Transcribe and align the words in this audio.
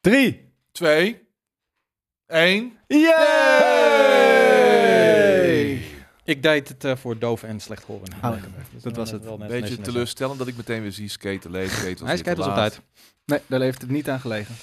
Drie. 0.00 0.52
Twee. 0.72 1.28
Eén. 2.26 2.78
Yay! 4.50 5.80
Ik 6.24 6.42
deed 6.42 6.68
het 6.68 6.84
eh, 6.84 6.96
voor 6.96 7.18
doof 7.18 7.42
en 7.42 7.60
slechthoren. 7.60 8.08
Oh, 8.24 8.32
Dus 8.72 8.82
dat 8.82 8.96
was 8.96 9.10
wel 9.10 9.20
het. 9.20 9.28
net- 9.38 9.48
Beetje 9.48 9.60
netjes, 9.60 9.78
teleurstellend 9.86 10.38
dat 10.38 10.48
ik 10.48 10.56
meteen 10.56 10.82
weer 10.82 10.92
zie 10.92 11.08
skaten 11.08 11.50
lezen. 11.50 11.76
Skaten 11.78 12.06
Hij 12.06 12.14
weer 12.14 12.24
kijkt 12.24 12.38
dus 12.38 12.48
op 12.48 12.54
tijd. 12.54 12.80
Nee, 13.24 13.40
daar 13.46 13.60
heeft 13.60 13.80
het 13.80 13.90
niet 13.90 14.08
aan 14.08 14.20
gelegen. 14.20 14.54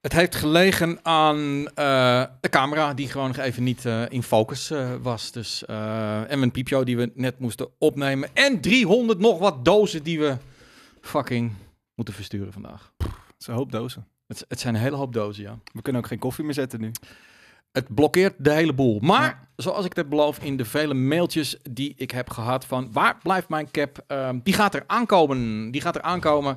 Het 0.00 0.12
heeft 0.12 0.34
gelegen 0.34 0.98
aan 1.02 1.68
eh, 1.74 2.24
de 2.40 2.48
camera 2.50 2.94
die 2.94 3.08
gewoon 3.08 3.26
nog 3.26 3.36
even 3.36 3.62
niet 3.62 3.84
eh, 3.84 4.02
in 4.08 4.22
focus 4.22 4.70
eh, 4.70 4.94
was. 5.02 5.32
Dus, 5.32 5.64
eh, 5.64 6.30
en 6.30 6.38
mijn 6.38 6.50
piepshow 6.50 6.86
die 6.86 6.96
we 6.96 7.10
net 7.14 7.38
moesten 7.38 7.68
opnemen. 7.78 8.28
En 8.34 8.60
300 8.60 9.18
nog 9.18 9.38
wat 9.38 9.64
dozen 9.64 10.02
die 10.02 10.18
we 10.20 10.36
fucking 11.00 11.52
moeten 11.94 12.14
versturen 12.14 12.52
vandaag. 12.52 12.92
Het 12.98 13.08
is 13.38 13.46
een 13.46 13.54
hoop 13.54 13.72
dozen. 13.72 14.06
Het, 14.26 14.44
het 14.48 14.60
zijn 14.60 14.74
een 14.74 14.80
hele 14.80 14.96
hoop 14.96 15.12
dozen, 15.12 15.42
ja. 15.42 15.58
We 15.72 15.82
kunnen 15.82 16.02
ook 16.02 16.08
geen 16.08 16.18
koffie 16.18 16.44
meer 16.44 16.54
zetten 16.54 16.80
nu. 16.80 16.90
Het 17.72 17.94
blokkeert 17.94 18.34
de 18.38 18.52
hele 18.52 18.72
boel. 18.72 18.98
Maar, 19.00 19.22
Ja. 19.22 19.48
zoals 19.56 19.84
ik 19.84 19.96
het 19.96 20.08
beloof 20.08 20.38
in 20.38 20.56
de 20.56 20.64
vele 20.64 20.94
mailtjes 20.94 21.56
die 21.70 21.94
ik 21.96 22.10
heb 22.10 22.30
gehad 22.30 22.64
van... 22.64 22.88
waar 22.92 23.18
blijft 23.22 23.48
mijn 23.48 23.70
cap? 23.70 24.04
Ehm, 24.06 24.38
die 24.42 24.54
gaat 24.54 24.74
er 24.74 24.84
aankomen. 24.86 25.70
Die 25.70 25.80
gaat 25.80 25.94
er 25.96 26.02
aankomen. 26.02 26.56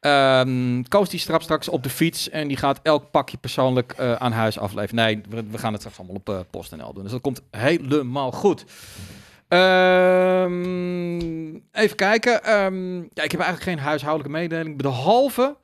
Ehm 0.00 0.82
Koos 0.88 1.08
die 1.08 1.20
strapt 1.20 1.42
straks 1.42 1.68
op 1.68 1.82
de 1.82 1.88
fiets 1.90 2.28
en 2.30 2.48
die 2.48 2.56
gaat 2.56 2.80
elk 2.82 3.10
pakje 3.10 3.36
persoonlijk 3.36 3.92
eh, 3.92 4.12
aan 4.12 4.32
huis 4.32 4.58
afleveren. 4.58 5.04
Nee, 5.04 5.20
we, 5.28 5.44
we 5.50 5.58
gaan 5.58 5.72
het 5.72 5.80
straks 5.80 5.98
allemaal 5.98 6.16
op 6.16 6.28
eh, 6.28 6.40
PostNL 6.50 6.92
doen. 6.92 7.02
Dus 7.02 7.12
dat 7.12 7.20
komt 7.20 7.42
helemaal 7.50 8.32
goed. 8.32 8.64
Ehm, 10.26 11.54
even 11.72 11.96
kijken. 11.96 12.32
Ja, 13.14 13.22
ik 13.22 13.30
heb 13.30 13.40
eigenlijk 13.40 13.62
geen 13.62 13.78
huishoudelijke 13.78 14.38
mededeling. 14.38 14.76
Behalve 14.82 15.56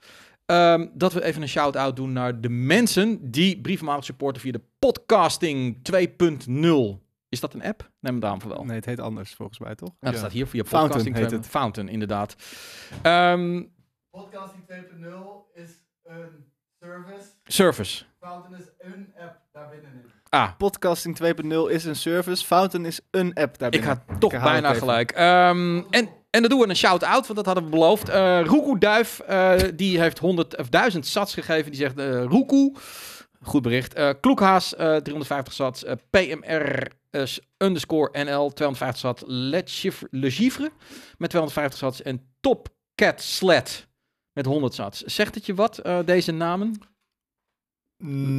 ehm, 0.53 0.87
dat 0.95 1.13
we 1.13 1.25
even 1.25 1.43
een 1.43 1.49
shout-out 1.49 1.97
doen 1.97 2.13
naar 2.13 2.41
de 2.41 2.49
mensen 2.49 3.31
die 3.31 3.61
brievenmalig 3.61 4.05
supporten 4.05 4.43
via 4.43 4.53
de 4.53 4.61
podcasting 4.79 5.77
2.0. 5.83 7.01
Is 7.29 7.41
dat 7.41 7.55
een 7.55 7.63
app? 7.63 7.91
Neem 8.01 8.15
het 8.15 8.25
aan 8.25 8.41
voor 8.41 8.51
wel. 8.51 8.65
Nee, 8.65 8.77
het 8.77 8.85
heet 8.85 9.01
anders 9.01 9.35
volgens 9.35 9.59
mij, 9.59 9.75
toch? 9.75 9.89
Nou, 9.89 9.99
dat 10.01 10.13
Ja. 10.13 10.19
staat 10.19 10.33
hier 10.33 10.47
via 10.47 10.65
Fountain 10.65 10.89
podcasting 10.89 11.17
heet 11.17 11.25
2.0. 11.29 11.41
het. 11.41 11.47
Fountain, 11.51 11.89
inderdaad. 11.89 12.37
Ehm, 13.03 13.63
Podcasting 14.11 14.65
2.0 14.67 15.51
is 15.55 15.71
een 16.05 16.45
service. 16.81 17.27
service. 17.45 18.05
Fountain 18.21 18.61
is 18.61 18.67
een 18.79 19.13
app 19.21 19.41
daar 19.53 19.69
binnenin. 19.71 20.11
Ah, 20.29 20.51
Podcasting 20.59 21.17
2.0 21.17 21.67
is 21.71 21.85
een 21.85 21.97
service. 21.97 22.45
Fountain 22.45 22.87
is 22.87 23.01
een 23.11 23.35
app 23.35 23.53
ik 23.53 23.59
daarbinnen. 23.59 23.89
had 23.89 24.21
toch 24.21 24.33
Ik 24.33 24.39
herhaal 24.39 24.51
bijna 24.53 24.67
het 24.69 24.77
even. 24.77 24.89
gelijk. 24.89 25.11
Ehm, 25.11 25.83
en, 25.91 26.09
en 26.33 26.41
dan 26.41 26.51
doen 26.51 26.59
we 26.61 26.69
een 26.69 26.77
shout-out, 26.77 27.23
want 27.27 27.35
dat 27.37 27.47
hadden 27.47 27.65
we 27.65 27.71
beloofd. 27.71 28.09
Eh 28.09 28.41
Roekoe 28.45 28.79
Duif, 28.79 29.19
eh, 29.21 29.55
die 29.75 30.01
heeft 30.01 30.19
100 30.19 30.57
of 30.59 30.69
1000 30.69 31.07
sats 31.07 31.35
gegeven. 31.35 31.71
Die 31.71 31.81
zegt 31.81 31.99
eh 31.99 32.25
Roekoe, 32.25 32.75
goed 33.43 33.63
bericht. 33.63 33.95
Kloekhaas, 34.21 34.75
eh 34.75 34.97
350 34.97 35.53
sats. 35.53 35.85
PMR 36.11 36.89
underscore 37.59 38.25
NL, 38.25 38.51
250 38.53 38.99
sats. 38.99 39.23
Le 40.11 40.31
Chiffre 40.31 40.71
met 41.19 41.31
250 41.31 41.79
sats. 41.79 42.03
En 42.03 42.21
Top 42.41 42.69
Cat 42.95 43.21
Sled 43.23 43.87
met 44.33 44.47
100 44.47 44.75
sats. 44.75 45.03
Zegt 45.03 45.35
het 45.35 45.47
je 45.47 45.55
wat, 45.55 45.83
deze 46.05 46.33
namen? 46.33 46.81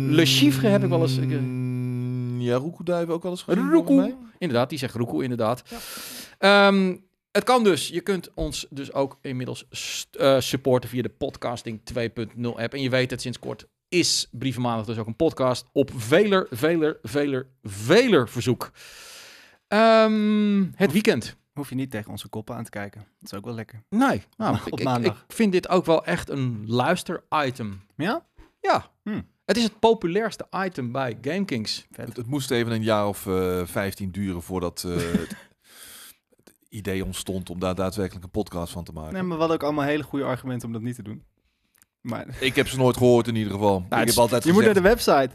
Le 0.10 0.26
Chiffre 0.26 0.68
heb 0.68 0.84
ik 0.84 0.90
wel 0.90 1.02
eens- 1.02 1.18
Mm, 1.20 2.42
Ja, 2.42 2.56
Roekoeduif 2.56 3.10
ook 3.10 3.24
wel 3.24 3.32
eens 3.32 3.44
gezien. 3.44 3.72
Roekoe. 3.72 4.16
Inderdaad, 4.38 4.70
die 4.70 4.78
zegt 4.80 4.96
Roekoe, 4.96 5.24
inderdaad. 5.24 5.64
Ehm, 6.38 6.96
het 7.34 7.44
kan 7.44 7.64
dus. 7.64 7.88
Je 7.88 8.02
kunt 8.02 8.30
ons 8.34 8.68
dus 8.70 8.94
ook 8.94 9.18
inmiddels 9.22 9.66
eh, 10.12 10.40
supporten 10.40 10.90
via 10.90 11.02
de 11.02 11.10
podcasting 11.10 11.80
2.0 11.94 12.42
app. 12.44 12.74
En 12.74 12.82
je 12.82 12.90
weet 12.90 13.12
het, 13.12 13.22
sinds 13.22 13.40
kort 13.40 13.68
is 13.90 14.28
Brievenmaandag 14.32 14.86
dus 14.86 14.98
ook 14.98 15.08
een 15.08 15.16
podcast 15.16 15.66
op 15.72 15.92
veler, 15.96 16.48
veler, 16.52 16.98
veler, 17.04 17.48
veler 17.64 18.30
verzoek. 18.30 18.72
Ehm, 19.68 20.66
het 20.76 20.92
weekend. 20.92 21.36
Hoef 21.54 21.70
je 21.70 21.76
niet 21.76 21.92
tegen 21.92 22.12
onze 22.12 22.28
koppen 22.28 22.56
aan 22.56 22.64
te 22.64 22.70
kijken. 22.70 23.06
Dat 23.20 23.32
is 23.32 23.38
ook 23.38 23.46
wel 23.46 23.54
lekker. 23.54 23.84
Nee, 23.90 24.22
nou, 24.38 24.58
Op 24.70 24.80
ik, 24.80 24.84
maandag. 24.86 25.26
ik 25.28 25.34
vind 25.36 25.52
dit 25.52 25.68
ook 25.70 25.86
wel 25.86 26.06
echt 26.06 26.30
een 26.30 26.64
luister-item. 26.68 27.82
Ja? 27.96 28.26
Ja, 28.60 28.92
Hmm. 29.04 29.28
het 29.46 29.58
is 29.58 29.64
het 29.64 29.80
populairste 29.80 30.46
item 30.66 30.92
bij 30.92 31.18
GameKings. 31.22 31.86
Het, 31.96 32.18
het 32.18 32.28
moest 32.28 32.52
even 32.52 32.72
een 32.72 32.84
jaar 32.84 33.08
of 33.08 33.28
eh 33.28 33.62
15 33.66 34.12
duren 34.12 34.42
voordat 34.42 34.84
eh, 34.88 34.98
idee 36.74 37.06
ontstond 37.06 37.50
om 37.50 37.60
daar 37.60 37.76
daadwerkelijk 37.76 38.26
een 38.26 38.32
podcast 38.32 38.72
van 38.74 38.84
te 38.84 38.92
maken. 38.92 39.14
Nee, 39.14 39.22
maar 39.22 39.32
we 39.32 39.38
hadden 39.40 39.56
ook 39.58 39.64
allemaal 39.64 39.86
hele 39.86 40.04
goede 40.04 40.26
argumenten 40.26 40.68
om 40.68 40.74
dat 40.74 40.82
niet 40.82 40.96
te 40.96 41.04
doen. 41.04 41.24
Maar 42.02 42.26
Ik 42.40 42.56
heb 42.56 42.68
ze 42.68 42.78
nooit 42.78 42.98
gehoord 42.98 43.28
in 43.28 43.36
ieder 43.36 43.54
geval. 43.54 43.78
ik 43.78 43.86
het 43.96 44.08
heb 44.08 44.18
altijd 44.18 44.44
je 44.44 44.52
moet 44.54 44.66
naar 44.66 44.74
de 44.74 44.82
website. 44.82 45.30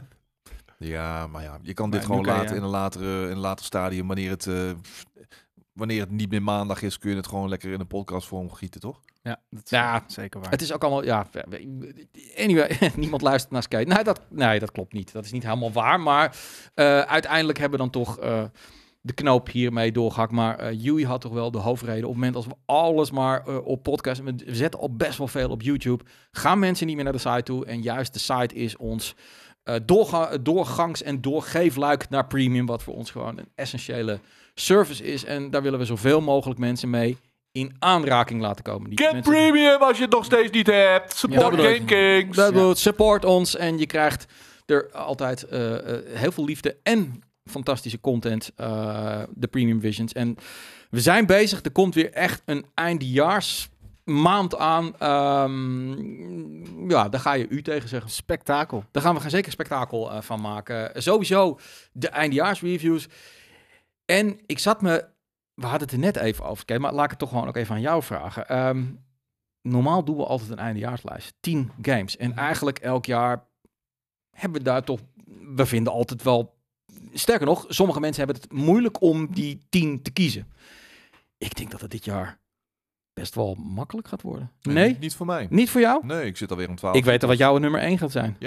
Ja, 0.78 1.26
maar 1.26 1.42
ja, 1.42 1.58
je 1.62 1.74
kan 1.74 1.90
dit 1.90 2.04
gewoon 2.04 2.24
later 2.24 2.48
je- 2.50 2.56
in 2.56 2.62
een 2.62 2.68
latere, 2.68 3.24
in 3.24 3.30
een 3.30 3.38
later 3.38 3.64
stadium, 3.64 4.06
wanneer 4.06 4.30
het, 4.30 4.46
eh, 4.46 4.70
wanneer 5.72 6.00
het 6.00 6.10
niet 6.10 6.30
meer 6.30 6.42
maandag 6.42 6.82
is, 6.82 6.98
kun 6.98 7.10
je 7.10 7.16
het 7.16 7.26
gewoon 7.26 7.48
lekker 7.48 7.72
in 7.72 7.80
een 7.80 7.86
podcastvorm 7.86 8.50
gieten, 8.52 8.80
toch? 8.80 9.00
Ja, 9.22 9.40
dat 9.50 9.64
is 9.64 9.70
Ja, 9.70 10.04
zeker 10.06 10.40
waar. 10.40 10.50
Het 10.50 10.62
is 10.62 10.72
ook 10.72 10.82
allemaal, 10.82 11.04
ja, 11.04 11.26
anyway, 12.36 12.78
niemand 12.96 13.22
luistert 13.22 13.52
naar 13.52 13.62
Skate. 13.62 13.84
Nee 13.94 14.04
dat, 14.04 14.20
nee, 14.30 14.58
dat 14.58 14.70
klopt 14.72 14.92
niet. 14.92 15.12
Dat 15.12 15.24
is 15.24 15.32
niet 15.32 15.42
helemaal 15.42 15.72
waar, 15.72 16.00
maar 16.00 16.36
eh, 16.74 17.00
uiteindelijk 17.00 17.58
hebben 17.58 17.78
we 17.78 17.84
dan 17.90 18.02
toch 18.02 18.18
eh, 18.18 18.42
de 19.00 19.12
knoop 19.12 19.48
hiermee 19.50 19.92
doorgehakt. 19.92 20.32
Maar 20.32 20.58
eh 20.58 20.82
Yui 20.84 21.06
had 21.06 21.20
toch 21.20 21.32
wel 21.32 21.50
de 21.50 21.58
hoofdreden. 21.58 22.02
Op 22.04 22.08
het 22.08 22.14
moment 22.14 22.36
als 22.36 22.46
we 22.46 22.54
alles 22.66 23.10
maar 23.10 23.46
eh, 23.46 23.66
op 23.66 23.82
podcast, 23.82 24.22
we 24.22 24.34
zetten 24.46 24.80
al 24.80 24.96
best 24.96 25.18
wel 25.18 25.28
veel 25.28 25.50
op 25.50 25.62
YouTube, 25.62 26.04
gaan 26.30 26.58
mensen 26.58 26.86
niet 26.86 26.94
meer 26.94 27.04
naar 27.04 27.12
de 27.12 27.18
site 27.18 27.42
toe. 27.42 27.64
En 27.66 27.82
juist 27.82 28.12
de 28.12 28.18
site 28.18 28.54
is 28.54 28.76
ons 28.76 29.14
eh, 29.62 29.74
doorga- 29.84 30.38
doorgangs- 30.38 31.02
en 31.02 31.20
doorgeefluik 31.20 32.08
naar 32.08 32.26
premium, 32.26 32.66
wat 32.66 32.82
voor 32.82 32.94
ons 32.94 33.10
gewoon 33.10 33.38
een 33.38 33.48
essentiële 33.54 34.20
service 34.54 35.04
is. 35.04 35.24
En 35.24 35.50
daar 35.50 35.62
willen 35.62 35.78
we 35.78 35.84
zoveel 35.84 36.20
mogelijk 36.20 36.60
mensen 36.60 36.90
mee 36.90 37.16
in 37.52 37.74
aanraking 37.78 38.40
laten 38.40 38.64
komen. 38.64 38.90
Die 38.90 38.98
Get 38.98 39.12
mensen- 39.12 39.32
premium 39.32 39.82
als 39.82 39.96
je 39.96 40.02
het 40.02 40.12
nog 40.12 40.24
steeds 40.24 40.50
niet 40.50 40.66
hebt. 40.66 41.16
Support 41.16 41.56
Ja, 41.56 41.62
Game 41.62 41.84
Kings. 41.84 42.36
dat 42.36 42.52
bedoelt, 42.52 42.78
support 42.78 43.24
ons 43.24 43.56
en 43.56 43.78
je 43.78 43.86
krijgt 43.86 44.26
er 44.66 44.90
altijd 44.92 45.46
heel 46.14 46.32
veel 46.32 46.44
liefde 46.44 46.76
en 46.82 47.22
fantastische 47.48 48.00
content, 48.00 48.52
eh, 48.56 49.22
de 49.34 49.46
Premium 49.46 49.80
Visions. 49.80 50.12
En 50.12 50.36
we 50.90 51.00
zijn 51.00 51.26
bezig, 51.26 51.62
er 51.62 51.70
komt 51.70 51.94
weer 51.94 52.12
echt 52.12 52.42
een 52.44 52.66
eindejaars 52.74 53.68
maand 54.08 54.56
aan. 54.56 54.98
Ehm, 54.98 56.90
ja, 56.90 57.08
daar 57.08 57.20
ga 57.20 57.32
je 57.32 57.48
u 57.48 57.62
tegen 57.62 57.88
zeggen. 57.88 58.10
Spektakel. 58.10 58.84
Daar 58.90 59.02
gaan 59.02 59.14
we 59.14 59.20
gaan 59.20 59.30
zeker 59.30 59.52
spektakel 59.52 60.12
eh, 60.12 60.20
van 60.20 60.40
maken. 60.40 61.02
Sowieso 61.02 61.58
de 61.92 62.08
eindejaarsreviews. 62.08 63.08
En 64.04 64.40
ik 64.46 64.58
zat 64.58 64.82
me... 64.82 65.04
We 65.54 65.66
hadden 65.66 65.88
het 65.88 65.92
er 65.92 65.98
net 65.98 66.16
even 66.16 66.44
over, 66.44 66.64
Kate, 66.64 66.80
maar 66.80 66.92
laat 66.92 67.04
ik 67.04 67.10
het 67.10 67.18
toch 67.18 67.28
gewoon 67.28 67.48
ook 67.48 67.56
even 67.56 67.74
aan 67.74 67.80
jou 67.80 68.02
vragen. 68.02 68.48
Ehm, 68.48 68.84
normaal 69.62 70.04
doen 70.04 70.16
we 70.16 70.24
altijd 70.24 70.50
een 70.50 70.58
eindejaarslijst. 70.58 71.34
10 71.40 71.70
games. 71.82 72.16
En 72.16 72.36
eigenlijk 72.36 72.78
elk 72.78 73.06
jaar 73.06 73.46
hebben 74.30 74.58
we 74.58 74.64
daar 74.64 74.84
toch... 74.84 75.00
We 75.54 75.66
vinden 75.66 75.92
altijd 75.92 76.22
wel... 76.22 76.57
Sterker 77.18 77.46
nog, 77.46 77.64
sommige 77.68 78.00
mensen 78.00 78.24
hebben 78.24 78.42
het 78.42 78.52
moeilijk 78.52 79.02
om 79.02 79.28
die 79.34 79.60
10 79.68 80.02
te 80.02 80.10
kiezen. 80.10 80.46
Ik 81.38 81.56
denk 81.56 81.70
dat 81.70 81.80
het 81.80 81.90
dit 81.90 82.04
jaar 82.04 82.38
best 83.12 83.34
wel 83.34 83.54
makkelijk 83.54 84.08
gaat 84.08 84.22
worden. 84.22 84.52
Nee? 84.62 84.96
Niet 85.00 85.14
voor 85.14 85.26
mij. 85.26 85.46
Niet 85.50 85.70
voor 85.70 85.80
jou? 85.80 86.06
Nee, 86.06 86.26
ik 86.26 86.36
zit 86.36 86.50
alweer 86.50 86.68
om 86.68 86.76
12. 86.76 86.96
Ik 86.96 87.04
weet 87.04 87.22
al 87.22 87.28
wat 87.28 87.38
jouw 87.38 87.58
nummer 87.58 87.80
1 87.80 87.98
gaat 87.98 88.10
zijn. 88.12 88.36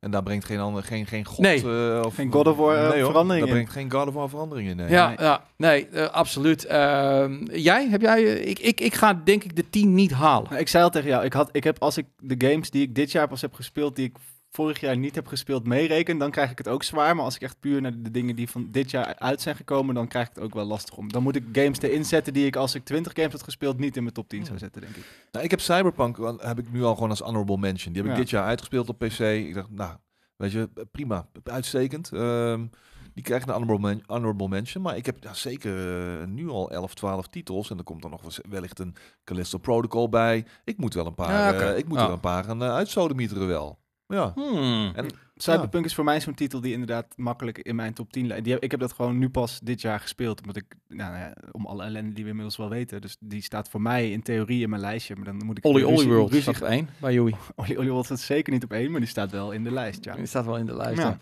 En 0.00 0.10
daar 0.10 0.22
brengt 0.22 0.44
geen 0.44 0.58
ander, 0.58 0.82
geen, 0.82 1.06
geen 1.06 1.24
god... 1.24 1.38
Nee. 1.38 1.58
eh, 1.62 2.02
of, 2.04 2.14
Geen 2.14 2.32
God 2.32 2.46
of 2.46 2.56
War, 2.56 2.76
eh, 2.76 2.88
nee, 2.90 3.00
hoor, 3.02 3.10
verandering 3.10 3.46
Daar 3.46 3.56
in. 3.56 3.64
brengt 3.64 3.72
geen 3.80 3.90
God 3.90 4.08
of 4.08 4.14
War 4.14 4.28
verandering 4.28 4.68
in. 4.68 4.76
Nee. 4.76 4.88
Ja, 4.90 5.08
Nee. 5.08 5.16
ja 5.18 5.44
nee, 5.56 5.88
eh, 5.88 6.08
absoluut. 6.08 6.64
Ehm, 6.64 7.44
jij, 7.52 7.88
heb 7.88 8.00
jij, 8.00 8.24
eh, 8.24 8.48
ik, 8.48 8.58
ik, 8.58 8.80
ik 8.80 8.94
ga 8.94 9.14
denk 9.24 9.44
ik 9.44 9.56
de 9.56 9.70
10 9.70 9.94
niet 9.94 10.10
halen. 10.12 10.58
Ik 10.58 10.68
zei 10.68 10.84
al 10.84 10.90
tegen 10.90 11.08
jou, 11.08 11.24
ik, 11.24 11.32
had, 11.32 11.48
ik 11.52 11.64
heb 11.64 11.82
als 11.82 11.96
ik 11.96 12.06
de 12.18 12.48
games 12.48 12.70
die 12.70 12.82
ik 12.82 12.94
dit 12.94 13.12
jaar 13.12 13.28
pas 13.28 13.40
heb 13.40 13.52
gespeeld, 13.52 13.96
die 13.96 14.04
ik 14.04 14.16
vorig 14.54 14.80
jaar 14.80 14.96
niet 14.96 15.14
heb 15.14 15.26
gespeeld, 15.26 15.66
meereken, 15.66 16.18
dan 16.18 16.30
krijg 16.30 16.50
ik 16.50 16.58
het 16.58 16.68
ook 16.68 16.82
zwaar. 16.82 17.14
Maar 17.16 17.24
als 17.24 17.34
ik 17.34 17.42
echt 17.42 17.60
puur 17.60 17.80
naar 17.80 18.02
de 18.02 18.10
dingen 18.10 18.36
die 18.36 18.50
van 18.50 18.68
dit 18.70 18.90
jaar 18.90 19.14
uit 19.18 19.40
zijn 19.40 19.56
gekomen, 19.56 19.94
dan 19.94 20.08
krijg 20.08 20.28
ik 20.28 20.34
het 20.34 20.44
ook 20.44 20.54
wel 20.54 20.64
lastig 20.64 20.96
om. 20.96 21.12
Dan 21.12 21.22
moet 21.22 21.36
ik 21.36 21.44
games 21.52 21.80
erin 21.80 22.04
zetten 22.04 22.32
die 22.32 22.46
ik 22.46 22.56
als 22.56 22.74
ik 22.74 22.84
20 22.84 23.12
games 23.14 23.32
had 23.32 23.42
gespeeld 23.42 23.78
niet 23.78 23.96
in 23.96 24.02
mijn 24.02 24.14
top 24.14 24.28
10 24.28 24.44
zou 24.44 24.58
zetten, 24.58 24.80
denk 24.80 24.96
ik. 24.96 25.04
Nou, 25.32 25.44
ik 25.44 25.50
heb 25.50 25.60
Cyberpunk 25.60 26.18
heb 26.42 26.58
ik 26.58 26.72
nu 26.72 26.82
al 26.84 26.94
gewoon 26.94 27.10
als 27.10 27.20
honorable 27.20 27.58
mention. 27.58 27.92
Die 27.92 28.02
heb 28.02 28.10
ik 28.10 28.16
Ja. 28.16 28.22
dit 28.22 28.30
jaar 28.30 28.44
uitgespeeld 28.44 28.88
op 28.88 28.98
PC. 28.98 29.18
Ik 29.18 29.54
dacht, 29.54 29.70
nou, 29.70 29.96
weet 30.36 30.52
je, 30.52 30.68
prima, 30.90 31.26
uitstekend. 31.44 32.12
Ehm, 32.12 32.66
die 33.14 33.22
krijgt 33.24 33.48
een 33.48 33.54
honorable, 33.54 33.88
men- 33.88 34.02
honorable 34.06 34.48
mention. 34.48 34.82
Maar 34.82 34.96
ik 34.96 35.06
heb 35.06 35.16
ja, 35.22 35.34
zeker 35.34 35.96
eh, 36.20 36.26
nu 36.26 36.48
al 36.48 36.70
11, 36.70 36.94
12 36.94 37.28
titels. 37.28 37.70
En 37.70 37.78
er 37.78 37.84
komt 37.84 38.02
dan 38.02 38.10
nog 38.10 38.20
wel- 38.22 38.50
wellicht 38.50 38.78
een 38.78 38.94
Callisto 39.24 39.58
Protocol 39.58 40.08
bij. 40.08 40.44
Ik 40.64 40.76
moet 40.76 40.94
wel 40.94 41.06
een 41.06 41.14
paar, 41.14 41.54
Ja, 41.54 41.60
eh, 41.72 41.78
ik 41.78 41.88
moet 41.88 41.98
er 41.98 42.10
een 42.10 42.20
paar 42.20 42.44
gaan 42.44 42.62
uh, 42.62 42.68
uitsodemieteren 42.74 43.46
wel. 43.46 43.82
Ja. 44.06 44.32
Hmm. 44.34 44.92
En 44.94 45.06
Cyberpunk 45.36 45.84
is 45.84 45.94
voor 45.94 46.04
mij 46.04 46.20
zo'n 46.20 46.34
titel 46.34 46.60
die 46.60 46.72
inderdaad 46.72 47.06
makkelijk 47.16 47.58
in 47.58 47.76
mijn 47.76 47.94
top 47.94 48.12
10 48.12 48.26
lijkt. 48.26 48.46
Ik 48.46 48.70
heb 48.70 48.80
dat 48.80 48.92
gewoon 48.92 49.18
nu 49.18 49.28
pas 49.28 49.60
dit 49.62 49.80
jaar 49.80 50.00
gespeeld, 50.00 50.40
omdat 50.40 50.56
ik, 50.56 50.64
nou, 50.88 51.10
nou 51.12 51.22
ja, 51.22 51.34
om 51.52 51.66
alle 51.66 51.82
ellende 51.84 52.14
die 52.14 52.22
we 52.24 52.28
inmiddels 52.30 52.56
wel 52.56 52.68
weten. 52.68 53.00
Dus 53.00 53.16
die 53.20 53.42
staat 53.42 53.68
voor 53.68 53.80
mij 53.82 54.10
in 54.10 54.22
theorie 54.22 54.62
in 54.62 54.70
mijn 54.70 54.82
lijstje, 54.82 55.16
maar 55.16 55.24
dan 55.24 55.36
moet 55.44 55.58
ik 55.58 55.64
Olly 55.64 55.82
Olly 55.82 56.06
World 56.06 56.34
staat 56.34 56.56
op 56.56 56.68
één 56.68 56.88
bij 57.00 57.12
Joey. 57.12 57.34
Olly 57.56 57.76
Olly 57.76 57.88
World 57.88 58.04
staat 58.04 58.20
zeker 58.20 58.52
niet 58.52 58.64
op 58.64 58.72
één, 58.72 58.90
maar 58.90 59.00
die 59.00 59.08
staat 59.08 59.30
wel 59.30 59.52
in 59.52 59.64
de 59.64 59.72
lijst, 59.72 60.04
ja. 60.04 60.14
Die 60.14 60.26
staat 60.26 60.44
wel 60.44 60.56
in 60.56 60.66
de 60.66 60.76
lijst. 60.76 61.02
Ja. 61.02 61.18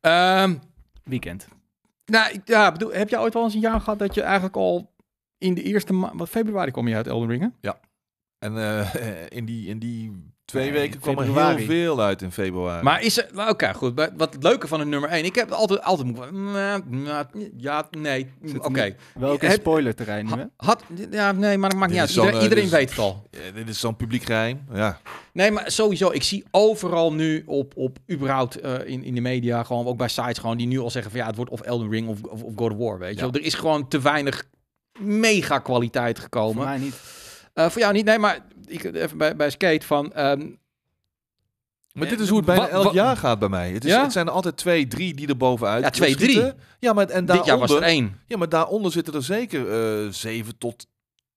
ja. 0.00 0.42
Ehm, 0.42 0.56
Weekend. 1.04 1.48
nou, 2.04 2.32
ik- 2.32 2.48
ja, 2.48 2.72
bedoel, 2.72 2.92
heb 2.92 3.08
jij 3.08 3.18
ooit 3.20 3.34
wel 3.34 3.42
eens 3.44 3.54
een 3.54 3.60
jaar 3.60 3.80
gehad 3.80 3.98
dat 3.98 4.14
je 4.14 4.22
eigenlijk 4.22 4.56
al 4.56 4.92
in 5.38 5.54
de 5.54 5.62
eerste 5.62 5.92
maand... 5.92 6.18
Wat 6.18 6.28
februari 6.28 6.70
kom 6.70 6.88
je 6.88 6.94
uit 6.94 7.06
Elden 7.06 7.28
Ring, 7.28 7.42
hè? 7.42 7.48
En 8.38 8.56
eh, 8.58 8.94
in, 9.38 9.44
die, 9.44 9.68
in 9.68 9.78
die 9.78 10.28
twee 10.50 10.70
Nee, 10.70 10.72
weken 10.72 11.00
kwam 11.00 11.14
er 11.18 11.22
heel 11.24 11.32
februari. 11.32 11.66
veel 11.66 12.00
uit 12.00 12.22
in 12.22 12.32
februari. 12.32 12.82
Maar 12.82 13.02
is 13.02 13.18
er... 13.18 13.26
nou, 13.34 13.50
Oké, 13.50 13.74
goed. 13.74 14.08
Wat 14.16 14.34
het 14.34 14.42
leuke 14.42 14.66
van 14.68 14.80
een 14.80 14.88
nummer 14.88 15.08
1... 15.10 15.24
Ik 15.24 15.34
heb 15.34 15.50
altijd, 15.50 15.82
altijd 15.82 16.06
moeten... 16.06 16.52
Ja, 17.56 17.88
nee. 17.90 18.32
Er 18.54 18.60
Oké. 18.64 18.84
nu 18.84 18.94
Wel 19.14 19.30
ook 19.30 19.42
in 19.42 19.48
Heb- 19.48 19.60
spoilerterrein 19.60 20.26
nu, 20.36 20.44
Had, 20.56 20.82
ja, 21.10 21.32
nee, 21.32 21.58
maar 21.58 21.70
dat 21.70 21.78
maakt 21.78 21.90
niet 21.92 22.00
uit. 22.00 22.08
Iedereen, 22.10 22.34
eh, 22.36 22.42
iedereen 22.42 22.64
is- 22.64 22.70
weet 22.70 22.90
het 22.90 22.98
al. 22.98 23.28
Ja, 23.30 23.38
dit 23.54 23.68
is 23.68 23.80
zo'n 23.80 23.96
publiek 23.96 24.22
geheim. 24.22 24.60
Ja. 24.72 24.98
Nee, 25.32 25.50
maar 25.50 25.70
sowieso. 25.70 26.10
Ik 26.10 26.22
zie 26.22 26.44
overal 26.50 27.12
nu 27.12 27.42
op, 27.46 27.72
op 27.76 27.98
überhaupt 28.10 28.60
eh, 28.60 28.74
in, 28.84 29.04
in 29.04 29.14
de 29.14 29.20
media, 29.20 29.62
gewoon 29.62 29.86
ook 29.86 29.96
bij 29.96 30.08
sites, 30.08 30.38
gewoon 30.38 30.56
die 30.56 30.66
nu 30.66 30.78
al 30.78 30.90
zeggen 30.90 31.10
van 31.10 31.20
ja, 31.20 31.26
het 31.26 31.36
wordt 31.36 31.50
of 31.50 31.60
Elden 31.60 31.90
Ring 31.90 32.08
of, 32.08 32.22
of, 32.22 32.42
of 32.42 32.52
God 32.56 32.72
of 32.72 32.78
War, 32.78 32.98
weet 32.98 33.10
je 33.18 33.24
Ja. 33.24 33.30
wel. 33.30 33.40
Er 33.40 33.46
is 33.46 33.54
gewoon 33.54 33.88
te 33.88 34.00
weinig 34.00 34.44
mega 35.00 35.58
kwaliteit 35.58 36.14
Voor 36.16 36.22
gekomen. 36.24 36.64
mij 36.64 36.78
niet. 36.78 36.94
Eh, 37.52 37.68
voor 37.70 37.80
jou 37.80 37.92
niet, 37.92 38.04
nee, 38.04 38.18
maar 38.18 38.46
ik, 38.66 38.84
even 38.84 39.18
bij, 39.18 39.36
bij 39.36 39.50
Skate 39.50 39.86
van... 39.86 40.12
ehm, 40.12 40.48
Maar 41.92 42.04
Eh, 42.04 42.10
dit 42.10 42.20
is 42.20 42.28
hoe 42.28 42.36
het 42.36 42.46
bijna 42.46 42.68
elk 42.68 42.84
wa- 42.84 42.92
jaar 42.92 43.16
gaat 43.16 43.38
bij 43.38 43.48
mij. 43.48 43.70
Het, 43.72 43.84
is, 43.84 43.90
Ja? 43.90 44.02
het 44.02 44.12
zijn 44.12 44.26
er 44.26 44.32
altijd 44.32 44.56
twee, 44.56 44.86
drie 44.88 45.14
die 45.14 45.28
er 45.28 45.36
bovenuit 45.36 45.84
Ja, 45.84 45.90
twee, 45.90 46.16
drie. 46.16 46.52
Ja, 46.78 46.92
maar 46.92 47.08
en 47.08 47.24
dit 47.26 47.44
jaar 47.44 47.58
was 47.58 47.70
er 47.70 47.82
één. 47.82 48.20
ja, 48.26 48.36
maar 48.36 48.48
daaronder 48.48 48.92
zitten 48.92 49.14
er 49.14 49.22
zeker 49.22 49.70
eh 50.04 50.08
zeven 50.12 50.58
tot 50.58 50.86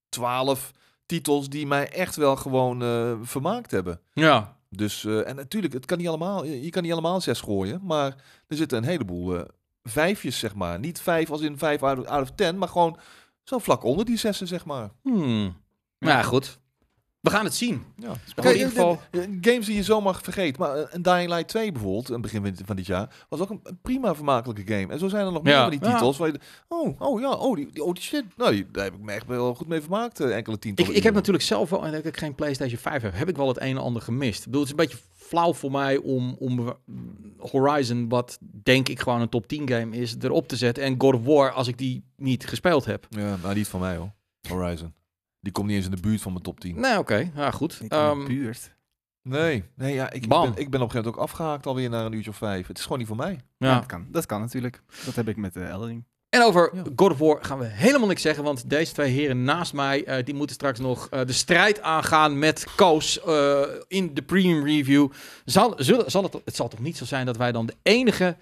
twaalf 0.09 0.71
titels 1.05 1.49
die 1.49 1.67
mij 1.67 1.89
echt 1.91 2.15
wel 2.15 2.35
gewoon 2.35 2.79
vermaakt 3.25 3.71
hebben. 3.71 3.99
Ja. 4.13 4.57
Dus, 4.69 5.05
en 5.05 5.35
natuurlijk, 5.35 5.73
het 5.73 5.85
kan 5.85 5.97
niet 5.97 6.07
allemaal, 6.07 6.45
je 6.45 6.69
kan 6.69 6.83
niet 6.83 6.91
allemaal 6.91 7.21
zes 7.21 7.41
gooien, 7.41 7.79
maar 7.83 8.15
er 8.47 8.55
zitten 8.57 8.77
een 8.77 8.83
heleboel 8.83 9.43
vijfjes, 9.83 10.39
zeg 10.39 10.55
maar. 10.55 10.79
Niet 10.79 11.01
vijf 11.01 11.31
als 11.31 11.41
in 11.41 11.57
vijf 11.57 11.83
out 11.83 11.99
of, 11.99 12.05
out 12.05 12.21
of 12.21 12.31
ten, 12.35 12.57
maar 12.57 12.67
gewoon 12.67 12.97
zo 13.43 13.57
vlak 13.59 13.83
onder 13.83 14.05
die 14.05 14.17
zessen, 14.17 14.47
zeg 14.47 14.65
maar. 14.65 14.89
Hmm. 15.01 15.61
Nou 16.03 16.17
ja, 16.17 16.21
goed. 16.23 16.61
We 17.19 17.29
gaan 17.29 17.43
het 17.45 17.55
zien. 17.55 17.83
Ja. 17.97 18.07
Maar 18.07 18.17
Kijk, 18.35 18.47
in 18.47 18.53
ieder 18.53 18.69
geval... 18.69 19.01
Games 19.41 19.65
die 19.65 19.75
je 19.75 19.83
zomaar 19.83 20.15
vergeet. 20.21 20.57
Maar 20.57 20.75
eh, 20.75 20.83
een 20.89 21.01
Dying 21.01 21.29
Light 21.29 21.47
2 21.47 21.71
bijvoorbeeld, 21.71 22.07
aan 22.07 22.13
het 22.13 22.21
begin 22.21 22.55
van- 22.65 22.75
dit 22.75 22.85
jaar, 22.85 23.25
was 23.29 23.39
ook 23.39 23.49
een, 23.49 23.59
een 23.63 23.79
prima 23.81 24.15
vermakelijke 24.15 24.73
game. 24.73 24.93
En 24.93 24.99
zo 24.99 25.07
zijn 25.07 25.25
er 25.25 25.31
nog 25.31 25.43
meer 25.43 25.53
Ja. 25.53 25.61
van 25.61 25.69
die 25.69 25.79
Ja. 25.83 25.93
titels. 25.93 26.17
Waar 26.17 26.27
je, 26.27 26.39
oh, 26.67 27.01
oh 27.01 27.19
ja, 27.21 27.31
oh 27.31 27.55
die, 27.55 27.69
die, 27.71 27.83
oh 27.83 27.93
die 27.93 28.03
shit. 28.03 28.23
Nou, 28.37 28.51
die, 28.51 28.65
daar 28.71 28.83
heb 28.83 28.93
ik 28.93 28.99
me 29.01 29.11
echt 29.11 29.27
wel 29.27 29.55
goed 29.55 29.67
mee 29.67 29.81
vermaakt, 29.81 30.19
eh, 30.19 30.35
enkele 30.35 30.55
Ik, 30.55 30.61
tientallen 30.61 30.89
ik 30.91 30.95
heb 30.95 31.05
uren. 31.05 31.15
natuurlijk 31.17 31.45
zelf 31.45 31.69
wel, 31.69 31.85
en 31.85 31.91
dat 31.91 32.05
ik 32.05 32.17
geen 32.17 32.35
PlayStation 32.35 32.79
5 32.79 33.01
heb, 33.01 33.13
heb 33.15 33.29
ik 33.29 33.35
wel 33.37 33.47
het 33.47 33.61
een 33.61 33.75
en 33.75 33.77
ander 33.83 34.01
gemist. 34.01 34.39
Ik 34.39 34.45
bedoel, 34.45 34.61
het 34.61 34.73
is 34.73 34.79
een 34.79 34.85
beetje 34.89 35.03
flauw 35.15 35.53
voor 35.53 35.71
mij 35.71 35.97
om, 35.97 36.35
om 36.39 36.73
Horizon, 37.51 38.09
wat 38.09 38.39
denk 38.63 38.89
ik 38.89 38.99
gewoon 38.99 39.21
een 39.21 39.29
top 39.29 39.47
10 39.47 39.69
game 39.69 39.95
is, 39.97 40.15
erop 40.21 40.47
te 40.47 40.55
zetten. 40.55 40.83
En 40.83 40.95
God 40.97 41.13
of 41.15 41.23
War, 41.25 41.51
als 41.51 41.67
ik 41.67 41.77
die 41.77 42.03
niet 42.17 42.47
gespeeld 42.47 42.85
heb. 42.85 43.07
Ja, 43.09 43.37
nou 43.41 43.55
niet 43.55 43.67
van 43.67 43.79
mij 43.79 43.95
hoor. 43.95 44.11
Horizon. 44.49 44.93
Die 45.43 45.51
komt 45.51 45.67
niet 45.67 45.75
eens 45.75 45.85
in 45.85 45.91
de 45.91 46.01
buurt 46.01 46.21
van 46.21 46.31
mijn 46.31 46.43
top 46.43 46.59
10. 46.59 46.79
Nou, 46.79 46.99
oké. 46.99 47.31
Ja, 47.35 47.51
goed. 47.51 47.71
Niet 47.81 47.91
in 47.91 47.97
de 47.97 48.03
Ehm, 48.03 48.25
buurt. 48.25 48.75
Nee, 49.21 49.63
nee 49.75 49.93
ja, 49.93 50.11
ik, 50.11 50.23
ik 50.23 50.29
ben, 50.29 50.41
ik 50.41 50.53
ben 50.53 50.63
op 50.63 50.63
een 50.63 50.71
gegeven 50.71 50.87
moment 50.95 51.05
ook 51.15 51.17
afgehaakt 51.17 51.65
alweer 51.65 51.89
naar 51.89 52.05
een 52.05 52.13
uurtje 52.13 52.29
of 52.29 52.37
vijf. 52.37 52.67
Het 52.67 52.77
is 52.77 52.83
gewoon 52.83 52.97
niet 52.97 53.07
voor 53.07 53.17
mij. 53.17 53.39
Ja, 53.57 53.67
ja. 53.67 53.75
dat 53.75 53.85
kan. 53.85 54.07
Dat 54.11 54.25
kan 54.25 54.39
natuurlijk. 54.41 54.81
Dat 55.05 55.15
heb 55.15 55.27
ik 55.27 55.35
met 55.37 55.53
de 55.53 55.63
Eldering. 55.63 56.03
En 56.29 56.43
over 56.43 56.75
Ja. 56.75 56.83
God 56.95 57.11
of 57.11 57.17
War 57.17 57.43
gaan 57.45 57.59
we 57.59 57.65
helemaal 57.65 58.07
niks 58.07 58.21
zeggen, 58.21 58.43
want 58.43 58.69
deze 58.69 58.93
twee 58.93 59.11
heren 59.11 59.43
naast 59.43 59.73
mij, 59.73 60.03
eh, 60.05 60.25
die 60.25 60.33
moeten 60.33 60.55
straks 60.55 60.79
nog 60.79 61.07
eh, 61.09 61.25
de 61.25 61.33
strijd 61.33 61.81
aangaan 61.81 62.39
met 62.39 62.65
Koos 62.75 63.21
eh, 63.21 63.61
in 63.87 64.13
de 64.13 64.21
premium 64.21 64.65
review. 64.65 65.09
Zal, 65.45 65.73
zullen, 65.77 66.11
zal 66.11 66.23
het, 66.23 66.33
het 66.45 66.55
zal 66.55 66.67
toch 66.67 66.79
niet 66.79 66.97
zo 66.97 67.05
zijn 67.05 67.25
dat 67.25 67.37
wij 67.37 67.51
dan 67.51 67.65
de 67.65 67.75
enige 67.81 68.35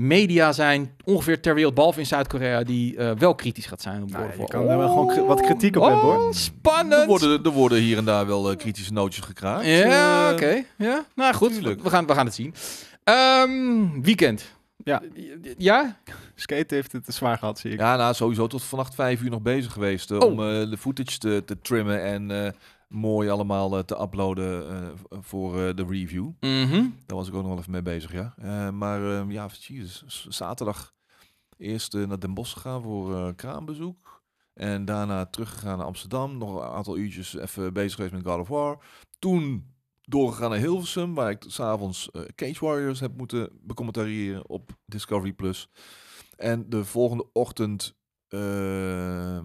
media 0.00 0.52
zijn, 0.52 0.94
ongeveer 1.04 1.40
ter 1.40 1.54
wereld, 1.54 1.74
behalve 1.74 1.98
in 2.00 2.06
Zuid-Korea, 2.06 2.62
die 2.62 2.96
eh, 2.96 3.10
wel 3.18 3.34
kritisch 3.34 3.66
gaat 3.66 3.82
zijn 3.82 4.02
op 4.02 4.10
Nou, 4.10 4.24
je 4.38 4.44
kan 4.44 4.68
er 4.68 4.78
wel 4.78 4.88
gewoon 4.88 5.06
kri- 5.06 5.20
wat 5.22 5.40
kritiek 5.40 5.76
op 5.76 5.82
hebben, 5.82 6.00
hoor. 6.02 6.26
Oh, 6.26 6.32
Spannend! 6.32 7.00
Er 7.02 7.06
worden, 7.06 7.42
er 7.44 7.50
worden 7.50 7.78
hier 7.78 7.96
en 7.98 8.04
daar 8.04 8.26
wel 8.26 8.50
eh, 8.50 8.56
kritische 8.56 8.92
nootjes 8.92 9.24
gekraakt. 9.24 9.66
Ja, 9.66 10.28
Eh, 10.28 10.32
oké. 10.34 10.64
Ja, 10.78 11.04
nou 11.14 11.34
goed, 11.34 11.58
we 11.58 11.78
gaan, 11.90 12.06
we 12.06 12.14
gaan 12.14 12.26
het 12.26 12.34
zien. 12.34 12.54
Ehm, 13.04 14.00
weekend. 14.02 14.54
Ja. 14.84 15.02
Ja? 15.58 15.96
Skate 16.34 16.74
heeft 16.74 16.92
het 16.92 17.04
te 17.04 17.12
zwaar 17.12 17.38
gehad, 17.38 17.58
zie 17.58 17.70
ik. 17.70 17.78
Ja, 17.78 17.96
nou 17.96 18.14
sowieso 18.14 18.46
tot 18.46 18.62
vannacht 18.62 18.94
vijf 18.94 19.22
uur 19.22 19.30
nog 19.30 19.42
bezig 19.42 19.72
geweest 19.72 20.10
Oh. 20.10 20.24
om 20.30 20.32
eh, 20.40 20.70
de 20.70 20.76
footage 20.78 21.18
te, 21.18 21.42
te 21.46 21.60
trimmen 21.62 22.02
en 22.04 22.44
eh, 22.44 22.52
mooi 22.88 23.28
allemaal 23.28 23.76
eh, 23.78 23.84
te 23.84 24.00
uploaden 24.00 24.70
eh, 24.70 25.18
voor 25.20 25.60
eh, 25.60 25.74
de 25.74 25.84
review. 25.88 26.30
Mhm. 26.40 26.86
Daar 27.06 27.16
was 27.16 27.28
ik 27.28 27.34
ook 27.34 27.40
nog 27.40 27.50
wel 27.50 27.58
even 27.58 27.72
mee 27.72 27.82
bezig, 27.82 28.12
ja. 28.12 28.34
Maar 28.70 29.20
eh, 29.20 29.30
ja, 29.30 29.48
jezus, 29.58 30.26
zaterdag 30.28 30.94
eerst 31.56 31.92
naar 31.92 32.20
Den 32.20 32.34
Bosch 32.34 32.52
gegaan 32.52 32.82
voor 32.82 33.34
kraambezoek. 33.34 34.24
En 34.54 34.84
daarna 34.84 35.26
teruggegaan 35.26 35.78
naar 35.78 35.86
Amsterdam. 35.86 36.38
Nog 36.38 36.54
een 36.54 36.68
aantal 36.68 36.96
uurtjes 36.96 37.34
even 37.34 37.72
bezig 37.72 37.94
geweest 37.94 38.14
met 38.14 38.24
God 38.24 38.40
of 38.40 38.48
War. 38.48 38.84
Toen 39.18 39.74
doorgegaan 40.02 40.50
naar 40.50 40.58
Hilversum, 40.58 41.14
waar 41.14 41.30
ik 41.30 41.44
s'avonds 41.46 42.10
eh 42.10 42.22
Cage 42.34 42.64
Warriors 42.64 43.00
heb 43.00 43.16
moeten 43.16 43.50
becommentariëren 43.60 44.48
op 44.48 44.70
Discovery+. 44.84 45.32
Plus. 45.32 45.68
En 46.36 46.68
de 46.70 46.84
volgende 46.84 47.26
ochtend 47.32 47.94
eh, 48.28 49.38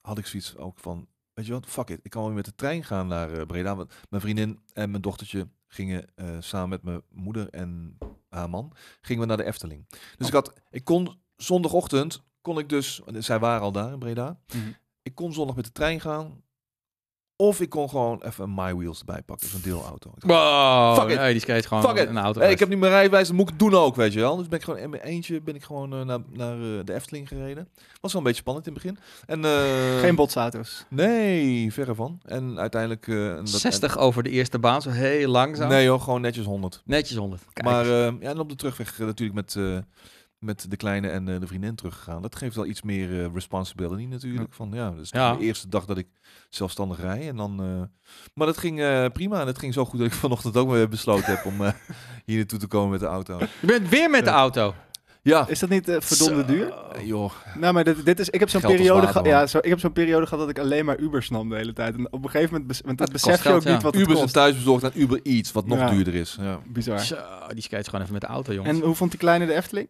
had 0.00 0.18
ik 0.18 0.26
zoiets 0.26 0.56
ook 0.56 0.78
van, 0.78 1.08
weet 1.36 1.46
je 1.46 1.52
wat, 1.52 1.66
fuck 1.66 1.90
it. 1.90 2.00
Ik 2.02 2.10
kan 2.10 2.20
wel 2.20 2.30
weer 2.30 2.42
met 2.42 2.44
de 2.44 2.54
trein 2.54 2.84
gaan 2.84 3.06
naar 3.06 3.32
eh, 3.32 3.46
Breda. 3.46 3.76
Want 3.76 3.92
mijn 4.08 4.22
vriendin 4.22 4.60
en 4.72 4.90
mijn 4.90 5.02
dochtertje 5.02 5.48
gingen 5.68 6.04
eh, 6.14 6.36
samen 6.40 6.68
met 6.68 6.82
mijn 6.82 7.02
moeder 7.10 7.48
en 7.50 7.98
haar 8.28 8.50
man, 8.50 8.72
gingen 9.00 9.22
we 9.22 9.28
naar 9.28 9.36
de 9.36 9.44
Efteling. 9.44 9.86
Dus 10.16 10.26
ik 10.26 10.32
had, 10.32 10.52
ik 10.70 10.84
kon 10.84 11.20
zondagochtend, 11.36 12.22
kon 12.40 12.58
ik 12.58 12.68
dus, 12.68 13.00
zij 13.18 13.38
waren 13.38 13.60
al 13.60 13.72
daar 13.72 13.92
in 13.92 13.98
Breda. 13.98 14.40
Mhm. 14.54 14.72
Ik 15.02 15.14
kon 15.14 15.32
zondag 15.32 15.56
met 15.56 15.64
de 15.64 15.72
trein 15.72 16.00
gaan. 16.00 16.42
Of 17.38 17.60
ik 17.60 17.68
kon 17.70 17.88
gewoon 17.88 18.22
even 18.24 18.54
My 18.54 18.74
Wheels 18.74 18.98
erbij 18.98 19.22
pakken, 19.22 19.48
zo'n 19.48 19.60
deelauto. 19.62 20.10
Wow, 20.18 20.98
Fuck 21.00 21.08
it. 21.10 21.18
nee, 21.18 21.32
die 21.32 21.40
skate 21.40 21.68
gewoon 21.68 21.82
Fuck 21.82 21.96
it. 21.98 22.08
een 22.08 22.18
auto. 22.18 22.40
Hey, 22.40 22.50
ik 22.50 22.58
heb 22.58 22.68
niet 22.68 22.78
mijn 22.78 22.92
rijbewijs, 22.92 23.26
dat 23.26 23.36
moet 23.36 23.48
ik 23.50 23.58
doen 23.58 23.74
ook, 23.74 23.96
weet 23.96 24.12
je 24.12 24.20
wel. 24.20 24.36
Dus 24.36 24.48
ben 24.48 24.58
ik 24.58 24.64
gewoon 24.64 24.80
in 24.80 24.90
mijn 24.90 25.02
eentje 25.02 25.40
ben 25.40 25.54
ik 25.54 25.62
gewoon 25.62 25.92
eh, 25.94 26.00
naar, 26.02 26.18
naar 26.32 26.52
eh, 26.56 26.78
de 26.84 26.94
Efteling 26.94 27.28
gereden. 27.28 27.68
Was 28.00 28.12
wel 28.12 28.20
een 28.20 28.26
beetje 28.26 28.42
spannend 28.42 28.66
in 28.66 28.72
het 28.72 28.82
begin. 28.82 28.98
En, 29.26 29.44
eh, 29.44 30.00
Geen 30.00 30.14
botsauto's. 30.14 30.84
Nee, 30.88 31.72
verre 31.72 31.94
van. 31.94 32.20
En 32.24 32.58
uiteindelijk... 32.58 33.08
eh, 33.08 33.28
en 33.30 33.36
dat- 33.36 33.48
60 33.48 33.98
over 33.98 34.22
de 34.22 34.30
eerste 34.30 34.58
baan, 34.58 34.82
zo 34.82 34.90
heel 34.90 35.28
langzaam. 35.30 35.68
nee 35.68 35.84
joh, 35.84 36.02
gewoon 36.02 36.20
netjes 36.20 36.44
100. 36.44 36.82
Netjes 36.84 37.16
100. 37.16 37.42
Kijk. 37.52 37.66
Maar 37.66 37.86
ja, 37.86 38.12
en 38.20 38.38
op 38.38 38.48
de 38.48 38.54
terugweg 38.56 38.98
natuurlijk 38.98 39.34
met, 39.34 39.54
eh, 39.56 39.76
met 40.38 40.66
de 40.70 40.76
kleine 40.76 41.08
en 41.08 41.28
eh, 41.28 41.40
de 41.40 41.46
vriendin 41.46 41.74
teruggegaan. 41.74 42.22
Dat 42.22 42.36
geeft 42.36 42.56
wel 42.56 42.66
iets 42.66 42.82
meer 42.82 43.24
eh, 43.24 43.32
responsibility 43.34 44.04
natuurlijk. 44.04 44.52
Van, 44.52 44.70
ja, 44.72 44.90
dat 44.90 45.00
is 45.00 45.10
Ja. 45.10 45.34
de 45.36 45.44
eerste 45.44 45.68
dag 45.68 45.84
dat 45.84 45.98
ik 45.98 46.06
zelfstandig 46.50 47.00
rij. 47.00 47.28
En 47.28 47.36
dan, 47.36 47.60
eh, 47.60 47.82
maar 48.34 48.46
dat 48.46 48.58
ging 48.58 48.80
eh, 48.80 49.06
prima. 49.12 49.40
En 49.40 49.46
het 49.46 49.58
ging 49.58 49.74
zo 49.74 49.84
goed 49.84 49.98
dat 49.98 50.08
ik 50.08 50.14
vanochtend 50.26 50.56
ook 50.56 50.70
weer 50.70 50.88
besloten 50.88 51.24
heb 51.36 51.44
om 51.44 51.64
eh, 51.64 51.72
hier 52.26 52.36
naartoe 52.36 52.58
te 52.58 52.66
komen 52.66 52.90
met 52.90 53.00
de 53.00 53.06
auto. 53.06 53.38
je 53.60 53.66
bent 53.66 53.88
weer 53.88 54.10
met 54.10 54.24
de 54.24 54.30
auto. 54.30 54.74
Ja, 55.22 55.46
Is 55.48 55.58
dat 55.58 55.68
niet 55.68 55.88
eh, 55.88 55.96
verdomde 56.00 56.44
duur? 56.44 56.74
Joh. 57.04 57.32
Nou, 57.58 57.74
maar 57.74 57.84
dit, 57.84 58.04
dit 58.04 58.18
is, 58.20 58.30
ik 58.30 58.40
heb 58.40 58.48
zo'n 58.48 58.60
periode, 58.60 59.06
gehad. 59.06 59.26
ja, 59.26 59.46
zo, 59.46 59.58
ik 59.58 59.68
heb 59.68 59.80
zo'n 59.80 59.92
periode 59.92 60.26
gehad 60.26 60.40
dat 60.40 60.48
ik 60.48 60.58
alleen 60.58 60.84
maar 60.84 60.98
Ubers 60.98 61.30
nam 61.30 61.48
de 61.48 61.56
hele 61.56 61.72
tijd. 61.72 61.94
En 61.94 62.12
op 62.12 62.24
een 62.24 62.30
gegeven 62.30 62.50
moment, 62.50 62.66
bes 62.68 62.80
want 62.84 62.98
dat 62.98 63.06
Dat 63.12 63.22
besef 63.22 63.42
je 63.44 63.50
ook 63.52 63.62
ja. 63.62 63.72
niet 63.72 63.82
wat 63.82 63.92
het 63.94 64.02
Uber 64.02 64.14
is 64.14 64.20
kost. 64.20 64.34
thuisbezorgd 64.34 64.84
en 64.84 65.00
Uber 65.00 65.20
Eats, 65.22 65.52
wat 65.52 65.66
nog 65.66 65.78
Ja. 65.78 65.90
duurder 65.90 66.14
is. 66.14 66.36
Ja. 66.40 66.60
Bizar. 66.66 67.00
Zo, 67.00 67.16
die 67.48 67.62
skate 67.62 67.84
gewoon 67.84 68.00
even 68.00 68.12
met 68.12 68.22
de 68.22 68.26
auto, 68.28 68.52
jongens. 68.52 68.78
En 68.78 68.84
hoe 68.84 68.94
vond 68.94 69.10
die 69.10 69.20
kleine 69.20 69.46
de 69.46 69.54
Efteling? 69.54 69.88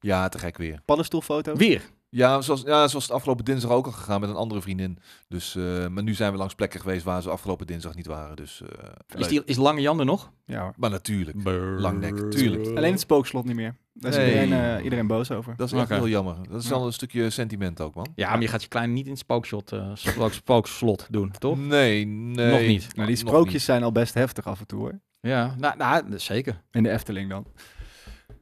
Ja, 0.00 0.28
te 0.28 0.38
gek 0.38 0.56
weer. 0.56 0.80
Paddenstoelfoto? 0.84 1.54
Weer. 1.56 1.82
Ja 2.08 2.40
zoals, 2.40 2.62
ja, 2.62 2.88
zoals 2.88 3.04
het 3.04 3.12
afgelopen 3.12 3.44
dinsdag 3.44 3.70
ook 3.70 3.86
al 3.86 3.92
gegaan 3.92 4.20
met 4.20 4.30
een 4.30 4.36
andere 4.36 4.60
vriendin. 4.62 4.98
Dus, 5.28 5.56
eh, 5.56 5.86
maar 5.86 6.02
nu 6.02 6.14
zijn 6.14 6.32
we 6.32 6.38
langs 6.38 6.54
plekken 6.54 6.80
geweest 6.80 7.04
waar 7.04 7.22
ze 7.22 7.30
afgelopen 7.30 7.66
dinsdag 7.66 7.94
niet 7.94 8.06
waren. 8.06 8.36
Dus, 8.36 8.62
eh, 8.62 9.18
Is, 9.20 9.28
die, 9.28 9.42
is 9.44 9.56
Lange 9.56 9.80
Jan 9.80 9.98
er 9.98 10.04
nog? 10.04 10.32
Ja 10.44 10.60
hoor. 10.62 10.72
Maar 10.76 10.90
natuurlijk. 10.90 11.36
Langnek, 11.80 12.30
tuurlijk. 12.30 12.66
Alleen 12.76 12.90
het 12.90 13.00
spookslot 13.00 13.44
niet 13.44 13.54
meer. 13.56 13.76
Daar 13.92 14.10
is 14.10 14.16
Nee. 14.16 14.26
iedereen, 14.26 14.76
eh, 14.78 14.84
iedereen 14.84 15.06
boos 15.06 15.30
over. 15.30 15.54
Dat 15.56 15.66
is 15.66 15.72
echt 15.72 15.82
Oké. 15.84 15.94
heel 15.94 16.08
jammer. 16.08 16.36
Dat 16.48 16.62
is 16.62 16.68
Ja. 16.68 16.74
wel 16.74 16.86
een 16.86 16.92
stukje 16.92 17.30
sentiment 17.30 17.80
ook, 17.80 17.94
man. 17.94 18.06
Ja, 18.14 18.30
maar 18.30 18.40
je 18.40 18.48
gaat 18.48 18.62
je 18.62 18.68
kleine 18.68 18.92
niet 18.92 19.04
in 19.04 19.10
het 19.10 19.20
spookshot, 19.20 19.72
eh, 19.72 19.90
spook- 19.94 20.32
spookslot 20.32 21.06
doen, 21.10 21.30
toch? 21.38 21.58
Nee, 21.58 22.04
nee. 22.06 22.50
Nog 22.50 22.60
niet. 22.60 22.94
Nou, 22.94 23.06
die 23.06 23.16
sprookjes 23.16 23.64
zijn 23.64 23.82
al 23.82 23.92
best 23.92 24.14
heftig 24.14 24.46
af 24.46 24.60
en 24.60 24.66
toe 24.66 24.78
hoor. 24.78 25.00
Ja, 25.20 25.54
nou, 25.58 25.76
nou 25.76 26.04
zeker. 26.18 26.62
In 26.70 26.82
de 26.82 26.90
Efteling 26.90 27.30
dan. 27.30 27.46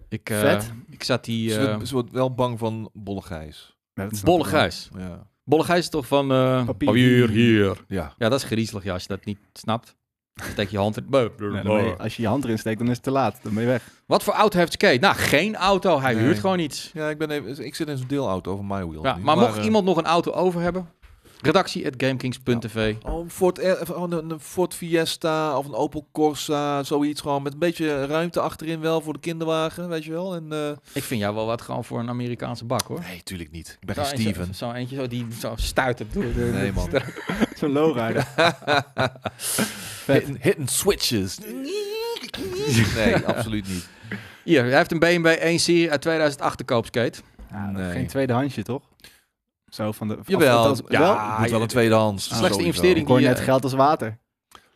Ik, 0.08 0.30
eh, 0.30 0.38
Vet. 0.40 0.72
ik 0.90 1.02
zat 1.04 1.24
die... 1.24 1.50
Ze, 1.50 1.58
eh 1.60 1.72
wordt- 1.72 1.88
ze 1.88 1.94
wordt 1.94 2.12
wel 2.12 2.34
bang 2.34 2.58
van 2.58 2.90
bolle 2.92 3.22
gijs. 3.22 3.76
Ja, 3.94 4.02
dat 4.02 4.12
snap 4.16 4.24
Bolle. 4.24 4.44
Gijs. 4.44 4.88
Ja. 4.98 5.26
Bolle 5.44 5.64
Gijs 5.64 5.78
is 5.78 5.88
toch 5.88 6.06
van... 6.06 6.32
eh, 6.32 6.64
Papier. 6.64 6.88
papier 6.88 7.28
hier. 7.28 7.84
ja. 7.88 8.14
Ja, 8.18 8.28
dat 8.28 8.38
is 8.40 8.44
griezelig, 8.46 8.84
ja, 8.84 8.92
als 8.92 9.02
je 9.02 9.08
dat 9.08 9.24
niet 9.24 9.38
snapt. 9.52 9.96
Steek 10.52 10.68
je 10.68 10.78
hand 10.78 10.96
in. 10.96 11.06
Dan 11.10 11.30
ben 11.36 11.84
je- 11.84 11.96
als 11.98 12.16
je 12.16 12.22
je 12.22 12.28
hand 12.28 12.44
erin 12.44 12.58
steekt, 12.58 12.78
dan 12.78 12.88
is 12.88 12.94
het 12.94 13.02
te 13.02 13.10
laat. 13.10 13.38
Dan 13.42 13.54
ben 13.54 13.62
je 13.62 13.68
weg. 13.68 13.88
Wat 14.06 14.22
voor 14.22 14.34
auto 14.34 14.58
heeft 14.58 14.72
Skate? 14.72 14.98
Nou, 14.98 15.14
geen 15.16 15.56
auto. 15.56 16.00
Hij 16.00 16.14
Nee. 16.14 16.22
huurt 16.22 16.38
gewoon 16.38 16.58
iets. 16.58 16.90
Ja, 16.94 17.08
ik, 17.08 17.18
ben 17.18 17.30
even, 17.30 17.64
ik 17.64 17.74
zit 17.74 17.88
in 17.88 17.96
zo'n 17.98 18.06
deelauto 18.06 18.52
over 18.52 18.64
My 18.64 18.86
Wheel. 18.86 19.02
Ja, 19.04 19.16
maar 19.16 19.36
mocht 19.36 19.58
eh, 19.58 19.64
iemand 19.64 19.84
nog 19.84 19.96
een 19.96 20.04
auto 20.04 20.32
over 20.32 20.60
hebben, 20.60 20.88
redactie 21.44 21.86
at 21.86 21.94
gamekings.tv. 21.96 22.94
Oh, 23.06 23.20
een 23.22 23.30
Ford, 23.30 23.58
oh, 23.90 24.10
een, 24.10 24.30
een 24.30 24.40
Ford 24.40 24.74
Fiesta 24.74 25.58
of 25.58 25.66
een 25.66 25.74
Opel 25.74 26.08
Corsa, 26.12 26.82
zoiets 26.82 27.20
gewoon 27.20 27.42
met 27.42 27.52
een 27.52 27.58
beetje 27.58 28.06
ruimte 28.06 28.40
achterin 28.40 28.80
wel 28.80 29.00
voor 29.00 29.12
de 29.12 29.18
kinderwagen, 29.18 29.88
weet 29.88 30.04
je 30.04 30.10
wel. 30.10 30.34
En, 30.34 30.46
eh, 30.52 30.70
Ik 30.92 31.02
vind 31.02 31.20
jou 31.20 31.34
wel 31.34 31.46
wat 31.46 31.62
gewoon 31.62 31.84
voor 31.84 31.98
een 32.00 32.08
Amerikaanse 32.08 32.64
bak 32.64 32.82
hoor. 32.86 33.00
nee, 33.00 33.22
tuurlijk 33.22 33.50
niet. 33.50 33.76
Ik 33.80 33.86
ben 33.86 33.94
Zo 33.94 34.02
geen 34.02 34.20
Steven. 34.20 34.54
Zo 34.54 34.72
eentje 34.72 34.96
zo, 34.96 35.06
die 35.08 35.26
zo 35.38 35.54
door 36.12 36.32
de... 36.32 36.50
Nee, 36.52 36.72
man. 36.72 36.88
Zo'n 37.58 37.72
lowrider. 37.72 38.26
Hidden, 40.06 40.36
hidden 40.40 40.68
switches. 40.68 41.38
nee, 42.94 43.16
absoluut 43.26 43.68
niet. 43.68 43.88
Hier, 44.44 44.64
hij 44.64 44.76
heeft 44.76 44.92
een 44.92 44.98
BMW 44.98 45.26
1 45.26 45.58
serie 45.58 45.90
uit 45.90 46.00
2008 46.00 46.58
te 46.58 46.64
koop, 46.64 46.86
Skate. 46.86 47.18
Ja, 47.50 47.70
Nee. 47.70 47.90
Geen 47.92 48.06
tweedehandsje, 48.06 48.62
toch? 48.62 48.82
Zo 49.74 49.92
van 49.92 50.08
de... 50.08 50.18
Jawel, 50.26 50.56
althans- 50.58 50.80
ja, 50.88 50.98
wel? 51.00 51.38
moet 51.40 51.50
wel 51.50 51.60
een 51.60 51.66
tweedehands. 51.66 52.24
Slechtste 52.24 52.46
sowieso. 52.48 52.66
investering 52.66 53.06
die, 53.06 53.26
net 53.26 53.38
eh, 53.38 53.44
geld 53.44 53.62
als 53.64 53.72
water. 53.72 54.18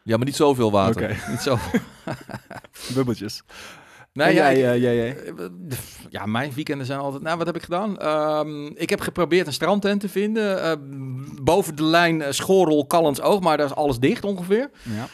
Ja, 0.03 0.17
maar 0.17 0.27
niet 0.27 0.37
zoveel 0.37 0.71
water. 0.71 1.03
Oké, 1.03 1.31
Niet 1.31 1.41
zo. 1.41 1.59
bubbeltjes. 2.95 3.43
Nee, 4.13 4.35
ja, 4.35 4.53
jij, 4.53 4.73
eh, 4.73 4.83
jij, 4.83 4.97
jij? 4.97 5.17
Eh, 5.17 5.45
Ja, 6.09 6.27
mijn 6.27 6.53
weekenden 6.55 6.87
zijn 6.87 6.99
altijd... 6.99 7.23
Nou, 7.23 7.39
wat 7.39 7.47
heb 7.47 7.57
ik 7.57 7.63
gedaan? 7.63 7.99
Ehm, 7.99 8.67
ik 8.67 8.91
heb 8.91 9.01
geprobeerd 9.01 9.47
een 9.47 9.53
strandtent 9.53 10.01
te 10.01 10.09
vinden. 10.09 10.63
eh, 10.63 10.73
boven 11.43 11.77
de 11.77 11.83
lijn 11.85 12.21
uh, 12.21 12.27
Schorel, 12.31 12.87
Callens 12.87 13.21
Oog, 13.21 13.41
maar 13.41 13.57
daar 13.57 13.67
is 13.67 13.75
alles 13.75 13.99
dicht 13.99 14.25
ongeveer. 14.25 14.71
Ja. 14.83 15.07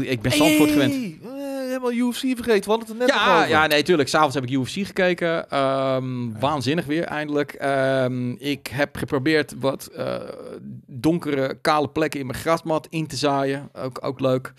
Ik 0.00 0.20
ben 0.20 0.32
Zandvoort 0.32 0.70
gewend. 0.70 0.92
Hey, 0.92 1.18
eh, 1.22 1.28
helemaal 1.82 2.08
UFC 2.08 2.20
vergeten. 2.20 2.64
We 2.64 2.70
hadden 2.70 2.88
het 2.88 2.98
net 2.98 3.08
Ja, 3.08 3.36
over. 3.36 3.48
ja, 3.48 3.66
nee, 3.66 3.82
tuurlijk. 3.82 4.08
S'avonds 4.08 4.34
heb 4.34 4.44
ik 4.44 4.50
UFC 4.50 4.86
gekeken. 4.86 5.50
Ehm, 5.50 6.38
Waanzinnig 6.38 6.84
weer, 6.84 7.04
eindelijk. 7.04 7.52
Ehm, 7.52 8.30
ik 8.30 8.66
heb 8.66 8.96
geprobeerd 8.96 9.54
wat 9.58 9.86
eh, 9.86 10.14
donkere, 10.86 11.58
kale 11.60 11.88
plekken 11.88 12.20
in 12.20 12.26
mijn 12.26 12.38
grasmat 12.38 12.86
in 12.90 13.06
te 13.06 13.16
zaaien. 13.16 13.68
Ook, 13.74 13.98
ook 14.04 14.20
leuk. 14.20 14.52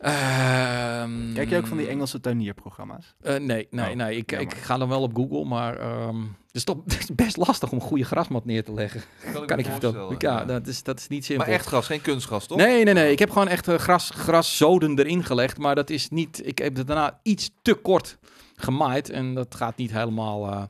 Ehm, 0.00 1.32
Kijk 1.34 1.48
je 1.50 1.56
ook 1.56 1.66
van 1.66 1.76
die 1.76 1.88
Engelse 1.88 2.20
tuinierprogramma's? 2.20 3.14
Eh, 3.20 3.36
nee, 3.36 3.66
nee, 3.70 3.90
Oh, 3.90 3.96
nee. 3.96 4.16
Ik, 4.16 4.30
jammer. 4.30 4.52
ik 4.52 4.58
ga 4.58 4.78
dan 4.78 4.88
wel 4.88 5.02
op 5.02 5.14
Google, 5.16 5.44
maar 5.44 5.78
ehm, 5.78 6.16
het, 6.52 6.56
is 6.56 6.64
toch, 6.64 6.76
het 6.84 6.98
is 6.98 7.14
best 7.14 7.36
lastig 7.36 7.70
om 7.70 7.78
een 7.78 7.86
goede 7.86 8.04
grasmat 8.04 8.44
neer 8.44 8.64
te 8.64 8.72
leggen. 8.72 9.02
Kan, 9.46 9.58
ik 9.58 9.64
je 9.64 9.70
vertellen. 9.70 10.14
Ja, 10.18 10.44
dat 10.44 10.66
is, 10.66 10.82
dat 10.82 10.98
is 10.98 11.08
niet 11.08 11.24
simpel. 11.24 11.46
Maar 11.46 11.54
echt 11.54 11.66
gras, 11.66 11.86
geen 11.86 12.00
kunstgras, 12.00 12.46
toch? 12.46 12.58
Nee, 12.58 12.84
nee, 12.84 12.94
nee. 12.94 13.12
Ik 13.12 13.18
heb 13.18 13.30
gewoon 13.30 13.48
echt 13.48 13.68
eh, 13.68 13.74
gras, 13.74 14.10
graszoden 14.14 14.98
erin 14.98 15.24
gelegd. 15.24 15.58
Maar 15.58 15.74
dat 15.74 15.90
is 15.90 16.08
niet... 16.08 16.46
Ik 16.46 16.58
heb 16.58 16.76
het 16.76 16.86
daarna 16.86 17.20
iets 17.22 17.50
te 17.62 17.74
kort 17.74 18.18
gemaaid. 18.56 19.10
En 19.10 19.34
dat 19.34 19.54
gaat 19.54 19.76
niet 19.76 19.92
helemaal 19.92 20.50
eh, 20.50 20.62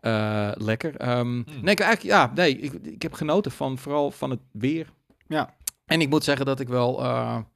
eh, 0.00 0.52
lekker. 0.54 0.96
Ehm, 0.96 1.34
Nee, 1.34 1.74
ik, 1.74 1.80
eigenlijk, 1.80 2.02
ja, 2.02 2.32
nee. 2.34 2.58
Ik, 2.58 2.72
ik 2.72 3.02
heb 3.02 3.12
genoten 3.12 3.50
van 3.52 3.78
vooral 3.78 4.10
van 4.10 4.30
het 4.30 4.40
weer. 4.52 4.92
Ja. 5.26 5.54
En 5.86 6.00
ik 6.00 6.08
moet 6.08 6.24
zeggen 6.24 6.46
dat 6.46 6.60
ik 6.60 6.68
wel 6.68 7.02
eh, 7.02 7.36
een 7.36 7.46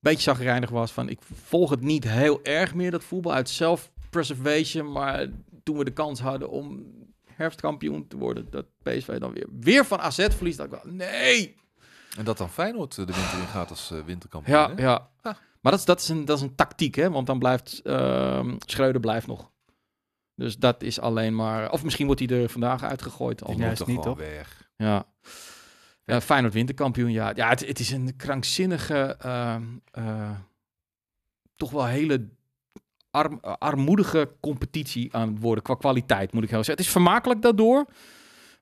beetje 0.00 0.22
zagrijnig 0.22 0.70
was. 0.70 0.92
Van, 0.92 1.08
ik 1.08 1.18
volg 1.44 1.70
het 1.70 1.80
niet 1.80 2.04
heel 2.04 2.40
erg 2.42 2.74
meer, 2.74 2.90
dat 2.90 3.04
voetbal. 3.04 3.32
Uit 3.32 3.48
self-preservation. 3.48 4.92
Maar 4.92 5.26
toen 5.70 5.78
we 5.78 5.84
de 5.84 5.92
kans 5.92 6.20
hadden 6.20 6.50
om 6.50 6.86
herfstkampioen 7.24 8.06
te 8.08 8.16
worden... 8.16 8.50
dat 8.50 8.66
PSV 8.82 9.18
dan 9.18 9.32
weer, 9.32 9.46
weer 9.60 9.84
van 9.86 10.00
AZ 10.00 10.26
verliest. 10.30 10.56
Dat 10.56 10.66
ik 10.66 10.72
wel, 10.72 10.92
nee! 10.92 11.56
En 12.16 12.24
dat 12.24 12.38
dan 12.38 12.50
Feyenoord 12.50 12.98
eh, 12.98 13.06
de 13.06 13.12
winter 13.12 13.38
in 13.38 13.46
gaat 13.46 13.70
als 13.70 13.90
eh, 13.90 13.98
winterkampioen. 14.04 14.56
Ja, 14.56 14.74
hè? 14.74 14.82
ja. 14.82 15.10
Ah. 15.20 15.34
Maar 15.60 15.72
dat 15.72 15.80
is, 15.80 15.86
dat, 15.86 16.00
is 16.00 16.08
een, 16.08 16.24
dat 16.24 16.36
is 16.36 16.42
een 16.42 16.54
tactiek, 16.54 16.94
hè? 16.94 17.10
Want 17.10 17.26
dan 17.26 17.38
blijft 17.38 17.80
ehm 17.82 18.56
Schreuder 18.58 19.00
blijft 19.00 19.26
nog. 19.26 19.50
Dus 20.34 20.58
dat 20.58 20.82
is 20.82 21.00
alleen 21.00 21.34
maar... 21.34 21.70
Of 21.70 21.84
misschien 21.84 22.06
wordt 22.06 22.20
hij 22.28 22.38
er 22.38 22.48
vandaag 22.48 22.82
uitgegooid. 22.82 23.44
Al. 23.44 23.52
Ja, 23.52 23.62
moet 23.62 23.72
is 23.72 23.78
toch 23.78 23.86
niet, 23.86 24.02
toch? 24.02 24.18
weg. 24.18 24.70
Ja. 24.76 25.06
ja. 26.04 26.20
Feyenoord 26.20 26.54
winterkampioen, 26.54 27.10
ja. 27.10 27.32
Ja, 27.34 27.48
het, 27.48 27.66
het 27.66 27.78
is 27.78 27.90
een 27.90 28.16
krankzinnige... 28.16 29.16
ehm, 29.18 29.62
eh, 29.90 30.30
toch 31.56 31.70
wel 31.70 31.86
hele 31.86 32.28
arm, 33.10 33.38
eh, 33.42 33.52
armoedige 33.58 34.30
competitie 34.40 35.14
aan 35.14 35.28
het 35.28 35.40
worden. 35.40 35.64
Qua 35.64 35.74
kwaliteit, 35.74 36.32
moet 36.32 36.42
ik 36.42 36.48
heel 36.50 36.58
zeggen. 36.64 36.76
Het 36.76 36.84
is 36.84 36.90
vermakelijk 36.92 37.42
daardoor. 37.42 37.86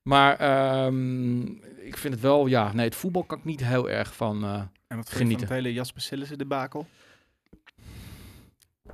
Maar 0.02 0.36
ehm, 0.36 1.40
ik 1.76 1.96
vind 1.96 2.14
het 2.14 2.22
wel... 2.22 2.46
Ja, 2.46 2.72
nee, 2.72 2.84
het 2.84 2.94
voetbal 2.94 3.24
kan 3.24 3.38
ik 3.38 3.44
niet 3.44 3.64
heel 3.64 3.90
erg 3.90 4.14
van... 4.16 4.44
eh, 4.44 4.50
En 4.54 4.96
wat 4.96 5.06
je 5.06 5.12
van 5.12 5.20
Genieten. 5.20 5.46
het 5.46 5.54
hele 5.56 5.72
Jasper 5.72 6.02
Sillissen 6.02 6.38
debakel? 6.38 6.86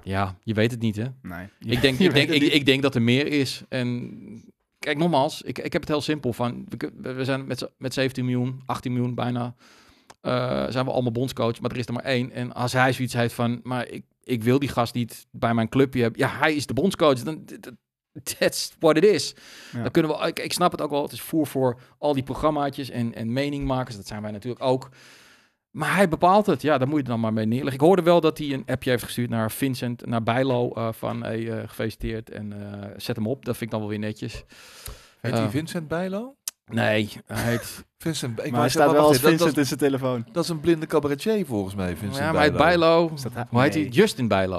ja, 0.02 0.36
je 0.42 0.54
weet 0.54 0.70
het 0.70 0.80
niet, 0.80 0.96
hè? 0.96 1.04
Nee. 1.22 1.46
Ik 1.74 1.80
denk, 1.80 1.98
ik, 1.98 2.12
denk, 2.14 2.30
ik, 2.30 2.42
ik 2.42 2.66
denk 2.66 2.82
dat 2.82 2.94
er 2.94 3.02
meer 3.02 3.26
is. 3.26 3.62
En 3.68 4.12
kijk, 4.78 4.98
nogmaals, 4.98 5.42
ik, 5.42 5.58
ik 5.58 5.72
heb 5.72 5.82
het 5.82 5.90
heel 5.90 6.00
simpel 6.00 6.32
van. 6.32 6.66
We, 6.68 7.12
we 7.14 7.24
zijn 7.24 7.46
met, 7.46 7.70
met 7.78 7.94
17 7.94 8.24
miljoen, 8.24 8.62
18 8.66 8.92
miljoen 8.92 9.14
bijna. 9.14 9.54
eh, 10.20 10.66
zijn 10.68 10.84
we 10.84 10.90
allemaal 10.92 11.12
bondscoach, 11.12 11.60
maar 11.60 11.70
er 11.70 11.76
is 11.76 11.86
er 11.86 11.92
maar 11.92 12.04
één. 12.04 12.30
En 12.32 12.52
als 12.54 12.72
hij 12.72 12.92
zoiets 12.92 13.14
heeft 13.14 13.34
van, 13.34 13.60
maar 13.62 13.88
ik, 13.88 14.04
ik 14.24 14.42
wil 14.42 14.58
die 14.58 14.68
gast 14.68 14.94
niet 14.94 15.26
bij 15.30 15.54
mijn 15.54 15.68
clubje 15.68 16.02
hebben. 16.02 16.20
Ja, 16.20 16.28
hij 16.28 16.54
is 16.54 16.66
de 16.66 16.74
bondscoach. 16.74 17.22
Dan, 17.22 17.44
that's 18.38 18.72
what 18.78 18.96
it 18.96 19.04
is. 19.04 19.34
Ja. 19.72 19.82
Dan 19.82 19.90
kunnen 19.90 20.18
we, 20.18 20.26
ik, 20.26 20.38
ik 20.38 20.52
snap 20.52 20.72
het 20.72 20.80
ook 20.80 20.90
wel. 20.90 21.02
Het 21.02 21.12
is 21.12 21.20
voer 21.20 21.46
voor 21.46 21.80
al 21.98 22.14
die 22.14 22.22
programmaatjes 22.22 22.90
en, 22.90 23.14
en 23.14 23.32
meningmakers. 23.32 23.96
Dat 23.96 24.06
zijn 24.06 24.22
wij 24.22 24.30
natuurlijk 24.30 24.64
ook. 24.64 24.88
Maar 25.70 25.94
hij 25.94 26.08
bepaalt 26.08 26.46
het. 26.46 26.62
Ja, 26.62 26.78
daar 26.78 26.88
moet 26.88 26.98
je 26.98 27.04
dan 27.04 27.20
maar 27.20 27.32
mee 27.32 27.46
neerleggen. 27.46 27.74
Ik 27.74 27.86
hoorde 27.86 28.02
wel 28.02 28.20
dat 28.20 28.38
hij 28.38 28.52
een 28.52 28.66
appje 28.66 28.90
heeft 28.90 29.02
gestuurd 29.04 29.30
naar 29.30 29.50
Vincent, 29.50 30.06
naar 30.06 30.22
Bijlo. 30.22 30.72
eh, 30.72 30.92
van 30.92 31.22
hey, 31.22 31.50
eh, 31.50 31.68
gefeliciteerd 31.68 32.30
en 32.30 32.52
eh, 32.52 32.90
zet 32.96 33.16
hem 33.16 33.26
op. 33.26 33.44
Dat 33.44 33.56
vind 33.56 33.64
ik 33.64 33.70
dan 33.70 33.80
wel 33.80 33.88
weer 33.88 33.98
netjes. 33.98 34.44
Heet 35.20 35.36
die 35.36 35.48
Vincent 35.48 35.88
Bijlo? 35.88 36.36
Nee, 36.66 37.10
hij 37.26 37.42
heet, 37.50 37.84
Vincent, 37.98 38.44
ik 38.44 38.50
Maar 38.50 38.60
hij 38.60 38.68
staat 38.68 38.90
wel 38.92 39.00
als 39.06 39.16
even, 39.16 39.22
dat- 39.30 39.30
Vincent 39.38 39.56
in 39.58 39.66
zijn 39.66 39.78
telefoon. 39.78 40.26
Dat, 40.32 40.44
is 40.44 40.50
een 40.50 40.60
blinde 40.60 40.86
cabaretier 40.86 41.46
volgens 41.46 41.74
mij, 41.74 41.96
Vincent 41.96 42.16
ja, 42.16 42.24
maar 42.32 42.34
hij 42.34 42.44
heet 42.48 42.56
Bijlo. 42.56 43.10
Is 43.14 43.22
dat 43.22 43.34
hij? 43.34 43.44
Hoe 43.50 43.60
heet 43.62 43.74
hij? 43.74 43.82
Nee. 43.82 43.92
Justin 43.92 44.28
Bijlo. 44.28 44.56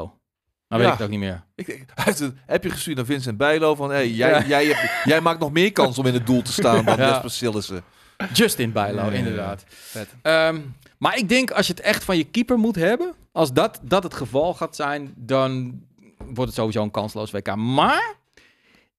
Nou 0.67 0.81
weet 0.81 0.81
Ja. 0.81 0.88
ik 0.88 0.91
het 0.93 1.01
ook 1.01 1.09
niet 1.09 1.19
meer. 1.19 1.43
Ik, 1.55 1.85
een 2.19 2.38
appje 2.47 2.69
gestuurd 2.69 2.97
naar 2.97 3.05
Vincent 3.05 3.38
Bijlo 3.38 3.75
van... 3.75 3.89
Hey, 3.89 4.09
jij, 4.09 4.29
Ja. 4.29 4.45
jij, 4.45 4.65
hebt- 4.65 5.03
jij 5.05 5.21
maakt 5.21 5.39
nog 5.39 5.51
meer 5.51 5.71
kans 5.71 5.97
om 5.97 6.05
in 6.05 6.13
het 6.13 6.25
doel 6.27 6.41
te 6.41 6.51
staan 6.51 6.85
dan 6.85 6.97
Ja. 7.01 7.09
Jesper 7.09 7.31
Sillissen. 7.31 7.83
Justin 8.33 8.71
Bijlo, 8.71 9.09
inderdaad. 9.09 9.63
Vet. 9.67 10.07
Ehm, 10.21 10.59
maar 10.97 11.17
ik 11.17 11.29
denk 11.29 11.51
als 11.51 11.67
je 11.67 11.74
het 11.74 11.81
echt 11.81 12.03
van 12.03 12.17
je 12.17 12.24
keeper 12.24 12.57
moet 12.57 12.75
hebben, 12.75 13.13
als 13.31 13.53
dat, 13.53 13.79
dat 13.81 14.03
het 14.03 14.13
geval 14.13 14.53
gaat 14.53 14.75
zijn, 14.75 15.13
dan 15.15 15.81
wordt 16.17 16.39
het 16.45 16.53
sowieso 16.53 16.83
een 16.83 16.91
kansloos 16.91 17.31
WK. 17.31 17.55
Maar 17.55 18.13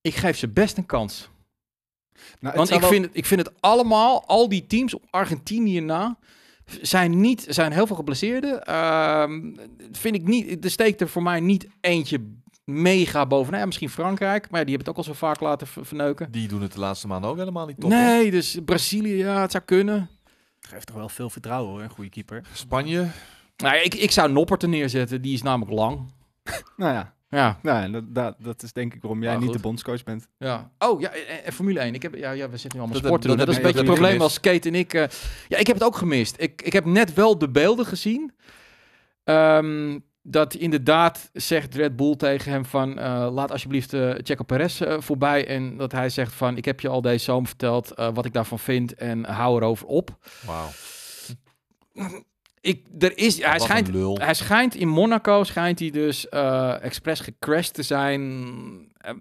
ik 0.00 0.14
geef 0.14 0.36
ze 0.38 0.48
best 0.48 0.76
een 0.76 0.86
kans. 0.86 1.28
Nou, 2.40 2.56
Want 2.56 2.70
ik 2.70 2.80
wel- 2.80 2.88
vind, 2.88 3.04
het, 3.04 3.16
ik 3.16 3.26
vind 3.26 3.40
het 3.46 3.52
allemaal, 3.60 4.24
al 4.26 4.48
die 4.48 4.66
teams 4.66 4.94
op 4.94 5.04
Argentinië 5.10 5.80
na, 5.80 6.18
zijn 6.82 7.20
niet, 7.20 7.46
zijn 7.48 7.72
heel 7.72 7.86
veel 7.86 7.96
geblesseerden. 7.96 8.64
Ehm, 8.64 9.54
vind 9.92 10.14
ik 10.14 10.26
niet, 10.26 10.64
er 10.64 10.70
steekt 10.70 11.00
er 11.00 11.08
voor 11.08 11.22
mij 11.22 11.40
niet 11.40 11.66
eentje 11.80 12.20
mega 12.64 13.26
bovenaan. 13.26 13.60
Ja, 13.60 13.66
misschien 13.66 13.90
Frankrijk, 13.90 14.50
maar 14.50 14.60
ja, 14.60 14.66
die 14.66 14.74
hebben 14.76 14.78
het 14.78 14.88
ook 14.88 14.96
al 14.96 15.12
zo 15.14 15.26
vaak 15.26 15.40
laten 15.40 15.66
ver- 15.66 15.86
verneuken. 15.86 16.30
Die 16.30 16.48
doen 16.48 16.62
het 16.62 16.72
de 16.72 16.78
laatste 16.80 17.06
maanden 17.06 17.30
ook 17.30 17.36
helemaal 17.36 17.66
niet 17.66 17.80
top. 17.80 17.90
hoor. 17.90 18.00
nee, 18.00 18.30
dus 18.30 18.58
Brazilië, 18.64 19.16
ja, 19.16 19.40
het 19.40 19.50
zou 19.50 19.64
kunnen. 19.64 20.08
geeft 20.60 20.86
toch 20.86 20.96
wel 20.96 21.08
veel 21.08 21.30
vertrouwen 21.30 21.70
hoor, 21.72 21.82
een 21.82 21.90
goede 21.90 22.10
keeper. 22.10 22.42
Spanje, 22.52 22.98
Nou, 23.56 23.74
ja, 23.74 23.82
ik, 23.82 23.94
ik 23.94 24.10
zou 24.10 24.32
Noppert 24.32 24.62
er 24.62 24.68
neerzetten, 24.68 25.22
die 25.22 25.32
is 25.34 25.42
namelijk 25.42 25.72
lang. 25.76 26.12
Nou 26.76 26.92
ja, 26.92 27.14
Ja, 27.36 27.58
nou, 27.62 27.90
dat, 27.90 28.14
dat, 28.14 28.34
dat 28.38 28.62
is 28.62 28.72
denk 28.72 28.94
ik 28.94 29.02
waarom 29.02 29.22
jij 29.22 29.36
niet 29.36 29.52
de 29.52 29.58
bondscoach 29.58 30.02
bent. 30.04 30.28
Ja. 30.38 30.70
Oh, 30.78 31.00
ja, 31.00 31.10
en, 31.10 31.44
en 31.44 31.52
Formule 31.52 31.80
1. 31.80 31.94
Ik 31.94 32.02
heb, 32.02 32.14
ja, 32.14 32.30
ja, 32.30 32.48
we 32.50 32.56
zitten 32.56 32.78
nu 32.78 32.84
allemaal 32.84 33.00
Dat 33.00 33.04
sport 33.06 33.22
te 33.22 33.28
doen. 33.28 33.36
heb- 33.38 33.46
Dat, 33.46 33.54
dat 33.54 33.64
is 33.64 33.70
een 33.70 33.72
beetje 33.72 33.90
het 33.92 34.00
probleem 34.00 34.20
als 34.20 34.40
Kate 34.40 34.68
en 34.68 34.74
ik... 34.74 34.94
eh, 34.94 35.04
ja, 35.48 35.56
ik 35.58 35.66
heb 35.66 35.76
het 35.76 35.84
ook 35.84 35.96
gemist. 35.96 36.34
Ik, 36.38 36.62
ik 36.62 36.72
heb 36.72 36.84
net 36.84 37.14
wel 37.14 37.38
de 37.38 37.48
beelden 37.50 37.86
gezien. 37.86 38.32
Ehm, 39.24 39.98
dat 40.22 40.54
inderdaad 40.54 41.30
zegt 41.32 41.74
Red 41.74 41.96
Bull 41.96 42.16
tegen 42.16 42.52
hem 42.52 42.64
van... 42.64 42.98
eh, 42.98 43.28
laat 43.32 43.50
alsjeblieft 43.50 43.92
eh 43.92 44.10
Checo 44.16 44.44
Perez 44.44 44.80
eh, 44.80 44.96
voorbij. 45.00 45.46
En 45.46 45.76
dat 45.76 45.92
hij 45.92 46.08
zegt 46.10 46.32
van... 46.32 46.56
Ik 46.56 46.64
heb 46.64 46.80
je 46.80 46.88
al 46.88 47.00
deze 47.00 47.24
zomer 47.24 47.48
verteld 47.48 47.90
eh, 47.90 48.08
wat 48.14 48.24
ik 48.24 48.32
daarvan 48.32 48.58
vind. 48.58 48.94
En 48.94 49.24
hou 49.24 49.56
erover 49.56 49.86
op. 49.86 50.16
wauw. 50.46 50.68
Ik, 52.66 52.86
er 52.98 53.18
is, 53.18 53.42
hij, 53.42 53.52
Wat 53.52 53.62
schijnt, 53.62 54.18
hij 54.18 54.34
schijnt 54.34 54.74
in 54.74 54.88
Monaco 54.88 55.44
schijnt 55.44 55.78
hij 55.78 55.90
dus 55.90 56.28
eh 56.28 56.82
expres 56.82 57.20
gecrashed 57.20 57.74
te 57.74 57.82
zijn 57.82 58.22
eh, 58.96 59.12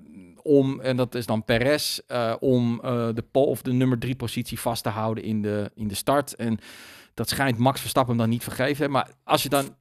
om 0.42 0.80
en 0.80 0.98
dat 0.98 1.16
is 1.16 1.26
dan 1.26 1.44
Perez 1.44 2.00
eh, 2.08 2.36
om 2.40 2.80
eh, 2.82 3.10
de 3.14 3.24
pole 3.32 3.46
of 3.46 3.62
de 3.62 3.74
nummer 3.74 4.00
drie 4.00 4.16
positie 4.16 4.60
vast 4.60 4.84
te 4.84 4.90
houden 4.90 5.24
in 5.24 5.42
de 5.42 5.72
in 5.76 5.88
de 5.88 5.96
start. 5.96 6.36
En 6.36 6.58
dat 7.14 7.30
schijnt 7.30 7.58
Max 7.58 7.82
Verstappen 7.82 8.18
dan 8.18 8.30
niet 8.30 8.44
vergeven 8.44 8.92
maar 8.92 9.10
als 9.24 9.44
je 9.44 9.50
dan 9.50 9.76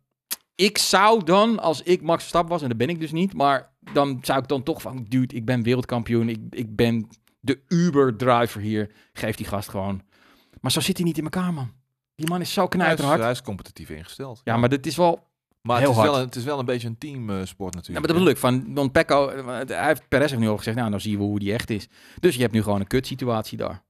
ik 0.54 0.78
zou 0.78 1.24
dan 1.24 1.58
als 1.60 1.82
ik 1.82 2.02
Max 2.02 2.20
Verstappen 2.20 2.52
was 2.52 2.62
en 2.62 2.68
dat 2.68 2.76
ben 2.76 2.88
ik 2.88 3.00
dus 3.00 3.12
niet 3.12 3.34
maar 3.34 3.70
dan 3.92 4.18
zou 4.22 4.38
ik 4.38 4.48
dan 4.48 4.62
toch 4.62 4.82
van 4.82 5.06
dude 5.08 5.34
ik 5.34 5.44
ben 5.44 5.62
wereldkampioen 5.62 6.28
ik, 6.28 6.38
ik 6.50 6.76
ben 6.76 7.08
de 7.40 7.60
Uber 7.68 8.16
driver 8.16 8.60
hier 8.60 8.90
geef 9.12 9.36
die 9.36 9.46
gast 9.46 9.68
gewoon. 9.68 10.02
Maar 10.60 10.72
zo 10.72 10.80
zit 10.80 10.96
hij 10.96 11.06
niet 11.06 11.18
in 11.18 11.24
elkaar 11.24 11.52
man 11.52 11.82
Die 12.14 12.28
man 12.28 12.40
is 12.40 12.52
zo 12.52 12.60
Hij 12.60 12.68
is, 12.70 12.76
knijterhard. 12.84 13.20
hij 13.20 13.30
is 13.30 13.42
competitief 13.42 13.90
ingesteld. 13.90 14.40
Ja, 14.44 14.56
maar 14.56 14.68
dit 14.68 14.86
is 14.86 14.96
wel... 14.96 15.32
Maar 15.60 15.78
heel 15.78 15.88
het, 15.88 15.96
is 15.96 16.02
wel 16.02 16.10
hard. 16.12 16.22
een, 16.22 16.28
het 16.28 16.36
is 16.36 16.44
wel 16.44 16.58
een 16.58 16.64
beetje 16.64 16.88
een 16.88 16.98
teamsport 16.98 17.74
Ja, 17.74 17.80
natuurlijk. 17.80 17.88
maar 17.88 18.02
dat 18.02 18.12
bedoel 18.16 18.28
ik. 18.28 18.36
Van, 18.36 18.74
want 18.74 18.92
Pecco, 18.92 19.28
hij 19.66 19.86
heeft, 19.86 20.08
Perez 20.08 20.30
heeft 20.30 20.42
nu 20.42 20.48
al 20.48 20.56
gezegd, 20.56 20.76
nou, 20.76 20.90
dan 20.90 21.00
zien 21.00 21.18
we 21.18 21.24
hoe 21.24 21.38
die 21.38 21.52
echt 21.52 21.70
is. 21.70 21.88
Dus 22.20 22.34
je 22.34 22.40
hebt 22.40 22.52
nu 22.52 22.62
gewoon 22.62 22.80
een 22.80 22.86
kutsituatie 22.86 23.58
daar. 23.58 23.82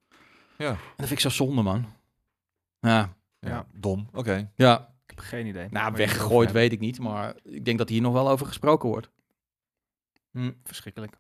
Ja. 0.59 0.69
En 0.69 0.77
dat 0.97 1.07
vind 1.07 1.11
ik 1.11 1.21
zo 1.21 1.29
zonde, 1.29 1.63
man. 1.63 1.87
Ja, 2.81 3.15
Ja, 3.41 3.49
Ja. 3.49 3.67
Dom, 3.73 4.09
oké. 4.13 4.51
ja. 4.55 4.93
Ik 5.07 5.11
heb 5.11 5.19
geen 5.19 5.47
idee. 5.47 5.69
nou, 5.71 5.93
weggegooid 5.93 6.53
weet 6.53 6.73
ik 6.73 6.81
niet, 6.81 6.99
maar 6.99 7.35
ik 7.43 7.65
denk 7.65 7.79
dat 7.79 7.89
hier 7.89 8.01
nog 8.01 8.13
wel 8.13 8.29
over 8.31 8.47
gesproken 8.47 8.89
wordt. 8.89 9.11
Hm. 10.31 10.53
Verschrikkelijk. 10.65 11.17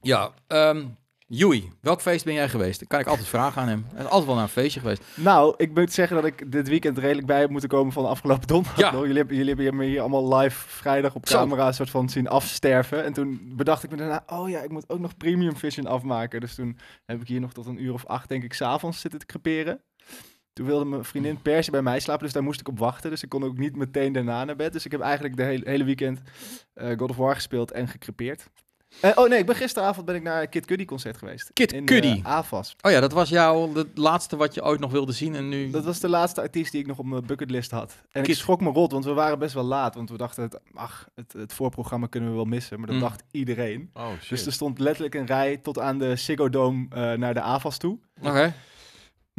Ja, 0.00 0.32
ehm 0.46 0.86
Joey, 1.30 1.72
welk 1.80 2.00
feest 2.00 2.24
ben 2.24 2.34
jij 2.34 2.48
geweest? 2.48 2.78
Dan 2.78 2.88
kan 2.88 3.00
ik 3.00 3.06
altijd 3.06 3.26
vragen 3.26 3.62
aan 3.62 3.68
hem. 3.68 3.86
Hij 3.88 4.04
is 4.04 4.04
altijd 4.04 4.24
wel 4.24 4.34
naar 4.34 4.44
een 4.44 4.50
feestje 4.50 4.80
geweest. 4.80 5.02
Nou, 5.14 5.54
ik 5.56 5.74
moet 5.74 5.92
zeggen 5.92 6.16
dat 6.16 6.24
ik 6.24 6.52
dit 6.52 6.68
weekend 6.68 6.98
redelijk 6.98 7.26
bij 7.26 7.40
heb 7.40 7.50
moeten 7.50 7.68
komen 7.68 7.92
van 7.92 8.02
de 8.02 8.08
afgelopen 8.08 8.46
donderdag. 8.46 8.92
Ja. 8.92 8.98
Jullie, 8.98 9.16
hebben, 9.16 9.36
jullie 9.36 9.54
hebben 9.54 9.76
me 9.76 9.84
hier 9.84 10.00
allemaal 10.00 10.36
live 10.36 10.68
vrijdag 10.68 11.14
op 11.14 11.24
camera 11.24 11.66
een 11.66 11.74
soort 11.74 11.90
van 11.90 12.08
zien 12.08 12.28
afsterven. 12.28 13.04
En 13.04 13.12
toen 13.12 13.52
bedacht 13.56 13.82
ik 13.82 13.90
me 13.90 13.96
daarna, 13.96 14.22
oh 14.26 14.48
ja, 14.48 14.60
ik 14.60 14.70
moet 14.70 14.88
ook 14.88 14.98
nog 14.98 15.16
Premium 15.16 15.56
Vision 15.56 15.86
afmaken. 15.86 16.40
Dus 16.40 16.54
toen 16.54 16.78
heb 17.06 17.20
ik 17.20 17.28
hier 17.28 17.40
nog 17.40 17.52
tot 17.52 17.66
een 17.66 17.82
uur 17.82 17.92
of 17.92 18.06
acht, 18.06 18.28
denk 18.28 18.42
ik, 18.42 18.52
s'avonds 18.52 19.00
zitten 19.00 19.20
te 19.20 19.26
creperen. 19.26 19.82
Toen 20.52 20.66
wilde 20.66 20.84
mijn 20.84 21.04
vriendin 21.04 21.42
per 21.42 21.64
se 21.64 21.70
bij 21.70 21.82
mij 21.82 22.00
slapen, 22.00 22.24
dus 22.24 22.32
daar 22.32 22.42
moest 22.42 22.60
ik 22.60 22.68
op 22.68 22.78
wachten. 22.78 23.10
Dus 23.10 23.22
ik 23.22 23.28
kon 23.28 23.44
ook 23.44 23.58
niet 23.58 23.76
meteen 23.76 24.12
daarna 24.12 24.44
naar 24.44 24.56
bed. 24.56 24.72
Dus 24.72 24.84
ik 24.84 24.90
heb 24.90 25.00
eigenlijk 25.00 25.36
de 25.36 25.42
hele, 25.42 25.70
hele 25.70 25.84
weekend 25.84 26.20
eh, 26.72 26.98
God 26.98 27.10
of 27.10 27.16
War 27.16 27.34
gespeeld 27.34 27.70
en 27.70 27.88
gecrepeerd. 27.88 28.50
Eh, 29.00 29.10
oh 29.14 29.28
nee, 29.28 29.38
ik 29.38 29.46
ben 29.46 29.54
gisteravond 29.54 30.06
ben 30.06 30.14
ik 30.14 30.22
naar 30.22 30.42
een 30.42 30.48
Kid 30.48 30.66
Cudi 30.66 30.84
concert 30.84 31.16
geweest. 31.16 31.50
Kid 31.52 31.72
in, 31.72 31.84
Cudi. 31.84 32.20
eh, 32.24 32.24
AFAS. 32.36 32.76
Oh 32.80 32.90
ja, 32.90 33.00
dat 33.00 33.12
was 33.12 33.28
jouw 33.28 33.74
het 33.74 33.86
laatste 33.94 34.36
wat 34.36 34.54
je 34.54 34.64
ooit 34.64 34.80
nog 34.80 34.90
wilde 34.90 35.12
zien 35.12 35.34
en 35.34 35.48
nu... 35.48 35.70
Dat 35.70 35.84
was 35.84 36.00
de 36.00 36.08
laatste 36.08 36.40
artiest 36.40 36.72
die 36.72 36.80
ik 36.80 36.86
nog 36.86 36.98
op 36.98 37.06
mijn 37.06 37.26
bucketlist 37.26 37.70
had. 37.70 37.96
En 38.12 38.22
Kid- 38.22 38.30
ik 38.30 38.36
schrok 38.40 38.60
me 38.60 38.70
rot, 38.70 38.92
want 38.92 39.04
we 39.04 39.12
waren 39.12 39.38
best 39.38 39.54
wel 39.54 39.64
laat. 39.64 39.94
Want 39.94 40.10
we 40.10 40.16
dachten, 40.16 40.42
het, 40.42 40.60
ach, 40.74 41.08
het, 41.14 41.32
het 41.32 41.52
voorprogramma 41.52 42.06
kunnen 42.06 42.30
we 42.30 42.34
wel 42.36 42.44
missen. 42.44 42.78
Maar 42.78 42.86
dat 42.86 42.96
Mm. 42.96 43.02
dacht 43.02 43.22
iedereen. 43.30 43.90
Oh 43.94 44.08
shit. 44.20 44.28
Dus 44.28 44.46
er 44.46 44.52
stond 44.52 44.78
letterlijk 44.78 45.14
een 45.14 45.26
rij 45.26 45.56
tot 45.56 45.78
aan 45.78 45.98
de 45.98 46.16
Ziggo 46.16 46.48
Dome 46.50 46.86
eh, 46.90 47.12
naar 47.12 47.34
de 47.34 47.40
AFAS 47.40 47.78
toe. 47.78 47.98
Oké. 48.22 48.54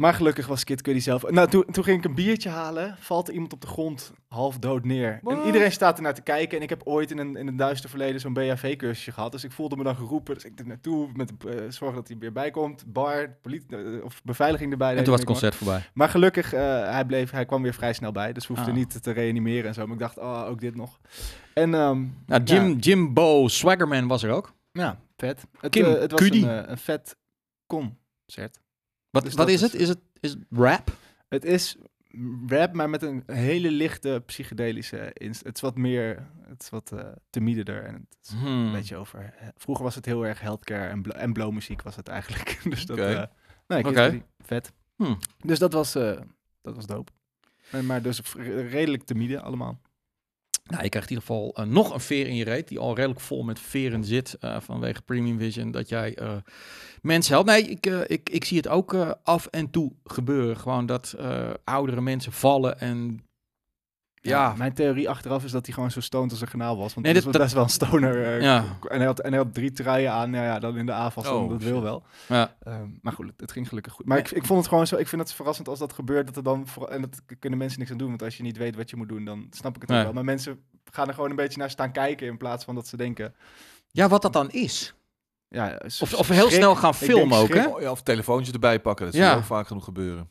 Maar 0.00 0.14
gelukkig 0.14 0.46
was 0.46 0.64
Kid 0.64 0.82
Cudi 0.82 1.00
zelf... 1.00 1.30
Nou, 1.30 1.48
toen, 1.48 1.64
toen 1.70 1.84
ging 1.84 1.98
ik 1.98 2.04
een 2.04 2.14
biertje 2.14 2.48
halen, 2.48 2.96
valt 2.98 3.28
iemand 3.28 3.52
op 3.52 3.60
de 3.60 3.66
grond 3.66 4.12
half 4.28 4.58
dood 4.58 4.84
neer. 4.84 5.20
What? 5.22 5.38
En 5.40 5.46
iedereen 5.46 5.72
staat 5.72 5.96
er 5.96 6.02
naar 6.02 6.14
te 6.14 6.22
kijken. 6.22 6.56
En 6.56 6.62
ik 6.62 6.68
heb 6.68 6.82
ooit 6.84 7.10
in 7.10 7.18
een, 7.18 7.36
in 7.36 7.46
een 7.46 7.56
duister 7.56 7.90
verleden 7.90 8.20
zo'n 8.20 8.32
BHV-cursusje 8.32 9.12
gehad. 9.12 9.32
Dus 9.32 9.44
ik 9.44 9.52
voelde 9.52 9.76
me 9.76 9.82
dan 9.82 9.96
geroepen. 9.96 10.34
Dus 10.34 10.44
ik 10.44 10.58
er 10.58 10.66
naartoe, 10.66 11.08
met 11.14 11.32
eh 11.46 11.54
zorgen 11.68 11.96
dat 11.96 12.08
hij 12.08 12.18
weer 12.18 12.32
bij 12.32 12.50
komt. 12.50 12.92
Bar, 12.92 13.36
politie, 13.42 13.76
eh, 13.76 14.04
of 14.04 14.22
beveiliging 14.24 14.72
erbij. 14.72 14.90
En 14.90 14.96
toen 14.96 15.10
was 15.10 15.20
het 15.20 15.28
concert 15.28 15.54
voorbij. 15.54 15.82
maar 15.94 16.08
gelukkig, 16.08 16.52
eh, 16.52 16.60
hij, 16.90 17.04
bleef, 17.04 17.30
hij 17.30 17.44
kwam 17.44 17.62
weer 17.62 17.74
vrij 17.74 17.92
snel 17.92 18.12
bij. 18.12 18.32
Dus 18.32 18.46
we 18.46 18.54
hoefden 18.54 18.72
Ah. 18.72 18.78
niet 18.78 19.02
te 19.02 19.10
reanimeren 19.10 19.68
en 19.68 19.74
zo. 19.74 19.84
Maar 19.84 19.92
ik 19.94 20.00
dacht, 20.00 20.18
oh, 20.18 20.44
ook 20.48 20.60
dit 20.60 20.74
nog. 20.76 21.00
En 21.54 21.74
ehm, 21.74 22.04
Nou, 22.26 22.42
Jim, 22.42 22.68
Ja. 22.68 22.76
Jimbo 22.78 23.48
Swaggerman 23.48 24.06
was 24.06 24.22
er 24.22 24.30
ook. 24.30 24.52
ja, 24.72 24.98
vet. 25.16 25.44
Het, 25.60 25.70
Kim 25.70 25.84
het 25.84 26.10
was 26.10 26.20
Cudi. 26.20 26.42
een, 26.44 26.70
een 26.70 26.78
vet 26.78 27.16
concert. 27.66 28.60
Wat, 29.10 29.22
Dus 29.24 29.34
wat 29.34 29.48
is 29.48 29.54
is- 29.54 29.60
het? 29.72 29.74
Is 29.80 29.88
het 29.88 29.98
is 30.20 30.30
het 30.30 30.40
rap? 30.50 30.92
Het 31.28 31.44
is 31.44 31.76
rap, 32.46 32.72
maar 32.74 32.90
met 32.90 33.02
een 33.02 33.22
hele 33.26 33.70
lichte 33.70 34.22
psychedelische 34.26 35.10
inst. 35.12 35.44
Het 35.44 35.54
is 35.56 35.60
wat 35.60 35.76
meer, 35.76 36.26
het 36.42 36.62
is 36.62 36.68
wat 36.70 36.92
timider 37.30 37.84
en 37.84 37.94
het 37.94 38.18
is 38.22 38.28
Hmm. 38.30 38.46
een 38.66 38.72
beetje 38.72 38.96
over. 38.96 39.34
eh, 39.38 39.48
Vroeger 39.56 39.84
was 39.84 39.94
het 39.94 40.04
heel 40.04 40.26
erg 40.26 40.40
healthcare 40.40 40.88
en, 40.88 41.02
blo 41.02 41.12
en 41.12 41.32
blow 41.32 41.52
muziek 41.52 41.82
was 41.82 41.96
het 41.96 42.08
eigenlijk. 42.08 42.60
dus 42.70 42.86
dat, 42.86 42.98
Oké. 42.98 43.08
eh, 43.66 44.08
nee, 44.08 44.22
vet. 44.38 44.72
Hmm. 44.96 45.18
Dus 45.38 45.58
dat 45.58 45.72
was, 45.72 45.94
eh, 45.94 46.20
dat 46.62 46.74
was 46.76 46.86
dope. 46.86 47.12
Maar, 47.72 47.84
maar 47.84 48.02
dus 48.02 48.20
redelijk 48.70 49.02
timide 49.02 49.40
allemaal. 49.40 49.80
Nou, 50.70 50.82
je 50.82 50.88
krijgt 50.88 51.10
in 51.10 51.16
ieder 51.16 51.28
geval 51.28 51.52
eh, 51.54 51.64
nog 51.64 51.94
een 51.94 52.00
veer 52.00 52.26
in 52.26 52.34
je 52.34 52.44
reet, 52.44 52.68
die 52.68 52.78
al 52.78 52.94
redelijk 52.94 53.20
vol 53.20 53.42
met 53.42 53.60
veren 53.60 54.04
zit 54.04 54.36
eh, 54.40 54.56
vanwege 54.60 55.02
Premium 55.02 55.38
Vision, 55.38 55.70
dat 55.70 55.88
jij 55.88 56.14
eh, 56.14 56.32
mensen 57.02 57.34
helpt. 57.34 57.48
Nee, 57.48 57.62
ik, 57.62 57.86
ik, 57.86 58.30
ik 58.30 58.44
zie 58.44 58.56
het 58.56 58.68
ook 58.68 59.16
af 59.22 59.46
en 59.46 59.70
toe 59.70 59.92
gebeuren. 60.04 60.56
Gewoon 60.56 60.86
dat 60.86 61.16
oudere 61.64 62.00
mensen 62.00 62.32
vallen 62.32 62.80
en 62.80 63.24
ja, 64.20 64.54
Mijn 64.56 64.72
theorie 64.74 65.08
achteraf 65.08 65.44
is 65.44 65.50
dat 65.50 65.64
hij 65.66 65.74
gewoon 65.74 65.90
zo 65.90 66.00
stoned 66.00 66.30
als 66.30 66.40
een 66.40 66.48
kanaal 66.48 66.76
was. 66.76 66.94
Want 66.94 67.06
Nee, 67.06 67.14
dat 67.14 67.24
was 67.24 67.36
best 67.36 67.52
wel 67.54 67.62
een 67.62 67.68
stoner. 67.68 68.24
eh, 68.24 68.40
Ja. 68.40 68.64
En, 68.88 68.96
hij 68.96 69.06
had, 69.06 69.20
en 69.20 69.28
hij 69.32 69.38
had 69.42 69.54
drie 69.54 69.72
truien 69.72 70.12
aan. 70.12 70.30
Nou 70.30 70.44
ja, 70.44 70.58
dan 70.58 70.76
in 70.76 70.86
de 70.86 70.92
avond, 70.92 71.28
Oh, 71.28 71.50
dat 71.50 71.62
wil 71.62 71.82
wel. 71.82 72.02
ja. 72.28 72.56
Ehm, 72.62 72.88
maar 73.02 73.12
goed, 73.12 73.32
het 73.36 73.52
ging 73.52 73.68
gelukkig 73.68 73.92
goed. 73.92 74.06
Maar 74.06 74.18
ik, 74.18 74.30
ik 74.30 74.44
vond 74.46 74.58
het 74.60 74.68
gewoon 74.68 74.86
zo... 74.86 74.96
Ik 74.96 75.08
vind 75.08 75.22
het 75.22 75.32
verrassend 75.32 75.68
als 75.68 75.78
dat 75.78 75.92
gebeurt. 75.92 76.26
Dat 76.26 76.36
er 76.36 76.42
dan... 76.42 76.66
voor- 76.66 76.88
En 76.88 77.00
dat 77.00 77.20
kunnen 77.38 77.58
mensen 77.58 77.78
niks 77.78 77.90
aan 77.90 77.98
doen. 77.98 78.08
Want 78.08 78.22
als 78.22 78.36
je 78.36 78.42
niet 78.42 78.56
weet 78.56 78.76
wat 78.76 78.90
je 78.90 78.96
moet 78.96 79.08
doen, 79.08 79.24
dan 79.24 79.46
snap 79.50 79.74
ik 79.74 79.80
het 79.80 79.90
wel. 79.90 80.12
Maar 80.12 80.24
mensen 80.24 80.60
gaan 80.92 81.08
er 81.08 81.14
gewoon 81.14 81.30
een 81.30 81.36
beetje 81.36 81.58
naar 81.58 81.70
staan 81.70 81.92
kijken... 81.92 82.26
in 82.26 82.36
plaats 82.36 82.64
van 82.64 82.74
dat 82.74 82.86
ze 82.86 82.96
denken... 82.96 83.34
ja, 83.90 84.08
wat 84.08 84.22
dat 84.22 84.32
dan 84.32 84.50
is. 84.50 84.94
Ja, 85.48 85.80
Of, 86.00 86.14
of 86.14 86.28
heel 86.28 86.50
snel 86.50 86.74
gaan 86.76 86.94
filmen 86.94 87.38
ook, 87.38 87.48
hè? 87.54 87.62
ja, 87.62 87.90
of 87.90 88.02
telefoontje 88.02 88.52
erbij 88.52 88.80
pakken. 88.80 89.04
Dat 89.04 89.14
zie 89.14 89.22
Ja. 89.22 89.30
je 89.30 89.36
ook 89.36 89.44
vaak 89.44 89.66
genoeg 89.66 89.84
gebeuren. 89.84 90.30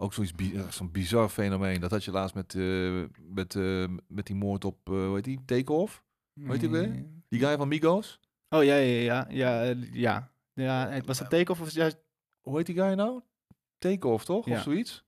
Ook 0.00 0.14
zoiets 0.14 0.32
eh, 0.54 0.68
zo'n 0.68 0.90
bizar 0.90 1.28
fenomeen. 1.28 1.80
Dat 1.80 1.90
had 1.90 2.04
je 2.04 2.10
laatst 2.10 2.34
met, 2.34 2.54
eh, 2.54 3.02
met, 3.20 3.54
eh, 3.54 3.84
met 4.08 4.26
die 4.26 4.36
moord 4.36 4.64
op, 4.64 4.78
eh 4.84 4.94
hoe 4.94 5.14
heet 5.14 5.24
die? 5.24 5.40
Takeoff? 5.44 6.04
Hoe 6.40 6.50
heet 6.50 6.60
die 6.60 6.68
weer? 6.68 6.88
Nee. 6.88 7.06
Die 7.28 7.40
guy 7.40 7.56
van 7.56 7.68
Migos? 7.68 8.20
Oh, 8.48 8.64
ja, 8.64 8.76
ja, 8.76 9.00
ja. 9.00 9.26
Ja, 9.30 9.74
ja. 9.92 10.32
ja 10.54 10.88
het 10.88 11.06
was 11.06 11.18
dat 11.18 11.30
take-off 11.30 11.60
of 11.60 11.70
juist... 11.70 11.98
Hoe 12.40 12.56
heet 12.56 12.66
die 12.66 12.74
guy 12.74 12.92
nou? 12.92 13.20
Takeoff, 13.78 14.24
toch? 14.24 14.46
Ja. 14.46 14.56
Of 14.56 14.62
zoiets? 14.62 15.04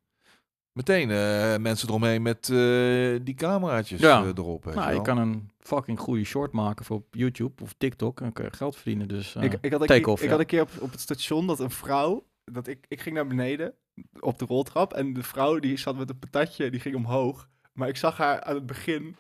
Meteen 0.73 1.11
eh, 1.11 1.57
mensen 1.57 1.89
eromheen 1.89 2.23
met 2.23 2.49
eh, 2.49 3.25
die 3.25 3.35
cameraatjes 3.35 4.01
Ja. 4.01 4.25
erop. 4.25 4.65
Nou, 4.65 4.89
je 4.89 4.95
je 4.95 5.03
kan 5.03 5.19
een 5.19 5.51
fucking 5.59 5.99
goede 5.99 6.25
short 6.25 6.53
maken 6.53 6.85
voor 6.85 6.97
op 6.97 7.15
YouTube 7.15 7.63
of 7.63 7.75
TikTok 7.79 8.19
en 8.19 8.25
dan 8.25 8.33
kun 8.33 8.45
je 8.45 8.53
geld 8.53 8.77
verdienen. 8.77 9.09
Dus 9.09 9.35
eh, 9.35 9.43
ik, 9.43 9.59
ik, 9.61 9.73
had 9.73 9.81
een 9.81 9.87
take 9.87 10.01
keer, 10.01 10.13
off, 10.13 10.23
ik 10.23 10.27
ja. 10.27 10.31
had 10.31 10.41
een 10.41 10.47
keer 10.47 10.63
op, 10.63 10.71
op 10.81 10.91
het 10.91 11.01
station 11.01 11.47
dat 11.47 11.61
een 11.61 11.71
vrouw... 11.71 12.27
Dat 12.45 12.67
ik, 12.67 12.85
ik 12.89 13.01
ging 13.01 13.15
naar 13.15 13.27
beneden 13.27 13.75
op 14.21 14.39
de 14.39 14.45
roltrap. 14.45 14.93
En 14.93 15.13
de 15.13 15.23
vrouw 15.23 15.59
die 15.59 15.77
zat 15.79 15.97
met 15.97 16.11
een 16.11 16.19
patatje, 16.19 16.71
die 16.71 16.81
ging 16.81 16.95
omhoog. 16.95 17.49
Maar 17.73 17.89
ik 17.89 17.97
zag 17.97 18.17
haar 18.17 18.43
aan 18.43 18.55
het 18.55 18.67
begin 18.67 19.17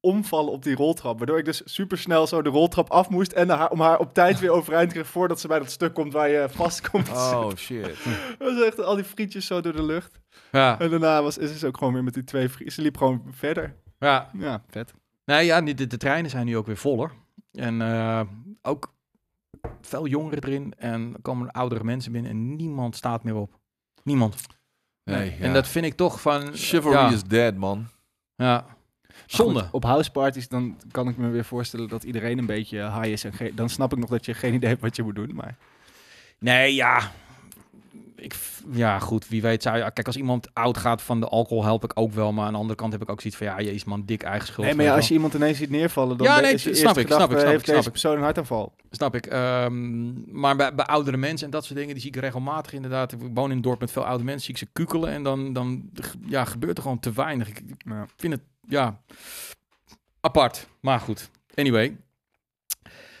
omvallen 0.00 0.52
op 0.52 0.62
die 0.62 0.74
roltrap. 0.74 1.18
Waardoor 1.18 1.38
ik 1.38 1.44
dus 1.44 1.62
super 1.64 1.98
snel 1.98 2.26
zo 2.26 2.42
de 2.42 2.48
roltrap 2.50 2.90
af 2.90 3.08
moest. 3.08 3.32
En 3.32 3.48
haar, 3.48 3.70
om 3.70 3.80
haar 3.80 3.98
op 3.98 4.14
tijd 4.14 4.38
weer 4.40 4.50
overeind 4.50 4.86
te 4.86 4.92
krijgen 4.94 5.12
voordat 5.12 5.40
ze 5.40 5.48
bij 5.48 5.58
dat 5.58 5.70
stuk 5.70 5.94
komt 5.94 6.12
waar 6.12 6.28
je 6.28 6.46
vast 6.50 6.90
komt. 6.90 7.08
Oh 7.10 7.50
shit. 7.56 7.82
Dat 8.38 8.54
was 8.54 8.62
echt 8.64 8.80
al 8.82 8.94
die 8.94 9.04
frietjes 9.04 9.46
zo 9.46 9.60
door 9.60 9.72
de 9.72 9.82
lucht. 9.82 10.20
ja, 10.52 10.78
En 10.80 10.90
daarna 10.90 11.22
was, 11.22 11.38
is 11.38 11.58
ze 11.58 11.66
ook 11.66 11.76
gewoon 11.78 11.92
weer 11.92 12.04
met 12.04 12.14
die 12.14 12.24
twee 12.24 12.48
frietjes. 12.48 12.74
Ze 12.74 12.82
liep 12.82 12.96
gewoon 12.96 13.22
verder. 13.30 13.74
ja. 13.98 14.30
Ja, 14.38 14.64
vet. 14.68 14.94
Nee, 15.24 15.44
ja, 15.46 15.60
de, 15.60 15.74
de, 15.74 15.86
de 15.86 15.96
treinen 15.96 16.30
zijn 16.30 16.46
nu 16.46 16.56
ook 16.56 16.66
weer 16.66 16.76
voller. 16.76 17.12
En 17.52 17.82
eh, 17.82 18.20
ook 18.62 18.94
veel 19.80 20.06
jongeren 20.06 20.42
erin. 20.44 20.74
En 20.76 21.12
er 21.14 21.22
komen 21.22 21.50
oudere 21.50 21.84
mensen 21.84 22.12
binnen 22.12 22.30
en 22.30 22.56
niemand 22.56 22.96
staat 22.96 23.24
meer 23.24 23.34
op. 23.34 23.58
Niemand. 24.06 24.36
Nee, 25.04 25.36
En 25.40 25.46
ja. 25.46 25.52
dat 25.52 25.68
vind 25.68 25.84
ik 25.84 25.94
toch 25.94 26.20
van... 26.20 26.54
Chivalry 26.54 26.96
ja, 26.96 27.10
is 27.10 27.22
dead, 27.22 27.54
man. 27.54 27.88
ja. 28.36 28.66
Zonde. 29.26 29.60
Goed, 29.60 29.72
op 29.72 29.84
houseparties 29.84 30.48
dan 30.48 30.80
kan 30.90 31.08
ik 31.08 31.16
me 31.16 31.28
weer 31.28 31.44
voorstellen 31.44 31.88
dat 31.88 32.02
iedereen 32.02 32.38
een 32.38 32.46
beetje 32.46 32.78
high 32.90 33.06
is. 33.06 33.24
En 33.24 33.32
dan 33.54 33.68
snap 33.68 33.92
ik 33.92 33.98
nog 33.98 34.10
dat 34.10 34.24
je 34.24 34.34
geen 34.34 34.54
idee 34.54 34.68
hebt 34.68 34.80
wat 34.82 34.96
je 34.96 35.02
moet 35.02 35.14
doen. 35.14 35.34
Maar 35.34 35.56
Nee, 36.38 36.74
ja. 36.74 37.12
Ik, 38.16 38.34
ja, 38.70 38.98
goed, 38.98 39.28
wie 39.28 39.42
weet. 39.42 39.62
Zou, 39.62 39.76
je- 39.76 39.92
kijk, 39.92 40.06
als 40.06 40.16
iemand 40.16 40.54
oud 40.54 40.76
gaat 40.78 41.02
van 41.02 41.20
de 41.20 41.28
alcohol, 41.28 41.64
help 41.64 41.84
ik 41.84 41.90
ook 41.94 42.12
wel. 42.12 42.32
Maar 42.32 42.46
aan 42.46 42.52
de 42.52 42.58
andere 42.58 42.78
kant 42.78 42.92
heb 42.92 43.02
ik 43.02 43.10
ook 43.10 43.20
zoiets 43.20 43.38
van, 43.38 43.46
ja, 43.46 43.60
jezus 43.60 43.84
man, 43.84 44.04
dik 44.04 44.22
eigen 44.22 44.46
schuld. 44.46 44.66
Nee, 44.66 44.74
maar 44.76 44.84
ja, 44.84 44.94
als 44.94 45.08
je 45.08 45.14
iemand 45.14 45.34
ineens 45.34 45.58
ziet 45.58 45.70
neervallen, 45.70 46.16
dan 46.16 46.26
Ja, 46.26 46.40
nee, 46.40 46.52
is 46.54 46.62
snap 46.62 46.72
ik, 46.72 46.78
snap 46.80 46.98
ik, 47.00 47.06
snap 47.08 47.30
heeft 47.30 47.32
ik, 47.58 47.64
snap 47.64 47.64
deze 47.74 47.86
ik. 47.86 47.90
persoon 47.90 48.16
een 48.16 48.22
hartaanval? 48.22 48.74
Snap 48.90 49.14
ik. 49.14 49.26
Ehm, 49.26 50.38
maar 50.40 50.56
bij, 50.56 50.74
bij 50.74 50.84
oudere 50.86 51.16
mensen 51.16 51.46
en 51.46 51.52
dat 51.52 51.64
soort 51.64 51.78
dingen, 51.78 51.92
die 51.92 52.02
zie 52.02 52.10
ik 52.14 52.20
regelmatig 52.20 52.72
inderdaad. 52.72 53.12
Ik 53.12 53.18
woon 53.34 53.50
in 53.50 53.56
een 53.56 53.62
dorp 53.62 53.80
met 53.80 53.90
veel 53.92 54.04
oude 54.06 54.24
mensen, 54.24 54.42
zie 54.44 54.54
ik 54.54 54.60
ze 54.60 54.66
kukelen. 54.72 55.10
En 55.10 55.22
dan, 55.22 55.52
dan 55.52 55.90
ja, 56.26 56.44
gebeurt 56.44 56.76
er 56.76 56.82
gewoon 56.82 57.00
te 57.00 57.12
weinig. 57.12 57.48
Ik, 57.48 57.58
ik 57.58 57.82
Ja. 57.86 58.06
vind 58.16 58.32
het, 58.32 58.42
ja, 58.68 59.00
apart. 60.20 60.68
Maar 60.80 61.00
goed, 61.00 61.30
anyway. 61.54 61.96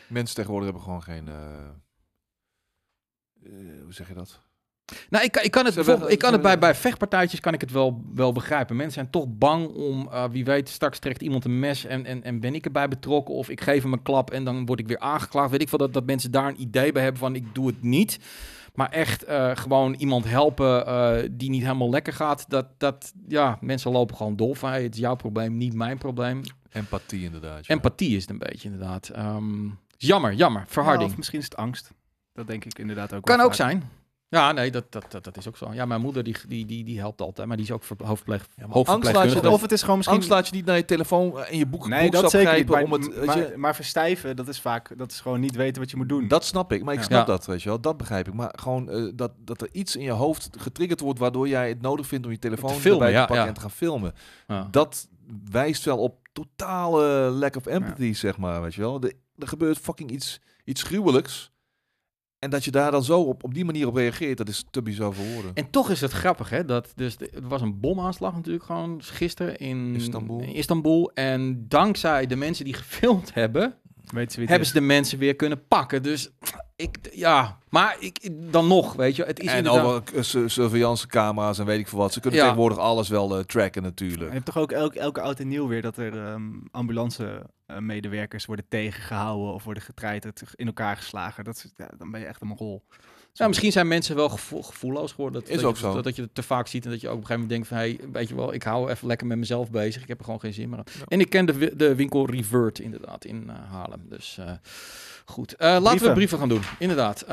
Mensen 0.08 0.34
tegenwoordig 0.34 0.68
hebben 0.68 0.84
gewoon 0.86 1.02
geen... 1.02 1.28
eh, 1.28 1.34
eh, 3.44 3.82
hoe 3.82 3.92
zeg 3.94 4.08
je 4.08 4.14
dat? 4.14 4.40
Nou, 5.10 5.24
ik, 5.24 5.32
kan- 5.32 5.44
ik 5.44 5.50
kan 5.50 5.64
het, 5.64 5.74
bijvoorbeeld, 5.74 6.10
ik 6.10 6.18
kan 6.18 6.32
het 6.32 6.42
bij, 6.42 6.58
bij 6.58 6.74
vechtpartijtjes 6.74 7.40
kan 7.40 7.54
ik 7.54 7.60
het 7.60 7.70
wel, 7.70 8.02
wel 8.14 8.32
begrijpen. 8.32 8.76
Mensen 8.76 8.94
zijn 8.94 9.10
toch 9.10 9.26
bang 9.28 9.68
om, 9.68 10.08
eh, 10.12 10.24
wie 10.30 10.44
weet, 10.44 10.68
straks 10.68 10.98
trekt 10.98 11.22
iemand 11.22 11.44
een 11.44 11.58
mes 11.58 11.84
en, 11.84 12.04
en, 12.04 12.22
en 12.22 12.40
ben 12.40 12.54
ik 12.54 12.64
erbij 12.64 12.88
betrokken. 12.88 13.34
Of 13.34 13.48
ik 13.48 13.60
geef 13.60 13.82
hem 13.82 13.92
een 13.92 14.02
klap 14.02 14.30
en 14.30 14.44
dan 14.44 14.66
word 14.66 14.80
ik 14.80 14.86
weer 14.88 14.98
aangeklaagd. 14.98 15.50
Weet 15.50 15.60
ik 15.62 15.68
veel, 15.68 15.78
dat, 15.78 15.92
dat 15.92 16.06
mensen 16.06 16.30
daar 16.30 16.48
een 16.48 16.60
idee 16.60 16.92
bij 16.92 17.02
hebben 17.02 17.20
van 17.20 17.34
ik 17.34 17.54
doe 17.54 17.66
het 17.66 17.82
niet. 17.82 18.18
Maar 18.74 18.90
echt 18.90 19.22
eh, 19.24 19.50
gewoon 19.56 19.94
iemand 19.94 20.24
helpen 20.24 20.86
eh, 20.86 21.28
die 21.30 21.50
niet 21.50 21.62
helemaal 21.62 21.90
lekker 21.90 22.12
gaat. 22.12 22.44
Dat, 22.48 22.66
dat, 22.78 23.12
ja, 23.28 23.58
mensen 23.60 23.90
lopen 23.90 24.16
gewoon 24.16 24.36
dol 24.36 24.54
van, 24.54 24.70
hey, 24.70 24.82
het 24.82 24.94
is 24.94 25.00
jouw 25.00 25.14
probleem, 25.16 25.56
niet 25.56 25.74
mijn 25.74 25.98
probleem. 25.98 26.40
Empathie 26.72 27.22
inderdaad. 27.24 27.66
ja. 27.66 27.74
Empathie 27.74 28.16
is 28.16 28.20
het 28.20 28.30
een 28.30 28.38
beetje 28.38 28.68
inderdaad. 28.70 29.08
Ehm, 29.08 29.68
jammer, 29.96 30.32
jammer, 30.34 30.60
Ja, 30.62 30.68
verharding. 30.68 31.10
of 31.10 31.16
misschien 31.16 31.38
is 31.38 31.44
het 31.44 31.56
angst. 31.56 31.90
Dat 32.32 32.46
denk 32.46 32.64
ik 32.64 32.78
inderdaad 32.78 33.12
ook 33.14 33.24
kan 33.24 33.36
wel 33.36 33.46
ook 33.46 33.54
vaak. 33.54 33.68
zijn. 33.70 33.90
Ja, 34.28 34.52
nee, 34.52 34.70
dat, 34.70 34.92
dat, 34.92 35.04
dat, 35.08 35.24
dat 35.24 35.36
is 35.36 35.48
ook 35.48 35.56
zo. 35.56 35.72
Ja, 35.72 35.84
mijn 35.84 36.00
moeder 36.00 36.22
die, 36.22 36.36
die, 36.48 36.66
die, 36.66 36.84
die 36.84 36.98
helpt 36.98 37.20
altijd, 37.20 37.48
maar 37.48 37.56
die 37.56 37.66
is 37.66 37.72
ook 37.72 37.82
hoofdpleeg, 38.04 38.46
Ja, 38.56 38.66
hoofdverpleegkundige. 38.68 39.34
laat 39.34 39.44
je 39.44 39.50
Of 39.50 39.60
het 39.60 39.72
is 39.72 39.80
gewoon 39.80 39.96
misschien... 39.96 40.16
Angst 40.16 40.30
laat 40.32 40.48
je 40.48 40.54
niet 40.54 40.64
naar 40.64 40.76
je 40.76 40.84
telefoon 40.84 41.40
en 41.44 41.58
je 41.58 41.66
boek, 41.66 41.88
Nee, 41.88 42.10
dat 42.10 42.30
zeker 42.30 42.38
niet. 42.38 42.64
grijpen 42.66 42.74
Maar, 42.74 42.84
om 42.84 42.92
het... 42.92 43.26
maar, 43.26 43.38
je, 43.38 43.52
maar 43.56 43.74
verstijven, 43.74 44.36
dat 44.36 44.48
is 44.48 44.60
vaak... 44.60 44.98
Dat 44.98 45.10
is 45.10 45.20
gewoon 45.20 45.40
niet 45.40 45.56
weten 45.56 45.82
wat 45.82 45.90
je 45.90 45.96
moet 45.96 46.08
doen. 46.08 46.28
Dat 46.28 46.44
snap 46.44 46.72
ik, 46.72 46.84
maar 46.84 46.94
ik 46.94 47.02
snap 47.02 47.26
Ja. 47.26 47.32
dat, 47.32 47.46
weet 47.46 47.62
je 47.62 47.68
wel. 47.68 47.80
Dat 47.80 47.96
begrijp 47.96 48.28
ik. 48.28 48.34
Maar 48.34 48.52
gewoon 48.60 48.90
eh, 48.90 49.12
dat, 49.14 49.32
dat 49.38 49.60
er 49.60 49.68
iets 49.72 49.96
in 49.96 50.02
je 50.02 50.10
hoofd 50.10 50.48
getriggerd 50.58 51.00
wordt... 51.00 51.18
waardoor 51.18 51.48
jij 51.48 51.68
het 51.68 51.80
nodig 51.80 52.06
vindt 52.06 52.26
om 52.26 52.32
je 52.32 52.38
telefoon 52.38 52.72
Te 52.72 52.80
filmen, 52.80 53.06
erbij 53.06 53.20
te 53.20 53.26
pakken 53.26 53.42
ja. 53.42 53.48
en 53.48 53.54
te 53.54 53.60
gaan 53.60 53.70
filmen. 53.70 54.12
Ja. 54.46 54.68
Dat 54.70 55.08
wijst 55.50 55.84
wel 55.84 55.98
op 55.98 56.28
totale 56.32 57.02
lack 57.30 57.56
of 57.56 57.66
empathy, 57.66 58.12
zeg 58.12 58.36
maar, 58.38 58.62
weet 58.62 58.74
je 58.74 58.80
wel. 58.80 59.00
De- 59.00 59.16
er 59.38 59.48
gebeurt 59.48 59.78
fucking 59.78 60.10
iets, 60.10 60.40
iets 60.64 60.82
gruwelijks. 60.82 61.54
En 62.46 62.52
dat 62.52 62.64
je 62.64 62.70
daar 62.70 62.90
dan 62.90 63.04
zo 63.04 63.20
op, 63.20 63.44
op 63.44 63.54
die 63.54 63.64
manier 63.64 63.86
op 63.86 63.94
reageert, 63.94 64.38
dat 64.38 64.48
is 64.48 64.64
te 64.70 64.82
bizar 64.82 65.14
voor 65.14 65.24
woorden. 65.32 65.50
En 65.54 65.70
toch 65.70 65.90
is 65.90 66.00
het 66.00 66.12
grappig, 66.12 66.50
hè? 66.50 66.64
Dat 66.64 66.92
dus 66.94 67.16
de- 67.16 67.30
er 67.30 67.48
was 67.48 67.60
een 67.60 67.80
bomaanslag 67.80 68.34
natuurlijk 68.34 68.64
gewoon 68.64 69.00
gisteren 69.02 69.56
in 69.58 69.94
Istanbul. 69.94 70.40
in 70.40 70.54
Istanbul. 70.54 71.10
En 71.14 71.64
dankzij 71.68 72.26
de 72.26 72.36
mensen 72.36 72.64
die 72.64 72.74
gefilmd 72.74 73.34
hebben, 73.34 73.74
Weet 74.12 74.32
ze 74.32 74.38
wie 74.40 74.48
het 74.48 74.48
hebben 74.48 74.60
is. 74.60 74.68
ze 74.68 74.74
de 74.74 74.80
mensen 74.80 75.18
weer 75.18 75.36
kunnen 75.36 75.66
pakken. 75.66 76.02
Dus 76.02 76.30
ik, 76.76 76.96
ja, 77.12 77.58
maar 77.68 77.96
ik, 78.00 78.28
dan 78.52 78.66
nog, 78.66 78.92
weet 78.94 79.16
je, 79.16 79.24
het 79.24 79.40
is 79.40 79.50
en 79.50 79.56
inderdaad... 79.56 79.84
over 79.84 80.24
su- 80.24 80.48
surveillancecamera's 80.48 81.58
en 81.58 81.66
weet 81.66 81.78
ik 81.78 81.88
veel 81.88 81.98
wat. 81.98 82.12
Ze 82.12 82.20
kunnen 82.20 82.38
Ja. 82.38 82.44
tegenwoordig 82.44 82.78
alles 82.78 83.08
wel 83.08 83.38
eh, 83.38 83.44
tracken 83.44 83.82
Je 83.82 83.88
natuurlijk. 83.88 84.32
hebt 84.32 84.44
toch 84.44 84.56
ook 84.58 84.72
elk, 84.72 84.94
elke 84.94 85.20
oud 85.20 85.40
en 85.40 85.48
nieuw 85.48 85.66
weer 85.68 85.82
dat 85.82 85.96
er 85.96 86.26
ehm 86.26 86.42
ambulance-medewerkers 86.70 88.44
worden 88.46 88.64
tegengehouden 88.68 89.54
of 89.54 89.64
worden 89.64 89.82
getreiterd, 89.82 90.42
in 90.54 90.66
elkaar 90.66 90.96
geslagen. 90.96 91.44
Dat 91.44 91.56
is, 91.56 91.72
ja, 91.76 91.88
dan 91.98 92.10
ben 92.10 92.20
je 92.20 92.26
echt 92.26 92.42
een 92.42 92.56
rol. 92.56 92.84
Ja, 93.38 93.46
misschien 93.46 93.72
zijn 93.72 93.88
mensen 93.88 94.16
wel 94.16 94.28
gevoel, 94.28 94.62
gevoelloos 94.62 95.12
geworden. 95.12 95.40
Dat, 95.40 95.50
Is 95.50 95.56
dat 95.56 95.64
ook 95.64 95.74
je, 95.74 95.80
zo. 95.80 95.94
Dat, 95.94 96.04
dat 96.04 96.16
je 96.16 96.22
het 96.22 96.34
te 96.34 96.42
vaak 96.42 96.66
ziet 96.66 96.84
en 96.84 96.90
dat 96.90 97.00
je 97.00 97.08
ook 97.08 97.14
op 97.14 97.20
een 97.20 97.26
gegeven 97.26 97.48
moment 97.48 97.68
denkt 97.68 97.98
van... 97.98 98.06
Hey, 98.06 98.12
weet 98.12 98.28
je 98.28 98.34
wel, 98.34 98.54
ik 98.54 98.62
hou 98.62 98.90
even 98.90 99.06
lekker 99.06 99.26
met 99.26 99.38
mezelf 99.38 99.70
bezig. 99.70 100.02
Ik 100.02 100.08
heb 100.08 100.18
er 100.18 100.24
gewoon 100.24 100.40
geen 100.40 100.52
zin 100.52 100.68
meer 100.68 100.78
aan. 100.78 100.84
Ja. 100.98 101.04
En 101.08 101.20
ik 101.20 101.30
ken 101.30 101.46
de, 101.46 101.76
de 101.76 101.94
winkel 101.94 102.30
Revert 102.30 102.78
inderdaad 102.78 103.24
in 103.24 103.44
eh, 103.48 103.54
Haarlem. 103.70 104.00
Dus 104.08 104.38
eh, 104.38 104.50
goed. 105.24 105.54
Eh, 105.54 105.76
laten 105.80 106.06
we 106.06 106.12
Brieven. 106.12 106.38
gaan 106.38 106.48
doen. 106.48 106.62
Inderdaad. 106.78 107.24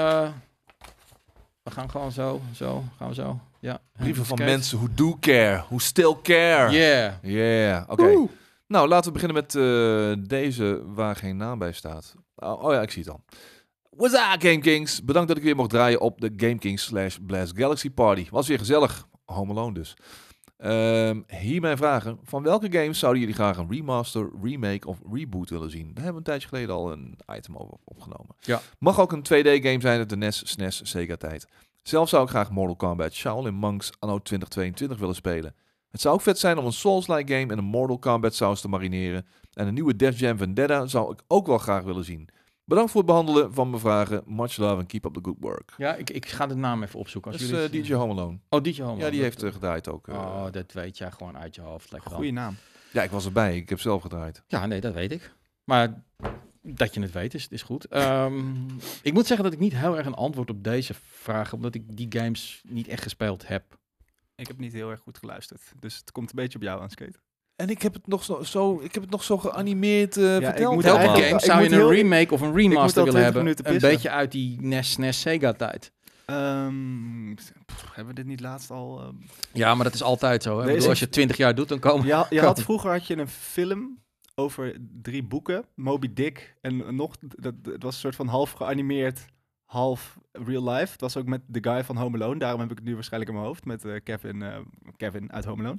We 1.63 1.71
gaan 1.71 1.89
gewoon 1.89 2.11
zo, 2.11 2.41
zo, 2.55 2.83
gaan 2.97 3.07
we 3.07 3.13
zo. 3.13 3.39
Ja. 3.59 3.81
Brieven 3.97 4.25
van 4.25 4.37
mensen 4.37 4.77
who 4.77 4.87
do 4.95 5.17
care, 5.19 5.63
who 5.67 5.77
still 5.77 6.15
care. 6.21 6.71
Yeah. 6.71 7.13
Yeah, 7.21 7.89
oké. 7.89 8.27
Nou, 8.67 8.87
laten 8.87 9.13
we 9.13 9.19
beginnen 9.19 9.43
met 9.43 10.29
deze 10.29 10.81
waar 10.85 11.15
geen 11.15 11.37
naam 11.37 11.59
bij 11.59 11.71
staat. 11.71 12.15
Oh, 12.35 12.63
oh 12.63 12.73
ja, 12.73 12.81
ik 12.81 12.91
zie 12.91 13.03
het 13.03 13.11
al. 13.11 13.23
What's 13.97 14.13
up, 14.13 14.41
Game 14.41 14.59
Kings? 14.59 15.03
Bedankt 15.03 15.27
dat 15.27 15.37
ik 15.37 15.43
weer 15.43 15.55
mocht 15.55 15.69
draaien 15.69 16.01
op 16.01 16.21
de 16.21 16.33
Game 16.37 16.57
Kings 16.57 16.83
slash 16.83 17.17
Blast 17.21 17.57
Galaxy 17.57 17.89
Party. 17.89 18.27
Was 18.29 18.47
weer 18.47 18.57
gezellig. 18.57 19.07
Home 19.25 19.51
Alone 19.51 19.73
dus. 19.73 19.97
Ehm, 20.57 21.21
hier 21.27 21.61
mijn 21.61 21.77
vragen. 21.77 22.19
Van 22.23 22.43
welke 22.43 22.71
games 22.71 22.99
zouden 22.99 23.21
jullie 23.21 23.35
graag 23.35 23.57
een 23.57 23.69
remaster, 23.69 24.29
remake 24.41 24.87
of 24.87 24.97
reboot 25.11 25.49
willen 25.49 25.71
zien? 25.71 25.85
Daar 25.93 26.03
hebben 26.03 26.11
we 26.11 26.17
een 26.17 26.23
tijdje 26.23 26.47
geleden 26.47 26.75
al 26.75 26.91
een 26.91 27.17
item 27.35 27.57
over 27.57 27.73
opgenomen. 27.83 28.35
Ja. 28.39 28.61
Mag 28.79 28.99
ook 28.99 29.11
een 29.11 29.23
2D-game 29.23 29.81
zijn 29.81 29.99
uit 29.99 30.09
de 30.09 30.17
NES, 30.17 30.41
SNES, 30.45 30.81
Sega-tijd. 30.83 31.47
Zelf 31.81 32.09
zou 32.09 32.23
ik 32.23 32.29
graag 32.29 32.51
Mortal 32.51 32.75
Kombat 32.75 33.13
Shaolin 33.13 33.53
Monks 33.53 33.91
anno 33.99 34.19
2022 34.19 34.97
willen 34.97 35.15
spelen. 35.15 35.55
Het 35.89 36.01
zou 36.01 36.15
ook 36.15 36.21
vet 36.21 36.39
zijn 36.39 36.57
om 36.57 36.65
een 36.65 36.73
Souls-like 36.73 37.33
game 37.33 37.51
en 37.51 37.57
een 37.57 37.63
Mortal 37.63 37.99
Kombat 37.99 38.35
saus 38.35 38.61
te 38.61 38.67
marineren. 38.67 39.25
En 39.53 39.67
een 39.67 39.73
nieuwe 39.73 39.95
Def 39.95 40.19
Jam 40.19 40.37
Vendetta 40.37 40.85
zou 40.87 41.11
ik 41.11 41.21
ook 41.27 41.47
wel 41.47 41.57
graag 41.57 41.83
willen 41.83 42.03
zien. 42.03 42.29
Bedankt 42.65 42.91
voor 42.91 43.01
het 43.01 43.09
behandelen 43.09 43.53
van 43.53 43.69
mijn 43.69 43.81
vragen. 43.81 44.23
Much 44.25 44.57
love 44.57 44.75
and 44.75 44.87
keep 44.87 45.05
up 45.05 45.13
the 45.13 45.19
good 45.23 45.37
work. 45.39 45.73
Ja, 45.77 45.95
ik, 45.95 46.09
ik 46.09 46.25
ga 46.25 46.47
de 46.47 46.55
naam 46.55 46.83
even 46.83 46.99
opzoeken. 46.99 47.31
Dat 47.31 47.39
Als 47.41 47.49
is 47.49 47.55
jullie 47.55 47.79
eh, 47.81 47.85
DJ 47.87 47.93
Home 47.93 48.11
Alone. 48.13 48.37
Oh, 48.49 48.61
DJ 48.61 48.81
Home. 48.81 49.01
Ja, 49.01 49.09
die 49.09 49.21
heeft 49.21 49.43
eh, 49.43 49.51
gedraaid 49.51 49.87
ook. 49.87 50.07
eh. 50.07 50.15
Oh, 50.15 50.45
dat 50.51 50.71
weet 50.71 50.97
jij 50.97 51.11
gewoon 51.11 51.37
uit 51.37 51.55
je 51.55 51.61
hoofd. 51.61 51.91
Lekker 51.91 52.09
dan. 52.09 52.17
Goeie 52.17 52.33
naam. 52.33 52.55
Ja, 52.91 53.03
ik 53.03 53.11
was 53.11 53.25
erbij. 53.25 53.55
Ik 53.57 53.69
heb 53.69 53.79
zelf 53.79 54.01
gedraaid. 54.01 54.43
Ja, 54.47 54.65
nee, 54.65 54.81
dat 54.81 54.93
weet 54.93 55.11
ik. 55.11 55.33
Maar 55.63 56.03
dat 56.61 56.93
je 56.93 57.01
het 57.01 57.11
weet 57.11 57.33
is, 57.33 57.47
is 57.47 57.61
goed. 57.61 57.85
Ehm, 57.85 58.65
ik 59.01 59.13
moet 59.13 59.25
zeggen 59.27 59.43
dat 59.45 59.53
ik 59.53 59.59
niet 59.59 59.73
heel 59.75 59.97
erg 59.97 60.05
een 60.05 60.13
antwoord 60.13 60.49
op 60.49 60.63
deze 60.63 60.93
vraag 60.93 61.45
heb, 61.45 61.53
omdat 61.53 61.75
ik 61.75 61.97
die 61.97 62.07
games 62.09 62.61
niet 62.67 62.87
echt 62.87 63.03
gespeeld 63.03 63.47
heb. 63.47 63.63
Ik 64.35 64.47
heb 64.47 64.57
niet 64.57 64.73
heel 64.73 64.89
erg 64.89 64.99
goed 64.99 65.17
geluisterd. 65.17 65.61
Dus 65.79 65.97
het 65.97 66.11
komt 66.11 66.29
een 66.29 66.35
beetje 66.35 66.57
op 66.57 66.63
jou 66.63 66.81
aan, 66.81 66.89
Skate. 66.89 67.19
En 67.55 67.69
ik 67.69 67.81
heb 67.81 67.93
het 67.93 68.07
nog 68.07 68.23
zo, 68.23 68.43
zo, 68.43 68.79
ik 68.81 68.93
heb 68.93 69.03
het 69.03 69.11
nog 69.11 69.23
zo 69.23 69.37
geanimeerd 69.37 70.17
eh 70.17 70.35
ik 70.37 70.43
verteld. 70.43 70.73
moet 70.73 70.85
allemaal. 70.85 71.15
games 71.15 71.31
ik 71.31 71.39
zou 71.39 71.59
je 71.61 71.65
een 71.65 71.71
heel- 71.73 71.91
remake 71.93 72.33
of 72.33 72.41
een 72.41 72.53
remaster 72.55 73.03
willen 73.03 73.31
20 73.31 73.43
hebben? 73.65 73.73
Een 73.73 73.79
beetje 73.91 74.09
uit 74.09 74.31
die 74.31 74.57
E 74.61 74.65
NES, 74.65 74.91
SNES, 74.91 75.21
Sega-tijd. 75.21 75.91
Ehm, 76.25 77.33
pff, 77.65 77.85
hebben 77.95 78.07
we 78.15 78.21
dit 78.21 78.25
niet 78.29 78.39
laatst 78.39 78.71
al... 78.71 78.99
ehm, 79.01 79.15
Ja, 79.53 79.75
maar 79.75 79.83
dat 79.83 79.93
is 79.93 80.03
altijd 80.03 80.43
zo. 80.43 80.59
Hè? 80.59 80.67
Ik 80.67 80.73
bedoel, 80.73 80.89
als 80.89 80.99
je 80.99 81.09
20 81.09 81.37
jaar 81.37 81.55
doet, 81.55 81.67
dan 81.67 81.79
komen... 81.79 82.05
Ja, 82.05 82.27
je 82.29 82.39
had, 82.49 82.61
vroeger 82.61 82.91
had 82.91 83.07
je 83.07 83.17
een 83.17 83.27
film 83.27 84.01
over 84.35 84.75
drie 85.01 85.23
boeken. 85.23 85.65
Moby 85.75 86.13
Dick 86.13 86.55
en 86.61 86.95
nog... 86.95 87.15
Dat, 87.19 87.53
het 87.63 87.83
was 87.83 87.93
een 87.93 87.99
soort 87.99 88.15
van 88.15 88.27
half 88.27 88.51
geanimeerd, 88.51 89.25
half 89.65 90.17
real 90.31 90.69
life. 90.69 90.91
Het 90.91 91.01
was 91.01 91.17
ook 91.17 91.25
met 91.25 91.41
de 91.47 91.69
guy 91.69 91.83
van 91.83 91.97
Home 91.97 92.17
Alone. 92.17 92.39
Daarom 92.39 92.59
heb 92.59 92.71
ik 92.71 92.77
het 92.77 92.85
nu 92.85 92.93
waarschijnlijk 92.93 93.31
in 93.31 93.37
mijn 93.37 93.47
hoofd. 93.49 93.65
Met 93.65 93.85
eh, 93.85 93.93
Kevin, 94.03 94.41
eh, 94.41 94.57
Kevin 94.97 95.31
uit 95.31 95.45
Home 95.45 95.63
Alone. 95.63 95.77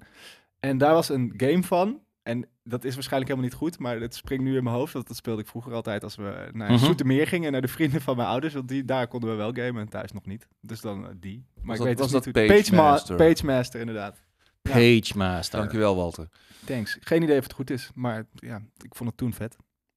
En 0.68 0.78
daar 0.78 0.92
was 0.92 1.08
een 1.08 1.34
game 1.36 1.62
van. 1.62 2.00
En 2.22 2.46
dat 2.62 2.84
is 2.84 2.94
waarschijnlijk 2.94 3.30
helemaal 3.32 3.50
niet 3.50 3.60
goed, 3.60 3.78
maar 3.78 4.00
het 4.00 4.14
springt 4.14 4.44
nu 4.44 4.56
in 4.56 4.64
mijn 4.64 4.76
hoofd. 4.76 4.92
Dat, 4.92 5.08
dat 5.08 5.16
speelde 5.16 5.40
ik 5.42 5.48
vroeger 5.48 5.72
altijd 5.72 6.02
als 6.04 6.16
we 6.16 6.48
naar 6.52 6.70
Mhm. 6.72 6.84
Zoetermeer 6.84 7.26
gingen, 7.26 7.52
naar 7.52 7.60
de 7.60 7.68
vrienden 7.68 8.00
van 8.00 8.16
mijn 8.16 8.28
ouders. 8.28 8.54
Want 8.54 8.68
die, 8.68 8.84
daar 8.84 9.08
konden 9.08 9.30
we 9.30 9.36
wel 9.36 9.52
gamen 9.52 9.82
en 9.82 9.88
thuis 9.88 10.12
nog 10.12 10.26
niet. 10.26 10.48
Dus 10.60 10.80
dan 10.80 11.04
eh, 11.06 11.10
die. 11.20 11.44
Maar 11.54 11.64
Was 11.64 11.72
ik 11.74 11.78
dat- 11.78 11.86
weet 11.86 11.98
was 11.98 12.10
dus 12.10 12.22
dat 12.24 12.34
niet 12.34 12.48
hoe- 12.50 12.56
Page 12.62 12.74
Ma- 12.74 12.82
Master? 12.90 13.16
Page 13.16 13.44
Master, 13.46 13.80
inderdaad. 13.80 14.22
Page 14.62 15.12
Master. 15.16 15.58
Dankjewel, 15.58 15.96
Walter. 15.96 16.28
Thanks. 16.64 16.96
Geen 17.00 17.22
idee 17.22 17.36
of 17.38 17.42
het 17.42 17.52
goed 17.52 17.70
is, 17.70 17.90
maar 17.94 18.26
ja, 18.34 18.62
ik 18.84 18.94
vond 18.94 19.08
het 19.08 19.18
toen 19.18 19.32
vet. 19.32 19.56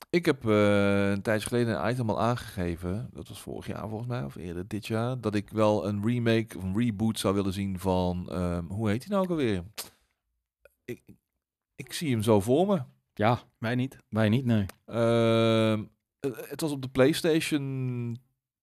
Ik 0.09 0.25
heb 0.25 0.47
eh, 0.49 1.09
een 1.09 1.21
tijdje 1.21 1.47
geleden 1.47 1.83
een 1.83 1.91
item 1.91 2.09
al 2.09 2.21
aangegeven. 2.21 3.09
Dat 3.13 3.27
was 3.27 3.41
vorig 3.41 3.67
jaar 3.67 3.87
volgens 3.89 4.09
mij, 4.09 4.23
of 4.23 4.35
eerder 4.35 4.67
dit 4.67 4.87
jaar. 4.87 5.21
Dat 5.21 5.35
ik 5.35 5.49
wel 5.49 5.87
een 5.87 6.05
remake 6.05 6.57
of 6.57 6.63
een 6.63 6.77
reboot 6.77 7.19
zou 7.19 7.33
willen 7.35 7.53
zien 7.53 7.79
van... 7.79 8.27
ehm, 8.31 8.65
hoe 8.65 8.89
heet 8.89 9.03
hij 9.03 9.11
nou 9.11 9.23
ook 9.23 9.29
alweer? 9.29 9.63
Ik, 10.87 11.01
ik 11.75 11.93
zie 11.93 12.11
hem 12.11 12.21
zo 12.21 12.39
voor 12.39 12.67
me. 12.67 12.81
Ja, 13.13 13.39
Wij 13.57 13.75
niet. 13.75 13.97
wij 14.09 14.29
niet, 14.29 14.45
nee. 14.45 14.65
Ehm, 14.85 15.83
eh, 16.19 16.31
het 16.35 16.61
was 16.61 16.71
op 16.71 16.81
de 16.81 16.89
PlayStation 16.89 18.17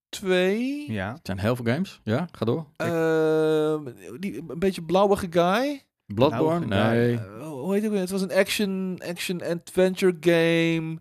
2. 0.09 0.91
Ja. 0.91 1.13
Het 1.13 1.25
zijn 1.25 1.39
heel 1.39 1.55
veel 1.55 1.65
games. 1.65 1.99
Ja, 2.03 2.27
ga 2.31 2.45
door. 2.45 2.65
Ehm, 2.75 3.83
die, 4.19 4.37
een 4.47 4.59
beetje 4.59 4.83
blauwige 4.83 5.27
guy. 5.29 5.83
Bloodborne? 6.05 6.65
Nee. 6.65 7.15
Eh, 7.15 7.47
hoe 7.47 7.73
heet 7.73 7.83
het? 7.83 7.93
Het 7.93 8.09
was 8.09 8.21
een 8.21 8.33
action, 8.33 9.01
action 9.05 9.41
adventure 9.41 10.17
game. 10.19 10.99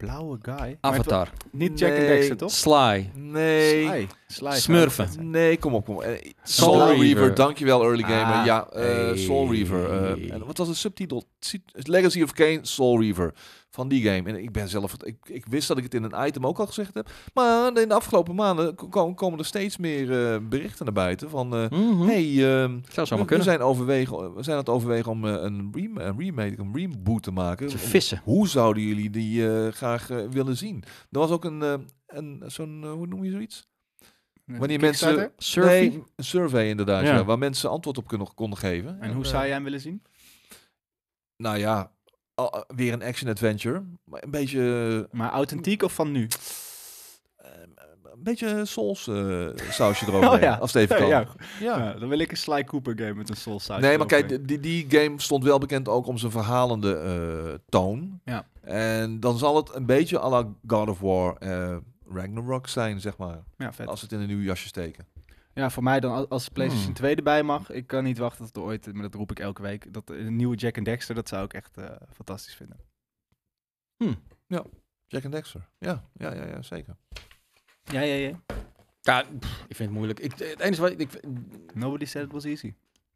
Blauwe 0.00 0.38
guy. 0.42 0.76
Avatar. 0.80 1.28
Niet 1.52 1.78
Jack 1.78 1.90
and 1.90 1.98
Nee. 1.98 2.08
Dexter, 2.08 2.36
toch? 2.36 2.50
Sly. 2.50 3.10
Nee. 3.14 3.84
Sly. 3.86 4.06
Sly. 4.26 4.50
Smurfen. 4.60 5.30
Nee, 5.30 5.58
kom 5.58 5.74
op, 5.74 5.84
kom 5.84 5.94
op. 5.94 6.02
Eh, 6.02 6.10
Soul 6.42 6.72
Soul, 6.74 6.86
Reaver. 6.86 6.98
Reaver. 7.04 7.34
dankjewel 7.34 7.82
Early 7.82 8.02
Gamer. 8.02 8.34
Ah, 8.34 8.44
ja, 8.44 8.68
eh, 8.68 9.16
Soul. 9.16 9.50
Reaver. 9.52 9.90
eh, 9.90 10.32
en 10.32 10.46
wat 10.46 10.56
was 10.58 10.68
de 10.68 10.74
subtitel? 10.74 11.24
Legacy 11.72 12.22
of 12.22 12.32
Kane, 12.32 12.58
Soul 12.62 13.00
Reaver. 13.00 13.34
Van 13.72 13.88
die 13.88 14.02
game. 14.04 14.28
En 14.28 14.42
ik 14.42 14.52
ben 14.52 14.68
zelf, 14.68 14.96
ik, 15.02 15.16
ik 15.28 15.46
wist 15.46 15.68
dat 15.68 15.76
ik 15.78 15.82
het 15.84 15.94
in 15.94 16.02
een 16.02 16.26
item 16.26 16.46
ook 16.46 16.58
al 16.58 16.66
gezegd 16.66 16.94
heb. 16.94 17.10
Maar 17.34 17.76
in 17.76 17.88
de 17.88 17.94
afgelopen 17.94 18.34
maanden 18.34 18.74
ko- 18.74 19.14
komen 19.14 19.38
er 19.38 19.44
steeds 19.44 19.76
meer 19.76 20.32
eh, 20.32 20.40
berichten 20.48 20.84
naar 20.84 20.94
buiten. 20.94 21.30
Van, 21.30 21.54
eh, 21.54 21.70
Mhm. 21.70 22.00
hey, 22.06 22.24
ehm, 22.62 22.78
Zou 22.88 23.06
we, 23.08 23.16
we 23.16 23.24
kunnen. 23.24 23.44
zijn 23.44 23.60
overwegen, 23.60 24.34
we 24.34 24.42
zijn 24.42 24.56
aan 24.56 24.62
het 24.62 24.70
overwegen 24.72 25.10
om 25.10 25.26
eh, 25.26 25.32
een, 25.32 25.70
rem 25.74 25.96
een 25.98 26.18
remake, 26.18 26.58
een 26.58 26.74
reboot 26.74 27.22
te 27.22 27.30
maken. 27.30 27.70
Vissen. 27.70 28.20
Hoe 28.24 28.48
zouden 28.48 28.82
jullie 28.82 29.10
die 29.10 29.48
eh, 29.54 29.72
graag 29.72 30.10
eh, 30.10 30.18
willen 30.30 30.56
zien? 30.56 30.82
Er 31.10 31.18
was 31.18 31.30
ook 31.30 31.44
een, 31.44 31.62
eh, 31.62 31.74
een 32.06 32.42
zo'n, 32.46 32.80
eh, 32.84 32.92
hoe 32.92 33.06
noem 33.06 33.24
je 33.24 33.30
zoiets? 33.30 33.68
Wanneer 34.44 34.80
mensen... 34.80 35.32
Nee, 35.54 36.02
een 36.16 36.24
survey 36.24 36.68
inderdaad, 36.68 37.02
Ja. 37.04 37.14
ja. 37.14 37.24
waar 37.24 37.38
mensen 37.38 37.70
antwoord 37.70 37.98
op 37.98 38.08
kunnen, 38.08 38.34
konden 38.34 38.58
geven. 38.58 39.00
En 39.00 39.12
hoe 39.12 39.24
eh, 39.24 39.30
zou 39.30 39.42
jij 39.44 39.52
hem 39.52 39.64
willen 39.64 39.80
zien? 39.80 40.02
Nou 41.36 41.58
ja, 41.58 41.92
weer 42.76 42.92
een 42.92 43.02
action-adventure. 43.02 43.82
Maar 44.04 44.22
een 44.22 44.30
beetje... 44.30 45.08
Maar 45.10 45.30
authentiek 45.30 45.82
of 45.82 45.92
van 45.94 46.12
nu? 46.12 46.28
eh, 47.36 47.50
een 48.02 48.22
beetje 48.22 48.64
Souls 48.64 49.06
eh 49.08 49.46
sausje 49.70 50.06
erover. 50.08 50.30
Oh 50.30 50.40
ja. 50.40 50.54
Als 50.56 50.72
het 50.72 50.82
even 50.82 50.96
kan. 50.96 51.08
Ja, 51.08 51.26
Ja. 51.60 51.78
ja, 51.78 51.92
dan 51.92 52.08
wil 52.08 52.18
ik 52.18 52.30
een 52.30 52.36
Sly 52.36 52.64
Cooper 52.64 52.98
game 52.98 53.14
met 53.14 53.28
een 53.28 53.36
Soul 53.36 53.60
Sausage. 53.60 53.86
Nee, 53.88 53.98
maar 53.98 54.06
kijk, 54.06 54.30
eroverheen. 54.30 54.60
die, 54.60 54.86
die 54.88 55.00
game 55.00 55.20
stond 55.20 55.44
wel 55.44 55.58
bekend 55.58 55.88
ook 55.88 56.06
om 56.06 56.18
zijn 56.18 56.32
verhalende 56.32 56.94
eh, 56.96 57.54
toon. 57.68 58.20
Ja. 58.24 58.46
En 58.60 59.20
dan 59.20 59.38
zal 59.38 59.56
het 59.56 59.74
een 59.74 59.86
beetje 59.86 60.20
à 60.20 60.28
la 60.28 60.48
God 60.66 60.88
of 60.88 61.00
War 61.00 61.36
Ragnarok 62.14 62.68
zijn, 62.68 63.00
zeg 63.00 63.16
maar. 63.16 63.38
Ja, 63.56 63.72
vet. 63.72 63.86
Als 63.86 64.00
het 64.00 64.12
in 64.12 64.20
een 64.20 64.26
nieuw 64.26 64.40
jasje 64.42 64.68
steken. 64.68 65.06
Ja, 65.54 65.70
voor 65.70 65.82
mij 65.82 66.00
dan 66.00 66.12
al- 66.12 66.28
als 66.28 66.48
PlayStation 66.48 66.86
Hmm. 66.86 66.94
2 66.96 67.14
erbij 67.16 67.42
mag. 67.42 67.70
Ik 67.70 67.86
kan 67.86 68.04
niet 68.04 68.18
wachten 68.18 68.44
tot 68.44 68.56
er 68.56 68.62
ooit, 68.62 68.92
maar 68.92 69.02
dat 69.02 69.14
roep 69.14 69.30
ik 69.30 69.38
elke 69.38 69.62
week. 69.62 69.92
Dat 69.92 70.10
een 70.10 70.36
nieuwe 70.36 70.56
Jack 70.56 70.76
and 70.76 70.86
Dexter, 70.86 71.14
dat 71.14 71.28
zou 71.28 71.44
ik 71.44 71.52
echt 71.54 71.76
eh, 71.76 71.90
fantastisch 72.14 72.54
vinden. 72.54 72.76
Jack 75.06 75.24
and 75.24 75.32
Dexter. 75.32 75.68
Ja, 75.78 76.04
ja, 76.12 76.34
ja, 76.34 76.46
ja 76.46 76.62
zeker. 76.62 76.96
Ja, 77.82 78.00
ja, 78.00 78.14
ja. 78.14 78.40
Ja, 79.00 79.24
pff, 79.38 79.60
ik 79.68 79.76
vind 79.76 79.78
het 79.78 79.90
moeilijk. 79.90 80.20
Ik, 80.20 80.30
het 80.38 80.60
enige 80.60 80.80
wat 80.80 80.90
ik, 80.90 81.00
ik 81.00 81.20
Nobody 81.74 82.04
said 82.04 82.26
it 82.26 82.32
was 82.32 82.44
easy. 82.44 82.74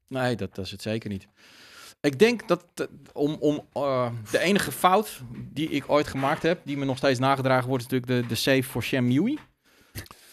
Nee, 0.09 0.37
dat, 0.37 0.55
dat 0.55 0.65
is 0.65 0.71
het 0.71 0.83
zeker 0.83 1.11
niet. 1.11 1.27
Ik 2.01 2.19
denk 2.19 2.49
dat 2.49 2.89
om, 3.13 3.37
om 3.41 3.67
eh, 3.73 4.13
de 4.31 4.39
enige 4.39 4.73
fout 4.73 5.23
die 5.53 5.69
ik 5.69 5.85
ooit 5.91 6.07
gemaakt 6.07 6.43
heb, 6.43 6.61
die 6.65 6.77
me 6.77 6.85
nog 6.85 6.97
steeds 6.97 7.19
nagedragen 7.19 7.69
wordt, 7.69 7.85
is 7.85 7.91
natuurlijk 7.91 8.23
de, 8.23 8.29
de 8.35 8.41
save 8.41 8.63
voor 8.63 8.83
Shenmue. 8.83 9.39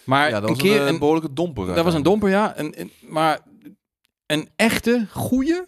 Maar 0.03 0.29
ja, 0.29 0.39
dat 0.39 0.49
een 0.49 0.55
was 0.55 0.63
keer 0.63 0.75
een, 0.79 0.85
eh, 0.87 0.93
een, 0.93 0.99
behoorlijke 0.99 1.33
domper. 1.33 1.65
dat 1.75 1.85
was 1.85 1.93
een 1.93 2.03
domper, 2.03 2.29
ja. 2.29 2.57
Een, 2.59 2.79
een- 2.81 2.91
maar 3.01 3.39
een 4.25 4.49
echte 4.55 5.07
goeie. 5.11 5.61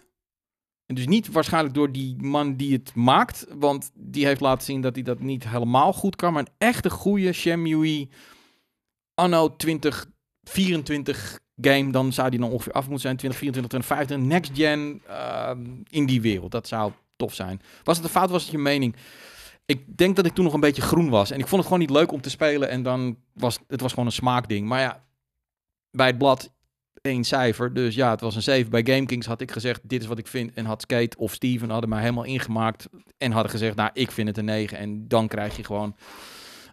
En 0.85 0.95
dus 0.95 1.07
niet 1.07 1.31
waarschijnlijk 1.31 1.73
door 1.75 1.91
die 1.91 2.15
man 2.21 2.55
die 2.55 2.73
het 2.73 2.95
maakt, 2.95 3.45
want 3.53 3.91
die 3.93 4.25
heeft 4.25 4.41
laten 4.41 4.65
zien 4.65 4.81
dat 4.81 4.95
hij 4.95 5.03
dat 5.03 5.19
niet 5.19 5.47
helemaal 5.49 5.93
goed 5.93 6.15
kan. 6.15 6.33
Maar 6.33 6.41
een 6.41 6.53
echte 6.67 6.89
goeie 6.89 7.33
Shenmue 7.33 8.09
anno 9.13 9.55
2024 9.55 11.39
game, 11.61 11.91
dan 11.91 12.13
zou 12.13 12.29
die 12.29 12.39
dan 12.39 12.49
ongeveer 12.51 12.73
af 12.73 12.83
moeten 12.89 13.01
zijn. 13.01 13.17
2024, 13.17 13.79
2025, 13.79 14.27
next 14.27 14.51
gen 14.57 15.01
ehm, 15.07 15.65
in 15.89 16.05
die 16.05 16.21
wereld. 16.21 16.51
Dat 16.51 16.67
zou 16.67 16.91
tof 17.15 17.33
zijn. 17.33 17.61
Was 17.83 17.95
het 17.95 18.05
een 18.05 18.11
fout, 18.11 18.29
was 18.29 18.41
het 18.43 18.51
je 18.51 18.57
mening? 18.57 18.95
Ik 19.65 19.97
denk 19.97 20.15
dat 20.15 20.25
ik 20.25 20.33
toen 20.33 20.43
nog 20.43 20.53
een 20.53 20.59
beetje 20.59 20.81
groen 20.81 21.09
was. 21.09 21.31
En 21.31 21.39
ik 21.39 21.47
vond 21.47 21.55
het 21.55 21.63
gewoon 21.63 21.79
niet 21.79 21.97
leuk 21.97 22.11
om 22.11 22.21
te 22.21 22.29
spelen. 22.29 22.69
En 22.69 22.83
dan 22.83 23.17
was 23.33 23.59
het 23.67 23.81
was 23.81 23.91
gewoon 23.91 24.05
een 24.05 24.11
smaakding. 24.11 24.67
Maar 24.67 24.79
ja, 24.79 25.03
bij 25.91 26.07
het 26.07 26.17
blad 26.17 26.51
één 27.01 27.23
cijfer. 27.23 27.73
Dus 27.73 27.95
ja, 27.95 28.09
het 28.09 28.21
was 28.21 28.35
een 28.35 28.41
7. 28.41 28.71
Bij 28.71 28.85
GameKings 28.85 29.25
had 29.25 29.41
ik 29.41 29.51
gezegd, 29.51 29.81
dit 29.83 30.01
is 30.01 30.07
wat 30.07 30.17
ik 30.17 30.27
vind. 30.27 30.53
En 30.53 30.65
had 30.65 30.81
Skate 30.81 31.17
of 31.17 31.33
Steven 31.33 31.69
hadden 31.69 31.89
mij 31.89 32.01
helemaal 32.01 32.23
ingemaakt. 32.23 32.89
En 33.17 33.31
hadden 33.31 33.51
gezegd, 33.51 33.75
nou, 33.75 33.89
ik 33.93 34.11
vind 34.11 34.27
het 34.27 34.37
een 34.37 34.45
9. 34.45 34.77
En 34.77 35.07
dan 35.07 35.27
krijg 35.27 35.57
je 35.57 35.63
gewoon 35.63 35.95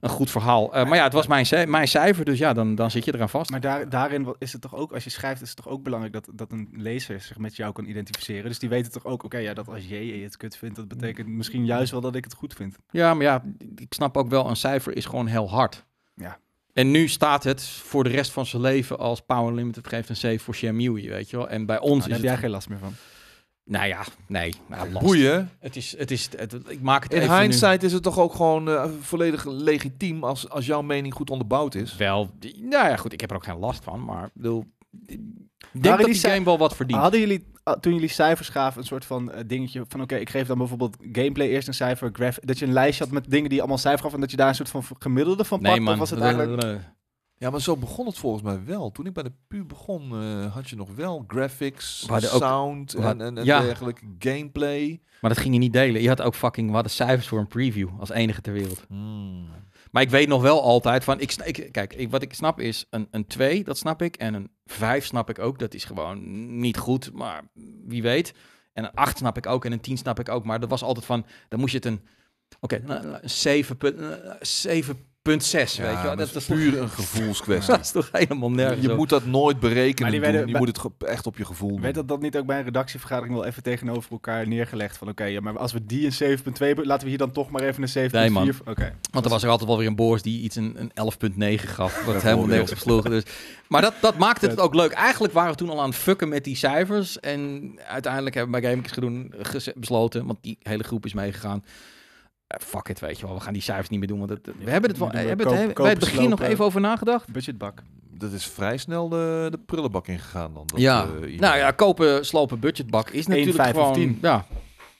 een 0.00 0.08
goed 0.08 0.30
verhaal. 0.30 0.74
Eh, 0.74 0.86
maar 0.86 0.96
ja, 0.96 1.04
het 1.04 1.12
was 1.12 1.26
mijn, 1.26 1.70
mijn 1.70 1.88
cijfer. 1.88 2.24
Dus 2.24 2.38
ja, 2.38 2.52
dan, 2.52 2.74
dan 2.74 2.90
zit 2.90 3.04
je 3.04 3.14
eraan 3.14 3.28
vast. 3.28 3.50
Maar 3.50 3.60
daar, 3.60 3.88
daarin 3.88 4.34
is 4.38 4.52
het 4.52 4.62
toch 4.62 4.74
ook, 4.74 4.92
als 4.92 5.04
je 5.04 5.10
schrijft, 5.10 5.42
is 5.42 5.48
het 5.48 5.56
toch 5.56 5.68
ook 5.68 5.82
belangrijk 5.82 6.12
dat, 6.14 6.28
dat 6.32 6.52
een 6.52 6.68
lezer 6.72 7.20
zich 7.20 7.38
met 7.38 7.56
jou 7.56 7.72
kan 7.72 7.84
identificeren. 7.84 8.44
Dus 8.44 8.58
die 8.58 8.68
weten 8.68 8.92
toch 8.92 9.04
ook, 9.04 9.22
oké, 9.22 9.38
ja, 9.38 9.54
dat 9.54 9.68
als 9.68 9.86
jij 9.86 10.06
het 10.06 10.36
kut 10.36 10.56
vindt, 10.56 10.76
dat 10.76 10.88
betekent 10.88 11.28
misschien 11.28 11.64
juist 11.64 11.90
wel 11.90 12.00
dat 12.00 12.14
ik 12.14 12.24
het 12.24 12.34
goed 12.34 12.54
vind. 12.54 12.76
Ja, 12.90 13.14
maar 13.14 13.24
ja, 13.24 13.42
ik 13.76 13.92
snap 13.94 14.16
ook 14.16 14.28
wel, 14.28 14.48
een 14.48 14.56
cijfer 14.56 14.96
is 14.96 15.06
gewoon 15.06 15.26
heel 15.26 15.50
hard. 15.50 15.84
Ja. 16.14 16.38
En 16.72 16.90
nu 16.90 17.08
staat 17.08 17.44
het 17.44 17.62
voor 17.62 18.04
de 18.04 18.10
rest 18.10 18.30
van 18.32 18.46
zijn 18.46 18.62
leven 18.62 18.98
als 18.98 19.20
Power 19.20 19.54
Limited 19.54 19.86
geeft 19.86 20.08
een 20.08 20.16
7 20.16 20.44
voor 20.44 20.54
Shenmue, 20.54 21.10
weet 21.10 21.30
je 21.30 21.36
wel. 21.36 21.48
En 21.48 21.66
bij 21.66 21.78
ons 21.78 21.88
Nou, 21.88 21.98
is 21.98 22.04
daar 22.04 22.10
heb 22.10 22.20
het... 22.20 22.30
jij 22.30 22.36
geen 22.36 22.50
last 22.50 22.68
meer 22.68 22.78
van. 22.78 22.92
Nou 23.70 23.86
ja, 23.86 24.04
nee. 24.26 24.54
Nou. 24.66 24.98
Boeien. 24.98 25.50
Het 25.58 25.76
is, 25.76 25.94
het 25.98 26.10
is, 26.10 26.28
het, 26.36 26.56
ik 26.68 26.80
maak 26.80 27.02
het 27.02 27.12
In 27.12 27.20
even 27.20 27.34
nu- 27.34 27.40
hindsight 27.40 27.82
is 27.82 27.92
het 27.92 28.02
toch 28.02 28.18
ook 28.18 28.34
gewoon 28.34 28.68
eh, 28.68 28.84
volledig 29.00 29.44
legitiem 29.46 30.24
als, 30.24 30.48
als 30.48 30.66
jouw 30.66 30.82
mening 30.82 31.14
goed 31.14 31.30
onderbouwd 31.30 31.74
is. 31.74 31.96
Wel, 31.96 32.30
die- 32.38 32.62
nou 32.64 32.88
ja, 32.88 32.96
goed, 32.96 33.12
ik 33.12 33.20
heb 33.20 33.30
er 33.30 33.36
ook 33.36 33.44
geen 33.44 33.58
last 33.58 33.84
van, 33.84 34.04
maar 34.04 34.24
ik 34.24 34.30
bedoel, 34.34 34.64
ik 35.06 35.18
denk 35.72 35.96
dat 35.96 36.06
die 36.06 36.14
game 36.14 36.44
wel 36.44 36.58
wat 36.58 36.76
verdient. 36.76 37.00
Hadden 37.00 37.20
jullie, 37.20 37.46
ah, 37.62 37.78
toen 37.80 37.92
jullie 37.94 38.08
cijfers 38.08 38.48
gaven, 38.48 38.80
een 38.80 38.86
soort 38.86 39.04
van 39.04 39.32
eh, 39.32 39.40
dingetje 39.46 39.84
van, 39.88 40.00
oké, 40.00 40.16
ik 40.16 40.30
geef 40.30 40.46
dan 40.46 40.58
bijvoorbeeld 40.58 40.96
gameplay 41.12 41.48
eerst 41.48 41.68
een 41.68 41.74
cijfer, 41.74 42.10
graph, 42.12 42.38
dat 42.40 42.58
je 42.58 42.66
een 42.66 42.72
lijstje 42.72 43.04
had 43.04 43.12
met 43.12 43.24
dingen 43.30 43.44
die 43.44 43.54
je 43.54 43.60
allemaal 43.60 43.78
cijfer 43.78 44.02
gaf 44.04 44.14
en 44.14 44.20
dat 44.20 44.30
je 44.30 44.36
daar 44.36 44.48
een 44.48 44.54
soort 44.54 44.68
van 44.68 44.84
gemiddelde 44.98 45.44
van 45.44 45.60
nee 45.62 45.72
pakt? 45.72 45.84
man, 45.84 45.92
Of 45.92 45.98
was 45.98 46.10
het 46.10 46.20
eigenlijk... 46.20 46.80
Ja, 47.40 47.50
maar 47.50 47.60
zo 47.60 47.76
begon 47.76 48.06
het 48.06 48.18
volgens 48.18 48.42
mij 48.42 48.64
wel. 48.64 48.90
Toen 48.90 49.06
ik 49.06 49.12
bij 49.12 49.22
de 49.22 49.32
pu 49.48 49.64
begon, 49.64 50.12
eh, 50.12 50.54
had 50.54 50.68
je 50.70 50.76
nog 50.76 50.94
wel 50.94 51.24
graphics, 51.28 52.04
We 52.06 52.12
hadden 52.12 52.32
ook- 52.32 52.42
sound 52.42 52.94
en, 52.94 53.20
en, 53.20 53.38
en 53.38 53.44
ja. 53.44 53.60
dergelijke 53.60 54.02
gameplay. 54.18 55.00
maar 55.20 55.30
dat 55.30 55.38
ging 55.40 55.54
je 55.54 55.60
niet 55.60 55.72
delen. 55.72 56.02
Je 56.02 56.08
had 56.08 56.20
ook 56.22 56.34
fucking, 56.34 56.66
we 56.68 56.74
hadden 56.74 56.92
cijfers 56.92 57.28
voor 57.28 57.38
een 57.38 57.46
preview 57.46 57.88
als 58.00 58.10
enige 58.10 58.40
ter 58.40 58.52
wereld. 58.52 58.84
Hmm. 58.88 59.48
Maar 59.90 60.02
ik 60.02 60.10
weet 60.10 60.28
nog 60.28 60.42
wel 60.42 60.62
altijd 60.62 61.04
van, 61.04 61.20
ik, 61.20 61.68
kijk, 61.70 61.94
ik, 61.94 62.10
wat 62.10 62.22
ik 62.22 62.34
snap 62.34 62.60
is 62.60 62.86
een, 62.90 63.08
een 63.10 63.26
2, 63.26 63.64
dat 63.64 63.78
snap 63.78 64.02
ik. 64.02 64.16
En 64.16 64.34
een 64.34 64.50
5 64.64 65.06
snap 65.06 65.30
ik 65.30 65.38
ook, 65.38 65.58
dat 65.58 65.74
is 65.74 65.84
gewoon 65.84 66.58
niet 66.60 66.76
goed, 66.76 67.12
maar 67.12 67.42
wie 67.86 68.02
weet. 68.02 68.34
En 68.72 68.84
een 68.84 68.94
8 68.94 69.18
snap 69.18 69.36
ik 69.36 69.46
ook 69.46 69.64
en 69.64 69.72
een 69.72 69.80
10 69.80 69.98
snap 69.98 70.18
ik 70.20 70.28
ook. 70.28 70.44
Maar 70.44 70.60
dat 70.60 70.70
was 70.70 70.82
altijd 70.82 71.06
van, 71.06 71.26
dan 71.48 71.60
moest 71.60 71.72
je 71.72 71.76
het 71.78 71.86
een, 71.86 72.00
oké, 72.60 72.82
een 72.86 73.28
7 73.30 73.76
punt- 73.76 74.00
eh, 75.22 75.32
7,6, 75.32 75.40
weet 75.52 75.70
je 75.76 75.82
wel. 75.82 76.02
Dat, 76.02 76.16
dat, 76.16 76.36
is 76.36 76.44
puur 76.44 76.72
toch, 76.72 76.80
een 76.80 76.88
gevoelskwestie. 76.88 77.72
dat 77.74 77.80
is 77.84 77.90
toch 77.90 78.08
helemaal 78.12 78.50
nergens 78.50 78.82
Je 78.84 78.90
op. 78.90 78.96
moet 78.96 79.08
dat 79.08 79.26
nooit 79.26 79.60
berekenen 79.60 80.12
Maar 80.12 80.20
werden 80.20 80.40
Je 80.46 80.52
bij- 80.52 80.60
moet 80.60 80.76
het 80.76 81.08
echt 81.08 81.26
op 81.26 81.36
je 81.36 81.44
gevoel 81.44 81.68
doen. 81.68 81.80
Werd 81.80 81.94
dat, 81.94 82.08
dat 82.08 82.20
niet 82.20 82.36
ook 82.36 82.46
bij 82.46 82.58
een 82.58 82.64
redactievergadering 82.64 83.34
wel 83.34 83.44
even 83.44 83.62
tegenover 83.62 84.10
elkaar 84.10 84.48
neergelegd? 84.48 84.96
Van 84.96 85.08
oké, 85.08 85.24
ja, 85.24 85.40
maar 85.40 85.58
als 85.58 85.72
we 85.72 85.86
die 85.86 86.04
een 86.20 86.38
7.2 86.38 86.52
hebben, 86.56 86.86
laten 86.86 87.02
we 87.02 87.08
hier 87.08 87.18
dan 87.18 87.32
toch 87.32 87.50
maar 87.50 87.62
even 87.62 87.82
een 87.82 88.10
7.4. 88.10 88.12
Nee, 88.12 88.30
man. 88.30 88.52
Oké. 88.64 88.94
Want 89.10 89.24
er 89.24 89.30
was 89.30 89.42
er 89.42 89.48
altijd 89.48 89.68
wel 89.68 89.78
weer 89.78 89.86
een 89.86 89.96
Boors 89.96 90.22
die 90.22 90.40
iets 90.42 90.56
een, 90.56 90.90
een 90.94 91.58
11.9 91.60 91.64
gaf. 91.64 92.02
Wat 92.06 92.22
helemaal 92.22 92.46
nergens 92.46 92.72
op 92.72 92.78
sloeg. 92.78 93.04
Dus. 93.04 93.22
Maar 93.68 93.82
dat, 93.82 93.94
dat 94.00 94.18
maakte 94.18 94.46
het 94.46 94.60
ook 94.60 94.74
leuk. 94.74 94.92
Eigenlijk 94.92 95.32
waren 95.32 95.50
we 95.50 95.56
toen 95.56 95.70
al 95.70 95.80
aan 95.80 95.88
het 95.88 95.98
fucken 95.98 96.28
met 96.28 96.44
die 96.44 96.56
cijfers. 96.56 97.20
En 97.20 97.72
uiteindelijk 97.86 98.34
hebben 98.34 98.54
we 98.54 98.60
bij 98.60 98.70
GameKings 98.70 99.70
besloten, 99.74 100.26
want 100.26 100.38
die 100.42 100.58
hele 100.62 100.82
groep 100.82 101.04
is 101.04 101.14
meegegaan. 101.14 101.64
Eh, 102.50 102.60
fuck 102.66 102.88
it, 102.88 103.00
weet 103.00 103.18
je 103.20 103.26
wel. 103.26 103.34
We 103.34 103.40
gaan 103.40 103.52
die 103.52 103.62
cijfers 103.62 103.88
niet 103.88 103.98
meer 103.98 104.08
doen. 104.08 104.18
Want 104.18 104.30
het, 104.30 104.46
we 104.58 104.70
hebben 104.70 104.90
het 104.90 104.98
wel, 104.98 105.10
we 105.10 105.18
hebben 105.18 105.46
het 105.48 105.56
koop- 105.56 105.66
he- 105.66 105.82
bij 105.82 105.90
het 105.90 105.98
begin 105.98 106.28
nog 106.28 106.40
even 106.40 106.64
over 106.64 106.80
nagedacht. 106.80 107.32
Budgetbak. 107.32 107.82
Dat 108.10 108.32
is 108.32 108.46
vrij 108.46 108.76
snel 108.76 109.08
de, 109.08 109.48
de 109.50 109.58
prullenbak 109.58 110.06
ingegaan 110.06 110.54
dan. 110.54 110.66
Dat, 110.66 110.80
ja, 110.80 111.06
eh, 111.22 111.38
nou 111.38 111.56
ja, 111.56 111.70
kopen, 111.70 112.26
slopen, 112.26 112.58
budgetbak 112.60 113.10
is 113.10 113.26
natuurlijk 113.26 113.58
1,5 113.58 113.62
of 113.64 113.70
gewoon... 113.80 113.92
10. 113.92 114.18
Ja, 114.22 114.44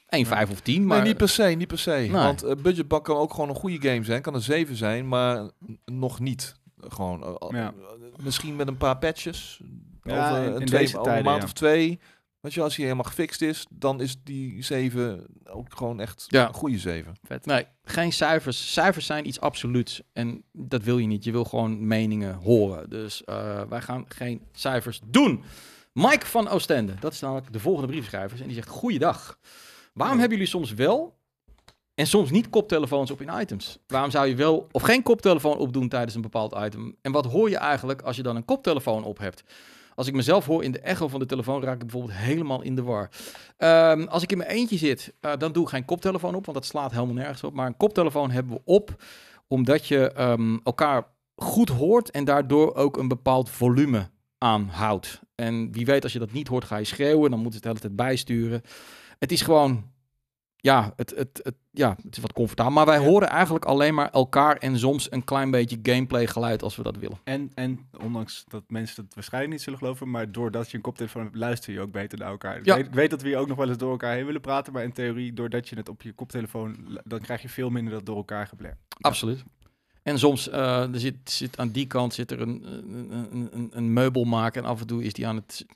1, 0.09 0.27
5 0.27 0.51
of 0.51 0.61
10. 0.61 0.87
Maar 0.87 0.99
nee, 0.99 1.07
niet 1.09 1.17
per 1.17 1.29
se, 1.29 1.43
niet 1.45 1.69
per 1.69 1.79
se. 1.79 1.91
Nee. 1.91 2.11
Want 2.11 2.43
eh, 2.43 2.55
budgetbak 2.63 3.05
kan 3.05 3.17
ook 3.17 3.33
gewoon 3.35 3.49
een 3.49 3.55
goede 3.55 3.89
game 3.89 4.05
zijn. 4.05 4.23
Kan 4.23 4.35
een 4.35 4.41
7 4.41 4.77
zijn, 4.77 5.09
maar 5.09 5.51
nog 5.85 6.21
niet. 6.21 6.55
Gewoon, 6.89 7.23
eh, 7.25 7.49
Ja. 7.51 7.67
eh, 7.67 8.25
misschien 8.25 8.57
met 8.57 8.69
een 8.69 8.77
paar 8.77 8.99
patches. 8.99 9.61
Ja, 10.03 10.31
over 10.31 10.43
in- 10.43 10.53
een, 10.53 10.61
in 10.61 10.67
twee, 10.67 10.97
een 11.03 11.25
maand 11.25 11.45
of 11.45 11.53
twee. 11.53 12.01
Weet 12.41 12.55
je, 12.55 12.63
als 12.63 12.77
hij 12.77 12.85
helemaal 12.85 13.07
gefixt 13.07 13.43
is, 13.43 13.67
dan 13.71 14.01
is 14.01 14.17
die 14.25 14.63
7 14.65 15.27
ook 15.45 15.67
gewoon 15.77 16.01
echt 16.01 16.25
Ja. 16.29 16.49
een 16.49 16.55
goede 16.55 16.79
7. 16.79 17.15
Nee, 17.43 17.67
geen 17.85 18.13
cijfers. 18.13 18.73
Cijfers 18.73 19.07
zijn 19.07 19.27
iets 19.27 19.41
absoluuts. 19.41 20.03
En 20.13 20.43
dat 20.53 20.83
wil 20.83 20.99
je 20.99 21.07
niet. 21.07 21.25
Je 21.25 21.33
wil 21.33 21.45
gewoon 21.45 21.87
meningen 21.87 22.35
horen. 22.35 22.91
Dus 22.91 23.25
eh, 23.25 23.63
wij 23.69 23.81
gaan 23.81 24.05
geen 24.09 24.41
cijfers 24.53 25.01
doen. 25.07 25.43
Mike 25.93 26.27
van 26.27 26.49
Oostende, 26.49 26.95
dat 27.01 27.13
is 27.13 27.21
namelijk 27.21 27.53
de 27.53 27.61
volgende 27.61 27.89
briefschrijver. 27.89 28.41
En 28.41 28.47
die 28.47 28.55
zegt, 28.55 28.69
goeiedag. 28.69 29.39
Waarom 29.93 30.19
hebben 30.19 30.37
jullie 30.39 30.53
soms 30.53 30.75
wel 30.75 31.19
en 31.95 32.07
soms 32.07 32.31
niet 32.31 32.51
koptelefoons 32.51 33.11
op 33.11 33.21
in 33.21 33.41
items? 33.41 33.79
Waarom 33.87 34.11
zou 34.11 34.27
je 34.27 34.35
wel 34.35 34.69
of 34.71 34.83
geen 34.83 35.03
koptelefoon 35.03 35.57
opdoen 35.59 35.89
tijdens 35.89 36.15
een 36.15 36.21
bepaald 36.21 36.55
item? 36.65 36.97
En 37.03 37.13
wat 37.13 37.25
hoor 37.27 37.51
je 37.51 37.57
eigenlijk 37.57 38.03
als 38.03 38.17
je 38.17 38.23
dan 38.23 38.37
een 38.37 38.45
koptelefoon 38.45 39.05
op 39.05 39.19
hebt? 39.19 39.43
Als 40.01 40.09
ik 40.09 40.15
mezelf 40.15 40.47
hoor 40.47 40.65
in 40.65 40.73
de 40.73 40.81
echo 40.81 41.09
van 41.09 41.21
de 41.21 41.27
telefoon, 41.27 41.63
raak 41.63 41.75
ik 41.75 41.87
bijvoorbeeld 41.87 42.19
helemaal 42.19 42.63
in 42.63 42.75
de 42.75 42.83
war. 42.83 43.11
Ehm, 43.57 44.03
als 44.03 44.23
ik 44.23 44.33
in 44.33 44.39
mijn 44.39 44.51
eentje 44.51 44.77
zit, 44.77 45.15
eh, 45.21 45.33
dan 45.39 45.53
doe 45.53 45.63
ik 45.63 45.69
geen 45.69 45.85
koptelefoon 45.85 46.35
op, 46.35 46.45
want 46.45 46.57
dat 46.57 46.67
slaat 46.67 46.91
helemaal 46.91 47.15
nergens 47.15 47.45
op. 47.45 47.55
Maar 47.55 47.67
een 47.67 47.77
koptelefoon 47.77 48.31
hebben 48.31 48.55
we 48.55 48.61
op, 48.65 49.03
omdat 49.49 49.87
je 49.87 50.13
ehm, 50.13 50.59
elkaar 50.65 51.07
goed 51.37 51.69
hoort 51.69 52.11
en 52.11 52.25
daardoor 52.25 52.75
ook 52.75 52.97
een 52.97 53.09
bepaald 53.09 53.51
volume 53.51 54.11
aanhoudt. 54.39 55.21
En 55.35 55.73
wie 55.73 55.87
weet, 55.87 56.03
als 56.03 56.13
je 56.13 56.19
dat 56.19 56.33
niet 56.33 56.49
hoort, 56.49 56.65
ga 56.65 56.77
je 56.77 56.85
schreeuwen, 56.85 57.31
dan 57.31 57.41
moet 57.41 57.55
het 57.55 57.63
de 57.63 57.69
hele 57.69 57.81
tijd 57.81 57.97
bijsturen. 57.97 58.63
Het 59.19 59.33
is 59.33 59.43
gewoon, 59.43 59.85
ja, 60.61 60.93
het, 60.97 61.13
het, 61.17 61.41
het, 61.43 61.55
ja, 61.71 61.97
het 62.03 62.17
is 62.17 62.23
wat 62.23 62.33
comfortabel. 62.33 62.73
Maar 62.73 62.87
wij 62.87 62.99
horen 62.99 63.29
eigenlijk 63.29 63.65
alleen 63.65 63.95
maar 63.95 64.11
elkaar 64.11 64.57
en 64.57 64.79
soms 64.79 65.13
een 65.13 65.25
klein 65.25 65.51
beetje 65.51 65.79
gameplay 65.83 66.27
geluid 66.27 66.63
als 66.63 66.77
we 66.77 66.83
dat 66.83 66.97
willen. 66.97 67.19
En, 67.25 67.51
en 67.55 67.89
ondanks 68.03 68.45
dat 68.49 68.63
mensen 68.69 69.05
het 69.05 69.15
waarschijnlijk 69.15 69.53
niet 69.53 69.63
zullen 69.63 69.79
geloven, 69.79 70.11
maar 70.11 70.33
doordat 70.33 70.71
je 70.71 70.77
een 70.77 70.83
koptelefoon 70.83 71.23
hebt, 71.23 71.37
luister 71.37 71.73
je 71.73 71.81
ook 71.81 71.93
beter 71.93 72.19
naar 72.19 72.29
elkaar. 72.31 72.57
Ik 72.57 72.65
Ja. 72.65 72.77
weet, 72.77 72.87
ik 72.87 72.95
weet 72.95 73.11
dat 73.11 73.23
we 73.23 73.29
hier 73.29 73.39
ook 73.39 73.49
nog 73.49 73.57
wel 73.57 73.69
eens 73.69 73.79
door 73.79 73.91
elkaar 73.91 74.15
heen 74.15 74.27
willen 74.27 74.41
praten, 74.41 74.73
maar 74.73 74.83
in 74.83 74.93
theorie, 74.93 75.33
doordat 75.33 75.69
je 75.69 75.77
het 75.77 75.89
op 75.89 76.03
je 76.03 76.13
koptelefoon, 76.13 77.01
dan 77.05 77.21
krijg 77.21 77.43
je 77.43 77.49
veel 77.49 77.71
minder 77.71 77.93
dat 77.93 78.07
door 78.07 78.17
elkaar 78.17 78.47
gebler. 78.47 78.77
Absoluut. 79.01 79.45
En 80.03 80.19
soms 80.19 80.49
uh, 80.49 80.93
er 80.93 81.01
zit, 81.01 81.17
zit 81.31 81.59
aan 81.59 81.71
die 81.71 81.87
kant 81.87 82.15
zit 82.15 82.31
er 82.31 82.41
een, 82.41 82.63
een, 82.67 83.49
een, 83.53 83.71
een 83.73 83.93
meubelmaker 83.93 84.63
en 84.63 84.69
af 84.69 84.81
en 84.81 84.87
toe 84.87 85.03
is 85.05 85.13
die 85.13 85.27
aan 85.27 85.37
het... 85.37 85.67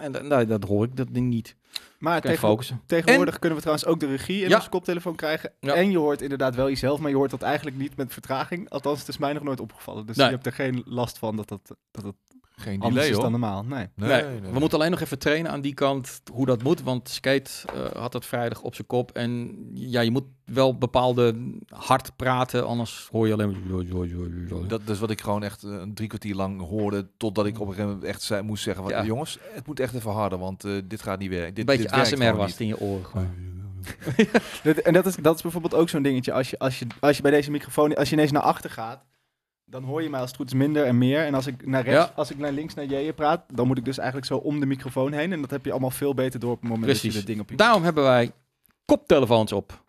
En 0.00 0.12
dat, 0.12 0.22
nou, 0.22 0.46
dat 0.46 0.64
hoor 0.64 0.84
ik 0.84 0.96
dat 0.96 1.08
ding 1.10 1.28
niet. 1.28 1.56
Maar 1.98 2.20
tegen, 2.20 2.80
tegenwoordig 2.86 3.38
kunnen 3.38 3.58
we 3.58 3.64
trouwens 3.64 3.88
ook 3.88 4.00
de 4.00 4.06
regie 4.06 4.42
in 4.42 4.48
Ja. 4.48 4.56
onze 4.56 4.68
koptelefoon 4.68 5.14
krijgen. 5.14 5.52
Ja. 5.60 5.74
En 5.74 5.90
je 5.90 5.98
hoort 5.98 6.22
inderdaad 6.22 6.54
wel 6.54 6.68
jezelf, 6.68 7.00
maar 7.00 7.10
je 7.10 7.16
hoort 7.16 7.30
dat 7.30 7.42
eigenlijk 7.42 7.76
niet 7.76 7.96
met 7.96 8.12
vertraging. 8.12 8.70
Althans, 8.70 8.98
het 8.98 9.08
is 9.08 9.18
mij 9.18 9.32
nog 9.32 9.42
nooit 9.42 9.60
opgevallen. 9.60 10.06
Dus 10.06 10.16
Nee. 10.16 10.26
je 10.26 10.32
hebt 10.32 10.46
er 10.46 10.52
geen 10.52 10.82
last 10.86 11.18
van 11.18 11.36
dat 11.36 11.48
dat, 11.48 11.76
dat 11.90 12.14
Geen 12.56 12.74
anders 12.74 12.92
delay 12.92 13.06
is 13.08 13.12
hoor. 13.12 13.22
dan 13.22 13.30
normaal. 13.30 13.62
Nee. 13.64 13.86
Nee, 13.94 14.08
Nee, 14.08 14.22
nee, 14.22 14.40
nee. 14.40 14.50
We 14.52 14.58
moeten 14.58 14.78
alleen 14.78 14.90
nog 14.90 15.00
even 15.00 15.18
trainen 15.18 15.50
aan 15.50 15.60
die 15.60 15.74
kant 15.74 16.20
hoe 16.32 16.46
dat 16.46 16.62
moet. 16.62 16.82
Want 16.82 17.08
Skate 17.08 17.50
eh, 17.74 18.00
had 18.00 18.12
dat 18.12 18.26
vrijdag 18.26 18.62
op 18.62 18.74
zijn 18.74 18.86
kop. 18.86 19.10
En 19.10 19.54
ja, 19.74 20.00
je 20.00 20.10
moet 20.10 20.24
wel 20.44 20.78
bepaalde 20.78 21.34
hard 21.68 22.16
praten, 22.16 22.66
anders 22.66 23.08
hoor 23.12 23.26
je 23.26 23.32
alleen 23.32 23.50
maar... 23.50 24.68
Dat 24.68 24.80
is 24.86 24.98
wat 24.98 25.10
ik 25.10 25.20
gewoon 25.20 25.42
echt 25.42 25.62
eh, 25.62 25.70
een 25.70 25.94
drie 25.94 26.08
kwartier 26.08 26.34
lang 26.34 26.60
hoorde, 26.60 27.08
totdat 27.16 27.46
ik 27.46 27.54
op 27.54 27.60
een 27.60 27.66
gegeven 27.66 27.86
moment 27.88 28.04
echt 28.08 28.22
zei, 28.22 28.42
moest 28.42 28.62
zeggen 28.62 28.82
van, 28.84 28.92
Ja. 28.92 29.04
jongens, 29.04 29.38
het 29.42 29.66
moet 29.66 29.80
echt 29.80 29.94
even 29.94 30.10
harder, 30.12 30.38
want 30.38 30.64
eh, 30.64 30.72
dit 30.84 31.02
gaat 31.02 31.18
niet 31.18 31.30
werken. 31.30 31.54
Dit, 31.54 31.58
Een 31.58 31.76
beetje 31.76 31.96
dit 31.96 32.00
ASMR 32.00 32.36
was 32.36 32.40
niet. 32.46 32.50
het 32.50 32.60
in 32.60 32.66
je 32.66 32.80
oren 32.80 33.04
gewoon. 33.04 33.30
En 34.84 34.92
dat 34.92 35.06
is, 35.06 35.16
dat 35.16 35.36
is 35.36 35.42
bijvoorbeeld 35.42 35.74
ook 35.74 35.88
zo'n 35.88 36.02
dingetje. 36.02 36.32
Als 36.32 36.50
je, 36.50 36.58
als, 36.58 36.78
je, 36.78 36.86
als 37.00 37.16
je 37.16 37.22
bij 37.22 37.30
deze 37.30 37.50
microfoon, 37.50 37.94
als 37.94 38.08
je 38.08 38.14
ineens 38.14 38.30
naar 38.30 38.42
achter 38.42 38.70
gaat, 38.70 39.04
Dan 39.66 39.82
hoor 39.82 40.02
je 40.02 40.10
mij 40.10 40.20
als 40.20 40.28
het 40.28 40.38
goed 40.38 40.46
is 40.46 40.54
minder 40.54 40.84
en 40.84 40.98
meer. 40.98 41.24
En 41.24 41.34
als 41.34 41.46
ik 41.46 41.66
naar 41.66 41.82
rechts, 41.84 42.06
Ja. 42.08 42.12
als 42.16 42.30
ik 42.30 42.38
naar 42.38 42.52
links 42.52 42.74
naar 42.74 42.84
Jeje 42.84 43.12
praat, 43.12 43.44
dan 43.56 43.66
moet 43.66 43.78
ik 43.78 43.84
dus 43.84 43.98
eigenlijk 43.98 44.26
zo 44.28 44.36
om 44.36 44.60
de 44.60 44.66
microfoon 44.66 45.12
heen. 45.12 45.32
En 45.32 45.40
dat 45.40 45.50
heb 45.50 45.64
je 45.64 45.70
allemaal 45.70 45.90
veel 45.90 46.14
beter 46.14 46.40
door 46.40 46.52
op 46.52 46.60
het 46.60 46.70
moment 46.70 46.86
dat 46.92 47.00
je 47.00 47.12
het 47.18 47.26
ding 47.26 47.40
op 47.40 47.50
je... 47.50 47.56
Daarom 47.56 47.82
hebben 47.82 48.04
wij 48.04 48.32
koptelefoons 48.84 49.52
op. 49.52 49.82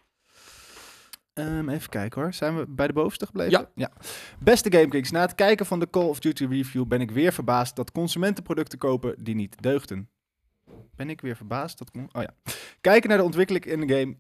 Ehm, 1.34 1.70
even 1.70 1.90
kijken 1.90 2.22
hoor. 2.22 2.34
Zijn 2.34 2.58
we 2.58 2.66
bij 2.68 2.88
de 2.88 2.94
bovenste 2.94 3.26
gebleven? 3.26 3.70
Ja. 3.76 3.92
Beste 4.40 4.72
GameKings, 4.72 5.12
na 5.12 5.22
het 5.22 5.36
kijken 5.36 5.66
van 5.66 5.80
de 5.80 5.90
Call 5.90 6.08
of 6.08 6.20
Duty 6.20 6.46
review 6.46 6.86
ben 6.86 7.02
ik 7.02 7.12
weer 7.12 7.34
verbaasd 7.34 7.76
dat 7.76 7.92
consumenten 7.92 8.44
producten 8.44 8.78
kopen 8.78 9.16
die 9.24 9.36
niet 9.36 9.62
deugden. 9.62 10.10
Ben 10.96 11.10
ik 11.10 11.22
weer 11.22 11.36
verbaasd 11.36 11.78
dat... 11.78 11.92
Oh 11.96 12.22
ja. 12.22 12.34
Kijken 12.82 13.10
naar 13.10 13.18
de 13.18 13.24
ontwikkeling 13.24 13.66
in 13.66 13.88
de 13.88 13.98
game 14.00 14.16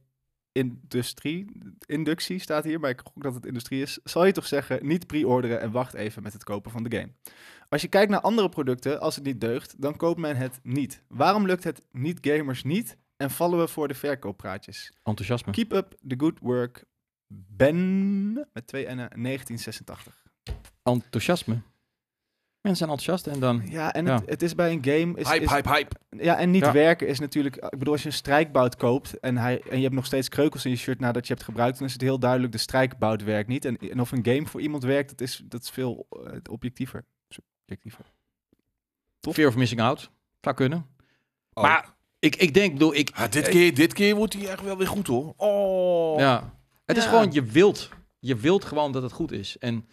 industrie, 0.55 1.45
inductie 1.85 2.39
staat 2.39 2.63
hier, 2.63 2.79
maar 2.79 2.89
ik 2.89 3.01
gok 3.03 3.23
dat 3.23 3.33
het 3.33 3.45
industrie 3.45 3.81
is, 3.81 3.99
zal 4.03 4.25
je 4.25 4.31
toch 4.31 4.47
zeggen 4.47 4.85
niet 4.85 5.07
pre-orderen 5.07 5.61
en 5.61 5.71
wacht 5.71 5.93
even 5.93 6.23
met 6.23 6.33
het 6.33 6.43
kopen 6.43 6.71
van 6.71 6.83
de 6.83 6.97
game. 6.97 7.11
Als 7.69 7.81
je 7.81 7.87
kijkt 7.87 8.11
naar 8.11 8.21
andere 8.21 8.49
producten, 8.49 8.99
als 8.99 9.15
het 9.15 9.23
niet 9.23 9.41
deugt, 9.41 9.81
dan 9.81 9.97
koopt 9.97 10.19
men 10.19 10.35
het 10.35 10.59
niet. 10.63 11.03
Waarom 11.07 11.45
lukt 11.45 11.63
het 11.63 11.81
niet-gamers 11.91 12.63
niet 12.63 12.97
en 13.17 13.31
vallen 13.31 13.59
we 13.59 13.67
voor 13.67 13.87
de 13.87 13.93
verkooppraatjes? 13.93 14.93
Enthousiasme. 15.03 15.51
Keep 15.51 15.73
up 15.73 15.97
the 16.07 16.15
good 16.17 16.39
work. 16.39 16.85
Ben 17.27 18.33
met 18.33 18.67
twee 18.67 18.85
N'en 18.85 18.95
1986. 18.95 20.23
Enthousiasme. 20.83 21.61
Mensen 22.65 22.87
zijn 22.87 22.97
enthousiast 22.97 23.27
en 23.35 23.39
dan... 23.39 23.61
Ja, 23.69 23.93
en 23.93 24.05
Ja. 24.05 24.13
Het, 24.15 24.29
het 24.29 24.41
is 24.41 24.55
bij 24.55 24.71
een 24.71 24.83
game. 24.83 25.19
Is, 25.19 25.27
Hype, 25.29 25.43
is- 25.43 25.49
hype, 25.49 25.69
hype. 25.69 25.95
Ja, 26.09 26.37
en 26.37 26.51
niet 26.51 26.63
Ja. 26.65 26.71
werken 26.71 27.07
is 27.07 27.19
natuurlijk. 27.19 27.55
Ik 27.55 27.77
bedoel, 27.77 27.93
als 27.93 28.01
je 28.01 28.07
een 28.07 28.13
strijkbout 28.13 28.75
koopt 28.75 29.19
en, 29.19 29.37
hij, 29.37 29.61
en 29.69 29.75
je 29.77 29.83
hebt 29.83 29.95
nog 29.95 30.05
steeds 30.05 30.29
kreukels 30.29 30.65
in 30.65 30.71
je 30.71 30.77
shirt 30.77 30.99
nadat 30.99 31.27
je 31.27 31.33
hebt 31.33 31.45
gebruikt, 31.45 31.77
dan 31.77 31.87
is 31.87 31.93
het 31.93 32.01
heel 32.01 32.19
duidelijk: 32.19 32.51
de 32.51 32.57
strijkbout 32.57 33.23
werkt 33.23 33.47
niet. 33.49 33.65
En, 33.65 33.77
en 33.77 33.99
of 34.01 34.11
een 34.11 34.25
game 34.25 34.45
voor 34.45 34.61
iemand 34.61 34.83
werkt, 34.83 35.09
dat 35.09 35.21
is, 35.21 35.41
dat 35.45 35.61
is 35.63 35.69
veel 35.69 36.07
eh, 36.09 36.31
objectiever. 36.49 37.05
Subjectiever. 37.29 38.05
Tof. 39.19 39.33
Fear 39.33 39.47
of 39.47 39.55
missing 39.55 39.81
out. 39.81 40.09
Zou 40.41 40.55
kunnen. 40.55 40.85
Oh. 41.53 41.63
Maar 41.63 41.93
ik, 42.19 42.35
ik 42.35 42.53
denk, 42.53 42.73
bedoel, 42.73 42.95
ik... 42.95 43.11
Ah, 43.13 43.31
dit, 43.31 43.49
keer, 43.49 43.75
dit 43.75 43.93
keer 43.93 44.15
wordt 44.15 44.33
hij 44.33 44.47
echt 44.49 44.63
wel 44.63 44.77
weer 44.77 44.87
goed 44.87 45.07
hoor. 45.07 45.33
Oh. 45.37 46.19
Ja. 46.19 46.53
Het 46.85 46.97
is 46.97 47.05
gewoon, 47.05 47.31
je 47.31 47.43
wilt, 47.43 47.89
je 48.19 48.35
wilt 48.35 48.65
gewoon 48.65 48.91
dat 48.91 49.03
het 49.03 49.11
goed 49.11 49.31
is. 49.31 49.57
En 49.57 49.87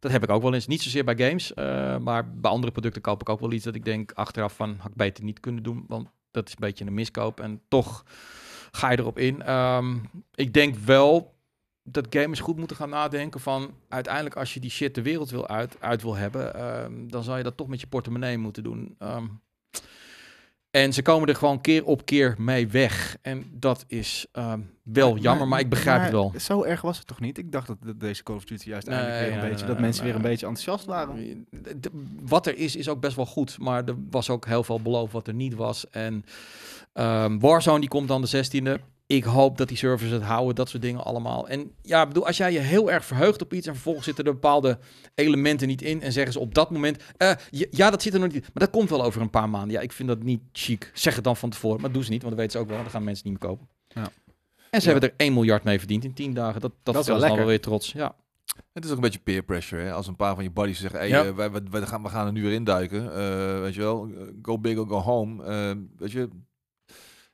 dat 0.00 0.10
heb 0.10 0.22
ik 0.22 0.30
ook 0.30 0.42
wel 0.42 0.54
eens. 0.54 0.66
Niet 0.66 0.82
zozeer 0.82 1.04
bij 1.04 1.16
games, 1.16 1.54
eh, 1.54 1.96
maar 1.98 2.30
bij 2.34 2.50
andere 2.50 2.72
producten 2.72 3.02
koop 3.02 3.20
ik 3.20 3.28
ook 3.28 3.40
wel 3.40 3.52
iets 3.52 3.64
dat 3.64 3.74
ik 3.74 3.84
denk 3.84 4.12
achteraf 4.12 4.54
van, 4.54 4.76
had 4.78 4.90
ik 4.90 4.96
beter 4.96 5.24
niet 5.24 5.40
kunnen 5.40 5.62
doen, 5.62 5.84
want 5.88 6.08
dat 6.30 6.46
is 6.46 6.52
een 6.52 6.58
beetje 6.60 6.84
een 6.84 6.94
miskoop. 6.94 7.40
En 7.40 7.62
toch 7.68 8.04
ga 8.70 8.90
je 8.90 8.98
erop 8.98 9.18
in. 9.18 9.42
Ehm, 9.42 9.96
ik 10.34 10.52
denk 10.52 10.76
wel 10.76 11.34
dat 11.82 12.06
gamers 12.10 12.40
goed 12.40 12.56
moeten 12.56 12.76
gaan 12.76 12.88
nadenken 12.88 13.40
van, 13.40 13.74
uiteindelijk 13.88 14.36
als 14.36 14.54
je 14.54 14.60
die 14.60 14.70
shit 14.70 14.94
de 14.94 15.02
wereld 15.02 15.30
wil 15.30 15.48
uit, 15.48 15.76
uit 15.80 16.02
wil 16.02 16.14
hebben, 16.14 16.54
ehm, 16.54 17.08
dan 17.08 17.22
zal 17.22 17.36
je 17.36 17.42
dat 17.42 17.56
toch 17.56 17.68
met 17.68 17.80
je 17.80 17.86
portemonnee 17.86 18.38
moeten 18.38 18.62
doen. 18.62 18.94
Ehm, 18.98 19.26
en 20.70 20.92
ze 20.92 21.02
komen 21.02 21.28
er 21.28 21.34
gewoon 21.36 21.60
keer 21.60 21.84
op 21.84 22.04
keer 22.04 22.34
mee 22.38 22.68
weg. 22.68 23.16
En 23.22 23.50
dat 23.52 23.84
is 23.86 24.26
ehm, 24.32 24.60
wel 24.82 25.16
jammer, 25.16 25.48
maar, 25.48 25.60
ik 25.60 25.68
begrijp 25.68 26.02
het 26.02 26.10
wel. 26.10 26.32
Zo 26.38 26.62
erg 26.64 26.80
was 26.80 26.98
het 26.98 27.06
toch 27.06 27.20
niet? 27.20 27.38
Ik 27.38 27.52
dacht 27.52 27.66
dat 27.66 27.76
de- 27.82 27.96
deze 27.96 28.22
Call 28.22 28.36
of 28.36 28.44
Duty 28.44 28.68
juist 28.68 28.86
Nee, 28.86 28.96
eigenlijk 28.96 29.24
weer 29.26 29.32
een 29.34 29.40
nee, 29.42 29.50
beetje, 29.50 29.64
nee, 29.66 29.74
dat 29.74 29.82
mensen 29.84 30.04
weer 30.04 30.14
een 30.14 30.22
beetje 30.22 30.46
enthousiast 30.46 30.84
waren. 30.84 31.46
D- 31.80 31.88
Wat 32.22 32.46
er 32.46 32.56
is, 32.58 32.76
is 32.76 32.88
ook 32.88 33.00
best 33.00 33.16
wel 33.16 33.26
goed. 33.26 33.58
Maar 33.58 33.84
er 33.84 33.94
was 34.10 34.30
ook 34.30 34.46
heel 34.46 34.64
veel 34.64 34.80
beloofd 34.80 35.12
wat 35.12 35.26
er 35.26 35.34
niet 35.34 35.54
was. 35.54 35.88
En 35.90 36.24
ehm, 36.92 37.38
Warzone 37.38 37.80
die 37.80 37.88
komt 37.88 38.08
dan 38.08 38.20
de 38.22 38.28
16e. 38.28 38.80
Ik 39.10 39.24
hoop 39.24 39.58
dat 39.58 39.68
die 39.68 39.76
servers 39.76 40.10
het 40.10 40.22
houden, 40.22 40.54
dat 40.54 40.68
soort 40.68 40.82
dingen 40.82 41.04
allemaal. 41.04 41.48
En 41.48 41.70
ja, 41.82 42.06
bedoel, 42.06 42.26
als 42.26 42.36
jij 42.36 42.52
je 42.52 42.58
heel 42.58 42.90
erg 42.90 43.04
verheugt 43.04 43.42
op 43.42 43.52
iets 43.54 43.66
en 43.66 43.72
vervolgens 43.74 44.04
zitten 44.04 44.24
er 44.24 44.32
bepaalde 44.32 44.78
elementen 45.14 45.68
niet 45.68 45.82
in 45.82 46.02
en 46.02 46.12
zeggen 46.12 46.32
ze 46.32 46.38
op 46.38 46.54
dat 46.54 46.70
moment, 46.70 47.02
eh, 47.16 47.32
ja, 47.50 47.90
dat 47.90 48.02
zit 48.02 48.14
er 48.14 48.20
nog 48.20 48.32
niet, 48.32 48.40
maar 48.42 48.50
dat 48.54 48.70
komt 48.70 48.90
wel 48.90 49.04
over 49.04 49.20
een 49.20 49.30
paar 49.30 49.48
maanden. 49.48 49.70
Ja, 49.70 49.80
ik 49.80 49.92
vind 49.92 50.08
dat 50.08 50.22
niet 50.22 50.40
chic. 50.52 50.90
Zeg 50.94 51.14
het 51.14 51.24
dan 51.24 51.36
van 51.36 51.50
tevoren, 51.50 51.80
maar 51.80 51.92
doen 51.92 52.04
ze 52.04 52.10
niet, 52.10 52.22
want 52.22 52.34
dan 52.34 52.44
weten 52.44 52.58
ze 52.58 52.64
ook 52.64 52.72
wel, 52.72 52.82
dan 52.82 52.90
gaan 52.90 53.04
mensen 53.04 53.28
niet 53.30 53.40
meer 53.40 53.50
kopen. 53.50 53.68
Ja. 53.88 54.10
En 54.70 54.80
ze 54.80 54.86
Ja. 54.86 54.92
hebben 54.92 55.10
er 55.10 55.14
1 55.26 55.32
miljard 55.34 55.64
mee 55.64 55.78
verdiend 55.78 56.04
in 56.04 56.14
10 56.14 56.34
dagen. 56.34 56.60
Dat, 56.60 56.72
dat, 56.82 56.94
Dat 56.94 57.02
is 57.08 57.08
wel 57.20 57.36
dan 57.36 57.46
weer 57.46 57.60
trots. 57.60 57.92
Ja. 57.92 58.14
Het 58.72 58.84
is 58.84 58.90
ook 58.90 58.96
een 58.96 59.02
beetje 59.02 59.18
peer 59.18 59.42
pressure. 59.42 59.82
Hè? 59.82 59.92
Als 59.92 60.06
een 60.06 60.16
paar 60.16 60.34
van 60.34 60.44
je 60.44 60.50
buddies 60.50 60.80
zeggen, 60.80 60.98
hey, 60.98 61.08
Ja. 61.08 61.24
eh, 61.24 61.34
wij, 61.34 61.50
wij, 61.50 61.60
wij 61.70 61.80
gaan, 61.86 62.02
we 62.02 62.08
gaan 62.08 62.26
er 62.26 62.32
nu 62.32 62.42
weer 62.42 62.52
induiken. 62.52 63.14
eh 63.16 63.60
weet 63.60 63.74
je 63.74 63.80
wel, 63.80 64.10
go 64.42 64.58
big 64.58 64.78
or 64.78 64.86
go 64.88 64.98
home. 64.98 65.42
weet 65.98 66.12
je, 66.12 66.28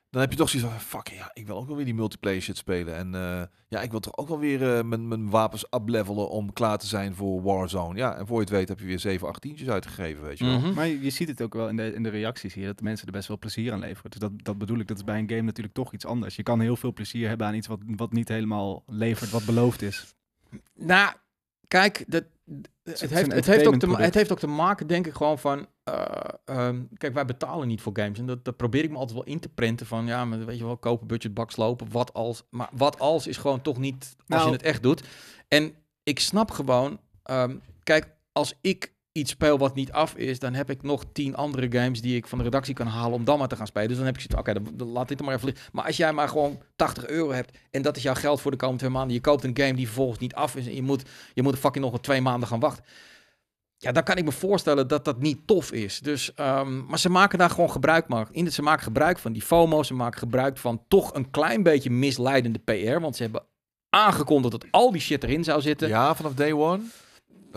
dan 0.09 0.21
heb 0.21 0.31
je 0.31 0.37
toch 0.37 0.49
zoiets 0.49 0.69
van, 0.69 0.79
fuck 0.79 1.07
ja, 1.07 1.31
ik 1.33 1.47
wil 1.47 1.57
ook 1.57 1.67
wel 1.67 1.75
weer 1.75 1.85
die 1.85 1.93
multiplayer 1.93 2.41
shit 2.41 2.57
spelen. 2.57 2.95
En 2.95 3.15
eh, 3.15 3.41
ja, 3.67 3.81
ik 3.81 3.91
wil 3.91 3.99
toch 3.99 4.17
ook 4.17 4.27
wel 4.27 4.39
weer 4.39 4.77
eh, 4.77 4.83
mijn, 4.83 5.07
mijn 5.07 5.29
wapens 5.29 5.65
uplevelen 5.75 6.29
om 6.29 6.53
klaar 6.53 6.77
te 6.77 6.87
zijn 6.87 7.15
voor 7.15 7.41
Warzone. 7.41 7.97
Ja, 7.97 8.15
en 8.15 8.27
voor 8.27 8.35
je 8.35 8.41
het 8.41 8.49
weet 8.49 8.67
heb 8.69 8.79
je 8.79 8.85
weer 8.85 8.99
7, 8.99 9.27
8 9.27 9.41
tientjes 9.41 9.69
uitgegeven, 9.69 10.23
weet 10.23 10.37
je 10.37 10.45
wel. 10.45 10.59
Mhm. 10.59 10.73
Maar 10.73 10.87
je, 10.87 11.01
je 11.01 11.09
ziet 11.09 11.27
het 11.27 11.41
ook 11.41 11.53
wel 11.53 11.69
in 11.69 11.75
de, 11.75 11.93
in 11.93 12.03
de 12.03 12.09
reacties 12.09 12.53
hier, 12.53 12.65
dat 12.65 12.77
de 12.77 12.83
mensen 12.83 13.07
er 13.07 13.13
best 13.13 13.27
wel 13.27 13.37
plezier 13.37 13.73
aan 13.73 13.79
leveren. 13.79 14.11
Dus 14.11 14.19
dat, 14.19 14.31
dat 14.35 14.57
bedoel 14.57 14.79
ik, 14.79 14.87
dat 14.87 14.97
is 14.97 15.03
bij 15.03 15.19
een 15.19 15.29
game 15.29 15.41
natuurlijk 15.41 15.75
toch 15.75 15.93
iets 15.93 16.05
anders. 16.05 16.35
Je 16.35 16.43
kan 16.43 16.59
heel 16.59 16.75
veel 16.75 16.93
plezier 16.93 17.27
hebben 17.27 17.47
aan 17.47 17.55
iets 17.55 17.67
wat, 17.67 17.79
wat 17.85 18.11
niet 18.11 18.27
helemaal 18.27 18.83
levert, 18.85 19.29
wat 19.29 19.45
beloofd 19.45 19.81
is. 19.81 20.15
Nou, 20.75 21.13
kijk, 21.67 22.03
dat, 22.07 22.23
het, 22.83 23.09
heeft, 23.09 23.31
het, 23.33 23.45
heeft 23.45 23.67
ook 23.67 23.79
te, 23.79 23.95
het 23.95 24.13
heeft 24.13 24.31
ook 24.31 24.39
te 24.39 24.47
maken, 24.47 24.87
denk 24.87 25.07
ik, 25.07 25.13
gewoon 25.13 25.39
van... 25.39 25.67
eh, 25.83 26.05
ehm, 26.45 26.81
kijk, 26.97 27.13
wij 27.13 27.25
betalen 27.25 27.67
niet 27.67 27.81
voor 27.81 27.97
games. 27.97 28.19
En 28.19 28.25
dat, 28.25 28.45
dat 28.45 28.57
probeer 28.57 28.83
ik 28.83 28.89
me 28.89 28.97
altijd 28.97 29.17
wel 29.17 29.27
in 29.27 29.39
te 29.39 29.49
prenten 29.49 29.85
van... 29.85 30.05
Ja, 30.05 30.25
maar 30.25 30.45
weet 30.45 30.57
je 30.57 30.65
wel, 30.65 30.77
kopen, 30.77 31.07
budget, 31.07 31.33
bak, 31.33 31.51
slopen. 31.51 31.91
Wat 31.91 32.13
als... 32.13 32.43
Maar 32.49 32.69
wat 32.71 32.99
als 32.99 33.27
is 33.27 33.37
gewoon 33.37 33.61
toch 33.61 33.77
niet 33.77 34.15
als 34.17 34.25
Nou- 34.27 34.45
je 34.45 34.51
het 34.51 34.61
echt 34.61 34.83
doet. 34.83 35.03
En 35.47 35.73
ik 36.03 36.19
snap 36.19 36.51
gewoon... 36.51 36.99
ehm, 37.23 37.55
kijk, 37.83 38.07
als 38.31 38.53
ik 38.61 38.95
speel 39.25 39.57
wat 39.57 39.75
niet 39.75 39.91
af 39.91 40.15
is... 40.15 40.39
dan 40.39 40.53
heb 40.53 40.69
ik 40.69 40.81
nog 40.81 41.03
tien 41.11 41.35
andere 41.35 41.71
games 41.71 42.01
die 42.01 42.15
ik 42.15 42.27
van 42.27 42.37
de 42.37 42.43
redactie 42.43 42.73
kan 42.73 42.87
halen... 42.87 43.13
om 43.13 43.23
dan 43.23 43.39
maar 43.39 43.47
te 43.47 43.55
gaan 43.55 43.67
spelen. 43.67 43.87
Dus 43.87 43.97
dan 43.97 44.05
heb 44.05 44.15
ik 44.15 44.21
zoiets 44.21 44.49
oké, 44.49 44.75
dan, 44.75 44.91
laat 44.91 45.07
dit 45.07 45.21
maar 45.21 45.33
even 45.33 45.45
liggen. 45.45 45.69
Maar 45.71 45.85
als 45.85 45.97
jij 45.97 46.13
maar 46.13 46.29
gewoon 46.29 46.61
80 46.75 47.07
euro 47.07 47.31
hebt... 47.31 47.57
en 47.71 47.81
dat 47.81 47.97
is 47.97 48.03
jouw 48.03 48.13
geld 48.13 48.41
voor 48.41 48.51
de 48.51 48.57
komende 48.57 48.81
twee 48.81 48.93
maanden... 48.93 49.13
je 49.15 49.21
koopt 49.21 49.43
een 49.43 49.57
game 49.57 49.73
die 49.73 49.85
vervolgens 49.85 50.19
niet 50.19 50.33
af 50.33 50.55
is... 50.55 50.67
en 50.67 50.75
je 50.75 50.81
moet 50.81 51.03
je 51.33 51.43
moet 51.43 51.59
fucking 51.59 51.85
nog 51.85 51.93
een 51.93 52.01
twee 52.01 52.21
maanden 52.21 52.47
gaan 52.47 52.59
wachten. 52.59 52.83
Ja, 53.79 53.91
dan 53.91 54.03
kan 54.03 54.17
ik 54.17 54.25
me 54.25 54.31
voorstellen 54.31 54.87
dat 54.87 55.05
dat 55.05 55.19
niet 55.19 55.47
tof 55.47 55.71
is. 55.71 55.99
Dus, 55.99 56.33
ehm, 56.33 56.85
maar 56.85 56.99
ze 56.99 57.09
maken 57.09 57.37
daar 57.37 57.49
gewoon 57.49 57.71
gebruik 57.71 58.05
van. 58.07 58.27
In 58.31 58.51
ze 58.51 58.61
maken 58.61 58.83
gebruik 58.83 59.19
van 59.19 59.33
die 59.33 59.41
FOMO. 59.41 59.83
Ze 59.83 59.93
maken 59.93 60.19
gebruik 60.19 60.57
van 60.57 60.83
toch 60.87 61.13
een 61.13 61.29
klein 61.29 61.63
beetje 61.63 61.89
misleidende 61.89 62.59
PR. 62.59 62.99
Want 62.99 63.15
ze 63.15 63.23
hebben 63.23 63.43
aangekondigd 63.89 64.51
dat 64.51 64.65
al 64.71 64.91
die 64.91 65.01
shit 65.01 65.23
erin 65.23 65.43
zou 65.43 65.61
zitten. 65.61 65.87
Ja, 65.87 66.15
vanaf 66.15 66.33
day 66.33 66.51
one? 66.51 66.83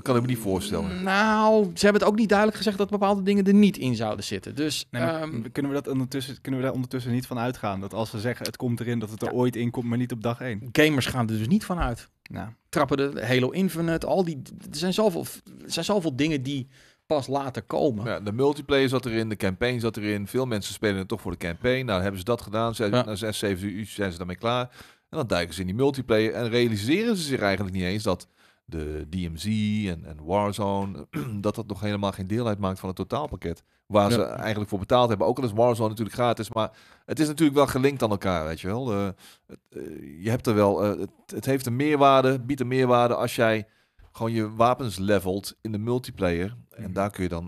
Dat 0.00 0.08
kan 0.08 0.18
ik 0.22 0.28
me 0.28 0.34
niet 0.34 0.44
voorstellen. 0.44 1.02
Nou, 1.02 1.64
ze 1.74 1.84
hebben 1.84 2.02
het 2.02 2.10
ook 2.10 2.18
niet 2.18 2.28
duidelijk 2.28 2.58
gezegd 2.58 2.78
dat 2.78 2.90
bepaalde 2.90 3.22
dingen 3.22 3.46
er 3.46 3.54
niet 3.54 3.76
in 3.76 3.94
zouden 3.96 4.24
zitten. 4.24 4.54
Dus 4.54 4.86
Nee, 4.90 5.02
ehm, 5.02 5.42
kunnen, 5.52 5.72
we 5.72 5.82
dat 5.82 5.88
ondertussen, 5.92 6.40
kunnen 6.40 6.60
we 6.60 6.66
daar 6.66 6.74
ondertussen 6.74 7.12
niet 7.12 7.26
van 7.26 7.38
uitgaan? 7.38 7.80
Dat 7.80 7.94
als 7.94 8.10
ze 8.10 8.20
zeggen 8.20 8.46
het 8.46 8.56
komt 8.56 8.80
erin, 8.80 8.98
dat 8.98 9.10
het 9.10 9.22
er 9.22 9.32
ooit 9.32 9.56
in 9.56 9.70
komt, 9.70 9.86
maar 9.86 9.98
niet 9.98 10.12
op 10.12 10.22
dag 10.22 10.40
één. 10.40 10.68
gamers 10.72 11.06
gaan 11.06 11.28
er 11.28 11.38
dus 11.38 11.48
niet 11.48 11.64
van 11.64 11.78
uit. 11.78 12.08
Nou, 12.30 12.48
Trappen 12.68 12.96
de 12.96 13.26
Halo 13.26 13.50
Infinite, 13.50 14.06
al 14.06 14.24
die... 14.24 14.42
Er 14.70 14.76
zijn 14.76 14.94
zoveel, 14.94 15.24
er 15.64 15.70
zijn 15.72 15.84
zoveel 15.84 16.16
dingen 16.16 16.42
die 16.42 16.68
pas 17.06 17.26
later 17.26 17.62
komen. 17.62 18.04
Ja, 18.04 18.20
de 18.20 18.32
multiplayer 18.32 18.88
zat 18.88 19.06
erin, 19.06 19.28
de 19.28 19.36
campaign 19.36 19.80
zat 19.80 19.96
erin. 19.96 20.26
Veel 20.26 20.46
mensen 20.46 20.74
spelen 20.74 20.96
het 20.96 21.08
toch 21.08 21.20
voor 21.20 21.32
de 21.32 21.38
campaign. 21.38 21.84
Nou, 21.84 22.00
hebben 22.00 22.18
ze 22.18 22.24
dat 22.24 22.42
gedaan. 22.42 22.74
Ze, 22.74 22.84
Ja. 22.84 23.04
Na 23.04 23.14
6, 23.14 23.38
7 23.38 23.68
uur 23.68 23.86
zijn 23.86 24.12
ze 24.12 24.18
daarmee 24.18 24.36
klaar. 24.36 24.70
En 25.08 25.18
dan 25.18 25.26
duiken 25.26 25.54
ze 25.54 25.60
in 25.60 25.66
die 25.66 25.76
multiplayer 25.76 26.32
en 26.32 26.48
realiseren 26.48 27.16
ze 27.16 27.22
zich 27.22 27.40
eigenlijk 27.40 27.74
niet 27.74 27.84
eens 27.84 28.02
dat 28.02 28.28
de 28.70 29.06
DMZ 29.10 29.44
en, 29.88 30.04
en 30.04 30.24
Warzone, 30.24 31.06
dat 31.40 31.54
dat 31.54 31.66
nog 31.66 31.80
helemaal 31.80 32.12
geen 32.12 32.26
deel 32.26 32.46
uitmaakt 32.46 32.78
van 32.78 32.88
het 32.88 32.98
totaalpakket. 32.98 33.62
Waar 33.86 34.08
Ja. 34.10 34.14
ze 34.14 34.22
eigenlijk 34.22 34.70
voor 34.70 34.78
betaald 34.78 35.08
hebben. 35.08 35.26
Ook 35.26 35.38
al 35.38 35.44
is 35.44 35.52
Warzone 35.52 35.88
natuurlijk 35.88 36.16
gratis, 36.16 36.52
maar 36.52 36.70
het 37.04 37.20
is 37.20 37.26
natuurlijk 37.26 37.56
wel 37.56 37.66
gelinkt 37.66 38.02
aan 38.02 38.10
elkaar, 38.10 38.44
weet 38.46 38.60
je 38.60 38.66
wel. 38.66 38.92
Eh, 38.92 39.08
het, 39.46 39.58
eh, 39.68 40.22
je 40.22 40.30
hebt 40.30 40.46
er 40.46 40.54
wel, 40.54 40.84
eh, 40.84 40.98
het, 41.00 41.10
het 41.26 41.44
heeft 41.44 41.66
een 41.66 41.76
meerwaarde, 41.76 42.40
biedt 42.40 42.60
een 42.60 42.68
meerwaarde 42.68 43.14
als 43.14 43.34
jij 43.34 43.66
gewoon 44.12 44.32
je 44.32 44.54
wapens 44.54 44.98
levelt 44.98 45.56
in 45.60 45.72
de 45.72 45.78
multiplayer. 45.78 46.56
En 46.70 46.82
Mhm. 46.82 46.92
daar 46.92 47.10
kun 47.10 47.22
je 47.22 47.28
dan 47.28 47.44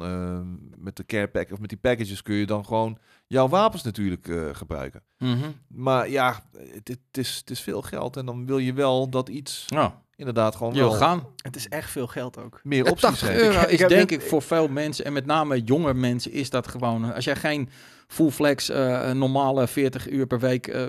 met 0.76 0.96
de 0.96 1.04
care 1.06 1.28
pack 1.28 1.52
of 1.52 1.58
met 1.60 1.68
die 1.68 1.78
packages 1.78 2.22
kun 2.22 2.34
je 2.34 2.46
dan 2.46 2.64
gewoon 2.64 2.98
jouw 3.26 3.48
wapens 3.48 3.82
natuurlijk 3.82 4.32
gebruiken. 4.52 5.02
Mhm. 5.18 5.50
Maar 5.68 6.08
ja, 6.10 6.42
het, 6.58 6.88
het, 6.88 6.98
is, 7.18 7.36
het 7.36 7.50
is 7.50 7.60
veel 7.60 7.82
geld 7.82 8.16
en 8.16 8.26
dan 8.26 8.46
wil 8.46 8.58
je 8.58 8.72
wel 8.72 9.08
dat 9.08 9.28
iets 9.28 9.64
Ja, 9.66 10.02
inderdaad 10.26 10.56
gewoon 10.56 10.74
je 10.74 10.80
wil 10.80 10.90
gaan. 10.90 11.26
het 11.36 11.56
is 11.56 11.68
echt 11.68 11.90
veel 11.90 12.06
geld 12.06 12.38
ook. 12.38 12.60
meer 12.62 12.84
Ja, 12.84 12.90
opties 12.90 13.08
80 13.08 13.28
heeft. 13.28 13.40
euro 13.42 13.60
Ik- 13.60 13.68
is 13.80 13.88
denk 13.88 14.10
ik 14.10 14.20
voor 14.20 14.42
veel 14.42 14.68
mensen, 14.68 15.04
en 15.04 15.12
met 15.12 15.26
name 15.26 15.62
jonge 15.62 15.94
mensen, 15.94 16.32
is 16.32 16.50
dat 16.50 16.68
gewoon... 16.68 17.14
Als 17.14 17.24
jij 17.24 17.36
geen 17.36 17.68
full 18.06 18.30
flex, 18.30 18.68
eh, 18.68 19.10
normale 19.10 19.66
40 19.68 20.10
uur 20.10 20.26
per 20.26 20.38
week 20.38 20.66
eh, 20.66 20.82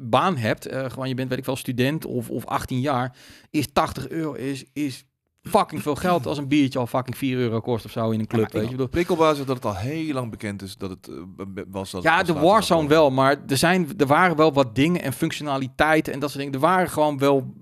baan 0.00 0.36
hebt, 0.36 0.66
eh, 0.66 0.84
gewoon 0.90 1.08
je 1.08 1.14
bent, 1.14 1.28
weet 1.28 1.38
ik 1.38 1.44
wel, 1.44 1.56
student 1.56 2.04
of, 2.04 2.30
of 2.30 2.44
18 2.46 2.80
jaar, 2.80 3.16
is 3.50 3.66
80 3.72 4.08
euro 4.08 4.32
is, 4.32 4.64
is 4.72 5.04
fucking 5.42 5.82
veel 5.82 5.94
geld 5.94 6.26
als 6.26 6.38
een 6.38 6.48
biertje 6.48 6.78
al 6.78 6.86
fucking 6.86 7.16
4 7.16 7.36
euro 7.38 7.60
kost 7.60 7.84
of 7.84 7.90
zo 7.90 8.10
in 8.10 8.20
een 8.20 8.26
club, 8.26 8.40
maar 8.42 8.50
weet 8.52 8.60
je. 8.62 8.66
Ik 8.68 8.70
bedoel, 8.76 8.88
Prikkelbaar 8.88 9.32
is 9.32 9.38
dat 9.38 9.48
het 9.56 9.64
al 9.64 9.74
heel 9.76 10.12
lang 10.14 10.30
bekend 10.30 10.62
is 10.62 10.76
dat 10.76 10.90
het 10.90 11.08
eh, 11.08 11.62
was. 11.70 11.90
Dat 11.90 12.02
Ja, 12.02 12.22
de 12.22 12.32
Warzone 12.32 12.88
wel, 12.88 13.10
maar 13.10 13.36
er, 13.48 13.56
zijn, 13.56 13.88
er 13.96 14.06
waren 14.06 14.36
wel 14.36 14.52
wat 14.52 14.74
dingen 14.74 15.02
en 15.02 15.12
functionaliteiten 15.12 16.12
en 16.12 16.18
dat 16.18 16.30
soort 16.30 16.42
dingen. 16.42 16.58
Er 16.60 16.66
waren 16.66 16.90
gewoon 16.90 17.18
wel 17.18 17.52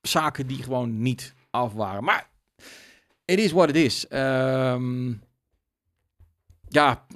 zaken 0.00 0.46
die 0.46 0.62
gewoon 0.62 1.02
niet 1.02 1.34
af 1.50 1.72
waren. 1.72 2.04
Maar 2.04 2.28
it 3.24 3.38
is 3.38 3.52
what 3.52 3.68
it 3.68 3.76
is. 3.76 4.08
Ehm, 4.08 5.08
ja, 6.68 7.06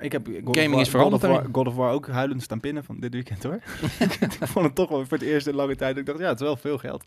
ik 0.00 0.12
heb 0.12 0.26
God 0.26 0.56
Gaming 0.56 0.70
War, 0.72 0.80
is 0.80 0.88
veranderd 0.88 1.22
God 1.22 1.30
of, 1.30 1.36
War. 1.36 1.48
God 1.52 1.66
of 1.66 1.74
War 1.74 1.92
ook 1.92 2.08
huilend 2.08 2.42
staan 2.42 2.60
pinnen 2.60 2.84
van 2.84 3.00
dit 3.00 3.12
weekend 3.12 3.42
hoor. 3.42 3.54
ik 4.26 4.36
vond 4.40 4.66
het 4.66 4.74
toch 4.74 4.88
wel 4.88 5.06
voor 5.06 5.18
het 5.18 5.26
eerst 5.26 5.46
in 5.46 5.54
lange 5.54 5.76
tijd. 5.76 5.96
Ik 5.96 6.06
dacht, 6.06 6.18
ja, 6.18 6.28
het 6.28 6.40
is 6.40 6.46
wel 6.46 6.56
veel 6.56 6.78
geld. 6.78 7.04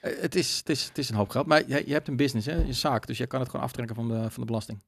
eh, 0.00 0.20
het 0.20 0.34
is, 0.34 0.56
het, 0.58 0.68
is, 0.68 0.84
het 0.84 0.98
is 0.98 1.08
een 1.08 1.16
hoop 1.16 1.28
geld. 1.28 1.46
Maar 1.46 1.68
je, 1.68 1.82
je 1.86 1.92
hebt 1.92 2.08
een 2.08 2.16
business, 2.16 2.46
hè? 2.46 2.54
je 2.56 2.72
zaak. 2.72 3.06
Dus 3.06 3.18
je 3.18 3.26
kan 3.26 3.40
het 3.40 3.48
gewoon 3.48 3.64
aftrekken 3.66 3.94
van 3.96 4.08
de, 4.08 4.14
van 4.30 4.40
de 4.40 4.44
belasting. 4.44 4.82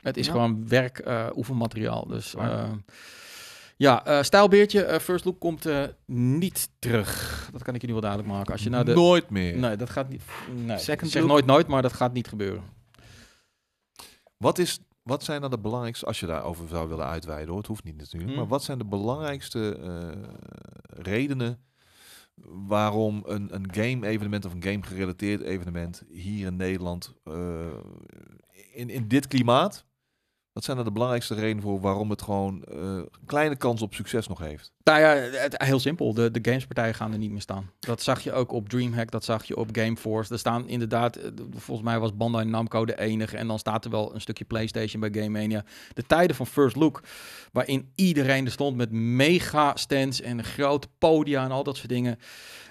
Het 0.00 0.16
is 0.16 0.26
Ja. 0.26 0.32
gewoon 0.32 0.68
werk, 0.68 0.98
eh, 0.98 1.28
oefenmateriaal. 1.34 2.06
Dus 2.06 2.32
Waar. 2.32 2.68
Ja, 3.76 4.04
eh 4.04 4.22
stijlbeertje, 4.22 4.82
eh, 4.82 4.98
First 4.98 5.24
Look 5.24 5.40
komt 5.40 5.66
eh, 5.66 5.82
niet 6.06 6.68
terug. 6.78 7.48
Dat 7.52 7.62
kan 7.62 7.74
ik 7.74 7.80
je 7.80 7.86
nu 7.86 7.92
wel 7.92 8.02
duidelijk 8.02 8.32
maken. 8.32 8.52
Als 8.52 8.62
je 8.62 8.70
naar 8.70 8.84
de... 8.84 8.94
Nooit 8.94 9.30
meer. 9.30 9.56
Nee, 9.56 9.76
dat 9.76 9.90
gaat 9.90 10.08
niet. 10.08 10.22
Nee, 10.54 10.78
Second 10.78 11.06
ik 11.06 11.12
zeg 11.12 11.22
look? 11.22 11.30
nooit 11.30 11.46
nooit, 11.46 11.66
maar 11.66 11.82
dat 11.82 11.92
gaat 11.92 12.12
niet 12.12 12.28
gebeuren. 12.28 12.62
Wat, 14.36 14.58
is, 14.58 14.78
wat 15.02 15.24
zijn 15.24 15.40
dan 15.40 15.50
de 15.50 15.58
belangrijkste, 15.58 16.06
als 16.06 16.20
je 16.20 16.26
daarover 16.26 16.68
zou 16.68 16.88
willen 16.88 17.06
uitweiden 17.06 17.48
hoor, 17.48 17.58
het 17.58 17.66
hoeft 17.66 17.84
niet 17.84 17.96
natuurlijk, 17.96 18.30
Hmm. 18.30 18.40
maar 18.40 18.48
wat 18.48 18.62
zijn 18.64 18.78
de 18.78 18.84
belangrijkste 18.84 19.76
eh, 19.82 20.22
redenen 21.02 21.60
waarom 22.66 23.22
een, 23.26 23.54
een 23.54 23.66
game-evenement 23.72 24.44
of 24.44 24.52
een 24.52 24.62
game-gerelateerd 24.62 25.40
evenement 25.40 26.02
hier 26.08 26.46
in 26.46 26.56
Nederland, 26.56 27.14
eh, 27.24 27.66
in, 28.72 28.90
in 28.90 29.08
dit 29.08 29.26
klimaat, 29.26 29.84
wat 30.56 30.64
zijn 30.64 30.78
er 30.78 30.84
de 30.84 30.92
belangrijkste 30.92 31.34
redenen 31.34 31.62
voor 31.62 31.80
waarom 31.80 32.10
het 32.10 32.22
gewoon 32.22 32.64
eh, 32.64 33.00
kleine 33.26 33.56
kans 33.56 33.82
op 33.82 33.94
succes 33.94 34.28
nog 34.28 34.38
heeft? 34.38 34.72
Nou 34.84 35.00
ja, 35.00 35.08
het, 35.14 35.62
heel 35.62 35.78
simpel. 35.78 36.14
De, 36.14 36.30
de 36.30 36.38
gamespartijen 36.42 36.94
gaan 36.94 37.12
er 37.12 37.18
niet 37.18 37.30
meer 37.30 37.40
staan. 37.40 37.70
Dat 37.78 38.02
zag 38.02 38.20
je 38.20 38.32
ook 38.32 38.52
op 38.52 38.68
DreamHack, 38.68 39.10
dat 39.10 39.24
zag 39.24 39.44
je 39.44 39.56
op 39.56 39.68
Gameforce. 39.72 40.32
Er 40.32 40.38
staan 40.38 40.68
inderdaad, 40.68 41.16
eh, 41.16 41.30
volgens 41.56 41.86
mij 41.86 41.98
was 41.98 42.16
Bandai 42.16 42.44
Namco 42.44 42.84
de 42.84 42.98
enige. 42.98 43.36
En 43.36 43.46
dan 43.46 43.58
staat 43.58 43.84
er 43.84 43.90
wel 43.90 44.14
een 44.14 44.20
stukje 44.20 44.44
PlayStation 44.44 45.00
bij 45.00 45.22
Game 45.22 45.40
Mania. 45.40 45.64
De 45.92 46.06
tijden 46.06 46.36
van 46.36 46.46
First 46.46 46.76
Look, 46.76 47.02
waarin 47.52 47.92
iedereen 47.94 48.44
er 48.44 48.52
stond 48.52 48.76
met 48.76 48.90
mega 48.92 49.76
stands 49.76 50.20
en 50.20 50.44
grote 50.44 50.88
podia 50.98 51.44
en 51.44 51.50
al 51.50 51.62
dat 51.62 51.76
soort 51.76 51.88
dingen. 51.88 52.18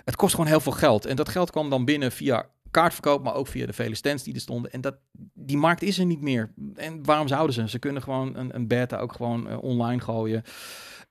Het 0.04 0.16
kost 0.16 0.36
gewoon 0.36 0.50
heel 0.50 0.60
veel 0.60 0.72
geld. 0.72 1.06
En 1.06 1.16
dat 1.16 1.30
geld 1.30 1.52
kwam 1.52 1.70
dan 1.70 1.86
binnen 1.86 2.12
via 2.12 2.46
kaartverkoop, 2.76 3.24
maar 3.24 3.34
ook 3.36 3.48
via 3.48 3.66
de 3.66 3.74
vele 3.74 3.96
stands 3.96 4.24
die 4.24 4.34
er 4.34 4.40
stonden. 4.40 4.72
En 4.72 4.82
dat, 4.82 4.96
die 5.34 5.58
markt 5.58 5.82
is 5.82 6.00
er 6.00 6.06
niet 6.06 6.22
meer. 6.22 6.54
En 6.76 7.04
waarom 7.04 7.28
zouden 7.28 7.56
ze? 7.56 7.70
Ze 7.70 7.80
kunnen 7.80 8.02
gewoon 8.02 8.36
een, 8.36 8.56
een 8.56 8.68
beta 8.68 8.98
ook 8.98 9.14
gewoon 9.14 9.50
eh, 9.50 9.64
online 9.64 10.02
gooien. 10.02 10.44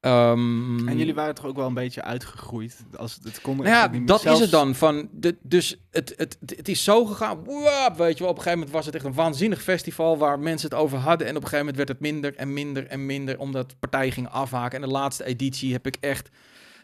Ehm, 0.00 0.88
En 0.88 0.98
jullie 0.98 1.14
waren 1.14 1.34
toch 1.34 1.44
ook 1.46 1.56
wel 1.56 1.66
een 1.66 1.74
beetje 1.74 2.02
uitgegroeid. 2.02 2.84
Als 2.96 3.18
het, 3.22 3.40
kon 3.40 3.56
nou 3.56 3.68
ja, 3.68 3.86
niet 3.86 4.08
dat 4.08 4.20
Zelfs- 4.20 4.38
is 4.38 4.42
het 4.44 4.54
dan. 4.54 4.74
Van 4.74 5.08
de, 5.12 5.36
dus 5.42 5.76
het, 5.90 6.14
het, 6.16 6.38
het, 6.46 6.68
is 6.68 6.84
zo 6.84 7.04
gegaan. 7.04 7.44
Wap, 7.44 7.96
weet 7.96 8.16
je 8.16 8.22
wel, 8.22 8.32
op 8.32 8.36
een 8.36 8.42
gegeven 8.42 8.58
moment 8.58 8.70
was 8.70 8.86
het 8.86 8.94
echt 8.94 9.04
een 9.04 9.14
waanzinnig 9.14 9.62
festival 9.62 10.18
waar 10.18 10.38
mensen 10.38 10.68
het 10.70 10.78
over 10.78 10.98
hadden. 10.98 11.26
En 11.26 11.36
op 11.36 11.42
een 11.42 11.48
gegeven 11.48 11.66
moment 11.66 11.76
werd 11.76 11.88
het 11.88 12.00
minder 12.00 12.34
en 12.36 12.52
minder 12.52 12.86
en 12.86 13.06
minder, 13.06 13.38
omdat 13.38 13.74
partijen 13.78 14.12
gingen 14.12 14.30
afhaken. 14.30 14.82
En 14.82 14.88
de 14.88 14.94
laatste 14.94 15.24
editie 15.24 15.72
heb 15.72 15.86
ik 15.86 15.96
echt. 16.00 16.28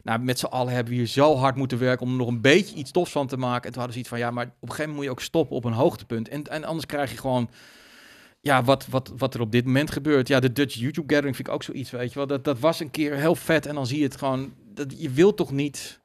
Nou, 0.02 0.20
met 0.20 0.38
z'n 0.38 0.46
allen 0.46 0.72
hebben 0.72 0.92
we 0.92 0.98
hier 0.98 1.08
zo 1.08 1.36
hard 1.36 1.56
moeten 1.56 1.78
werken 1.78 2.06
om 2.06 2.12
er 2.12 2.18
nog 2.18 2.28
een 2.28 2.40
beetje 2.40 2.76
iets 2.76 2.90
tofs 2.90 3.12
van 3.12 3.26
te 3.26 3.36
maken. 3.36 3.64
En 3.64 3.72
toen 3.72 3.82
hadden 3.82 3.92
ze 3.92 3.98
iets 3.98 4.08
van, 4.08 4.18
ja, 4.18 4.30
maar 4.30 4.44
op 4.44 4.50
een 4.50 4.58
gegeven 4.60 4.78
moment 4.78 4.96
moet 4.96 5.04
je 5.04 5.10
ook 5.10 5.20
stoppen 5.20 5.56
op 5.56 5.64
een 5.64 5.72
hoogtepunt. 5.72 6.28
En, 6.28 6.44
en 6.44 6.64
anders 6.64 6.86
krijg 6.86 7.10
je 7.10 7.16
gewoon, 7.18 7.50
ja, 8.40 8.64
wat, 8.64 8.86
wat, 8.86 9.12
wat 9.16 9.34
er 9.34 9.40
op 9.40 9.52
dit 9.52 9.64
moment 9.64 9.90
gebeurt. 9.90 10.28
Ja, 10.28 10.40
de 10.40 10.52
Dutch 10.52 10.74
YouTube 10.74 11.12
Gathering 11.12 11.36
vind 11.36 11.48
ik 11.48 11.54
ook 11.54 11.62
zoiets, 11.62 11.90
weet 11.90 12.12
je 12.12 12.18
wel. 12.18 12.26
Dat, 12.26 12.44
dat 12.44 12.58
was 12.58 12.80
een 12.80 12.90
keer 12.90 13.14
heel 13.14 13.34
vet 13.34 13.66
en 13.66 13.74
dan 13.74 13.86
zie 13.86 13.98
je 13.98 14.04
het 14.04 14.16
gewoon. 14.16 14.52
Dat, 14.74 14.94
je 14.96 15.10
wilt 15.10 15.36
toch 15.36 15.50
niet 15.50 15.99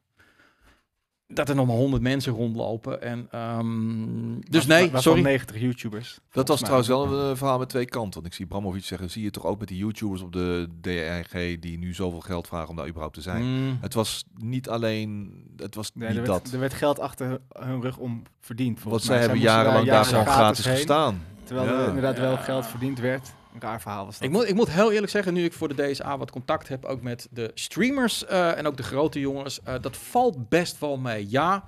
dat 1.28 1.50
er 1.50 1.56
nog 1.56 1.68
maar 1.68 1.76
100 1.76 2.02
mensen 2.04 2.34
rondlopen. 2.34 3.02
En, 3.02 3.28
ehm, 3.32 4.40
dus 4.50 4.66
nee, 4.66 4.82
waarvan 4.82 5.02
sorry. 5.02 5.22
90 5.22 5.60
YouTubers. 5.60 6.20
Dat 6.32 6.48
was 6.48 6.60
trouwens 6.60 6.88
wel 6.88 7.06
een 7.06 7.32
eh, 7.32 7.38
verhaal 7.38 7.60
met 7.60 7.70
twee 7.70 7.86
kanten. 7.86 8.14
Want 8.14 8.26
ik 8.26 8.34
zie 8.34 8.46
Bramovic 8.46 8.84
zeggen, 8.84 9.10
zie 9.12 9.24
je 9.24 9.32
toch 9.32 9.46
ook 9.46 9.60
met 9.60 9.68
die 9.68 9.78
YouTubers 9.78 10.22
op 10.22 10.32
de 10.34 10.68
DRG 10.82 11.60
die 11.60 11.78
nu 11.78 11.94
zoveel 11.94 12.20
geld 12.20 12.48
vragen 12.48 12.70
om 12.70 12.76
daar 12.76 12.88
überhaupt 12.88 13.16
te 13.16 13.22
zijn. 13.22 13.44
Mm. 13.44 13.78
Het 13.82 13.94
was 13.94 14.24
niet 14.38 14.70
alleen, 14.70 15.44
het 15.58 15.76
was 15.76 15.92
Nee, 15.94 16.10
niet 16.10 16.18
er, 16.18 16.26
dat. 16.26 16.42
werd, 16.42 16.54
er 16.54 16.60
werd 16.60 16.74
geld 16.74 17.00
achter 17.00 17.40
hun 17.60 17.82
rug 17.82 17.98
om 17.98 18.22
verdiend. 18.42 18.84
Want 18.84 19.02
zij 19.04 19.20
hebben 19.20 19.40
jarenlang 19.40 19.86
daar 19.86 19.94
jaren 19.96 20.06
gewoon 20.10 20.26
gratis 20.26 20.66
gestaan. 20.66 21.24
Terwijl 21.44 21.68
Ja. 21.68 21.82
er 21.82 21.88
inderdaad 21.88 22.20
wel 22.20 22.38
geld 22.38 22.66
verdiend 22.68 23.00
werd. 23.00 23.34
Een 23.56 23.62
raar 23.62 23.82
verhaal 23.82 24.06
was 24.06 24.14
dat. 24.20 24.28
Ik 24.28 24.34
moet, 24.34 24.48
ik 24.50 24.56
moet 24.56 24.70
heel 24.70 24.92
eerlijk 24.92 25.12
zeggen, 25.12 25.34
nu 25.34 25.44
ik 25.44 25.54
voor 25.54 25.76
de 25.76 25.92
DSA 25.92 26.18
wat 26.18 26.32
contact 26.32 26.68
heb, 26.68 26.86
ook 26.86 27.02
met 27.02 27.28
de 27.32 27.52
streamers 27.54 28.26
eh, 28.26 28.58
en 28.58 28.68
ook 28.68 28.78
de 28.78 28.84
grote 28.84 29.20
jongens, 29.20 29.62
eh, 29.64 29.74
dat 29.82 29.98
valt 29.98 30.50
best 30.50 30.80
wel 30.80 30.98
mee. 30.98 31.26
Ja, 31.30 31.64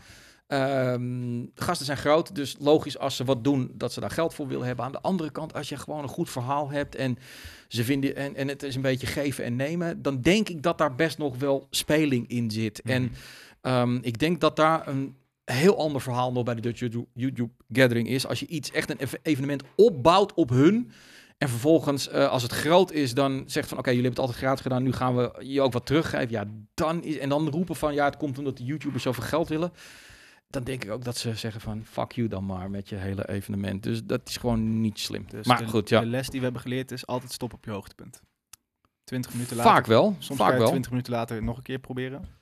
ehm, 0.48 1.46
gasten 1.56 1.86
zijn 1.86 1.98
groot, 1.98 2.36
dus 2.36 2.56
logisch 2.60 2.98
als 2.98 3.16
ze 3.16 3.24
wat 3.24 3.44
doen, 3.44 3.72
dat 3.74 3.94
ze 3.94 4.00
daar 4.00 4.12
geld 4.12 4.34
voor 4.34 4.48
willen 4.48 4.66
hebben. 4.68 4.86
Aan 4.86 4.92
de 4.92 5.02
andere 5.02 5.32
kant, 5.32 5.54
als 5.54 5.70
je 5.70 5.78
gewoon 5.78 6.04
een 6.04 6.10
goed 6.10 6.30
verhaal 6.30 6.70
hebt 6.70 6.96
en 6.96 7.18
ze 7.68 7.84
vinden 7.84 8.16
en, 8.16 8.36
en 8.36 8.48
het 8.48 8.64
is 8.64 8.76
een 8.76 8.82
beetje 8.82 9.08
geven 9.08 9.44
en 9.44 9.56
nemen, 9.56 10.02
dan 10.02 10.22
denk 10.22 10.50
ik 10.50 10.62
dat 10.64 10.78
daar 10.78 10.96
best 10.96 11.18
nog 11.18 11.38
wel 11.38 11.68
speling 11.70 12.28
in 12.28 12.52
zit. 12.52 12.82
Mhm. 12.84 12.94
En 12.94 13.12
ehm, 13.62 13.96
ik 14.02 14.20
denk 14.20 14.42
dat 14.42 14.56
daar 14.56 14.88
een 14.88 15.16
heel 15.46 15.78
ander 15.78 16.02
verhaal 16.02 16.32
nog 16.32 16.44
bij 16.44 16.56
de 16.56 16.62
Dutch 16.62 16.80
YouTube- 16.80 17.08
YouTube 17.14 17.52
Gathering 17.72 18.08
is. 18.10 18.28
Als 18.28 18.40
je 18.40 18.48
iets 18.48 18.72
echt 18.72 18.90
een 18.90 18.98
ev- 19.00 19.14
evenement 19.22 19.64
opbouwt 19.76 20.34
op 20.34 20.50
hun. 20.50 20.92
En 21.38 21.50
vervolgens, 21.50 22.08
eh, 22.08 22.30
als 22.30 22.44
het 22.44 22.52
groot 22.52 22.92
is, 22.92 23.14
dan 23.14 23.44
zegt 23.46 23.68
van... 23.68 23.78
oké, 23.78 23.90
jullie 23.90 24.06
hebben 24.06 24.22
het 24.22 24.30
altijd 24.30 24.46
gratis 24.46 24.62
gedaan, 24.62 24.84
nu 24.84 24.92
gaan 24.92 25.16
we 25.16 25.36
je 25.40 25.62
ook 25.62 25.74
wat 25.74 25.86
teruggeven. 25.86 26.30
Ja, 26.30 26.46
dan 26.74 27.04
is, 27.04 27.18
en 27.18 27.30
dan 27.30 27.50
roepen 27.50 27.76
van... 27.76 27.94
ja, 27.94 28.06
het 28.06 28.18
komt 28.18 28.38
omdat 28.38 28.58
de 28.58 28.64
YouTubers 28.64 29.04
zoveel 29.04 29.24
geld 29.24 29.48
willen. 29.48 29.72
Dan 30.50 30.64
denk 30.64 30.84
ik 30.84 30.92
ook 30.92 31.04
dat 31.04 31.18
ze 31.18 31.34
zeggen 31.34 31.62
van... 31.62 31.86
fuck 31.86 32.12
you 32.12 32.28
dan 32.28 32.46
maar 32.46 32.70
met 32.70 32.90
je 32.90 32.96
hele 32.96 33.30
evenement. 33.30 33.84
Dus 33.84 34.04
dat 34.04 34.22
is 34.26 34.38
gewoon 34.38 34.82
niet 34.82 35.00
slim. 35.00 35.26
Dus 35.30 35.46
maar 35.46 35.58
de, 35.58 35.68
goed, 35.68 35.90
ja. 35.90 36.00
de 36.00 36.06
les 36.06 36.28
die 36.28 36.40
we 36.40 36.44
hebben 36.46 36.62
geleerd 36.62 36.92
is 36.92 37.08
altijd 37.08 37.32
stop 37.32 37.54
op 37.54 37.66
je 37.66 37.72
hoogtepunt. 37.72 38.22
20 39.04 39.32
minuten 39.32 39.56
later. 39.56 39.72
Vaak 39.72 39.86
wel, 39.86 40.16
Soms 40.20 40.40
vaak 40.40 40.58
wel. 40.58 40.68
20 40.68 40.92
minuten 40.92 41.14
later 41.14 41.44
nog 41.44 41.58
een 41.58 41.64
keer 41.64 41.80
proberen. 41.80 42.37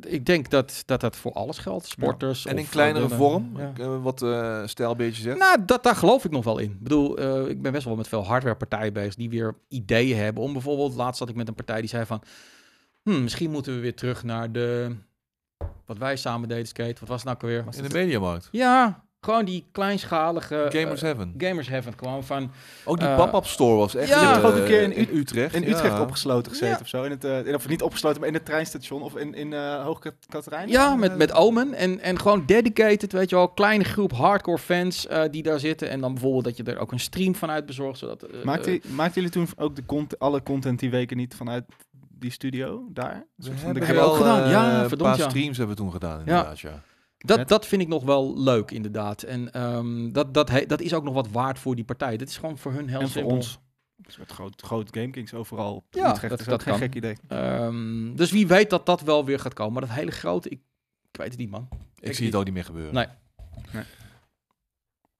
Ik 0.00 0.26
denk 0.26 0.50
dat, 0.50 0.82
dat 0.86 1.00
dat 1.00 1.16
voor 1.16 1.32
alles 1.32 1.58
geldt. 1.58 1.86
Sporters. 1.86 2.46
En 2.46 2.58
in 2.58 2.68
kleinere 2.68 3.04
eh, 3.04 3.10
de- 3.10 3.16
vorm, 3.16 3.52
ja. 3.56 3.72
eh, 3.78 4.02
wat 4.02 4.22
eh 4.22 4.62
stijlbeetje 4.66 5.22
zegt. 5.22 5.38
Nou, 5.38 5.64
dat, 5.64 5.82
daar 5.82 5.96
geloof 5.96 6.24
ik 6.24 6.30
nog 6.30 6.44
wel 6.44 6.58
in. 6.58 6.70
Ik 6.70 6.82
bedoel, 6.82 7.48
ik 7.48 7.62
ben 7.62 7.72
best 7.72 7.84
wel 7.84 7.96
met 7.96 8.08
veel 8.08 8.24
hardwarepartijen 8.26 8.92
bezig 8.92 9.14
die 9.14 9.30
weer 9.30 9.54
ideeën 9.68 10.16
hebben. 10.16 10.42
Om 10.42 10.52
bijvoorbeeld, 10.52 10.94
laatst 10.94 11.18
zat 11.18 11.28
ik 11.28 11.34
met 11.34 11.48
een 11.48 11.54
partij 11.54 11.80
die 11.80 11.88
zei 11.88 12.06
van... 12.06 12.22
"Hmm, 13.02 13.22
misschien 13.22 13.50
moeten 13.50 13.74
we 13.74 13.80
weer 13.80 13.94
terug 13.94 14.22
naar 14.22 14.52
de... 14.52 14.96
Wat 15.86 15.98
wij 15.98 16.16
samen 16.16 16.48
deden, 16.48 16.66
Skate. 16.66 17.00
Wat 17.00 17.08
was 17.08 17.22
het 17.24 17.40
nou 17.40 17.54
alweer? 17.56 17.76
In 17.76 17.88
de 17.88 17.94
mediamarkt. 17.94 18.48
Ja, 18.52 19.04
gewoon 19.24 19.44
die 19.44 19.64
kleinschalige... 19.72 20.66
Gamers 20.68 21.02
eh, 21.02 21.08
Heaven. 21.08 21.34
Gamers 21.38 21.68
Heaven. 21.68 21.92
Gewoon 21.96 22.24
van... 22.24 22.50
Ook 22.84 22.98
die 22.98 23.08
eh, 23.08 23.16
pop-up 23.16 23.46
store 23.46 23.76
was 23.76 23.94
echt 23.94 24.08
ja. 24.08 24.20
Je 24.20 24.26
hebt 24.26 24.40
toch 24.40 24.50
ook 24.50 24.56
eh, 24.56 24.62
een 24.62 24.68
keer 24.68 24.82
in 24.82 24.92
in 24.96 25.08
Utrecht. 25.18 25.54
In 25.54 25.62
ja. 25.62 25.68
Utrecht 25.68 26.00
opgesloten 26.00 26.50
gezeten 26.52 26.68
Ja. 26.74 26.78
of 26.80 26.88
zo. 26.88 27.02
In 27.02 27.10
het, 27.10 27.24
eh, 27.24 27.46
in- 27.46 27.54
of 27.54 27.68
niet 27.68 27.82
opgesloten, 27.82 28.18
maar 28.20 28.28
in 28.28 28.34
het 28.34 28.44
treinstation 28.44 29.02
of 29.02 29.16
in, 29.16 29.34
in 29.34 29.52
uh, 29.52 29.82
Hoogkaterijn. 29.84 30.68
Ja, 30.68 30.94
met, 30.94 31.16
met 31.16 31.32
Omen. 31.32 31.74
En, 31.74 32.00
en 32.00 32.18
gewoon 32.20 32.42
dedicated, 32.46 33.12
weet 33.12 33.30
je 33.30 33.36
wel. 33.36 33.48
Kleine 33.48 33.84
groep 33.84 34.12
hardcore 34.12 34.58
fans 34.58 35.06
eh, 35.06 35.22
die 35.30 35.42
daar 35.42 35.60
zitten. 35.60 35.88
En 35.90 36.00
dan 36.00 36.12
bijvoorbeeld 36.12 36.44
dat 36.44 36.56
je 36.56 36.62
er 36.62 36.78
ook 36.78 36.92
een 36.92 37.00
stream 37.00 37.34
vanuit 37.34 37.66
bezorgt. 37.66 37.98
Zodat, 37.98 38.22
eh, 38.22 38.44
Maakten, 38.44 38.72
eh, 38.72 38.90
maakten 38.90 39.14
jullie 39.22 39.30
toen 39.30 39.48
ook 39.56 39.76
de 39.76 39.86
cont 39.86 40.18
alle 40.18 40.42
content 40.42 40.78
die 40.78 40.90
weken 40.90 41.16
niet 41.16 41.34
vanuit 41.34 41.64
die 42.18 42.30
studio 42.30 42.84
daar? 42.90 43.24
We 43.36 43.50
hebben 43.62 43.82
we 43.94 44.00
ook 44.00 44.16
gedaan. 44.16 44.42
eh, 44.44 44.50
Ja, 44.50 44.82
een 44.82 44.88
verdomd, 44.88 45.10
paar 45.10 45.18
ja. 45.20 45.28
streams 45.28 45.56
hebben 45.56 45.76
we 45.76 45.82
toen 45.82 45.92
gedaan, 45.92 46.18
inderdaad, 46.18 46.60
ja. 46.60 46.82
Dat, 47.26 47.38
Met- 47.38 47.48
dat 47.48 47.66
vind 47.66 47.82
ik 47.82 47.88
nog 47.88 48.02
wel 48.04 48.38
leuk, 48.40 48.70
inderdaad. 48.70 49.22
En 49.22 49.52
ehm, 49.52 50.12
dat, 50.12 50.34
dat, 50.34 50.48
he- 50.50 50.66
dat 50.66 50.80
is 50.80 50.94
ook 50.94 51.04
nog 51.04 51.14
wat 51.14 51.28
waard 51.30 51.58
voor 51.58 51.74
die 51.74 51.84
partij. 51.84 52.16
Dit 52.16 52.28
is 52.28 52.36
gewoon 52.36 52.58
voor 52.58 52.72
hun 52.72 52.88
heel 52.88 53.00
en 53.00 53.08
voor 53.08 53.10
simpel. 53.16 53.36
ons. 53.36 53.58
Dus 53.96 54.16
met 54.16 54.32
groot, 54.32 54.62
groot 54.62 54.88
GameKings 54.96 55.34
overal. 55.34 55.74
op 55.74 55.84
Ja, 55.90 56.10
Utrecht 56.10 56.28
dat- 56.30 56.40
is 56.40 56.44
dat 56.46 56.54
ook 56.54 56.62
geen 56.62 56.72
kan. 56.72 56.82
gek 56.82 56.94
idee. 56.94 57.16
Ehm, 57.28 58.14
dus 58.14 58.30
wie 58.30 58.46
weet 58.46 58.70
dat 58.70 58.86
dat 58.86 59.00
wel 59.00 59.24
weer 59.24 59.38
gaat 59.38 59.54
komen. 59.54 59.72
Maar 59.72 59.82
dat 59.82 59.90
hele 59.96 60.10
grote, 60.10 60.48
ik, 60.48 60.60
ik 61.10 61.16
weet 61.16 61.28
het 61.28 61.38
niet, 61.38 61.50
man. 61.50 61.68
Ik 62.00 62.08
Ik 62.08 62.14
zie 62.14 62.26
het 62.26 62.34
ook 62.34 62.44
niet 62.44 62.54
meer 62.54 62.64
gebeuren. 62.64 62.94
Nee. 62.94 63.06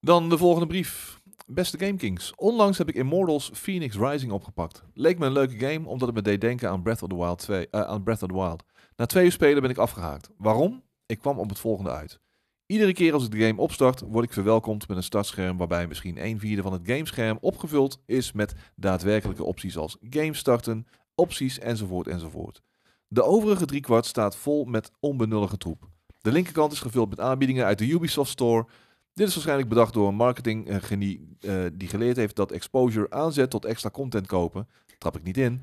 Dan 0.01 0.29
de 0.29 0.39
volgende 0.39 0.67
brief. 0.67 1.21
Beste 1.47 1.79
GameKings, 1.79 2.33
onlangs 2.37 2.79
heb 2.79 2.89
ik 2.89 2.95
Immortals 2.95 3.51
Phoenix 3.55 3.97
Rising 3.97 4.33
opgepakt. 4.33 4.83
Leek 4.95 5.19
me 5.19 5.27
een 5.27 5.33
leuke 5.33 5.59
game, 5.59 5.89
omdat 5.89 6.07
het 6.09 6.17
me 6.17 6.23
deed 6.23 6.41
denken 6.41 6.71
aan 6.71 6.83
Breath 6.83 7.03
of 7.03 7.09
the 7.09 7.17
Wild 7.17 7.39
2. 7.39 7.69
eh, 7.71 7.81
aan 7.81 8.03
Breath 8.03 8.23
of 8.23 8.29
the 8.29 8.35
Wild. 8.35 8.65
Na 8.97 9.07
twee 9.07 9.25
uur 9.25 9.33
spelen 9.33 9.63
ben 9.63 9.71
ik 9.71 9.77
afgehaakt. 9.79 10.31
Waarom? 10.39 10.83
Ik 11.07 11.19
kwam 11.19 11.39
op 11.39 11.49
het 11.49 11.59
volgende 11.59 11.91
uit. 11.91 12.21
Iedere 12.67 12.93
keer 12.93 13.13
als 13.13 13.25
ik 13.25 13.31
de 13.31 13.47
game 13.47 13.61
opstart, 13.61 14.01
word 14.01 14.25
ik 14.25 14.33
verwelkomd 14.33 14.89
met 14.89 14.97
een 14.97 15.03
startscherm 15.03 15.57
waarbij 15.57 15.87
misschien 15.87 16.25
een 16.25 16.39
vierde 16.39 16.63
van 16.63 16.73
het 16.73 16.83
gamescherm 16.85 17.39
opgevuld 17.41 17.99
is 18.07 18.33
met 18.33 18.55
daadwerkelijke 18.77 19.45
opties 19.45 19.77
als 19.77 19.97
game 20.11 20.35
starten, 20.35 20.87
opties 21.15 21.59
enzovoort 21.59 22.07
enzovoort. 22.07 22.63
De 23.09 23.23
overige 23.23 23.67
driekwart 23.67 24.07
staat 24.07 24.37
vol 24.37 24.65
met 24.65 24.91
onbenullige 25.01 25.57
troep. 25.57 25.89
De 26.21 26.33
linkerkant 26.33 26.73
is 26.73 26.81
gevuld 26.81 27.09
met 27.09 27.21
aanbiedingen 27.21 27.65
uit 27.65 27.79
de 27.79 27.89
Ubisoft 27.89 28.31
Store. 28.31 28.67
Dit 29.15 29.29
is 29.29 29.35
waarschijnlijk 29.35 29.69
bedacht 29.69 29.93
door 29.93 30.09
een 30.09 30.15
marketinggenie 30.15 31.37
eh, 31.41 31.55
die 31.73 31.89
geleerd 31.89 32.17
heeft 32.17 32.37
dat 32.37 32.53
exposure 32.53 33.11
aanzet 33.11 33.51
tot 33.51 33.65
extra 33.65 33.91
content 33.91 34.27
kopen. 34.27 34.69
Trap 34.99 35.17
ik 35.17 35.23
niet 35.23 35.37
in. 35.37 35.63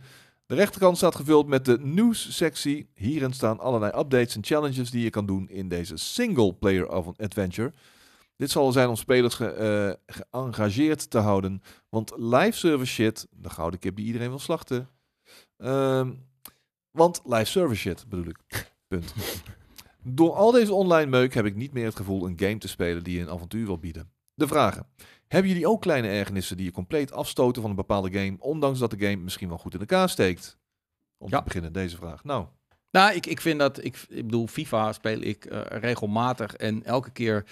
De 0.52 0.58
rechterkant 0.58 0.98
staat 0.98 1.16
gevuld 1.16 1.48
met 1.48 1.66
de 1.66 1.80
news-sectie. 1.80 2.90
Hierin 2.94 3.34
staan 3.34 3.60
allerlei 3.60 3.92
updates 4.00 4.36
en 4.36 4.44
challenges 4.44 4.92
die 4.92 5.04
je 5.04 5.10
kan 5.10 5.26
doen 5.26 5.50
in 5.50 5.68
deze 5.68 5.98
single-player 5.98 6.88
adventure. 7.18 7.74
Dit 8.36 8.52
zal 8.52 8.72
zijn 8.72 8.90
om 8.90 8.96
spelers 8.96 9.34
ge- 9.36 9.98
eh, 10.08 10.16
geëngageerd 10.16 11.10
te 11.10 11.18
houden. 11.18 11.62
Want 11.90 12.12
live 12.18 12.58
service 12.58 12.92
shit, 12.92 13.28
de 13.30 13.50
gouden 13.50 13.80
kip 13.80 13.96
die 13.96 14.06
iedereen 14.06 14.30
wil 14.30 14.40
slachten. 14.40 14.90
Ehm, 15.58 16.12
want 16.92 17.22
live 17.26 17.46
service 17.46 17.82
shit 17.82 18.06
bedoel 18.10 18.28
ik. 18.28 18.38
Punt. 18.88 19.14
Door 20.04 20.34
al 20.34 20.52
deze 20.52 20.74
online 20.74 21.10
meuk 21.10 21.34
heb 21.34 21.46
ik 21.46 21.56
niet 21.56 21.74
meer 21.74 21.86
het 21.86 21.96
gevoel 21.96 22.28
een 22.28 22.40
game 22.40 22.58
te 22.58 22.68
spelen 22.68 23.04
die 23.04 23.22
een 23.22 23.30
avontuur 23.30 23.66
wil 23.66 23.78
bieden. 23.80 24.12
De 24.34 24.48
vragen. 24.48 24.88
Hebben 25.32 25.52
jullie 25.52 25.68
ook 25.68 25.82
kleine 25.82 26.08
ergernissen 26.08 26.58
die 26.58 26.66
je 26.66 26.72
compleet 26.72 27.12
afstoten 27.12 27.62
van 27.62 27.70
een 27.72 27.76
bepaalde 27.78 28.12
game, 28.20 28.36
ondanks 28.40 28.80
dat 28.80 28.90
de 28.92 29.00
game 29.00 29.16
misschien 29.16 29.48
wel 29.48 29.58
goed 29.58 29.74
in 29.74 29.80
elkaar 29.80 30.10
steekt? 30.10 30.58
Om 31.18 31.30
Ja. 31.30 31.38
te 31.38 31.44
beginnen, 31.44 31.74
deze 31.74 31.96
vraag. 31.96 32.24
Nou, 32.24 32.46
Nou, 32.92 33.16
ik, 33.16 33.26
ik 33.26 33.42
vind 33.42 33.60
dat, 33.60 33.84
ik, 33.84 34.06
ik 34.10 34.26
bedoel, 34.26 34.48
FIFA 34.48 34.94
speel 34.94 35.22
ik 35.22 35.46
eh, 35.46 35.62
regelmatig 35.80 36.56
en 36.56 36.84
elke 36.84 37.12
keer 37.12 37.46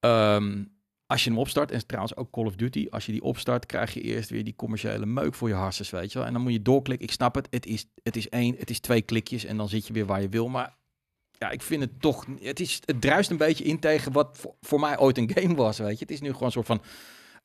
ehm, 0.00 0.64
als 1.06 1.24
je 1.24 1.30
hem 1.30 1.38
opstart, 1.38 1.70
en 1.70 1.86
trouwens 1.86 2.16
ook 2.16 2.30
Call 2.30 2.44
of 2.46 2.54
Duty, 2.56 2.86
als 2.90 3.06
je 3.06 3.12
die 3.12 3.22
opstart, 3.22 3.66
krijg 3.66 3.94
je 3.94 4.00
eerst 4.00 4.30
weer 4.30 4.44
die 4.44 4.56
commerciële 4.56 5.06
meuk 5.06 5.34
voor 5.34 5.48
je 5.48 5.54
harses, 5.54 5.90
weet 5.90 6.12
je 6.12 6.18
wel. 6.18 6.26
En 6.26 6.32
dan 6.32 6.42
moet 6.42 6.52
je 6.52 6.62
doorklikken. 6.62 7.06
Ik 7.06 7.12
snap 7.12 7.34
het, 7.34 7.46
het 7.50 7.66
is, 7.66 7.86
het 8.02 8.16
is 8.16 8.28
één, 8.28 8.54
het 8.58 8.70
is 8.70 8.80
twee 8.80 9.02
klikjes 9.02 9.44
en 9.44 9.56
dan 9.56 9.68
zit 9.68 9.86
je 9.86 9.92
weer 9.92 10.06
waar 10.06 10.22
je 10.22 10.28
wil. 10.28 10.48
Maar 10.48 10.76
ja, 11.38 11.50
ik 11.50 11.62
vind 11.62 11.82
het 11.82 12.00
toch, 12.00 12.26
het, 12.40 12.60
is, 12.60 12.80
het 12.84 13.00
druist 13.00 13.30
een 13.30 13.36
beetje 13.36 13.64
in 13.64 13.78
tegen 13.78 14.12
wat 14.12 14.46
voor, 14.60 14.80
mij 14.80 14.98
ooit 14.98 15.18
een 15.18 15.30
game 15.34 15.54
was, 15.54 15.78
weet 15.78 15.98
je. 15.98 16.04
Het 16.04 16.10
is 16.10 16.20
nu 16.20 16.32
gewoon 16.32 16.46
een 16.46 16.52
soort 16.52 16.66
van 16.66 16.82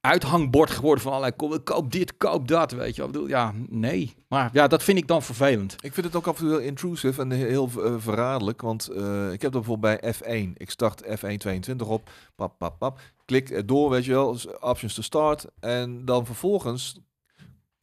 uithangbord 0.01 0.71
geworden 0.71 1.03
van 1.03 1.11
allerlei, 1.11 1.35
ko- 1.35 1.59
koop 1.59 1.91
dit, 1.91 2.17
koop 2.17 2.47
dat, 2.47 2.71
weet 2.71 2.95
je. 2.95 3.01
Ik 3.01 3.11
bedoel, 3.11 3.27
ja, 3.27 3.53
nee. 3.69 4.13
Maar 4.27 4.49
ja, 4.53 4.67
dat 4.67 4.83
vind 4.83 4.97
ik 4.97 5.07
dan 5.07 5.23
vervelend. 5.23 5.75
Ik 5.83 5.93
vind 5.93 6.05
het 6.05 6.15
ook 6.15 6.27
af 6.27 6.39
en 6.39 6.45
toe 6.45 6.49
heel 6.49 6.67
intrusive 6.67 7.21
en 7.21 7.31
heel 7.31 7.69
eh, 7.77 7.95
verraderlijk. 7.97 8.61
Want 8.61 8.87
eh, 8.87 9.31
ik 9.31 9.41
heb 9.41 9.51
dat 9.51 9.61
bijvoorbeeld 9.65 10.01
bij 10.01 10.13
F1. 10.13 10.53
Ik 10.57 10.69
start 10.69 11.03
F1 11.05 11.37
22 11.37 11.87
op. 11.87 12.09
Pap, 12.35 12.57
pap, 12.57 12.77
pap. 12.79 12.99
Klik 13.25 13.67
door, 13.67 13.89
weet 13.89 14.05
je 14.05 14.11
wel. 14.11 14.37
Options 14.59 14.93
to 14.93 15.01
start. 15.01 15.45
En 15.59 16.05
dan 16.05 16.25
vervolgens... 16.25 16.99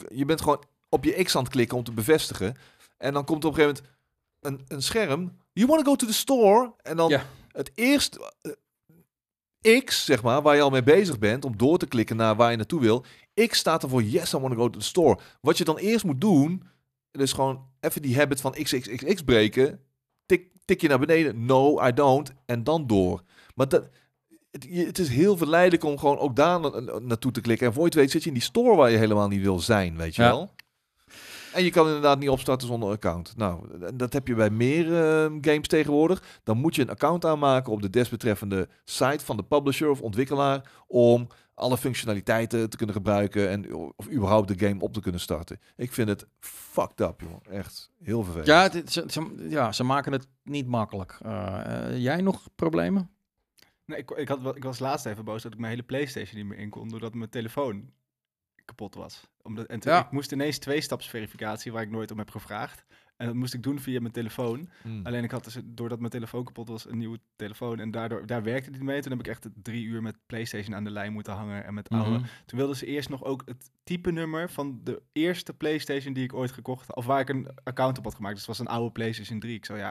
Je 0.08 0.24
bent 0.24 0.40
gewoon 0.40 0.64
op 0.88 1.04
je 1.04 1.22
X 1.22 1.36
aan 1.36 1.42
het 1.42 1.52
klikken 1.52 1.76
om 1.76 1.84
te 1.84 1.92
bevestigen. 1.92 2.56
En 2.96 3.12
dan 3.12 3.24
komt 3.24 3.44
op 3.44 3.56
een 3.56 3.58
gegeven 3.58 3.84
moment 3.84 4.60
een, 4.68 4.76
een 4.76 4.82
scherm. 4.82 5.36
You 5.58 5.66
want 5.70 5.84
to 5.84 5.90
go 5.90 5.96
to 5.96 6.06
the 6.06 6.12
store? 6.12 6.72
En 6.82 6.96
dan 6.96 7.08
Ja. 7.08 7.26
het 7.52 7.70
eerste... 7.74 8.32
eh, 9.60 9.84
X, 9.84 10.04
zeg 10.04 10.22
maar, 10.22 10.42
waar 10.42 10.54
je 10.56 10.62
al 10.62 10.70
mee 10.70 10.82
bezig 10.82 11.18
bent 11.18 11.44
om 11.44 11.56
door 11.56 11.78
te 11.78 11.86
klikken 11.86 12.16
naar 12.16 12.36
waar 12.36 12.50
je 12.50 12.56
naartoe 12.56 12.80
wil. 12.80 13.04
X 13.48 13.58
staat 13.58 13.82
er 13.82 13.88
voor 13.88 14.02
yes, 14.02 14.32
I 14.32 14.38
want 14.38 14.52
to 14.52 14.58
go 14.58 14.70
to 14.70 14.78
the 14.78 14.84
store. 14.84 15.18
Wat 15.40 15.58
je 15.58 15.64
dan 15.64 15.76
eerst 15.76 16.04
moet 16.04 16.20
doen, 16.20 16.62
dus 17.10 17.32
gewoon 17.32 17.66
even 17.80 18.02
die 18.02 18.16
habit 18.16 18.40
van 18.40 18.52
XXXX 18.52 19.22
breken. 19.22 19.80
Tik, 20.26 20.50
tik 20.64 20.80
je 20.80 20.88
naar 20.88 20.98
beneden. 20.98 21.44
No, 21.44 21.86
I 21.86 21.92
don't. 21.92 22.32
En 22.46 22.64
dan 22.64 22.86
door. 22.86 23.22
Maar 23.54 23.68
dat, 23.68 23.88
het, 24.50 24.66
je- 24.70 24.86
het 24.86 24.98
is 24.98 25.08
heel 25.08 25.36
verleidelijk 25.36 25.84
om 25.84 25.98
gewoon 25.98 26.18
ook 26.18 26.36
daar 26.36 26.60
na- 26.60 26.80
na- 26.80 26.98
naartoe 26.98 27.32
te 27.32 27.40
klikken. 27.40 27.66
En 27.66 27.72
voor 27.72 27.82
je 27.82 27.88
het 27.88 27.98
weet 27.98 28.10
zit 28.10 28.22
je 28.22 28.28
in 28.28 28.34
die 28.34 28.42
store 28.42 28.76
waar 28.76 28.90
je 28.90 28.96
helemaal 28.96 29.28
niet 29.28 29.42
wil 29.42 29.60
zijn, 29.60 29.96
weet 29.96 30.14
je 30.16 30.22
Ja. 30.22 30.28
wel. 30.28 30.50
En 31.58 31.64
je 31.64 31.70
kan 31.70 31.86
inderdaad 31.86 32.18
niet 32.18 32.28
opstarten 32.28 32.66
zonder 32.68 32.90
account. 32.90 33.36
Nou, 33.36 33.80
en 33.84 33.96
dat 33.96 34.12
heb 34.12 34.26
je 34.28 34.34
bij 34.34 34.50
meer 34.50 34.84
eh, 34.86 35.24
games 35.40 35.66
tegenwoordig. 35.68 36.22
Dan 36.42 36.58
moet 36.58 36.74
je 36.74 36.82
een 36.82 36.90
account 36.90 37.24
aanmaken 37.24 37.72
op 37.72 37.82
de 37.82 37.90
desbetreffende 37.90 38.68
site 38.84 39.24
van 39.24 39.36
de 39.36 39.42
publisher 39.44 39.90
of 39.90 40.00
ontwikkelaar 40.00 40.70
om 40.86 41.26
alle 41.54 41.78
functionaliteiten 41.78 42.70
te 42.70 42.76
kunnen 42.76 42.94
gebruiken 42.94 43.48
en 43.48 43.74
of 43.74 44.10
überhaupt 44.10 44.48
de 44.58 44.66
game 44.66 44.80
op 44.80 44.92
te 44.92 45.00
kunnen 45.00 45.20
starten. 45.20 45.60
Ik 45.76 45.92
vind 45.92 46.08
het 46.08 46.26
fucked 46.40 47.00
up, 47.00 47.20
joh. 47.20 47.54
Echt 47.56 47.90
heel 48.02 48.22
vervelend. 48.22 48.48
Ja, 48.48 48.62
het, 48.62 48.74
is- 48.74 48.92
ze, 48.92 49.04
ze- 49.06 49.46
ja, 49.48 49.72
ze 49.72 49.84
maken 49.84 50.12
het 50.12 50.26
niet 50.42 50.66
makkelijk. 50.66 51.18
Eh, 51.22 51.86
eh, 51.88 51.98
jij 52.02 52.20
nog 52.20 52.48
problemen? 52.54 53.10
Nee, 53.84 53.98
ik, 53.98 54.10
ik, 54.10 54.28
had, 54.28 54.40
wel- 54.40 54.56
ik 54.56 54.64
was 54.64 54.78
laatst 54.78 55.06
even 55.06 55.24
boos 55.24 55.42
dat 55.42 55.52
ik 55.52 55.58
mijn 55.58 55.70
hele 55.72 55.82
PlayStation 55.86 56.36
niet 56.38 56.46
meer 56.48 56.58
in 56.58 56.70
kon, 56.70 56.88
doordat 56.88 57.14
mijn 57.14 57.30
telefoon 57.30 57.90
kapot 58.68 58.94
was. 58.94 59.26
Omdat, 59.42 59.66
en 59.66 59.80
toen, 59.80 59.92
Ja. 59.92 60.04
ik 60.04 60.10
moest 60.10 60.32
ineens 60.32 60.58
twee-stapsverificatie, 60.58 61.72
waar 61.72 61.82
ik 61.82 61.90
nooit 61.90 62.10
om 62.10 62.18
heb 62.18 62.30
gevraagd. 62.30 62.84
En 63.16 63.26
dat 63.26 63.34
moest 63.34 63.54
ik 63.54 63.62
doen 63.62 63.80
via 63.80 64.00
mijn 64.00 64.12
telefoon. 64.12 64.68
Mm. 64.82 65.06
Alleen 65.06 65.24
ik 65.24 65.30
had 65.30 65.44
dus, 65.44 65.58
doordat 65.64 65.98
mijn 65.98 66.10
telefoon 66.10 66.44
kapot 66.44 66.68
was, 66.68 66.88
een 66.88 66.98
nieuwe 66.98 67.20
telefoon. 67.36 67.78
En 67.78 67.90
daardoor, 67.90 68.26
daar 68.26 68.42
werkte 68.42 68.64
het 68.70 68.78
niet 68.78 68.88
mee. 68.88 69.00
Toen 69.00 69.10
heb 69.10 69.20
ik 69.20 69.26
echt 69.26 69.48
drie 69.62 69.84
uur 69.84 70.02
met 70.02 70.16
PlayStation 70.26 70.74
aan 70.74 70.84
de 70.84 70.90
lijn 70.90 71.12
moeten 71.12 71.32
hangen. 71.32 71.64
En 71.64 71.74
met 71.74 71.88
oude. 71.88 72.10
Mhm. 72.10 72.26
Toen 72.46 72.58
wilden 72.58 72.76
ze 72.76 72.86
eerst 72.86 73.08
nog 73.08 73.24
ook 73.24 73.42
het 73.44 73.70
type 73.84 74.10
nummer 74.12 74.50
van 74.50 74.80
de 74.84 75.02
eerste 75.12 75.54
PlayStation 75.54 76.12
die 76.12 76.24
ik 76.24 76.34
ooit 76.34 76.52
gekocht 76.52 76.86
had. 76.86 76.96
Of 76.96 77.06
waar 77.06 77.20
ik 77.20 77.28
een 77.28 77.48
account 77.64 77.98
op 77.98 78.04
had 78.04 78.14
gemaakt. 78.14 78.34
Dus 78.36 78.46
het 78.46 78.56
was 78.56 78.66
een 78.66 78.72
oude 78.74 78.92
PlayStation 78.92 79.40
3. 79.40 79.54
Ik 79.54 79.64
zou 79.64 79.78
ja, 79.78 79.90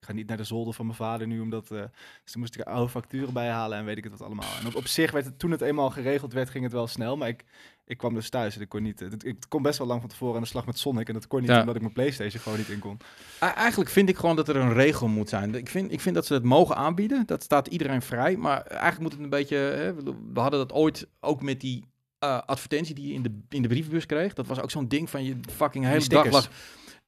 ik 0.00 0.06
ga 0.06 0.12
niet 0.12 0.28
naar 0.28 0.36
de 0.36 0.44
zolder 0.44 0.74
van 0.74 0.86
mijn 0.86 0.98
vader 0.98 1.26
nu, 1.26 1.40
omdat 1.40 1.70
eh 1.70 1.78
dus 2.22 2.32
toen 2.32 2.40
moest 2.40 2.54
ik 2.54 2.60
oude 2.66 2.90
facturen 2.90 3.32
bij 3.32 3.48
halen 3.48 3.78
en 3.78 3.84
weet 3.84 3.96
ik 3.98 4.04
het 4.04 4.12
wat 4.12 4.22
allemaal. 4.22 4.58
En 4.60 4.66
op, 4.66 4.74
op 4.74 4.86
zich 4.86 5.10
werd 5.10 5.24
het, 5.24 5.38
toen 5.38 5.50
het 5.50 5.60
eenmaal 5.60 5.90
geregeld 5.90 6.32
werd, 6.32 6.50
ging 6.50 6.64
het 6.64 6.72
wel 6.72 6.86
snel. 6.86 7.16
Maar 7.16 7.28
ik, 7.28 7.44
ik 7.86 7.98
kwam 7.98 8.14
dus 8.14 8.28
thuis 8.28 8.56
en 8.56 8.60
ik 8.60 8.68
kon 8.68 8.82
niet. 8.82 9.00
Het, 9.00 9.24
ik 9.24 9.36
kon 9.48 9.62
best 9.62 9.78
wel 9.78 9.86
lang 9.86 10.00
van 10.00 10.08
tevoren 10.08 10.34
aan 10.36 10.42
de 10.42 10.48
slag 10.48 10.66
met 10.66 10.78
Sonic. 10.78 11.08
En 11.08 11.14
dat 11.14 11.26
kon 11.26 11.40
niet 11.40 11.48
Ja. 11.50 11.60
omdat 11.60 11.74
ik 11.74 11.80
mijn 11.80 11.92
PlayStation 11.92 12.42
gewoon 12.42 12.58
niet 12.58 12.68
in 12.68 12.78
kon. 12.78 12.98
Eigenlijk 13.40 13.90
vind 13.90 14.08
ik 14.08 14.16
gewoon 14.16 14.36
dat 14.36 14.48
er 14.48 14.56
een 14.56 14.72
regel 14.72 15.08
moet 15.08 15.28
zijn. 15.28 15.54
Ik 15.54 15.68
vind, 15.68 15.92
ik 15.92 16.00
vind 16.00 16.14
dat 16.14 16.26
ze 16.26 16.34
het 16.34 16.42
mogen 16.42 16.76
aanbieden. 16.76 17.22
Dat 17.26 17.42
staat 17.42 17.66
iedereen 17.66 18.02
vrij. 18.02 18.36
Maar 18.36 18.62
eigenlijk 18.62 19.00
moet 19.00 19.12
het 19.12 19.20
een 19.20 19.28
beetje... 19.28 19.56
Hè, 19.56 19.94
we 20.32 20.40
hadden 20.40 20.60
dat 20.60 20.72
ooit 20.72 21.06
ook 21.20 21.42
met 21.42 21.60
die 21.60 21.84
eh, 22.18 22.40
advertentie 22.46 22.94
die 22.94 23.08
je 23.08 23.14
in 23.14 23.22
de, 23.22 23.38
in 23.48 23.62
de 23.62 23.68
brievenbus 23.68 24.06
kreeg. 24.06 24.32
Dat 24.32 24.46
was 24.46 24.60
ook 24.60 24.70
zo'n 24.70 24.88
ding 24.88 25.10
van 25.10 25.24
je 25.24 25.36
fucking 25.52 25.84
hele 25.84 26.08
dag 26.08 26.30
lag... 26.30 26.48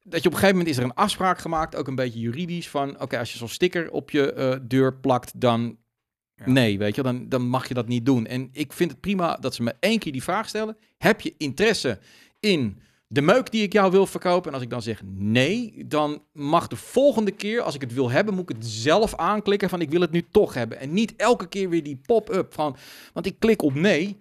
Dat 0.02 0.22
je 0.22 0.28
op 0.28 0.34
een 0.34 0.40
gegeven 0.40 0.58
moment 0.58 0.68
is 0.76 0.76
er 0.82 0.88
een 0.88 0.94
afspraak 0.94 1.38
gemaakt, 1.38 1.76
ook 1.76 1.86
een 1.86 1.94
beetje 1.94 2.20
juridisch, 2.20 2.68
van 2.68 3.00
oké, 3.00 3.18
als 3.18 3.32
je 3.32 3.38
zo'n 3.38 3.48
sticker 3.48 3.90
op 3.90 4.10
je 4.10 4.32
eh, 4.32 4.56
deur 4.62 4.94
plakt, 4.94 5.40
dan 5.40 5.76
Nee, 6.44 6.78
weet 6.78 6.94
je, 6.94 7.02
dan, 7.02 7.28
dan 7.28 7.48
mag 7.48 7.68
je 7.68 7.74
dat 7.74 7.88
niet 7.88 8.06
doen. 8.06 8.26
En 8.26 8.48
ik 8.52 8.72
vind 8.72 8.90
het 8.90 9.00
prima 9.00 9.36
dat 9.36 9.54
ze 9.54 9.62
me 9.62 9.74
één 9.80 9.98
keer 9.98 10.12
die 10.12 10.22
vraag 10.22 10.48
stellen. 10.48 10.76
Heb 10.98 11.20
je 11.20 11.34
interesse 11.38 11.98
in 12.40 12.80
de 13.06 13.22
meuk 13.22 13.50
die 13.50 13.62
ik 13.62 13.72
jou 13.72 13.90
wil 13.90 14.06
verkopen? 14.06 14.48
En 14.48 14.54
als 14.54 14.62
ik 14.62 14.70
dan 14.70 14.82
zeg 14.82 15.02
nee, 15.14 15.84
dan 15.86 16.22
mag 16.32 16.66
de 16.66 16.76
volgende 16.76 17.30
keer, 17.30 17.60
als 17.60 17.74
ik 17.74 17.80
het 17.80 17.94
wil 17.94 18.10
hebben, 18.10 18.34
moet 18.34 18.50
ik 18.50 18.56
het 18.56 18.66
zelf 18.66 19.14
aanklikken 19.14 19.68
van 19.68 19.80
ik 19.80 19.90
wil 19.90 20.00
het 20.00 20.10
nu 20.10 20.26
toch 20.30 20.54
hebben. 20.54 20.80
En 20.80 20.92
niet 20.92 21.16
elke 21.16 21.48
keer 21.48 21.68
weer 21.68 21.82
die 21.82 22.00
pop-up 22.06 22.54
van, 22.54 22.76
want 23.12 23.26
ik 23.26 23.36
klik 23.38 23.62
op 23.62 23.74
nee, 23.74 24.16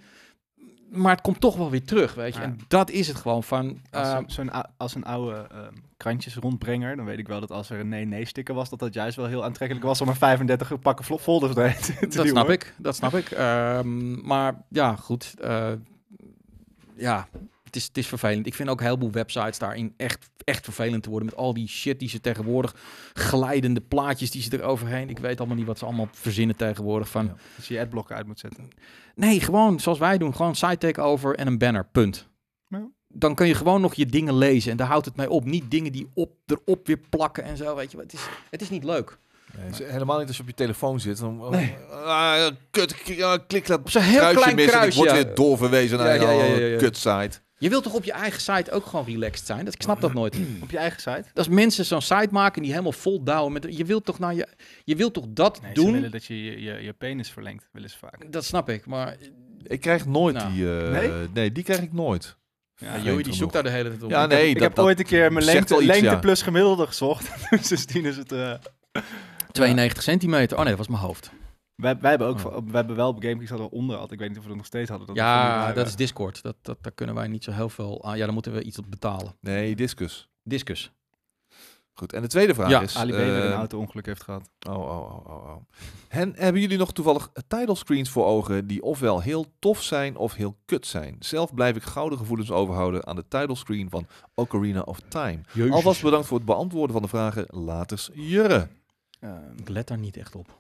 maar 0.90 1.12
het 1.12 1.22
komt 1.22 1.40
toch 1.42 1.56
wel 1.56 1.70
weer 1.70 1.84
terug, 1.84 2.14
weet 2.14 2.34
je. 2.34 2.40
Ja. 2.40 2.46
En 2.46 2.60
dat 2.68 2.90
is 2.90 3.08
het 3.08 3.18
gewoon 3.18 3.44
van... 3.44 3.80
Als, 3.92 4.08
eh, 4.08 4.14
een- 4.18 4.30
zo'n, 4.32 4.52
als 4.78 4.96
een 4.96 5.06
oude 5.06 5.48
ehm, 5.52 5.74
krantjes 5.98 6.36
rondbrenger, 6.36 6.96
dan 6.96 7.06
weet 7.06 7.18
ik 7.20 7.28
wel 7.28 7.40
dat 7.40 7.52
als 7.52 7.70
er 7.70 7.80
een 7.80 7.90
nee-nee-sticker 7.90 8.56
was, 8.56 8.70
dat 8.70 8.80
dat 8.80 8.94
juist 8.94 9.16
wel 9.16 9.26
heel 9.26 9.44
aantrekkelijk 9.44 9.86
was 9.88 10.02
om 10.02 10.08
er 10.08 10.16
35 10.16 10.80
pakken 10.80 11.06
folders 11.20 11.54
te 11.54 11.76
te 11.86 11.98
dat 12.00 12.12
duwen. 12.12 12.28
snap 12.30 12.50
ik, 12.50 12.74
dat 12.78 12.96
snap 12.96 13.14
ik. 13.14 13.32
Ehm, 13.32 14.28
maar 14.28 14.64
ja, 14.70 14.96
goed. 14.96 15.34
eh, 15.42 15.72
ja, 16.96 17.28
het 17.68 17.76
is, 17.76 17.84
het 17.84 17.98
is 17.98 18.08
vervelend. 18.08 18.46
Ik 18.46 18.54
vind 18.54 18.70
ook 18.70 18.80
een 18.80 18.86
heleboel 18.86 19.12
websites 19.12 19.58
daarin 19.58 19.94
echt, 19.98 20.30
echt 20.44 20.64
vervelend 20.64 21.04
te 21.04 21.10
worden. 21.10 21.30
Met 21.30 21.38
al 21.38 21.54
die 21.54 21.68
shit 21.68 22.00
die 22.00 22.10
ze 22.10 22.22
tegenwoordig... 22.22 22.76
glijdende 23.14 23.82
plaatjes 23.82 24.32
die 24.32 24.42
ze 24.42 24.54
eroverheen... 24.54 25.10
Ik 25.10 25.20
weet 25.20 25.40
allemaal 25.40 25.58
niet 25.58 25.66
wat 25.66 25.78
ze 25.78 25.86
allemaal 25.86 26.08
verzinnen 26.12 26.56
tegenwoordig. 26.56 27.10
Van, 27.10 27.26
Ja. 27.26 27.36
Dat 27.56 27.66
je 27.66 27.74
je 27.74 27.80
adblocker 27.80 28.16
uit 28.16 28.28
moet 28.28 28.40
zetten. 28.40 28.68
Nee, 29.16 29.40
gewoon 29.40 29.80
zoals 29.80 30.00
wij 30.00 30.18
doen. 30.18 30.36
Gewoon 30.36 30.56
site 30.56 30.78
takeover 30.78 31.36
en 31.36 31.48
een 31.48 31.58
banner. 31.58 31.86
Punt. 31.92 32.28
Ja. 32.68 32.88
Dan 33.08 33.36
kun 33.36 33.48
je 33.48 33.56
gewoon 33.56 33.82
nog 33.82 33.94
je 33.94 34.06
dingen 34.06 34.38
lezen. 34.38 34.72
En 34.72 34.78
daar 34.78 34.88
houdt 34.88 35.06
het 35.06 35.16
mee 35.16 35.30
op. 35.30 35.46
Niet 35.46 35.72
dingen 35.72 35.92
die 35.92 36.08
op, 36.14 36.32
erop 36.46 36.88
weer 36.88 37.00
plakken 37.10 37.44
en 37.44 37.58
zo. 37.58 37.76
Weet 37.76 37.92
je, 37.92 37.98
het 37.98 38.14
is, 38.14 38.28
het 38.50 38.62
is 38.62 38.70
niet 38.70 38.84
leuk. 38.84 39.18
Nee, 39.58 39.90
helemaal 39.90 40.18
niet 40.20 40.28
als 40.28 40.36
je 40.36 40.42
op 40.42 40.48
je 40.50 40.56
telefoon 40.56 41.00
zit. 41.00 41.20
Dan, 41.20 41.50
Nee. 41.50 41.76
Ah, 41.92 42.48
kut, 42.72 42.96
klik 43.48 43.68
dat 43.68 43.80
Op 43.80 43.90
zo'n 43.90 44.02
heel 44.02 44.18
kruisje 44.20 44.40
klein 44.40 44.56
mis 44.56 44.66
en 44.66 44.72
ik 44.72 44.78
kruisje. 44.78 45.00
word 45.00 45.12
weer 45.12 45.36
doorverwezen 45.36 45.98
naar 45.98 46.16
Ja, 46.16 46.22
ja, 46.22 46.32
ja, 46.32 46.44
ja, 46.44 46.56
een 46.56 46.70
ja. 46.70 46.78
kutsite. 46.78 47.40
Je 47.60 47.70
wilt 47.70 47.84
toch 47.84 47.94
op 47.94 48.04
je 48.04 48.12
eigen 48.12 48.42
site 48.42 48.72
ook 48.72 48.86
gewoon 48.86 49.06
relaxed 49.06 49.46
zijn? 49.46 49.66
Dat, 49.66 49.74
ik 49.74 49.82
snap 49.82 50.02
dat 50.02 50.14
nooit. 50.14 50.36
Op 50.64 50.72
je 50.72 50.78
eigen 50.78 51.00
site? 51.02 51.24
Als 51.34 51.48
mensen 51.48 51.86
zo'n 51.86 52.02
site 52.02 52.28
maken 52.32 52.62
die 52.62 52.72
helemaal 52.72 52.92
vol 52.92 53.24
douwen 53.24 53.54
met... 53.54 53.68
Je 53.78 53.86
wilt 53.86 54.06
toch, 54.06 54.20
nou 54.20 54.34
je, 54.36 54.48
je 54.84 54.96
wilt 54.96 55.14
toch 55.14 55.26
dat 55.30 55.62
Nee, 55.62 55.72
ze 55.76 55.82
doen? 55.82 55.92
willen 55.92 56.12
dat 56.12 56.26
je 56.26 56.44
je, 56.44 56.62
je, 56.62 56.74
je 56.84 56.94
penis 56.94 57.32
verlengt, 57.32 57.68
willen 57.72 57.90
ze 57.90 57.98
vaak. 57.98 58.32
Dat 58.32 58.46
snap 58.46 58.70
ik, 58.70 58.86
maar... 58.86 59.16
Ik 59.64 59.82
krijg 59.82 60.06
nooit 60.06 60.36
Nou. 60.36 60.54
die... 60.54 60.80
eh, 60.80 60.92
Nee? 60.92 61.12
nee? 61.34 61.52
die 61.52 61.64
krijg 61.64 61.82
ik 61.82 61.94
nooit. 61.94 62.38
Ja, 62.76 63.00
Joey, 63.00 63.24
die 63.24 63.34
zoekt 63.34 63.54
daar 63.54 63.64
de 63.64 63.70
hele 63.70 63.90
tijd 63.90 64.04
op. 64.04 64.10
Ja, 64.10 64.24
Ik 64.24 64.30
nee, 64.30 64.48
ik 64.48 64.54
dat- 64.54 64.64
heb 64.64 64.76
dat 64.76 64.86
ooit 64.86 65.00
een 65.00 65.06
keer 65.06 65.34
mijn 65.34 65.46
lengte, 65.46 65.76
iets, 65.76 65.86
lengte 65.86 66.06
ja. 66.06 66.16
plus 66.16 66.42
gemiddelde 66.42 66.88
gezocht. 66.88 67.30
dus 67.50 67.68
sindsdien 67.68 68.06
is 68.06 68.18
het... 68.18 68.32
eh, 68.32 68.50
heb 68.92 69.02
92 69.52 70.04
centimeter. 70.04 70.58
Oh 70.58 70.64
nee, 70.64 70.76
dat 70.76 70.88
was 70.88 70.88
mijn 70.96 71.08
hoofd. 71.08 71.32
Wij, 71.78 71.98
wij 72.00 72.10
hebben 72.10 72.28
ook, 72.28 72.38
Oh. 72.46 72.54
wij 72.54 72.62
hebben 72.72 72.96
wel 72.96 73.08
op 73.10 73.20
GameKings 73.22 73.50
hadden 73.50 73.70
we 73.70 73.76
onderhand. 73.76 74.12
Ik 74.12 74.20
weet 74.20 74.28
niet 74.30 74.38
of 74.38 74.44
we 74.44 74.50
dat 74.50 74.58
nog 74.58 74.66
steeds 74.66 74.90
hadden. 74.90 75.08
Dat 75.08 75.16
we 75.16 75.22
Ja, 75.22 75.74
dat 75.74 75.88
is 75.88 75.96
Discord. 75.96 76.42
Dat, 76.42 76.56
dat, 76.62 76.78
daar 76.82 76.92
kunnen 76.92 77.16
wij 77.16 77.28
niet 77.28 77.44
zo 77.44 77.52
heel 77.52 77.70
veel 77.70 78.04
aan. 78.06 78.18
Ja, 78.18 78.26
dan 78.26 78.34
moeten 78.34 78.54
we 78.54 78.64
iets 78.64 78.78
op 78.78 78.86
betalen. 78.90 79.36
Nee, 79.40 79.76
discus. 79.76 80.30
Discus. 80.44 80.92
Goed, 81.94 82.14
en 82.14 82.22
de 82.22 82.28
tweede 82.28 82.54
vraag 82.54 82.70
Ja, 82.70 82.82
is... 82.82 82.96
Ali 82.98 83.12
B 83.12 83.16
met 83.16 83.28
een 83.28 83.42
eh, 83.42 83.52
auto-ongeluk 83.54 84.06
heeft 84.06 84.24
gehad. 84.24 84.50
Oh, 84.70 84.76
oh, 84.76 84.90
oh, 84.90 85.26
oh, 85.28 85.48
oh. 85.50 85.56
En 86.08 86.34
hebben 86.36 86.62
jullie 86.62 86.78
nog 86.78 86.94
toevallig 86.94 87.32
title 87.48 87.76
screens 87.76 88.10
voor 88.10 88.26
ogen 88.26 88.68
die 88.68 88.84
ofwel 88.84 89.22
heel 89.22 89.46
tof 89.60 89.82
zijn 89.84 90.16
of 90.18 90.34
heel 90.34 90.58
kut 90.66 90.86
zijn? 90.86 91.16
Zelf 91.20 91.54
blijf 91.54 91.76
ik 91.76 91.84
gouden 91.84 92.18
gevoelens 92.18 92.52
overhouden 92.52 93.08
aan 93.08 93.16
de 93.16 93.28
title 93.28 93.56
screen 93.56 93.90
van 93.90 94.08
Ocarina 94.34 94.82
of 94.82 95.00
Time. 95.08 95.40
Alvast 95.70 96.02
bedankt 96.02 96.28
voor 96.28 96.38
het 96.38 96.46
beantwoorden 96.46 96.92
van 96.94 97.02
de 97.02 97.08
vragen. 97.08 97.46
Laters 97.50 98.10
Jurre. 98.14 98.68
Ehm, 99.20 99.34
Ik 99.58 99.70
let 99.70 99.88
daar 99.88 99.98
niet 99.98 100.18
echt 100.18 100.36
op. 100.36 100.60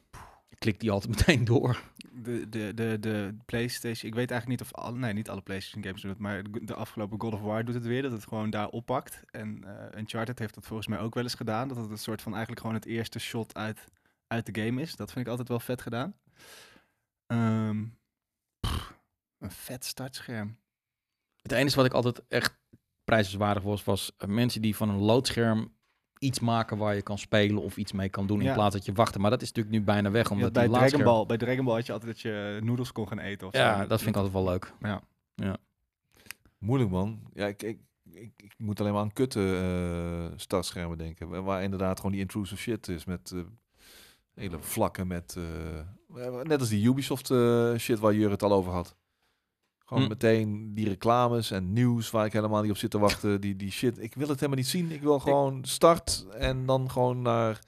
Ik 0.57 0.63
klik 0.63 0.79
die 0.79 0.91
altijd 0.91 1.15
meteen 1.17 1.45
door. 1.45 1.83
De, 2.11 2.49
de, 2.49 2.73
de, 2.73 2.97
de 2.99 3.35
PlayStation, 3.45 4.09
ik 4.11 4.15
weet 4.15 4.31
eigenlijk 4.31 4.61
niet 4.61 4.71
of 4.71 4.79
alle, 4.79 4.97
nee, 4.97 5.13
niet 5.13 5.29
alle 5.29 5.41
PlayStation 5.41 5.83
games 5.83 6.01
doen 6.01 6.11
het, 6.11 6.19
maar 6.19 6.43
de, 6.51 6.73
afgelopen 6.73 7.21
God 7.21 7.33
of 7.33 7.41
War 7.41 7.65
doet 7.65 7.73
het 7.73 7.85
weer, 7.85 8.01
dat 8.01 8.11
het 8.11 8.27
gewoon 8.27 8.49
daar 8.49 8.67
oppakt. 8.67 9.21
En 9.31 9.63
eh 9.63 9.99
Uncharted 9.99 10.39
heeft 10.39 10.53
dat 10.53 10.65
volgens 10.65 10.87
mij 10.87 10.99
ook 10.99 11.13
wel 11.13 11.23
eens 11.23 11.33
gedaan, 11.33 11.67
dat 11.67 11.77
het 11.77 11.89
een 11.89 11.97
soort 11.97 12.21
van 12.21 12.31
eigenlijk 12.31 12.61
gewoon 12.61 12.75
het 12.75 12.85
eerste 12.85 13.19
shot 13.19 13.55
uit, 13.55 13.83
uit 14.27 14.45
de 14.45 14.61
game 14.61 14.81
is. 14.81 14.95
Dat 14.95 15.11
vind 15.11 15.25
ik 15.25 15.31
altijd 15.31 15.47
wel 15.47 15.59
vet 15.59 15.81
gedaan. 15.81 16.15
Ehm, 17.25 17.85
pff, 18.59 18.93
een 19.37 19.51
vet 19.51 19.85
startscherm. 19.85 20.57
Het 21.41 21.51
enige 21.51 21.75
wat 21.75 21.85
ik 21.85 21.93
altijd 21.93 22.27
echt 22.27 22.57
prijzenswaardig 23.03 23.63
was, 23.63 23.83
was 23.83 24.15
eh, 24.17 24.27
mensen 24.27 24.61
die 24.61 24.75
van 24.75 24.89
een 24.89 24.99
loodscherm 24.99 25.76
iets 26.19 26.39
maken 26.39 26.77
waar 26.77 26.95
je 26.95 27.01
kan 27.01 27.17
spelen 27.17 27.61
of 27.61 27.77
iets 27.77 27.91
mee 27.91 28.09
kan 28.09 28.27
doen 28.27 28.39
in 28.39 28.45
Ja. 28.45 28.53
plaats 28.53 28.75
dat 28.75 28.85
je 28.85 28.93
wachten. 28.93 29.21
Maar 29.21 29.29
dat 29.31 29.41
is 29.41 29.47
natuurlijk 29.47 29.75
nu 29.75 29.83
bijna 29.83 30.11
weg, 30.11 30.27
Ja, 30.29 30.35
omdat 30.35 30.53
bij, 30.53 30.67
die 30.67 30.75
Dragon 30.77 31.03
Ball, 31.03 31.25
bij 31.25 31.37
Dragon 31.37 31.65
Ball 31.65 31.75
had 31.75 31.85
je 31.85 31.91
altijd 31.93 32.11
dat 32.11 32.21
je 32.21 32.59
noedels 32.63 32.91
kon 32.91 33.07
gaan 33.07 33.19
eten 33.19 33.47
of 33.47 33.55
zo. 33.55 33.61
Ja, 33.61 33.85
dat 33.85 33.97
vind 34.01 34.15
ik 34.15 34.21
altijd 34.21 34.33
wel 34.33 34.43
leuk. 34.45 34.73
Moeilijk 36.57 36.89
man. 36.91 37.19
Ja, 37.33 37.45
ik, 37.47 37.63
ik, 37.63 37.79
ik, 38.11 38.31
ik 38.37 38.53
moet 38.57 38.79
alleen 38.79 38.93
maar 38.93 39.01
aan 39.01 39.13
kutte 39.13 39.57
eh, 40.31 40.37
startschermen 40.37 40.97
denken. 40.97 41.29
Waar, 41.29 41.43
waar 41.43 41.63
inderdaad 41.63 41.97
gewoon 41.97 42.11
die 42.11 42.21
intrusive 42.21 42.61
shit 42.61 42.87
is 42.87 43.05
met 43.05 43.31
eh, 43.35 43.39
hele 44.33 44.57
vlakken 44.59 45.07
met... 45.07 45.35
eh, 46.15 46.41
net 46.43 46.59
als 46.59 46.69
die 46.69 46.87
Ubisoft 46.87 47.31
eh, 47.31 47.73
shit 47.77 47.99
waar 47.99 48.13
Jur 48.13 48.29
het 48.31 48.43
al 48.43 48.53
over 48.53 48.71
had. 48.71 48.95
Gewoon 49.87 50.03
Hm. 50.03 50.09
meteen 50.09 50.73
die 50.73 50.87
reclames 50.87 51.51
en 51.51 51.73
nieuws 51.73 52.11
waar 52.11 52.25
ik 52.25 52.33
helemaal 52.33 52.61
niet 52.61 52.71
op 52.71 52.77
zit 52.77 52.91
te 52.91 52.99
wachten. 52.99 53.41
Die, 53.41 53.55
die 53.55 53.71
shit. 53.71 54.01
Ik 54.01 54.15
wil 54.15 54.27
het 54.27 54.35
helemaal 54.35 54.57
niet 54.59 54.67
zien. 54.67 54.91
Ik 54.91 55.01
wil 55.01 55.19
gewoon 55.19 55.59
start 55.65 56.25
en 56.37 56.65
dan 56.65 56.91
gewoon 56.91 57.21
naar 57.21 57.59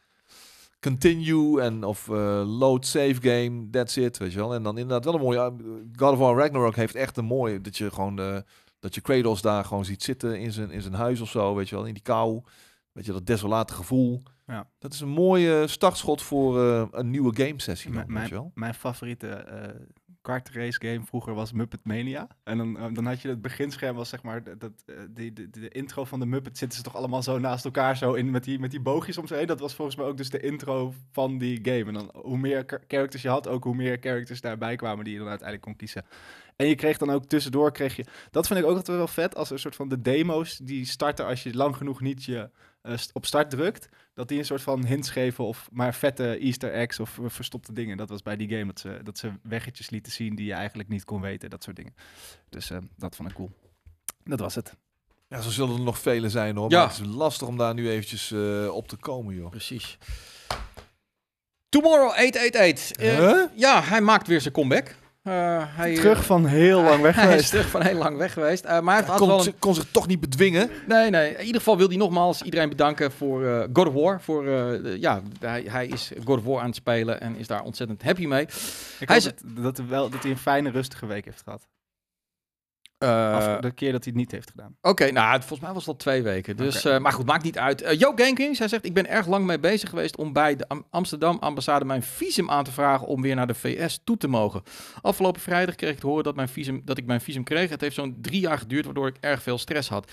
continue 0.80 1.62
en 1.62 1.84
of 1.84 2.10
eh, 2.10 2.44
load 2.60 2.86
save 2.86 3.16
game. 3.22 3.70
That's 3.70 3.96
it, 3.96 4.18
weet 4.18 4.32
je 4.32 4.38
wel. 4.38 4.54
En 4.54 4.64
dan 4.64 4.78
inderdaad 4.78 5.06
wel 5.06 5.14
een 5.14 5.20
mooie... 5.22 5.38
eh, 5.40 5.54
God 5.96 6.12
of 6.12 6.18
War 6.18 6.38
Ragnarok 6.38 6.76
heeft 6.76 6.96
echt 6.96 7.18
een 7.18 7.26
mooie... 7.26 7.62
Dat 7.62 7.78
je 7.78 7.92
gewoon... 7.92 8.16
de 8.16 8.44
dat 8.80 8.96
je 8.96 9.02
Kratos 9.02 9.42
daar 9.42 9.66
gewoon 9.66 9.86
ziet 9.86 10.04
zitten 10.04 10.40
in 10.40 10.52
zijn, 10.52 10.72
in 10.72 10.82
zijn 10.82 10.94
huis 10.94 11.22
of 11.22 11.30
zo, 11.30 11.56
weet 11.56 11.70
je 11.70 11.76
wel, 11.76 11.86
in 11.86 11.94
die 11.94 12.04
kou. 12.04 12.42
Weet 12.92 13.06
je, 13.06 13.12
dat 13.12 13.26
desolate 13.26 13.74
gevoel. 13.74 14.22
Ja. 14.48 14.70
Dat 14.78 14.94
is 14.94 15.00
een 15.00 15.10
mooie 15.10 15.68
startschot 15.68 16.22
voor 16.22 16.60
eh, 16.64 16.86
een 16.92 17.10
nieuwe 17.10 17.36
game 17.36 17.62
sessie. 17.62 17.92
Dan, 17.92 18.04
Mijn- 18.08 18.08
weet 18.20 18.28
je 18.28 18.34
mijn, 18.34 18.42
wel. 18.44 18.52
mijn 18.54 18.74
favoriete 18.74 19.28
kart 20.22 20.50
race 20.50 20.80
game 20.82 21.06
vroeger 21.06 21.34
was 21.34 21.52
Muppet 21.52 21.86
Mania. 21.86 22.28
En 22.44 22.58
dan, 22.58 22.78
eh, 22.78 22.86
dan 22.94 23.06
had 23.06 23.22
je 23.22 23.28
het 23.28 23.42
beginscherm 23.42 23.96
was 23.96 24.10
zeg 24.10 24.24
maar 24.24 24.58
dat, 24.58 24.72
eh, 24.86 24.96
die, 25.10 25.34
de, 25.34 25.50
de 25.50 25.70
intro 25.70 26.06
van 26.06 26.20
de 26.20 26.26
Muppet 26.26 26.58
zitten 26.58 26.78
ze 26.78 26.84
toch 26.84 26.96
allemaal 26.96 27.24
zo 27.24 27.40
naast 27.40 27.66
elkaar 27.66 27.98
zo 27.98 28.14
in 28.14 28.32
met 28.32 28.44
die, 28.44 28.60
met 28.60 28.72
die 28.72 28.80
boogjes 28.80 29.18
om 29.18 29.28
ze 29.28 29.36
heen. 29.36 29.48
Dat 29.48 29.60
was 29.60 29.76
volgens 29.76 29.98
mij 29.98 30.06
ook 30.06 30.18
dus 30.18 30.30
de 30.30 30.40
intro 30.40 30.94
van 31.12 31.38
die 31.38 31.60
game. 31.62 31.86
En 31.86 31.94
dan 31.94 32.12
hoe 32.14 32.38
meer 32.38 32.64
char- 32.68 32.84
characters 32.88 33.22
je 33.22 33.30
had, 33.30 33.48
ook 33.48 33.64
hoe 33.64 33.76
meer 33.76 33.98
characters 34.02 34.42
daarbij 34.42 34.76
kwamen 34.76 35.04
die 35.04 35.14
je 35.14 35.20
dan 35.20 35.30
uiteindelijk 35.30 35.68
kon 35.68 35.76
kiezen. 35.76 36.06
En 36.56 36.68
je 36.68 36.76
kreeg 36.76 36.98
dan 36.98 37.10
ook 37.10 37.26
tussendoor 37.26 37.72
kreeg 37.72 37.96
je. 37.96 38.06
Dat 38.32 38.48
vind 38.48 38.60
ik 38.60 38.66
ook 38.66 38.78
altijd 38.78 38.98
wel 38.98 39.08
vet 39.08 39.36
als 39.36 39.50
een 39.50 39.60
soort 39.60 39.76
van 39.76 39.90
de 39.90 40.02
demo's 40.02 40.58
die 40.58 40.86
starten 40.86 41.26
als 41.26 41.44
je 41.44 41.54
lang 41.54 41.76
genoeg 41.76 42.02
niet 42.02 42.24
je 42.24 42.50
eh, 42.82 42.94
op 43.14 43.26
start 43.26 43.50
drukt 43.50 43.90
dat 44.14 44.28
die 44.28 44.38
een 44.40 44.46
soort 44.46 44.62
van 44.62 44.86
hints 44.86 45.10
geven 45.10 45.44
of 45.46 45.70
maar 45.72 45.94
vette 45.94 46.38
easter 46.38 46.72
eggs 46.74 47.00
of 47.00 47.20
eh, 47.20 47.26
verstopte 47.28 47.74
dingen. 47.74 47.98
Dat 47.98 48.10
was 48.10 48.22
bij 48.22 48.36
die 48.36 48.50
game 48.50 48.66
dat 48.66 48.80
ze, 48.80 49.00
dat 49.04 49.18
ze 49.18 49.32
weggetjes 49.44 49.90
lieten 49.90 50.12
zien 50.12 50.36
die 50.36 50.46
je 50.46 50.54
eigenlijk 50.54 50.90
niet 50.90 51.04
kon 51.04 51.22
weten, 51.22 51.50
dat 51.50 51.64
soort 51.64 51.76
dingen. 51.76 51.96
Dus 52.50 52.70
eh, 52.70 52.78
dat 52.98 53.16
vond 53.16 53.30
ik 53.30 53.36
cool. 53.36 53.52
Dat 54.24 54.40
was 54.40 54.56
het. 54.56 54.76
Ja, 55.28 55.42
zo 55.42 55.50
zullen 55.50 55.76
er 55.76 55.82
nog 55.82 56.00
vele 56.00 56.30
zijn 56.30 56.56
hoor. 56.56 56.72
Ja. 56.72 56.80
Maar 56.80 56.90
het 56.96 57.00
is 57.00 57.14
lastig 57.14 57.48
om 57.48 57.58
daar 57.58 57.74
nu 57.74 57.90
eventjes 57.90 58.32
eh, 58.32 58.68
op 58.76 58.88
te 58.88 58.96
komen, 58.98 59.36
joh. 59.36 59.50
Precies. 59.50 59.98
Tomorrow 61.70 62.10
888. 62.10 62.92
Eh, 62.92 63.18
Huh? 63.18 63.44
Ja, 63.56 63.82
hij 63.84 64.02
maakt 64.02 64.28
weer 64.28 64.42
zijn 64.42 64.54
comeback. 64.54 64.96
Eh, 65.30 65.64
hij, 65.68 65.96
Terug 65.96 66.26
van 66.26 66.46
heel 66.46 66.82
lang 66.82 67.02
weg 67.02 67.16
Hij 67.16 67.24
is 67.26 67.30
geweest. 67.32 67.50
terug 67.50 67.68
van 67.70 67.82
heel 67.82 67.98
lang 67.98 68.18
weg 68.18 68.34
geweest. 68.34 68.64
Eh, 68.66 68.80
maar 68.80 68.96
hij 68.96 69.04
heeft 69.06 69.18
kon, 69.18 69.28
wel 69.28 69.46
een... 69.46 69.60
kon 69.60 69.76
zich 69.76 69.86
toch 69.92 70.08
niet 70.08 70.20
bedwingen. 70.20 70.70
Nee, 70.88 71.10
nee. 71.10 71.32
In 71.32 71.40
ieder 71.46 71.56
geval 71.62 71.78
wil 71.78 71.88
hij 71.88 71.98
nogmaals 71.98 72.42
iedereen 72.42 72.70
bedanken 72.70 73.12
voor 73.12 73.46
eh, 73.46 73.64
God 73.74 73.88
of 73.88 73.94
War. 73.94 74.22
Voor, 74.22 74.42
eh, 74.48 74.84
de- 74.84 74.98
ja, 75.00 75.22
hij, 75.40 75.64
hij 75.68 75.88
is 75.88 76.12
God 76.26 76.38
of 76.38 76.44
War 76.44 76.60
aan 76.60 76.66
het 76.66 76.76
spelen 76.76 77.22
en 77.22 77.36
is 77.36 77.48
daar 77.48 77.62
ontzettend 77.62 78.04
happy 78.04 78.26
mee. 78.26 78.42
Ik 79.00 79.08
Hij 79.08 79.18
hoop 79.24 79.34
is- 79.56 79.64
dat, 79.64 79.82
wel, 79.88 80.10
dat 80.10 80.22
hij 80.22 80.32
een 80.32 80.38
fijne, 80.38 80.70
rustige 80.70 81.06
week 81.06 81.26
heeft 81.26 81.42
gehad. 81.44 81.68
Eh, 83.00 83.60
de 83.60 83.72
keer 83.72 83.92
dat 83.92 84.04
hij 84.04 84.12
het 84.14 84.22
niet 84.22 84.32
heeft 84.32 84.50
gedaan. 84.50 84.76
Oké, 84.82 85.12
nou, 85.12 85.32
het- 85.32 85.40
volgens 85.40 85.60
mij 85.60 85.70
was 85.74 85.80
het 85.86 85.88
al 85.92 85.96
twee 85.96 86.24
weken. 86.24 86.58
Dus, 86.58 86.86
eh, 86.86 86.98
maar 87.00 87.12
goed, 87.14 87.26
maakt 87.26 87.44
niet 87.44 87.58
uit. 87.58 87.82
Eh 87.82 88.00
Joop 88.00 88.20
Genkins, 88.20 88.60
hij 88.60 88.68
zegt, 88.68 88.86
ik 88.86 88.94
ben 88.94 89.10
erg 89.10 89.28
lang 89.28 89.46
mee 89.46 89.60
bezig 89.60 89.90
geweest 89.90 90.18
om 90.18 90.34
bij 90.34 90.56
de 90.56 90.68
Am- 90.68 90.86
Amsterdam 90.90 91.38
ambassade 91.40 91.86
mijn 91.86 92.04
visum 92.04 92.50
aan 92.50 92.64
te 92.64 92.72
vragen 92.72 93.08
om 93.08 93.22
weer 93.22 93.36
naar 93.36 93.48
de 93.48 93.54
VS 93.54 94.02
toe 94.04 94.18
te 94.18 94.28
mogen. 94.28 94.62
Afgelopen 95.02 95.42
vrijdag 95.42 95.76
kreeg 95.76 95.92
ik 95.92 96.00
te 96.00 96.08
horen 96.08 96.24
dat, 96.24 96.36
mijn 96.36 96.50
visum, 96.50 96.82
dat 96.86 96.98
ik 96.98 97.06
mijn 97.06 97.22
visum 97.22 97.44
kreeg. 97.44 97.70
Het 97.70 97.82
heeft 97.82 97.96
zo'n 97.96 98.18
drie 98.22 98.40
jaar 98.42 98.58
geduurd, 98.58 98.86
waardoor 98.86 99.08
ik 99.08 99.18
erg 99.20 99.42
veel 99.42 99.58
stress 99.58 99.90
had. 99.90 100.12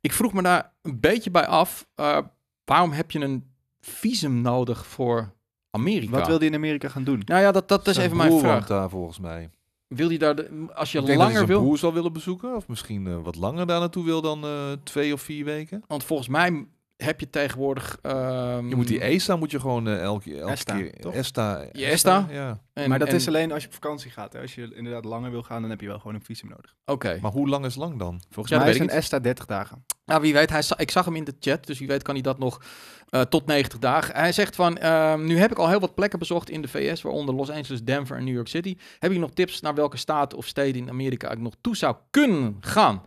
Ik 0.00 0.12
vroeg 0.12 0.32
me 0.32 0.42
daar 0.42 0.72
een 0.82 1.00
beetje 1.00 1.30
bij 1.30 1.46
af, 1.46 1.86
eh, 1.94 2.18
waarom 2.64 2.92
heb 2.92 3.10
je 3.10 3.18
een 3.20 3.52
visum 3.80 4.40
nodig 4.40 4.86
voor 4.86 5.32
Amerika? 5.70 6.10
Wat 6.18 6.26
wil 6.26 6.38
hij 6.38 6.46
in 6.46 6.54
Amerika 6.54 6.88
gaan 6.88 7.04
doen? 7.04 7.22
Nou 7.24 7.40
ja, 7.42 7.52
dat, 7.52 7.68
dat 7.68 7.86
is 7.86 7.96
even 7.96 8.16
mijn 8.16 8.38
vraag. 8.38 8.66
daar 8.66 8.88
volgens 8.90 9.18
mij. 9.18 9.50
Wil 9.88 10.10
je 10.10 10.18
daar, 10.18 10.34
de, 10.36 10.66
als 10.74 10.92
je 10.92 11.02
langer 11.02 11.46
wil... 11.46 11.60
broer 11.60 11.78
zal 11.78 11.92
willen 11.92 12.12
bezoeken. 12.12 12.56
Of 12.56 12.68
misschien 12.68 13.06
eh, 13.06 13.16
wat 13.22 13.36
langer 13.36 13.66
daar 13.66 13.80
naartoe 13.80 14.04
wil 14.04 14.20
dan 14.20 14.44
eh, 14.44 14.72
twee 14.84 15.12
of 15.12 15.20
vier 15.22 15.44
weken. 15.44 15.82
Want 15.86 16.04
volgens 16.04 16.28
mij 16.28 16.66
heb 16.96 17.20
je 17.20 17.30
tegenwoordig... 17.30 17.98
ehm, 18.02 18.68
Je 18.68 18.74
moet 18.76 18.86
die 18.88 19.00
ESA 19.00 19.36
moet 19.36 19.50
je 19.50 19.60
gewoon 19.60 19.88
eh, 19.88 20.00
elke, 20.00 20.38
elke 20.38 20.52
ESTA, 20.52 20.76
keer... 20.76 20.92
toch? 21.00 21.14
ESTA. 21.14 21.64
Je 21.72 21.86
ESTA? 21.86 22.26
Ja. 22.30 22.60
en- 22.72 22.88
maar 22.88 22.98
dat 22.98 23.08
en- 23.08 23.14
is 23.14 23.28
alleen 23.28 23.52
als 23.52 23.62
je 23.62 23.68
op 23.68 23.74
vakantie 23.74 24.10
gaat. 24.10 24.32
Hè. 24.32 24.40
Als 24.40 24.54
je 24.54 24.74
inderdaad 24.74 25.04
langer 25.04 25.30
wil 25.30 25.42
gaan, 25.42 25.60
dan 25.60 25.70
heb 25.70 25.80
je 25.80 25.86
wel 25.86 25.98
gewoon 25.98 26.14
een 26.14 26.24
visum 26.24 26.48
nodig. 26.48 26.74
Oké. 26.84 27.18
Maar 27.22 27.32
hoe 27.32 27.48
lang 27.48 27.64
is 27.64 27.74
lang 27.74 27.98
dan? 27.98 28.20
Volgens 28.30 28.48
Ja, 28.48 28.56
mij 28.56 28.66
weet 28.66 28.76
is 28.76 28.80
ik 28.82 28.90
een 28.90 28.96
ESTA 28.96 29.18
30 29.18 29.46
dagen. 29.46 29.84
Nou, 30.04 30.20
wie 30.20 30.32
weet, 30.32 30.50
hij 30.50 30.62
ik 30.76 30.90
zag 30.90 31.04
hem 31.04 31.16
in 31.16 31.24
de 31.24 31.34
chat, 31.40 31.66
dus 31.66 31.78
wie 31.78 31.88
weet 31.88 32.02
kan 32.02 32.14
hij 32.14 32.22
dat 32.22 32.38
nog 32.38 32.62
eh, 33.08 33.20
tot 33.20 33.46
90 33.46 33.78
dagen. 33.78 34.14
Hij 34.14 34.32
zegt 34.32 34.54
van, 34.54 34.78
ehm, 34.78 35.24
nu 35.24 35.38
heb 35.38 35.50
ik 35.50 35.58
al 35.58 35.68
heel 35.68 35.80
wat 35.80 35.94
plekken 35.94 36.18
bezocht 36.18 36.50
in 36.50 36.62
de 36.62 36.68
VS, 36.68 37.02
waaronder 37.02 37.34
Los 37.34 37.50
Angeles, 37.50 37.82
Denver 37.84 38.16
en 38.16 38.24
New 38.24 38.34
York 38.34 38.48
City. 38.48 38.76
Heb 38.98 39.10
ik 39.10 39.18
nog 39.18 39.30
tips 39.30 39.60
naar 39.60 39.74
welke 39.74 39.96
staat 39.96 40.34
of 40.34 40.46
steden 40.46 40.82
in 40.82 40.88
Amerika 40.88 41.30
ik 41.30 41.38
nog 41.38 41.54
toe 41.60 41.76
zou 41.76 41.96
kunnen 42.10 42.56
gaan? 42.60 43.02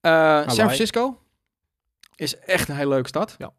Eh, 0.00 0.40
San 0.40 0.54
Francisco 0.54 1.18
is 2.14 2.38
echt 2.38 2.68
een 2.68 2.76
hele 2.76 2.88
leuke 2.88 3.08
stad. 3.08 3.36
Ja. 3.38 3.52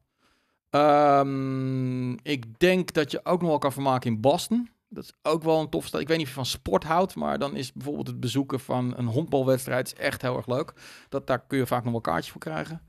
Ehm, 0.69 2.11
ik 2.11 2.59
denk 2.59 2.93
dat 2.93 3.11
je 3.11 3.25
ook 3.25 3.41
nog 3.41 3.49
wel 3.49 3.59
kan 3.59 3.71
vermaken 3.71 4.11
in 4.11 4.21
Boston. 4.21 4.69
Dat 4.89 5.03
is 5.03 5.13
ook 5.21 5.43
wel 5.43 5.59
een 5.59 5.69
toffe 5.69 5.88
stad. 5.88 6.01
Ik 6.01 6.07
weet 6.07 6.17
niet 6.17 6.25
of 6.25 6.31
je 6.31 6.39
van 6.39 6.45
sport 6.45 6.84
houdt, 6.84 7.15
maar 7.15 7.39
dan 7.39 7.55
is 7.55 7.73
bijvoorbeeld 7.73 8.07
het 8.07 8.19
bezoeken 8.19 8.59
van 8.59 8.93
een 8.97 9.05
honkbalwedstrijd 9.05 9.93
echt 9.93 10.21
heel 10.21 10.38
erg 10.38 10.47
leuk. 10.47 10.73
Dat, 11.09 11.27
daar 11.27 11.45
kun 11.47 11.57
je 11.57 11.67
vaak 11.67 11.84
nog 11.84 11.91
wel 11.91 12.01
kaartjes 12.01 12.31
voor 12.31 12.41
krijgen. 12.41 12.81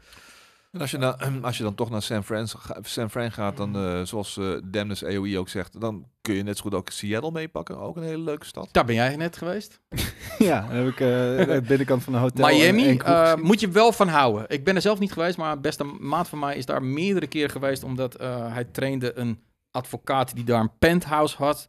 En 0.75 0.81
als 0.81 0.91
je, 0.91 0.99
na, 0.99 1.17
als 1.43 1.57
je 1.57 1.63
dan 1.63 1.75
toch 1.75 1.91
naar 1.91 2.03
San 2.03 2.25
Fran, 2.25 2.49
San 2.83 3.11
Fran 3.11 3.33
gaat, 3.33 3.57
dan 3.57 3.77
eh, 3.77 4.03
zoals 4.03 4.37
eh 4.37 4.53
Demnis 4.65 5.05
AOE 5.05 5.39
ook 5.39 5.49
zegt, 5.49 5.81
dan 5.81 6.07
kun 6.21 6.35
je 6.35 6.43
net 6.43 6.57
zo 6.57 6.63
goed 6.63 6.75
ook 6.75 6.91
Seattle 6.91 7.31
meepakken. 7.31 7.79
Ook 7.79 7.97
een 7.97 8.03
hele 8.03 8.23
leuke 8.23 8.47
stad. 8.47 8.69
Daar 8.73 8.85
ben 8.85 8.95
jij 8.95 9.17
net 9.17 9.37
geweest. 9.37 9.81
ja, 10.39 10.61
dan 10.61 10.77
heb 10.77 10.87
ik 10.87 11.01
eh, 11.01 11.09
de 11.55 11.63
binnenkant 11.69 12.03
van 12.03 12.15
een 12.15 12.21
hotel. 12.21 12.47
Miami 12.47 12.97
eh, 12.97 13.35
moet 13.35 13.61
je 13.61 13.69
wel 13.69 13.93
van 13.93 14.09
houden. 14.09 14.45
Ik 14.49 14.65
ben 14.65 14.75
er 14.75 14.81
zelf 14.81 14.99
niet 14.99 15.13
geweest, 15.13 15.37
maar 15.37 15.53
een 15.53 15.61
beste 15.61 15.85
maat 15.85 16.29
van 16.29 16.39
mij 16.39 16.57
is 16.57 16.67
daar 16.67 16.83
meerdere 16.83 17.27
keren 17.27 17.51
geweest, 17.51 17.85
omdat 17.85 18.15
eh, 18.15 18.53
hij 18.53 18.65
trainde 18.65 19.19
een 19.19 19.41
advocaat 19.71 20.35
die 20.35 20.45
daar 20.45 20.61
een 20.61 20.79
penthouse 20.79 21.37
had. 21.37 21.69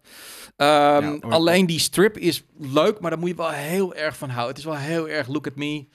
Ehm, 0.56 1.18
alleen 1.20 1.66
die 1.66 1.80
strip 1.80 2.18
is 2.18 2.44
leuk, 2.58 3.00
maar 3.00 3.10
daar 3.10 3.20
moet 3.20 3.30
je 3.30 3.36
wel 3.36 3.50
heel 3.50 3.96
erg 3.96 4.18
van 4.18 4.30
houden. 4.30 4.50
Het 4.50 4.58
is 4.58 4.72
wel 4.72 4.76
heel 4.76 5.10
erg 5.10 5.28
look 5.28 5.48
at 5.48 5.56
me. 5.56 5.88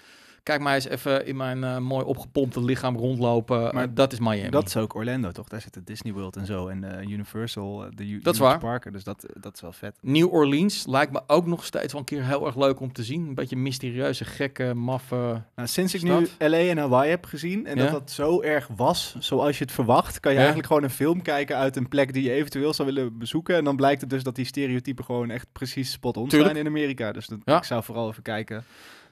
Kijk 0.42 0.60
mij 0.62 0.74
eens 0.74 0.88
even 0.88 1.26
in 1.26 1.36
mijn 1.36 1.64
eh, 1.64 1.78
mooi 1.78 2.04
opgepompte 2.04 2.64
lichaam 2.64 2.96
rondlopen. 2.96 3.60
Maar 3.62 3.74
Maar 3.74 3.94
dat 3.94 4.12
is 4.12 4.18
Miami. 4.18 4.50
Dat 4.50 4.66
is 4.66 4.76
ook 4.76 4.94
Orlando, 4.94 5.30
toch? 5.30 5.48
Daar 5.48 5.60
zit 5.60 5.74
de 5.74 5.84
Disney 5.84 6.12
World 6.12 6.36
en 6.36 6.46
zo. 6.46 6.68
En 6.68 6.98
eh, 7.00 7.08
Universal, 7.10 7.84
eh, 7.84 7.90
de 7.94 8.06
U- 8.08 8.20
Dat 8.20 8.34
is 8.34 8.40
waar. 8.40 8.58
Parken. 8.58 8.92
Dus 8.92 9.04
dat, 9.04 9.26
dat 9.40 9.54
is 9.54 9.60
wel 9.60 9.72
vet. 9.72 9.98
New 10.00 10.32
Orleans 10.34 10.86
lijkt 10.86 11.12
me 11.12 11.20
ook 11.26 11.46
nog 11.46 11.64
steeds 11.64 11.92
wel 11.92 12.00
een 12.00 12.06
keer 12.06 12.24
heel 12.24 12.46
erg 12.46 12.56
leuk 12.56 12.80
om 12.80 12.92
te 12.92 13.02
zien. 13.04 13.26
Een 13.28 13.34
beetje 13.34 13.56
mysterieuze, 13.56 14.24
gekke, 14.24 14.74
maffe. 14.74 15.42
Nou, 15.56 15.68
sinds 15.68 15.94
ik 15.94 16.00
Stad? 16.00 16.20
nu 16.20 16.48
LA 16.48 16.56
en 16.58 16.78
Hawaii 16.78 17.10
heb 17.10 17.24
gezien 17.24 17.66
en 17.66 17.76
Ja. 17.76 17.82
dat 17.82 17.92
dat 17.92 18.10
zo 18.10 18.40
erg 18.42 18.68
was 18.76 19.16
zoals 19.18 19.58
je 19.58 19.64
het 19.64 19.72
verwacht, 19.72 20.20
kan 20.20 20.30
je 20.32 20.36
Ja. 20.38 20.44
eigenlijk 20.44 20.66
gewoon 20.72 20.82
een 20.88 20.94
film 20.96 21.22
kijken 21.22 21.56
uit 21.56 21.76
een 21.76 21.88
plek 21.88 22.12
die 22.12 22.22
je 22.22 22.30
eventueel 22.32 22.72
zou 22.72 22.92
willen 22.94 23.18
bezoeken. 23.18 23.56
En 23.56 23.64
dan 23.64 23.76
blijkt 23.76 24.00
het 24.00 24.10
dus 24.10 24.22
dat 24.22 24.34
die 24.34 24.44
stereotypen 24.44 25.04
gewoon 25.04 25.30
echt 25.30 25.46
precies 25.52 25.90
spot-on 25.90 26.28
Tuurlijk. 26.28 26.52
zijn 26.52 26.66
in 26.66 26.72
Amerika. 26.72 27.12
Dus 27.12 27.26
dat, 27.26 27.38
Ja. 27.44 27.56
ik 27.56 27.64
zou 27.64 27.82
vooral 27.82 28.08
even 28.08 28.22
kijken. 28.22 28.64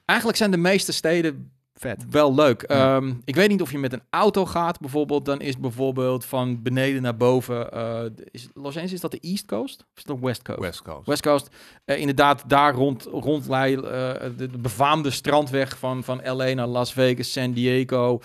Eigenlijk 0.09 0.38
zijn 0.38 0.50
de 0.50 0.56
meeste 0.56 0.92
steden 0.92 1.52
Vet. 1.74 2.04
wel 2.11 2.34
leuk. 2.34 2.64
Ja. 2.68 2.96
Ehm, 2.96 3.14
ik 3.24 3.34
weet 3.34 3.48
niet 3.48 3.62
of 3.62 3.70
je 3.70 3.78
met 3.78 3.92
een 3.92 4.02
auto 4.11 4.46
gaat 4.46 4.80
bijvoorbeeld. 4.80 5.24
Dan 5.24 5.40
is 5.40 5.59
bijvoorbeeld 5.59 6.24
van 6.24 6.62
beneden 6.62 7.02
naar 7.02 7.16
boven... 7.16 7.72
eh, 7.72 8.04
is 8.30 8.48
Los 8.54 8.66
Angeles, 8.66 8.92
is 8.92 9.00
dat 9.00 9.11
de 9.11 9.20
East 9.20 9.46
Coast? 9.46 9.80
Of 9.80 9.96
is 9.96 10.04
dat 10.04 10.16
de 10.20 10.26
West 10.26 10.42
Coast? 10.42 10.61
West 10.61 10.82
Coast. 10.82 11.06
West 11.06 11.22
Coast. 11.22 11.48
Eh, 11.84 11.98
inderdaad, 11.98 12.44
daar 12.46 12.74
rond, 12.74 13.04
rondleiden. 13.04 13.84
eh, 14.20 14.30
de, 14.36 14.50
de 14.50 14.59
befaamde 14.59 15.11
strandweg 15.11 15.78
van, 15.78 16.04
van 16.04 16.20
LA 16.24 16.52
naar 16.54 16.66
Las 16.66 16.92
Vegas, 16.92 17.32
San 17.32 17.52
Diego. 17.52 18.20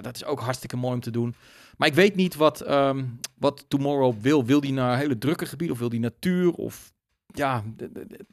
Dat 0.00 0.14
is 0.14 0.24
ook 0.24 0.40
hartstikke 0.40 0.76
mooi 0.76 0.94
om 0.94 1.00
te 1.00 1.10
doen. 1.10 1.34
Maar 1.76 1.88
ik 1.88 1.94
weet 1.94 2.14
niet 2.14 2.34
wat, 2.34 2.60
ehm, 2.60 3.04
wat 3.38 3.64
Tomorrow 3.68 4.14
wil. 4.20 4.44
Wil 4.44 4.60
die 4.60 4.72
naar 4.72 4.98
hele 4.98 5.18
drukke 5.18 5.46
gebieden 5.46 5.74
of 5.74 5.80
wil 5.80 5.90
die 5.90 6.00
natuur? 6.00 6.52
Of 6.52 6.92
ja, 7.26 7.62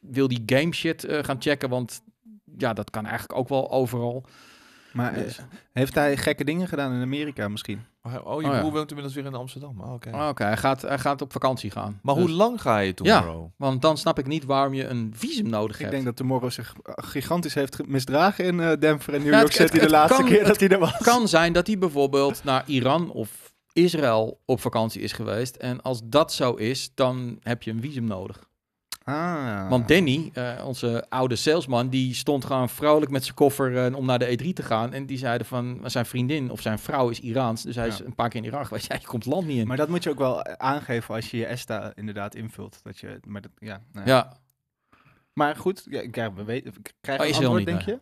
wil 0.02 0.28
die 0.28 0.43
game 0.45 0.74
shit 0.74 1.06
gaan 1.10 1.41
checken? 1.41 1.70
Want 1.70 2.02
ja, 2.58 2.74
dat 2.74 2.89
kan 2.89 3.06
eigenlijk 3.06 3.39
ook 3.39 3.49
wel 3.49 3.72
overal. 3.72 4.24
Maar 4.93 5.14
eh, 5.14 5.24
Dus- 5.24 5.39
heeft 5.72 5.95
hij 5.95 6.18
gekke 6.18 6.43
dingen 6.43 6.68
gedaan 6.68 6.93
in 6.93 7.02
Amerika 7.02 7.47
misschien? 7.47 7.82
Oh, 8.04 8.12
je 8.14 8.26
Oh, 8.26 8.41
ja. 8.41 8.60
broer 8.60 8.72
woont 8.72 8.89
inmiddels 8.89 9.16
weer 9.16 9.26
in 9.26 9.34
Amsterdam. 9.36 9.80
Oké. 9.82 10.12
Ah, 10.12 10.28
Oké, 10.30 10.43
hij, 10.43 10.58
gaat, 10.58 10.82
hij 10.82 10.99
gaat 10.99 11.22
op 11.22 11.32
vakantie 11.32 11.72
gaan. 11.72 11.99
Maar 12.04 12.16
Dus- 12.16 12.24
hoe 12.24 12.34
lang 12.34 12.62
ga 12.62 12.78
je 12.78 12.93
tomorrow? 12.93 13.45
Want 13.58 13.82
dan 13.82 13.97
snap 13.97 14.20
ik 14.20 14.28
niet 14.28 14.45
waarom 14.45 14.74
je 14.74 14.88
een 14.88 15.14
visum 15.16 15.49
nodig 15.49 15.76
Ik 15.76 15.80
hebt. 15.82 15.91
denk 15.91 16.06
dat 16.06 16.16
Tomorrow 16.16 16.52
zich 16.52 16.74
eh, 16.84 16.93
gigantisch 17.06 17.54
heeft 17.54 17.76
ge- 17.76 17.84
misdragen 17.88 18.45
in 18.45 18.60
eh, 18.60 18.72
Denver 18.80 19.14
en 19.14 19.20
New 19.24 19.32
Ja, 19.32 19.39
York 19.39 19.49
het- 19.52 19.58
het- 19.58 19.68
City 19.68 19.78
de 19.80 19.84
het 19.84 19.91
laatste 19.91 20.18
kan- 20.18 20.26
keer 20.30 20.38
het 20.39 20.47
dat 20.47 20.60
hij 20.60 20.70
er 20.70 20.80
was. 20.80 20.97
kan 20.97 21.28
zijn 21.28 21.54
dat 21.54 21.68
hij 21.68 21.78
bijvoorbeeld 21.78 22.43
naar 22.43 22.64
Iran 22.66 23.12
of 23.12 23.54
Israël 23.74 24.39
op 24.45 24.62
vakantie 24.62 25.02
is 25.02 25.12
geweest. 25.12 25.56
En 25.56 25.82
als 25.82 26.02
dat 26.06 26.34
zo 26.34 26.54
is, 26.54 26.91
dan 26.95 27.38
heb 27.41 27.64
je 27.64 27.72
een 27.72 27.82
visum 27.82 28.04
nodig. 28.04 28.49
Ah. 29.04 29.70
Want 29.70 29.88
Danny, 29.88 30.30
eh, 30.34 30.64
onze 30.66 31.06
oude 31.10 31.36
salesman, 31.36 31.89
die 31.89 32.14
stond 32.14 32.45
gewoon 32.45 32.70
vrolijk 32.70 33.12
met 33.12 33.24
zijn 33.24 33.36
koffer 33.36 33.86
eh, 33.86 33.95
om 33.95 34.06
naar 34.06 34.20
de 34.20 34.38
E3 34.38 34.54
te 34.54 34.64
gaan. 34.64 34.93
En 34.93 35.06
die 35.06 35.18
zeiden 35.18 35.47
van, 35.47 35.80
zijn 35.86 36.06
vriendin 36.06 36.52
of 36.52 36.62
zijn 36.62 36.80
vrouw 36.80 37.10
is 37.10 37.20
Iraans. 37.20 37.64
Dus 37.64 37.76
hij 37.76 37.88
is 37.88 37.99
een 37.99 38.16
paar 38.16 38.30
keer 38.30 38.39
in 38.41 38.45
Iran 38.47 38.66
geweest. 38.66 38.88
Ja, 38.88 38.97
je 38.99 39.08
komt 39.08 39.26
land 39.26 39.47
niet 39.47 39.58
in. 39.58 39.68
Maar 39.68 39.78
dat 39.78 39.89
moet 39.89 40.04
je 40.04 40.10
ook 40.10 40.18
wel 40.18 40.41
eh, 40.43 40.54
aangeven 40.54 41.16
als 41.16 41.32
je 41.32 41.38
je 41.38 41.45
ESTA 41.45 41.91
inderdaad 41.95 42.36
invult. 42.36 42.80
Dat 42.84 42.97
je, 42.99 43.20
maar 43.28 43.41
dat, 43.41 43.52
ja, 43.58 43.82
nou 43.91 44.08
ja. 44.08 44.16
ja, 44.16 44.34
Maar 45.34 45.56
goed, 45.56 45.86
ja, 45.89 46.02
ik- 46.02 46.16
ja, 46.16 46.34
we 46.34 46.43
weten, 46.43 46.74
krijg 47.02 47.20
Oh, 47.22 47.28
een 47.28 47.34
antwoord, 47.34 47.58
niet, 47.58 47.68
denk 47.68 47.82
je? 47.82 47.99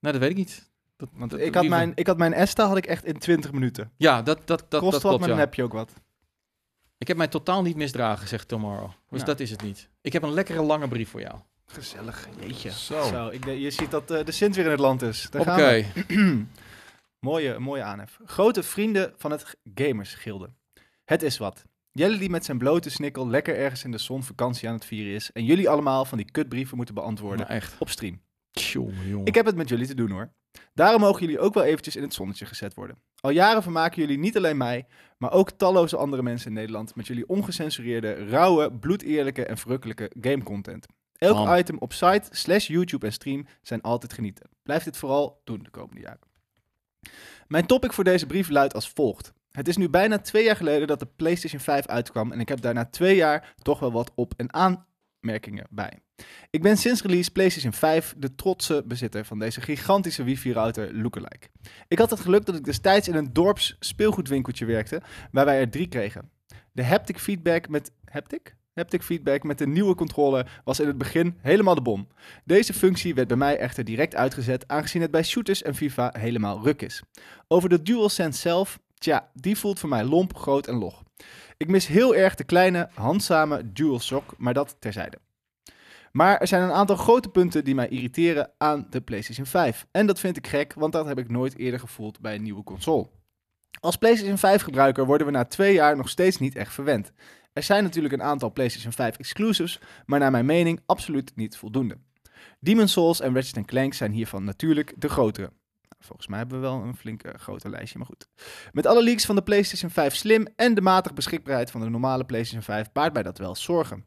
nou 0.00 0.12
dat 0.12 0.18
weet 0.18 0.30
ik 0.30 0.36
niet. 0.36 0.70
Dat, 0.96 1.08
Want 1.12 1.30
dat- 1.30 1.40
ik 1.40 1.54
had, 1.54 1.66
mijn, 1.66 1.92
ik 1.94 2.06
had 2.06 2.16
mijn 2.18 2.32
ESTA 2.34 2.66
had 2.66 2.76
ik 2.76 2.86
echt 2.86 3.04
in 3.04 3.18
20 3.18 3.52
minuten. 3.52 3.90
Ja, 3.96 4.22
dat, 4.22 4.38
dat, 4.44 4.64
dat, 4.68 4.80
Kost 4.80 4.92
dat 4.92 4.92
wat, 4.92 5.00
klopt, 5.02 5.18
maar 5.18 5.28
dan 5.28 5.38
heb 5.38 5.54
je 5.54 5.62
ook 5.62 5.72
wat. 5.72 5.92
Ik 7.00 7.08
heb 7.08 7.16
mij 7.16 7.28
totaal 7.28 7.62
niet 7.62 7.76
misdragen, 7.76 8.28
zegt 8.28 8.48
Tomorrow. 8.48 8.90
Dus 9.10 9.20
Ja. 9.20 9.26
dat 9.26 9.40
is 9.40 9.50
het 9.50 9.62
niet. 9.62 9.88
Ik 10.00 10.12
heb 10.12 10.22
een 10.22 10.32
lekkere 10.32 10.62
lange 10.62 10.88
brief 10.88 11.08
voor 11.10 11.20
jou. 11.20 11.38
Gezellig, 11.66 12.28
jeetje. 12.40 12.70
Zo. 12.70 13.02
Zo, 13.02 13.28
ik, 13.28 13.44
je 13.44 13.70
ziet 13.70 13.90
dat 13.90 14.10
eh, 14.10 14.24
de 14.24 14.32
Sint 14.32 14.54
weer 14.56 14.64
in 14.64 14.70
het 14.70 14.80
land 14.80 15.02
is. 15.02 15.26
Daar 15.30 15.40
Oké. 15.40 15.50
gaan 15.50 16.04
we. 16.06 16.44
mooie, 17.28 17.58
mooie 17.58 17.82
aanhef. 17.82 18.18
Grote 18.24 18.62
vrienden 18.62 19.14
van 19.16 19.30
het 19.30 19.56
Gamersgilde. 19.74 20.50
Het 21.04 21.22
is 21.22 21.38
wat. 21.38 21.64
Jelle 21.92 22.18
die 22.18 22.30
met 22.30 22.44
zijn 22.44 22.58
blote 22.58 22.90
snikkel 22.90 23.28
lekker 23.28 23.56
ergens 23.56 23.84
in 23.84 23.90
de 23.90 23.98
zon 23.98 24.22
vakantie 24.22 24.68
aan 24.68 24.74
het 24.74 24.84
vieren 24.84 25.12
is. 25.14 25.32
En 25.32 25.44
jullie 25.44 25.68
allemaal 25.68 26.04
van 26.04 26.18
die 26.18 26.30
kutbrieven 26.30 26.76
moeten 26.76 26.94
beantwoorden 26.94 27.38
Maar 27.46 27.56
echt. 27.56 27.74
op 27.78 27.88
stream. 27.88 28.20
Tjonge, 28.50 29.08
jongen. 29.08 29.26
Ik 29.26 29.34
heb 29.34 29.46
het 29.46 29.56
met 29.56 29.68
jullie 29.68 29.86
te 29.86 29.94
doen 29.94 30.10
hoor. 30.10 30.32
Daarom 30.74 31.00
mogen 31.00 31.20
jullie 31.20 31.38
ook 31.38 31.54
wel 31.54 31.64
eventjes 31.64 31.96
in 31.96 32.02
het 32.02 32.14
zonnetje 32.14 32.46
gezet 32.46 32.74
worden. 32.74 32.98
Al 33.20 33.30
jaren 33.30 33.62
vermaken 33.62 34.00
jullie 34.00 34.18
niet 34.18 34.36
alleen 34.36 34.56
mij, 34.56 34.86
maar 35.18 35.32
ook 35.32 35.50
talloze 35.50 35.96
andere 35.96 36.22
mensen 36.22 36.48
in 36.48 36.54
Nederland 36.54 36.94
met 36.94 37.06
jullie 37.06 37.28
ongecensureerde, 37.28 38.12
rauwe, 38.28 38.72
bloedeerlijke 38.72 39.44
en 39.44 39.58
verrukkelijke 39.58 40.10
gamecontent. 40.20 40.86
Elk 41.18 41.34
Bam. 41.34 41.56
item 41.56 41.78
op 41.78 41.92
site, 41.92 42.28
slash 42.30 42.66
YouTube 42.66 43.06
en 43.06 43.12
stream 43.12 43.46
zijn 43.62 43.80
altijd 43.80 44.12
genieten. 44.12 44.50
Blijf 44.62 44.84
dit 44.84 44.96
vooral 44.96 45.40
doen 45.44 45.62
de 45.62 45.70
komende 45.70 46.00
jaren. 46.00 46.28
Mijn 47.48 47.66
topic 47.66 47.92
voor 47.92 48.04
deze 48.04 48.26
brief 48.26 48.48
luidt 48.48 48.74
als 48.74 48.88
volgt. 48.88 49.32
Het 49.50 49.68
is 49.68 49.76
nu 49.76 49.88
bijna 49.88 50.18
twee 50.18 50.44
jaar 50.44 50.56
geleden 50.56 50.86
dat 50.86 50.98
de 50.98 51.08
PlayStation 51.16 51.60
5 51.60 51.86
uitkwam 51.86 52.32
en 52.32 52.40
ik 52.40 52.48
heb 52.48 52.60
daarna 52.60 52.84
twee 52.84 53.16
jaar 53.16 53.54
toch 53.62 53.78
wel 53.78 53.92
wat 53.92 54.12
op- 54.14 54.34
en 54.36 54.50
aanmerkingen 55.20 55.66
bij. 55.70 55.98
Ik 56.50 56.62
ben 56.62 56.76
sinds 56.76 57.02
release 57.02 57.30
PlayStation 57.30 57.72
5 57.72 58.14
de 58.16 58.34
trotse 58.34 58.82
bezitter 58.86 59.24
van 59.24 59.38
deze 59.38 59.60
gigantische 59.60 60.22
wifi-router 60.22 60.94
Lookalike. 60.94 61.48
Ik 61.88 61.98
had 61.98 62.10
het 62.10 62.20
geluk 62.20 62.44
dat 62.44 62.56
ik 62.56 62.64
destijds 62.64 63.08
in 63.08 63.14
een 63.14 63.32
dorps 63.32 63.76
speelgoedwinkeltje 63.80 64.64
werkte, 64.64 65.02
waar 65.30 65.44
wij 65.44 65.60
er 65.60 65.70
drie 65.70 65.88
kregen. 65.88 66.30
De 66.72 66.84
haptic 66.84 67.18
feedback 67.18 67.68
met... 67.68 67.92
Haptic? 68.04 68.58
Haptic 68.74 69.02
feedback 69.02 69.42
met 69.42 69.58
de 69.58 69.66
nieuwe 69.66 69.94
controller 69.94 70.60
was 70.64 70.80
in 70.80 70.86
het 70.86 70.98
begin 70.98 71.38
helemaal 71.40 71.74
de 71.74 71.82
bom. 71.82 72.08
Deze 72.44 72.72
functie 72.72 73.14
werd 73.14 73.28
bij 73.28 73.36
mij 73.36 73.58
echter 73.58 73.84
direct 73.84 74.14
uitgezet, 74.14 74.68
aangezien 74.68 75.02
het 75.02 75.10
bij 75.10 75.22
shooters 75.22 75.62
en 75.62 75.74
FIFA 75.74 76.14
helemaal 76.18 76.62
ruk 76.62 76.82
is. 76.82 77.02
Over 77.48 77.68
de 77.68 77.82
DualSense 77.82 78.40
zelf, 78.40 78.78
tja, 78.94 79.30
die 79.34 79.58
voelt 79.58 79.78
voor 79.78 79.88
mij 79.88 80.04
lomp, 80.04 80.36
groot 80.36 80.66
en 80.66 80.74
log. 80.74 81.02
Ik 81.56 81.68
mis 81.68 81.86
heel 81.86 82.14
erg 82.14 82.34
de 82.34 82.44
kleine, 82.44 82.88
handzame 82.94 83.72
DualShock, 83.72 84.34
maar 84.38 84.54
dat 84.54 84.76
terzijde. 84.78 85.18
Maar 86.12 86.38
er 86.38 86.46
zijn 86.46 86.62
een 86.62 86.72
aantal 86.72 86.96
grote 86.96 87.28
punten 87.28 87.64
die 87.64 87.74
mij 87.74 87.88
irriteren 87.88 88.50
aan 88.58 88.86
de 88.90 89.00
PlayStation 89.00 89.46
5. 89.46 89.86
En 89.90 90.06
dat 90.06 90.20
vind 90.20 90.36
ik 90.36 90.46
gek, 90.46 90.74
want 90.74 90.92
dat 90.92 91.06
heb 91.06 91.18
ik 91.18 91.30
nooit 91.30 91.56
eerder 91.56 91.80
gevoeld 91.80 92.20
bij 92.20 92.34
een 92.34 92.42
nieuwe 92.42 92.62
console. 92.62 93.08
Als 93.80 93.96
PlayStation 93.96 94.38
5 94.38 94.62
gebruiker 94.62 95.06
worden 95.06 95.26
we 95.26 95.32
na 95.32 95.44
twee 95.44 95.74
jaar 95.74 95.96
nog 95.96 96.08
steeds 96.08 96.38
niet 96.38 96.56
echt 96.56 96.72
verwend. 96.72 97.12
Er 97.52 97.62
zijn 97.62 97.82
natuurlijk 97.82 98.14
een 98.14 98.22
aantal 98.22 98.52
PlayStation 98.52 98.92
5 98.92 99.16
exclusives, 99.16 99.80
maar 100.06 100.18
naar 100.18 100.30
mijn 100.30 100.46
mening 100.46 100.80
absoluut 100.86 101.32
niet 101.36 101.56
voldoende. 101.56 101.98
Demon's 102.60 102.92
Souls 102.92 103.20
en 103.20 103.34
Ratchet 103.34 103.64
Clank 103.64 103.94
zijn 103.94 104.12
hiervan 104.12 104.44
natuurlijk 104.44 104.94
de 104.96 105.08
grotere. 105.08 105.52
Volgens 106.00 106.26
mij 106.26 106.38
hebben 106.38 106.60
we 106.60 106.66
wel 106.66 106.82
een 106.82 106.96
flink 106.96 107.22
eh, 107.22 107.34
groter 107.34 107.70
lijstje, 107.70 107.98
maar 107.98 108.06
goed. 108.06 108.28
Met 108.72 108.86
alle 108.86 109.02
leaks 109.02 109.26
van 109.26 109.34
de 109.34 109.42
PlayStation 109.42 109.90
5 109.90 110.14
Slim 110.14 110.46
en 110.56 110.74
de 110.74 110.80
matige 110.80 111.14
beschikbaarheid 111.14 111.70
van 111.70 111.80
de 111.80 111.88
normale 111.88 112.24
PlayStation 112.24 112.62
5 112.62 112.92
baart 112.92 113.12
mij 113.12 113.22
dat 113.22 113.38
wel 113.38 113.56
zorgen. 113.56 114.04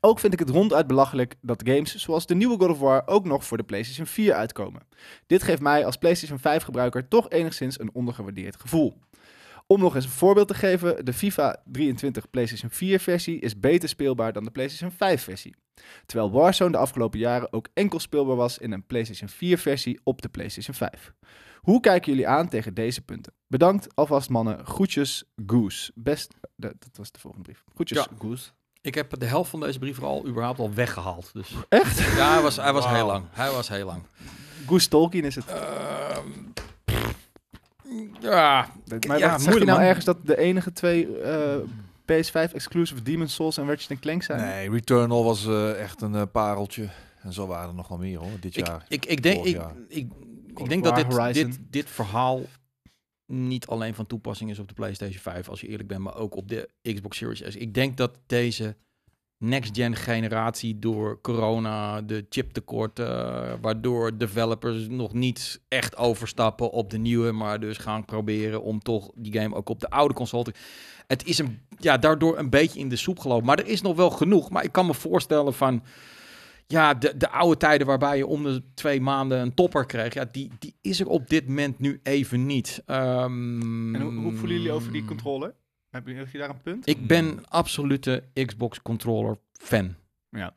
Ook 0.00 0.18
vind 0.18 0.32
ik 0.32 0.38
het 0.38 0.50
ronduit 0.50 0.86
belachelijk 0.86 1.34
dat 1.40 1.62
games 1.64 1.96
zoals 1.96 2.26
de 2.26 2.34
nieuwe 2.34 2.58
God 2.58 2.70
of 2.70 2.78
War 2.78 3.02
ook 3.06 3.24
nog 3.24 3.44
voor 3.44 3.56
de 3.56 3.62
PlayStation 3.62 4.06
4 4.06 4.34
uitkomen. 4.34 4.82
Dit 5.26 5.42
geeft 5.42 5.60
mij 5.60 5.84
als 5.84 5.96
PlayStation 5.96 6.38
5 6.38 6.62
gebruiker 6.62 7.08
toch 7.08 7.30
enigszins 7.30 7.80
een 7.80 7.90
ondergewaardeerd 7.92 8.60
gevoel. 8.60 8.98
Om 9.72 9.80
nog 9.80 9.94
eens 9.94 10.04
een 10.04 10.10
voorbeeld 10.10 10.48
te 10.48 10.54
geven, 10.54 11.04
de 11.04 11.12
FIFA 11.12 11.62
23 11.64 12.30
PlayStation 12.30 12.70
4 12.70 13.00
versie 13.00 13.40
is 13.40 13.60
beter 13.60 13.88
speelbaar 13.88 14.32
dan 14.32 14.44
de 14.44 14.50
PlayStation 14.50 14.90
5 14.90 15.22
versie. 15.22 15.54
Terwijl 16.06 16.30
Warzone 16.30 16.70
de 16.70 16.76
afgelopen 16.76 17.18
jaren 17.18 17.52
ook 17.52 17.68
enkel 17.74 17.98
speelbaar 17.98 18.36
was 18.36 18.58
in 18.58 18.72
een 18.72 18.86
PlayStation 18.86 19.28
4 19.28 19.58
versie 19.58 20.00
op 20.04 20.22
de 20.22 20.28
PlayStation 20.28 20.74
5. 20.74 21.12
Hoe 21.60 21.80
kijken 21.80 22.12
jullie 22.12 22.28
aan 22.28 22.48
tegen 22.48 22.74
deze 22.74 23.02
punten? 23.02 23.32
Bedankt 23.46 23.96
alvast 23.96 24.28
mannen. 24.28 24.66
Groetjes 24.66 25.24
Goose. 25.46 25.92
Best, 25.94 26.34
dat 26.56 26.74
dat 26.78 26.96
was 26.96 27.12
de 27.12 27.20
volgende 27.20 27.44
brief. 27.44 27.64
Groetjes 27.74 27.98
Ja. 27.98 28.06
Goose. 28.18 28.50
Ik 28.80 28.94
heb 28.94 29.18
de 29.18 29.26
helft 29.26 29.50
van 29.50 29.60
deze 29.60 29.78
brief 29.78 30.02
al 30.02 30.26
überhaupt 30.26 30.58
al 30.58 30.74
weggehaald. 30.74 31.30
Dus. 31.32 31.54
Echt? 31.68 31.98
Ja, 31.98 32.32
hij 32.32 32.42
was, 32.42 32.56
hij 32.56 32.72
was 32.72 32.86
heel 32.86 33.06
lang. 33.06 33.24
Hij 33.30 33.50
was 33.50 33.68
heel 33.68 33.86
lang. 33.86 34.02
Goose 34.66 34.88
Tolkien 34.88 35.24
is 35.24 35.34
het. 35.34 35.46
Ehm, 35.46 36.28
ja, 38.20 38.68
Maar 39.06 39.18
ja, 39.18 39.30
wat, 39.30 39.40
zeg 39.40 39.40
je 39.40 39.44
moeilijk, 39.44 39.64
nou 39.64 39.78
man. 39.78 39.88
ergens 39.88 40.04
dat 40.04 40.26
de 40.26 40.38
enige 40.38 40.72
twee 40.72 41.20
eh, 41.20 41.56
PS5 42.12 42.52
exclusive 42.52 43.02
Demon's 43.02 43.34
Souls 43.34 43.56
en 43.56 43.66
Ratchet 43.66 43.98
Clank 43.98 44.22
zijn? 44.22 44.40
Nee, 44.40 44.70
Returnal 44.70 45.24
was 45.24 45.46
eh, 45.46 45.80
echt 45.80 46.00
een 46.00 46.14
eh, 46.14 46.22
pareltje. 46.32 46.88
En 47.22 47.32
zo 47.32 47.46
waren 47.46 47.68
er 47.68 47.74
nog 47.74 47.88
wel 47.88 47.98
meer 47.98 48.18
hoor, 48.18 48.40
dit 48.40 48.56
ik, 48.56 48.66
jaar. 48.66 48.84
ik, 48.88 49.06
ik 49.06 49.22
denk, 49.22 49.44
ik, 49.44 49.54
jaar. 49.54 49.74
ik, 49.88 50.10
ik 50.56 50.68
denk 50.68 50.84
dat 50.84 50.96
dit, 50.96 51.34
dit, 51.34 51.58
dit 51.70 51.90
verhaal 51.90 52.42
niet 53.26 53.66
alleen 53.66 53.94
van 53.94 54.06
toepassing 54.06 54.50
is 54.50 54.58
op 54.58 54.68
de 54.68 54.74
PlayStation 54.74 55.20
5, 55.20 55.48
als 55.48 55.60
je 55.60 55.68
eerlijk 55.68 55.88
bent, 55.88 56.00
maar 56.00 56.16
ook 56.16 56.36
op 56.36 56.48
de 56.48 56.68
Xbox 56.82 57.16
Series 57.16 57.42
S. 57.48 57.56
Ik 57.56 57.74
denk 57.74 57.96
dat 57.96 58.18
deze 58.26 58.76
next-gen 59.42 59.96
generatie 59.96 60.78
door 60.78 61.20
corona, 61.20 62.00
de 62.02 62.26
chiptekort, 62.28 62.98
eh, 62.98 63.52
waardoor 63.60 64.16
developers 64.18 64.88
nog 64.88 65.12
niet 65.12 65.60
echt 65.68 65.96
overstappen 65.96 66.70
op 66.70 66.90
de 66.90 66.98
nieuwe, 66.98 67.32
maar 67.32 67.60
dus 67.60 67.78
gaan 67.78 68.04
proberen 68.04 68.62
om 68.62 68.80
toch 68.80 69.10
die 69.14 69.32
game 69.40 69.54
ook 69.54 69.68
op 69.68 69.80
de 69.80 69.90
oude 69.90 70.14
console 70.14 70.44
te... 70.44 70.52
Het 71.06 71.26
is 71.26 71.38
een, 71.38 71.58
ja, 71.78 71.98
daardoor 71.98 72.38
een 72.38 72.50
beetje 72.50 72.78
in 72.80 72.88
de 72.88 72.96
soep 72.96 73.18
gelopen. 73.18 73.46
Maar 73.46 73.58
er 73.58 73.66
is 73.66 73.82
nog 73.82 73.96
wel 73.96 74.10
genoeg. 74.10 74.50
Maar 74.50 74.64
ik 74.64 74.72
kan 74.72 74.86
me 74.86 74.94
voorstellen 74.94 75.54
van... 75.54 75.82
Ja, 76.66 76.94
de, 76.94 77.16
de 77.16 77.30
oude 77.30 77.56
tijden 77.56 77.86
waarbij 77.86 78.16
je 78.16 78.26
om 78.26 78.42
de 78.42 78.62
twee 78.74 79.00
maanden 79.00 79.40
een 79.40 79.54
topper 79.54 79.86
kreeg... 79.86 80.14
Ja, 80.14 80.24
die, 80.32 80.50
die 80.58 80.74
is 80.80 81.00
er 81.00 81.06
op 81.06 81.28
dit 81.28 81.48
moment 81.48 81.78
nu 81.78 82.00
even 82.02 82.46
niet. 82.46 82.82
Ehm, 82.86 83.94
En 83.94 84.00
hoe, 84.02 84.12
hoe 84.12 84.32
voelen 84.32 84.56
jullie 84.56 84.72
over 84.72 84.92
die 84.92 85.04
controller? 85.04 85.54
Heb 85.92 86.06
je, 86.06 86.14
heb 86.14 86.28
je 86.30 86.38
daar 86.38 86.50
een 86.50 86.60
punt? 86.62 86.86
Ik 86.86 87.06
ben 87.06 87.48
absolute 87.48 88.24
Xbox 88.46 88.82
controller 88.82 89.38
fan. 89.52 89.94
Ja. 90.30 90.56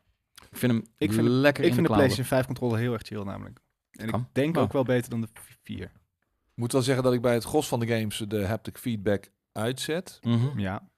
Ik 0.50 0.56
vind 0.58 0.72
hem 0.72 0.84
Ik 0.98 1.12
vind- 1.12 1.28
lekker 1.28 1.62
Ik 1.64 1.68
in 1.68 1.74
vind 1.74 1.86
de. 1.86 1.92
PlayStation 1.92 2.26
5 2.26 2.46
controller 2.46 2.78
heel 2.78 2.92
erg 2.92 3.02
chill 3.02 3.22
namelijk. 3.22 3.58
En 3.90 4.10
Kan. 4.10 4.20
ik 4.20 4.26
denk 4.32 4.56
Oh. 4.56 4.62
ook 4.62 4.72
wel 4.72 4.84
beter 4.84 5.10
dan 5.10 5.20
de 5.20 5.28
4. 5.62 5.82
Ik 5.84 6.62
moet 6.62 6.72
wel 6.72 6.82
zeggen 6.82 7.04
dat 7.04 7.12
ik 7.12 7.20
bij 7.20 7.34
het 7.34 7.44
gros 7.44 7.68
van 7.68 7.80
de 7.80 7.86
games 7.86 8.18
de 8.28 8.46
haptic 8.46 8.78
feedback 8.78 9.30
uitzet. 9.52 10.18
Mhm. 10.22 10.58
Ja. 10.58 10.88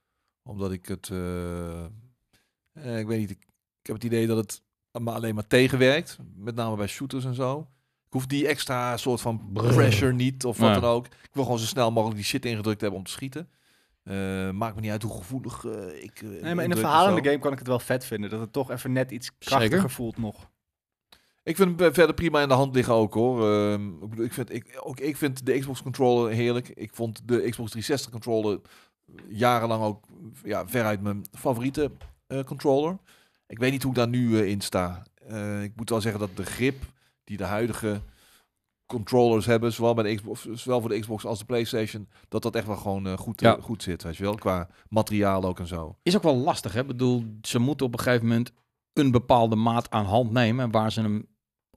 Omdat 0.42 0.72
ik 0.72 0.86
het... 0.86 1.10
eh, 1.10 1.84
eh, 2.72 2.98
ik 2.98 3.06
weet 3.06 3.18
niet, 3.18 3.30
ik, 3.30 3.40
ik 3.80 3.86
heb 3.86 3.94
het 3.94 4.04
idee 4.04 4.26
dat 4.26 4.36
het 4.36 4.62
maar 5.02 5.14
alleen 5.14 5.34
maar 5.34 5.46
tegenwerkt. 5.46 6.18
Met 6.34 6.54
name 6.54 6.76
bij 6.76 6.86
shooters 6.86 7.24
en 7.24 7.34
zo. 7.34 7.60
Ik 8.06 8.12
hoef 8.12 8.26
die 8.26 8.46
extra 8.48 8.96
soort 8.96 9.20
van 9.20 9.50
pressure 9.52 10.12
niet 10.12 10.44
of 10.44 10.58
wat 10.58 10.74
Ja. 10.74 10.80
dan 10.80 10.90
ook. 10.90 11.06
Ik 11.06 11.30
wil 11.32 11.42
gewoon 11.44 11.58
zo 11.58 11.66
snel 11.66 11.90
mogelijk 11.90 12.16
die 12.16 12.26
shit 12.28 12.44
ingedrukt 12.44 12.80
hebben 12.80 12.98
om 12.98 13.04
te 13.04 13.10
schieten. 13.10 13.48
Eh, 14.08 14.50
maakt 14.50 14.74
me 14.74 14.80
niet 14.80 14.90
uit 14.90 15.02
hoe 15.02 15.16
gevoelig 15.16 15.64
eh, 15.64 16.02
ik... 16.02 16.22
eh, 16.22 16.28
Nee, 16.42 16.54
maar 16.54 16.64
in 16.64 16.70
een 16.70 16.76
verhalende 16.76 17.24
game 17.24 17.38
kan 17.38 17.52
ik 17.52 17.58
het 17.58 17.66
wel 17.66 17.78
vet 17.78 18.04
vinden. 18.04 18.30
Dat 18.30 18.40
het 18.40 18.52
toch 18.52 18.70
even 18.70 18.92
net 18.92 19.10
iets 19.10 19.38
krachtiger 19.38 19.76
Zeker. 19.76 19.90
voelt 19.90 20.18
nog. 20.18 20.50
Ik 21.42 21.56
vind 21.56 21.80
hem 21.80 21.94
verder 21.94 22.14
prima 22.14 22.42
in 22.42 22.48
de 22.48 22.54
hand 22.54 22.74
liggen 22.74 22.94
ook 22.94 23.14
hoor. 23.14 23.52
Ehm, 23.52 23.88
ik, 24.02 24.08
bedoel, 24.08 24.24
ik, 24.24 24.32
vind, 24.32 24.52
ik, 24.52 24.80
ook 24.82 25.00
ik 25.00 25.16
vind 25.16 25.46
de 25.46 25.58
Xbox 25.58 25.82
controller 25.82 26.32
heerlijk. 26.32 26.68
Ik 26.68 26.90
vond 26.94 27.28
de 27.28 27.34
Xbox 27.50 27.70
360 27.70 28.10
controller 28.10 28.60
jarenlang 29.28 29.82
ook 29.82 30.04
ja, 30.44 30.68
veruit 30.68 31.00
mijn 31.00 31.24
favoriete 31.32 31.90
eh, 32.26 32.44
controller. 32.44 32.98
Ik 33.46 33.58
weet 33.58 33.70
niet 33.70 33.82
hoe 33.82 33.90
ik 33.92 33.96
daar 33.98 34.08
nu 34.08 34.38
in 34.46 34.60
sta. 34.60 35.02
Eh, 35.26 35.62
ik 35.62 35.72
moet 35.76 35.90
wel 35.90 36.00
zeggen 36.00 36.20
dat 36.20 36.36
de 36.36 36.44
grip 36.46 36.82
die 37.24 37.36
de 37.36 37.44
huidige 37.44 38.00
controllers 38.88 39.46
hebben, 39.46 39.72
zowel, 39.72 39.94
bij 39.94 40.04
de 40.04 40.14
Xbox, 40.14 40.46
zowel 40.52 40.80
voor 40.80 40.88
de 40.88 40.98
Xbox 41.00 41.24
als 41.24 41.38
de 41.38 41.44
PlayStation, 41.44 42.08
dat 42.28 42.42
dat 42.42 42.54
echt 42.54 42.66
wel 42.66 42.76
gewoon 42.76 43.06
eh, 43.06 43.16
goed, 43.18 43.40
Ja. 43.40 43.56
eh, 43.56 43.62
goed 43.62 43.82
zit, 43.82 44.02
weet 44.02 44.16
je 44.16 44.22
wel, 44.22 44.34
qua 44.34 44.68
materiaal 44.88 45.44
ook 45.44 45.58
en 45.58 45.66
zo. 45.66 45.96
Is 46.02 46.16
ook 46.16 46.22
wel 46.22 46.36
lastig, 46.36 46.72
hè? 46.72 46.80
Ik 46.80 46.86
bedoel, 46.86 47.24
ze 47.42 47.58
moeten 47.58 47.86
op 47.86 47.92
een 47.92 47.98
gegeven 48.00 48.26
moment 48.26 48.52
een 48.92 49.10
bepaalde 49.10 49.56
maat 49.56 49.90
aan 49.90 50.04
hand 50.04 50.30
nemen 50.30 50.70
waar 50.70 50.92
ze 50.92 51.00
hem 51.00 51.26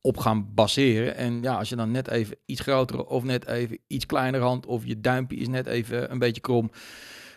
op 0.02 0.18
gaan 0.18 0.54
baseren. 0.54 1.16
En 1.16 1.42
ja, 1.42 1.58
als 1.58 1.70
je 1.70 1.76
dan 1.76 1.92
net 1.92 2.08
even 2.08 2.38
iets 2.46 2.62
grotere 2.62 3.08
of 3.08 3.24
net 3.24 3.46
even 3.48 3.80
iets 3.88 4.06
kleiner 4.06 4.42
hand 4.42 4.66
of 4.66 4.86
je 4.86 5.02
duimpje 5.02 5.38
is 5.38 5.48
net 5.48 5.66
even 5.68 6.12
een 6.12 6.20
beetje 6.20 6.42
krom, 6.42 6.72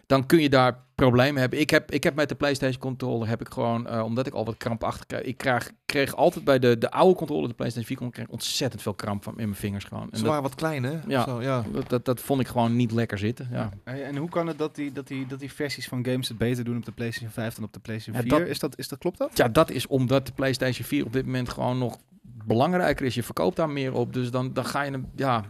dan 0.06 0.26
kun 0.26 0.40
je 0.40 0.48
daar 0.48 0.82
problemen 0.94 1.40
hebben. 1.40 1.60
Ik 1.60 1.70
heb, 1.70 1.90
ik 1.90 2.04
heb 2.04 2.14
met 2.14 2.28
de 2.28 2.34
PlayStation 2.34 2.80
controller 2.80 3.28
heb 3.28 3.40
ik 3.40 3.48
gewoon, 3.52 3.86
eh, 3.86 4.04
omdat 4.04 4.26
ik 4.26 4.32
al 4.34 4.44
wat 4.44 4.56
krampachtig 4.56 5.06
krijg, 5.06 5.24
ik 5.24 5.36
krijg, 5.36 5.70
kreeg 5.84 6.14
altijd 6.16 6.44
bij 6.44 6.58
de, 6.58 6.78
de 6.78 6.90
oude 6.90 7.16
controller, 7.16 7.48
de 7.48 7.54
PlayStation 7.54 7.96
4 7.96 7.96
controller, 7.96 8.12
kreeg 8.12 8.26
ik 8.26 8.32
ontzettend 8.32 8.82
veel 8.82 8.94
kramp 8.94 9.22
van 9.22 9.32
in 9.32 9.48
mijn 9.48 9.54
vingers 9.54 9.84
gewoon. 9.84 10.02
En 10.02 10.08
Ze 10.16 10.16
dat, 10.16 10.26
waren 10.26 10.42
wat 10.42 10.54
klein, 10.54 10.82
hè? 10.82 10.98
Ja. 11.06 11.24
Zo, 11.24 11.42
ja. 11.42 11.64
dat, 11.72 11.88
dat, 11.88 12.04
dat 12.04 12.20
vond 12.20 12.40
ik 12.40 12.46
gewoon 12.46 12.76
niet 12.76 12.92
lekker 12.92 13.18
zitten. 13.18 13.48
Ja. 13.52 13.70
En 13.84 14.16
hoe 14.16 14.28
kan 14.28 14.46
het 14.46 14.58
dat 14.58 14.74
die, 14.74 14.92
dat, 14.92 15.06
die, 15.06 15.26
dat 15.26 15.40
die 15.40 15.52
versies 15.52 15.88
van 15.88 16.04
games 16.04 16.28
het 16.28 16.38
beter 16.38 16.64
doen 16.64 16.76
op 16.76 16.84
de 16.84 16.92
PlayStation 16.92 17.30
5 17.32 17.54
dan 17.54 17.64
op 17.64 17.72
de 17.72 17.80
PlayStation 17.80 18.24
Ja, 18.24 18.28
4? 18.30 18.38
dat- 18.40 18.48
Is, 18.48 18.58
dat, 18.58 18.78
is 18.78 18.88
dat, 18.88 18.98
klopt 18.98 19.18
dat? 19.18 19.30
Ja, 19.36 19.48
dat 19.48 19.70
is 19.70 19.86
omdat 19.86 20.26
de 20.26 20.32
PlayStation 20.32 20.86
4 20.86 21.04
op 21.04 21.12
dit 21.12 21.24
moment 21.26 21.48
gewoon 21.48 21.78
nog 21.78 21.98
belangrijker 22.46 23.06
is. 23.06 23.14
Je 23.14 23.22
verkoopt 23.22 23.56
daar 23.56 23.70
meer 23.70 23.92
op, 23.92 24.12
dus 24.12 24.30
dan, 24.30 24.52
dan 24.52 24.64
ga 24.64 24.82
je 24.82 24.90
hem, 24.90 25.10
ja... 25.16 25.44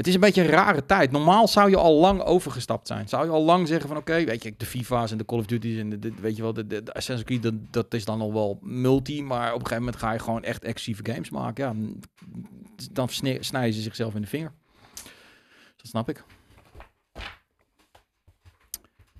Het 0.00 0.08
is 0.08 0.14
een 0.14 0.20
beetje 0.20 0.42
een 0.42 0.48
rare 0.48 0.86
tijd. 0.86 1.10
Normaal 1.10 1.48
zou 1.48 1.70
je 1.70 1.76
al 1.76 1.94
lang 1.94 2.20
overgestapt 2.22 2.86
zijn. 2.86 3.08
Zou 3.08 3.24
je 3.24 3.30
al 3.30 3.42
lang 3.44 3.68
zeggen 3.68 3.88
van 3.88 3.96
oké, 3.96 4.24
weet 4.24 4.42
je, 4.42 4.54
de 4.56 4.66
FIFA's 4.66 5.10
en 5.10 5.18
de 5.18 5.24
Call 5.24 5.38
of 5.38 5.46
Duty's 5.46 5.78
en 5.78 5.90
de, 5.90 5.98
de- 5.98 6.14
weet 6.20 6.36
je 6.36 6.42
wel, 6.42 6.52
de, 6.52 6.66
de, 6.66 6.82
de 6.82 6.92
Assassin's 6.94 7.24
Creed, 7.24 7.42
dat, 7.42 7.54
dat 7.70 7.94
is 7.94 8.04
dan 8.04 8.20
al 8.20 8.32
wel 8.32 8.58
multi, 8.62 9.22
maar 9.22 9.46
op 9.48 9.60
een 9.60 9.66
gegeven 9.66 9.84
moment 9.84 10.02
ga 10.02 10.12
je 10.12 10.18
gewoon 10.18 10.42
echt 10.42 10.64
exclusieve 10.64 11.12
games 11.12 11.30
maken. 11.30 11.64
Ja, 11.64 11.74
dan 12.92 13.08
snijden 13.40 13.72
ze 13.74 13.80
zichzelf 13.80 14.14
in 14.14 14.20
de 14.20 14.26
vinger. 14.26 14.52
Dat 15.76 15.86
snap 15.86 16.08
ik. 16.08 16.24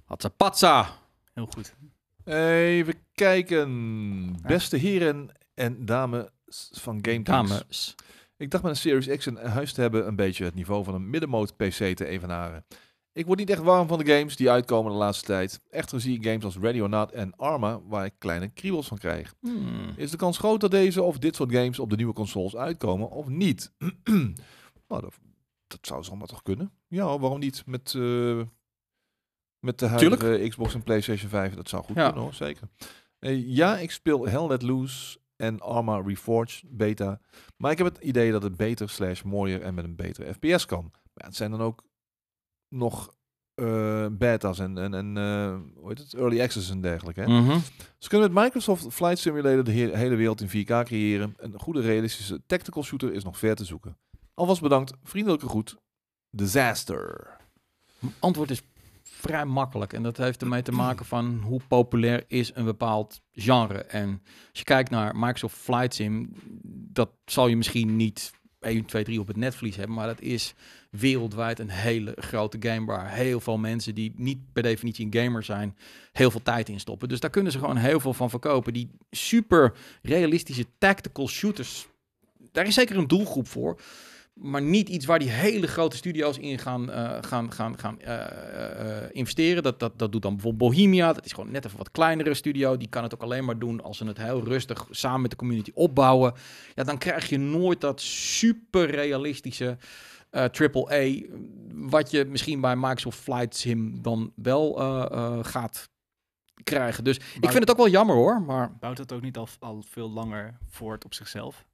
Hatsa 0.05 0.29
patsa. 0.29 0.89
Heel 1.35 1.47
goed. 1.55 1.75
Even 2.25 2.95
kijken. 3.15 4.37
Beste 4.43 4.77
heren 4.77 5.31
en 5.55 5.85
dames 5.87 6.27
van 6.73 6.99
Game 7.03 7.23
Dames. 7.23 7.95
Ik 8.41 8.51
dacht 8.51 8.63
met 8.63 8.73
een 8.73 8.79
Series 8.79 9.17
X 9.17 9.27
in 9.27 9.37
huis 9.37 9.73
te 9.73 9.81
hebben 9.81 10.07
een 10.07 10.17
beetje 10.17 10.45
het 10.45 10.55
niveau 10.55 10.85
van 10.85 10.95
een 10.95 11.11
middenmoot 11.11 11.57
PC 11.57 11.73
te 11.97 12.07
evenaren. 12.07 12.65
Ik 13.13 13.27
word 13.27 13.39
niet 13.39 13.51
echt 13.51 13.63
warm 13.63 13.89
van 13.89 13.99
de 13.99 14.17
games 14.17 14.37
die 14.37 14.51
uitkomen 14.51 14.93
de 14.93 14.99
laatste 14.99 15.25
tijd. 15.27 15.61
Echter 15.71 16.01
zie 16.01 16.17
ik 16.17 16.25
games 16.25 16.45
als 16.45 16.57
Ready 16.57 16.81
or 16.81 16.89
Not 16.89 17.13
en 17.13 17.37
Arma 17.37 17.81
waar 17.83 18.05
ik 18.05 18.13
kleine 18.19 18.49
kriebels 18.49 18.87
van 18.89 18.99
krijg. 18.99 19.35
Hmm. 19.41 19.93
Is 19.97 20.11
de 20.11 20.17
kans 20.17 20.39
groot 20.39 20.61
dat 20.61 20.71
deze 20.71 21.03
of 21.03 21.19
dit 21.19 21.37
soort 21.37 21.53
games 21.53 21.79
op 21.79 21.91
de 21.91 21.97
nieuwe 21.97 22.13
consoles 22.13 22.57
uitkomen 22.57 23.11
of 23.11 23.29
niet? 23.29 23.73
nou, 24.89 25.01
dat, 25.01 25.15
dat 25.67 25.79
zou 25.81 26.05
zomaar 26.05 26.27
toch 26.27 26.43
kunnen. 26.43 26.73
Ja, 26.89 27.19
waarom 27.19 27.39
niet? 27.39 27.63
Met, 27.67 27.95
eh, 27.95 28.41
met 29.59 29.79
de 29.79 29.87
huidige 29.87 30.49
Xbox 30.49 30.75
en 30.75 30.83
PlayStation 30.83 31.31
5, 31.31 31.55
dat 31.55 31.69
zou 31.69 31.85
goed 31.85 31.97
Ja. 31.97 32.05
kunnen 32.05 32.23
hoor, 32.23 32.35
zeker. 32.35 32.69
Eh, 33.19 33.47
ja, 33.47 33.79
ik 33.79 33.91
speel 33.91 34.29
Hell 34.29 34.47
Let 34.47 34.63
Loose 34.63 35.19
en 35.41 35.61
Arma 35.61 36.01
Reforged 36.07 36.63
beta. 36.67 37.21
Maar 37.57 37.71
ik 37.71 37.79
heb 37.79 37.87
het 37.87 37.99
idee 38.05 38.33
dat 38.33 38.43
het 38.43 38.57
beter 38.57 38.89
slash 38.91 39.23
mooier 39.23 39.63
en 39.63 39.75
met 39.75 39.85
een 39.85 39.97
betere 39.97 40.33
FPS 40.35 40.67
kan. 40.67 40.83
Maar 40.93 41.01
ja, 41.15 41.27
het 41.27 41.37
zijn 41.37 41.51
dan 41.51 41.61
ook 41.61 41.85
nog 42.69 43.15
eh, 43.55 44.07
beta's 44.11 44.59
en, 44.59 44.79
en, 44.79 44.95
en 44.95 45.17
eh, 45.17 45.57
hoe 45.81 45.89
heet 45.89 45.99
het? 45.99 46.15
early 46.15 46.41
access 46.41 46.71
en 46.71 46.81
dergelijke. 46.81 47.21
Hè? 47.21 47.27
Mhm. 47.27 47.59
Ze 47.99 48.09
kunnen 48.09 48.33
met 48.33 48.43
Microsoft 48.45 48.87
Flight 48.95 49.19
Simulator 49.19 49.65
de 49.65 49.73
he- 49.73 49.97
hele 49.97 50.15
wereld 50.17 50.41
in 50.41 50.49
4K 50.65 50.85
creëren. 50.85 51.35
Een 51.37 51.59
goede 51.59 51.81
realistische 51.81 52.43
tactical 52.47 52.83
shooter 52.85 53.13
is 53.13 53.25
nog 53.25 53.39
ver 53.39 53.55
te 53.55 53.65
zoeken. 53.65 53.97
Alvast 54.35 54.61
bedankt. 54.61 54.93
Vriendelijke 55.03 55.49
groet. 55.49 55.77
Disaster. 56.31 57.37
antwoord 58.19 58.51
is 58.51 58.63
vrij 59.11 59.45
makkelijk. 59.45 59.93
En 59.93 60.03
dat 60.03 60.17
heeft 60.17 60.43
ermee 60.43 60.63
te 60.63 60.73
maken 60.73 61.07
van 61.07 61.41
hoe 61.43 61.61
populair 61.69 62.25
is 62.27 62.51
een 62.55 62.65
bepaald 62.65 63.21
genre. 63.33 63.79
En 63.79 64.23
als 64.51 64.59
je 64.59 64.65
kijkt 64.65 64.91
naar 64.91 65.17
Microsoft 65.17 65.57
Flight 65.57 65.95
Sim, 65.95 66.33
dat 66.93 67.11
zal 67.25 67.47
je 67.47 67.57
misschien 67.57 67.97
niet 67.97 68.33
1, 68.61 68.85
2, 68.85 69.05
3 69.05 69.21
op 69.21 69.27
het 69.27 69.37
netvlies 69.37 69.77
hebben, 69.77 69.97
maar 69.97 70.07
dat 70.07 70.21
is 70.21 70.55
wereldwijd 70.91 71.59
een 71.59 71.71
hele 71.71 72.13
grote 72.17 72.57
game 72.61 72.87
waar 72.87 73.15
heel 73.15 73.41
veel 73.41 73.59
mensen 73.59 73.95
die 73.95 74.13
niet 74.17 74.53
per 74.53 74.63
definitie 74.63 75.07
een 75.07 75.23
gamer 75.23 75.43
zijn, 75.43 75.77
heel 76.13 76.31
veel 76.31 76.43
tijd 76.43 76.69
in 76.69 76.81
stoppen. 76.81 77.09
Dus 77.09 77.21
daar 77.21 77.31
kunnen 77.31 77.53
ze 77.53 77.59
gewoon 77.59 77.77
heel 77.77 78.01
veel 78.01 78.15
van 78.15 78.31
verkopen. 78.31 78.73
Die 78.73 78.91
super 79.11 79.73
realistische 80.03 80.67
tactical 80.79 81.29
shooters, 81.29 81.87
daar 82.53 82.67
is 82.67 82.75
zeker 82.75 82.97
een 82.97 83.09
doelgroep 83.09 83.49
voor 83.49 83.81
maar 84.41 84.63
niet 84.63 84.89
iets 84.89 85.07
waar 85.07 85.19
die 85.19 85.31
hele 85.31 85.67
grote 85.67 85.97
studio's 85.97 86.39
in 86.39 86.59
gaan, 86.59 86.91
eh, 86.91 87.19
gaan, 87.21 87.53
gaan, 87.53 87.79
gaan 87.79 88.01
eh, 88.01 89.03
eh, 89.03 89.09
investeren. 89.13 89.63
Dat, 89.63 89.81
dat, 89.81 89.99
dat 89.99 90.13
doet 90.13 90.23
dan 90.23 90.35
bijvoorbeeld 90.35 90.71
Bohemia. 90.71 91.13
Dat 91.13 91.25
is 91.25 91.33
gewoon 91.33 91.51
net 91.51 91.65
even 91.65 91.79
wat 91.79 91.91
kleinere 91.91 92.35
studio. 92.35 92.77
Die 92.77 92.89
kan 92.89 93.03
het 93.03 93.15
ook 93.15 93.23
alleen 93.23 93.45
maar 93.45 93.59
doen 93.59 93.83
als 93.83 93.97
ze 93.97 94.05
het 94.05 94.19
heel 94.19 94.45
rustig 94.45 94.87
samen 94.91 95.21
met 95.21 95.31
de 95.31 95.37
community 95.37 95.71
opbouwen. 95.75 96.35
Ja, 96.75 96.85
dan 96.85 96.99
krijg 96.99 97.29
je 97.29 97.39
nooit 97.39 97.81
dat 97.81 98.01
super 98.01 98.91
realistische 98.91 99.77
eh 100.31 100.45
AAA, 100.45 101.27
wat 101.75 102.11
je 102.11 102.25
misschien 102.25 102.61
bij 102.61 102.77
Microsoft 102.77 103.19
Flight 103.19 103.57
Sim 103.57 104.03
dan 104.03 104.33
wel 104.37 104.75
gaat 105.43 105.89
krijgen. 106.63 107.05
Dus 107.05 107.17
ik 107.17 107.51
vind 107.51 107.59
het 107.59 107.71
ook 107.71 107.77
wel 107.77 107.89
jammer 107.89 108.17
hoor, 108.17 108.43
maar 108.43 108.77
Bouwt 108.81 108.97
dat 108.97 109.13
ook 109.13 109.23
niet 109.23 109.37
al, 109.37 109.49
al 109.59 109.83
veel 109.89 110.11
langer 110.11 110.59
voort 110.69 111.05
op 111.05 111.15
zichzelf? 111.15 111.67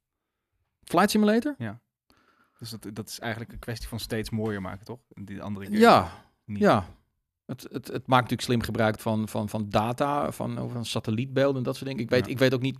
Flight 0.83 1.09
Simulator? 1.09 1.55
Dus 2.59 2.69
dat, 2.69 2.87
dat 2.93 3.07
is 3.09 3.19
eigenlijk 3.19 3.51
een 3.51 3.59
kwestie 3.59 3.87
van 3.87 3.99
steeds 3.99 4.29
mooier 4.29 4.61
maken, 4.61 4.85
toch? 4.85 4.99
Die 5.13 5.41
andere 5.41 5.65
games 5.65 5.79
Ja, 5.79 6.11
niet. 6.45 6.59
Ja, 6.59 6.85
het, 7.45 7.61
het, 7.71 7.87
het 7.87 8.07
maakt 8.07 8.21
natuurlijk 8.21 8.41
slim 8.41 8.61
gebruik 8.61 8.99
van, 8.99 9.27
van, 9.27 9.49
van 9.49 9.69
data, 9.69 10.31
van, 10.31 10.69
van 10.71 10.85
satellietbeelden 10.85 11.57
en 11.57 11.63
dat 11.63 11.75
soort 11.75 11.87
dingen. 11.87 12.03
Ik 12.03 12.09
weet, 12.09 12.25
Ja. 12.25 12.31
ik 12.31 12.37
weet 12.39 12.53
ook 12.53 12.61
niet 12.61 12.77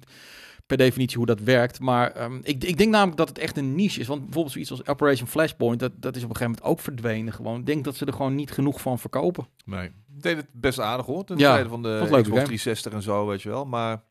per 0.66 0.78
definitie 0.78 1.18
hoe 1.18 1.26
dat 1.26 1.40
werkt, 1.40 1.80
maar 1.80 2.12
ehm, 2.12 2.40
ik, 2.44 2.64
ik 2.64 2.78
denk 2.78 2.92
namelijk 2.92 3.18
dat 3.18 3.28
het 3.30 3.38
echt 3.38 3.58
een 3.58 3.76
niche 3.76 4.00
is. 4.00 4.08
Want 4.08 4.20
bijvoorbeeld 4.24 4.52
zoiets 4.54 4.72
als 4.72 4.86
Operation 4.88 5.28
Flashpoint, 5.28 5.80
dat, 5.80 5.92
dat 5.96 6.16
is 6.16 6.24
op 6.24 6.30
een 6.30 6.36
gegeven 6.36 6.60
moment 6.62 6.80
ook 6.80 6.84
verdwenen 6.84 7.34
gewoon. 7.34 7.60
Ik 7.60 7.66
denk 7.66 7.84
dat 7.84 7.96
ze 7.96 8.06
er 8.06 8.14
gewoon 8.14 8.36
niet 8.36 8.52
genoeg 8.52 8.82
van 8.82 9.00
verkopen. 9.00 9.48
Nee. 9.66 9.92
Deed 10.08 10.38
het 10.38 10.48
best 10.52 10.80
aardig 10.80 11.06
hoor. 11.06 11.24
Ten 11.24 11.38
Ja, 11.38 11.54
tijde 11.54 11.70
van 11.70 11.82
de 11.82 11.90
Xbox 11.90 12.06
een 12.10 12.12
leuke 12.16 12.30
game. 12.30 12.42
360 12.44 12.94
en 12.94 13.02
zo, 13.02 13.28
weet 13.28 13.42
je 13.42 13.50
wel. 13.50 13.66
Maar 13.66 14.02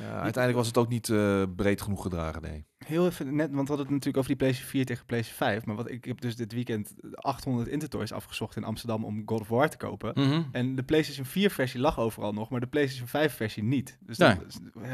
ja, 0.00 0.10
uiteindelijk 0.20 0.54
was 0.56 0.66
het 0.66 0.78
ook 0.78 0.88
niet 0.88 1.08
eh, 1.08 1.42
breed 1.56 1.82
genoeg 1.82 2.02
gedragen, 2.02 2.42
nee. 2.42 2.64
Heel 2.84 3.06
even 3.06 3.34
net, 3.34 3.50
want 3.50 3.68
we 3.68 3.74
hadden 3.74 3.76
het 3.78 3.88
natuurlijk 3.88 4.16
over 4.16 4.28
die 4.28 4.36
PlayStation 4.36 4.70
4 4.70 4.84
tegen 4.86 5.06
PlayStation 5.06 5.48
5. 5.50 5.64
Maar 5.66 5.76
wat 5.76 5.90
ik 5.90 6.04
heb 6.04 6.20
dus 6.20 6.36
dit 6.36 6.52
weekend 6.52 6.94
800 7.14 7.68
Intertoys 7.68 8.12
afgezocht 8.12 8.56
in 8.56 8.64
Amsterdam 8.64 9.04
om 9.04 9.22
God 9.26 9.40
of 9.40 9.48
War 9.48 9.70
te 9.70 9.76
kopen. 9.76 10.12
Mhm. 10.14 10.42
En 10.52 10.74
de 10.74 10.82
PlayStation 10.82 11.26
4 11.26 11.50
versie 11.50 11.80
lag 11.80 11.98
overal 11.98 12.32
nog, 12.32 12.48
maar 12.50 12.60
de 12.60 12.66
PlayStation 12.66 13.08
5 13.08 13.34
versie 13.34 13.62
niet. 13.62 13.98
Dus 14.00 14.16
dan, 14.16 14.38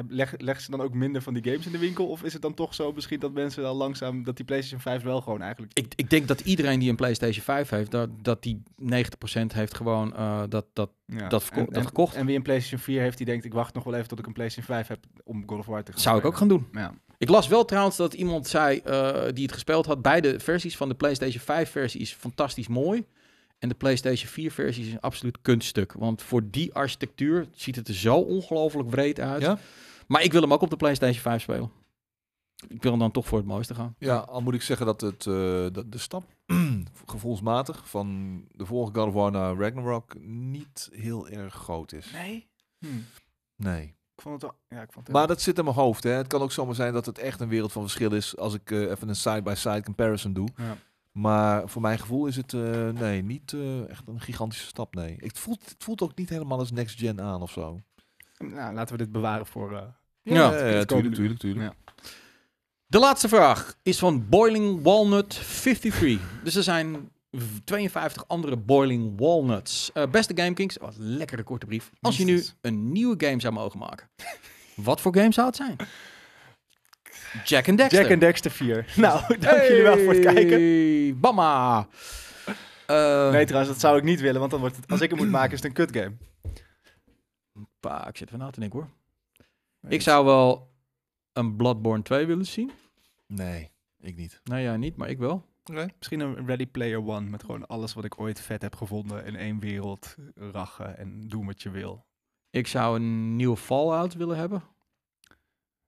leg, 0.09 0.35
leggen 0.39 0.65
ze 0.65 0.71
dan 0.71 0.81
ook 0.81 0.95
minder 0.95 1.23
van 1.23 1.35
die 1.35 1.45
games 1.45 1.67
in 1.67 1.73
de 1.73 1.79
winkel? 1.79 2.09
Of 2.09 2.23
is 2.23 2.33
het 2.33 2.43
dan 2.43 2.55
toch 2.55 2.75
zo 2.75 2.93
misschien 2.93 3.21
dat 3.21 3.33
mensen 3.33 3.67
al 3.67 3.77
langzaam, 3.77 4.25
dat 4.25 4.37
die 4.37 4.45
PlayStation 4.45 4.81
5 4.81 5.03
wel 5.03 5.21
gewoon 5.21 5.43
eigenlijk... 5.43 5.73
Ik, 5.79 5.93
ik 5.97 6.11
denk 6.11 6.29
dat 6.29 6.41
iedereen 6.41 6.79
die 6.81 6.91
een 6.91 6.97
PlayStation 6.97 7.45
5 7.45 7.69
heeft, 7.71 7.91
dat, 7.91 8.09
dat 8.23 8.43
die 8.43 8.63
90% 8.83 8.87
heeft 9.55 9.77
gewoon 9.77 10.15
eh, 10.17 10.43
dat, 10.49 10.67
dat 10.73 10.91
Ja. 11.07 11.29
dat 11.29 11.49
en, 11.53 11.65
dat 11.65 11.75
en- 11.75 11.87
gekocht. 11.87 12.15
En 12.15 12.27
wie 12.27 12.37
een 12.37 12.43
PlayStation 12.43 12.81
4 12.81 13.01
heeft, 13.01 13.17
die 13.17 13.27
denkt 13.27 13.45
ik 13.45 13.53
wacht 13.53 13.75
nog 13.75 13.85
wel 13.85 13.95
even 13.95 14.09
tot 14.09 14.19
ik 14.19 14.27
een 14.27 14.33
PlayStation 14.33 14.77
5 14.77 14.89
heb 14.89 15.05
om 15.25 15.43
God 15.47 15.59
of 15.59 15.67
War 15.67 15.83
te 15.83 15.93
gaan 15.93 16.01
zou 16.01 16.19
ik 16.19 16.25
ook 16.25 16.37
gaan 16.37 16.49
doen. 16.49 16.67
Ja. 16.73 16.95
Ik 17.21 17.29
las 17.29 17.49
wel 17.49 17.65
trouwens 17.65 17.97
dat 17.97 18.15
iemand 18.15 18.47
zei 18.47 18.79
eh, 18.79 19.23
die 19.35 19.45
het 19.45 19.53
gespeeld 19.53 19.87
had. 19.87 20.03
Beide 20.03 20.41
versies 20.41 20.77
van 20.77 20.89
de 20.89 20.95
PlayStation 20.95 21.43
5 21.43 21.71
versie 21.71 22.01
is 22.01 22.13
fantastisch 22.13 22.69
mooi. 22.69 23.07
En 23.59 23.69
de 23.69 23.75
PlayStation 23.75 24.29
4 24.29 24.51
versie 24.51 24.87
is 24.87 24.93
een 24.93 25.01
absoluut 25.01 25.39
kunststuk. 25.43 25.93
Want 25.93 26.23
voor 26.23 26.51
die 26.51 26.75
architectuur 26.75 27.49
ziet 27.53 27.77
het 27.77 27.89
er 27.89 27.95
zo 27.95 28.17
ongelooflijk 28.17 28.89
breed 28.89 29.21
uit. 29.21 29.43
Ja? 29.43 29.59
Maar 30.07 30.23
ik 30.23 30.33
wil 30.33 30.41
hem 30.41 30.53
ook 30.53 30.63
op 30.63 30.71
de 30.71 30.77
PlayStation 30.77 31.23
5 31.23 31.43
spelen. 31.43 31.71
Ik 32.69 32.83
wil 32.83 32.99
dan 32.99 33.11
toch 33.11 33.27
voor 33.27 33.39
het 33.39 33.47
mooiste 33.47 33.75
gaan. 33.75 33.95
Ja, 33.99 34.17
al 34.17 34.41
moet 34.41 34.55
ik 34.55 34.63
zeggen 34.63 34.87
dat, 34.87 35.01
het, 35.01 35.27
eh, 35.27 35.67
dat 35.73 35.93
de 35.93 35.99
stap 35.99 36.25
gevoelsmatig 37.07 37.89
van 37.89 38.39
de 38.51 38.67
vorige 38.67 38.93
God 38.95 39.07
of 39.07 39.15
War 39.15 39.31
naar 39.31 39.57
Ragnarok 39.57 40.15
niet 40.21 40.89
heel 40.93 41.29
erg 41.29 41.55
groot 41.55 41.93
is. 41.93 42.11
Nee? 42.13 42.49
Hm. 42.79 42.87
Nee. 43.57 43.95
Ik 44.21 44.27
vond 44.27 44.43
het 44.43 44.51
wel... 44.51 44.79
Ja, 44.79 44.85
ik 44.85 44.93
vond 44.93 45.07
het 45.07 45.17
Maar 45.17 45.27
dat 45.27 45.41
zit 45.41 45.59
in 45.59 45.65
mijn 45.65 45.77
hoofd. 45.77 46.05
Hè. 46.05 46.11
Het 46.11 46.27
kan 46.27 46.41
ook 46.41 46.53
zomaar 46.53 46.75
zijn 46.75 46.93
dat 46.93 47.07
het 47.07 47.19
echt 47.19 47.41
een 47.41 47.49
wereld 47.49 47.73
van 47.73 47.83
verschil 47.83 48.13
is 48.13 48.37
als 48.37 48.55
ik 48.55 48.71
eh, 48.71 48.91
even 48.91 49.09
een 49.09 49.17
side-by-side 49.17 49.83
comparison 49.83 50.33
doe. 50.33 50.49
Ja. 50.57 50.77
Maar 51.13 51.69
voor 51.69 51.83
mijn 51.83 51.99
gevoel 51.99 52.27
is 52.27 52.37
het 52.37 52.53
eh, 52.53 52.89
nee, 52.89 53.23
niet 53.23 53.53
eh, 53.53 53.89
echt 53.91 54.03
een 54.07 54.21
gigantische 54.21 54.67
stap. 54.67 54.95
Nee. 54.95 55.17
Het 55.19 55.39
voelt, 55.39 55.65
het 55.65 55.85
voelt 55.85 56.03
ook 56.03 56.15
niet 56.17 56.29
helemaal 56.29 56.59
als 56.59 56.71
next 56.73 56.99
gen 56.99 57.21
aan 57.21 57.43
of 57.43 57.51
zo. 57.51 57.81
Nou, 58.39 58.75
laten 58.75 58.97
we 58.97 59.03
dit 59.03 59.13
bewaren 59.13 59.47
voor, 59.47 59.73
eh, 59.77 59.83
Ja, 60.23 60.35
Ja, 60.35 60.53
het 60.53 60.61
ja, 60.61 60.85
komen 60.85 60.87
tuurlijk, 60.87 61.09
nu. 61.09 61.15
tuurlijk, 61.15 61.41
tuurlijk. 61.41 61.65
Ja. 61.65 62.03
De 62.87 62.99
laatste 62.99 63.29
vraag 63.29 63.75
is 63.83 63.99
van 63.99 64.29
Boiling 64.29 64.83
Walnut 64.83 65.31
53. 65.31 66.21
Dus 66.45 66.55
er 66.55 66.63
zijn 66.63 67.11
52 67.65 68.29
andere 68.29 68.57
Boiling 68.57 69.13
Walnuts. 69.21 69.91
Eh, 69.93 70.11
beste 70.11 70.37
GameKings, 70.37 70.77
wat 70.77 70.97
een 70.97 71.17
lekkere 71.17 71.43
korte 71.43 71.67
brief. 71.67 71.91
Als 72.01 72.17
je 72.17 72.25
nu 72.25 72.45
een 72.61 72.93
nieuwe 72.93 73.27
game 73.27 73.41
zou 73.41 73.55
mogen 73.55 73.79
maken, 73.79 74.11
wat 74.75 75.01
voor 75.01 75.15
game 75.17 75.33
zou 75.33 75.47
het 75.47 75.57
zijn? 75.57 75.77
Jack 77.45 77.69
and 77.69 77.79
Dexter. 77.79 78.01
Jack 78.03 78.11
and 78.11 78.21
Dexter 78.21 78.51
4. 78.51 78.93
Nou, 78.97 79.39
dank 79.39 79.63
jullie 79.63 79.83
wel 79.83 79.99
voor 79.99 80.13
het 80.13 80.23
kijken. 80.23 80.61
Hey, 80.61 81.15
Bamma. 81.17 81.89
Eh, 82.87 83.31
Nee, 83.31 83.45
trouwens, 83.45 83.73
dat 83.73 83.81
zou 83.81 83.97
ik 83.99 84.05
niet 84.05 84.21
willen, 84.21 84.39
want 84.39 84.51
dan 84.51 84.61
wordt 84.61 84.77
het, 84.77 84.89
als 84.91 85.01
ik 85.01 85.11
het 85.11 85.19
moet 85.19 85.29
maken, 85.29 85.53
is 85.53 85.63
het 85.63 85.65
een 85.65 85.87
kut 85.87 85.97
game. 85.97 86.17
pa, 87.81 88.09
ik 88.09 88.17
zit 88.17 88.27
even 88.27 88.39
na 88.39 88.51
te 88.51 88.61
denken 88.61 88.79
hoor. 88.79 88.89
Ik 89.91 90.03
zou 90.03 90.25
wel 90.25 90.71
een 91.33 91.57
Bloodborne 91.57 92.03
2 92.03 92.27
willen 92.27 92.47
zien. 92.47 92.71
Nee, 93.27 93.71
ik 94.01 94.17
niet. 94.17 94.41
Nee, 94.45 94.63
jij 94.63 94.77
niet, 94.77 94.97
maar 94.97 95.09
ik 95.09 95.19
wel. 95.19 95.45
Misschien 95.99 96.21
een 96.21 96.47
Ready 96.47 96.67
Player 96.67 97.07
One 97.07 97.31
met 97.31 97.43
gewoon 97.45 97.67
alles 97.67 97.95
wat 97.95 98.05
ik 98.05 98.21
ooit 98.21 98.41
vet 98.41 98.63
heb 98.63 98.77
gevonden 98.77 99.25
in 99.25 99.37
één 99.37 99.61
wereld 99.61 100.15
rachen 100.35 100.99
en 100.99 101.29
doen 101.29 101.47
wat 101.47 101.63
je 101.63 101.71
wil. 101.71 102.05
Ik 102.51 102.67
zou 102.67 102.97
een 102.97 103.37
nieuwe 103.37 103.57
Fallout 103.57 104.15
willen 104.15 104.37
hebben. 104.37 104.63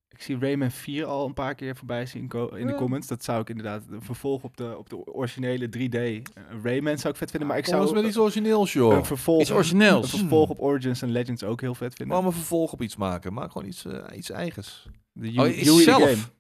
Ik 0.09 0.23
zie 0.23 0.39
Rayman 0.39 0.71
4 0.71 1.05
al 1.05 1.27
een 1.27 1.35
paar 1.35 1.55
keer 1.55 1.77
voorbij 1.77 2.07
zien 2.07 2.23
in 2.23 2.67
de 2.67 2.73
Ja. 2.73 2.75
comments. 2.75 3.07
Dat 3.07 3.25
zou 3.25 3.41
ik 3.41 3.49
inderdaad 3.49 3.83
een 3.91 4.03
vervolg 4.03 4.43
op 4.43 4.57
de, 4.57 4.75
op 4.79 4.89
de 4.89 5.07
originele 5.07 5.69
3D. 5.69 5.95
eh, 5.95 6.43
Rayman 6.63 6.99
zou 6.99 7.13
ik 7.13 7.19
vet 7.19 7.31
vinden, 7.31 7.49
maar 7.49 7.59
ik 7.59 7.67
zou 7.67 7.95
met 7.95 8.05
iets 8.05 8.19
origineels, 8.19 8.73
joh. 8.73 8.93
een 8.95 9.05
vervolg, 9.05 9.41
Iets 9.41 9.51
origineels. 9.51 10.13
een 10.13 10.19
vervolg 10.19 10.49
op 10.51 10.61
Origins 10.61 11.03
en 11.03 11.11
Legends 11.11 11.45
ook 11.45 11.61
heel 11.61 11.75
vet 11.75 11.95
vinden. 11.95 12.09
Waarom 12.15 12.27
een 12.27 12.39
vervolg 12.39 12.73
op 12.73 12.83
iets 12.83 12.97
maken? 12.97 13.33
Maak 13.33 13.53
gewoon 13.53 13.69
iets, 13.69 13.85
eh, 13.85 14.17
iets 14.17 14.31
eigens. 14.31 14.89
De 15.13 15.33
Oh, 15.37 15.77
zelf. 15.79 16.33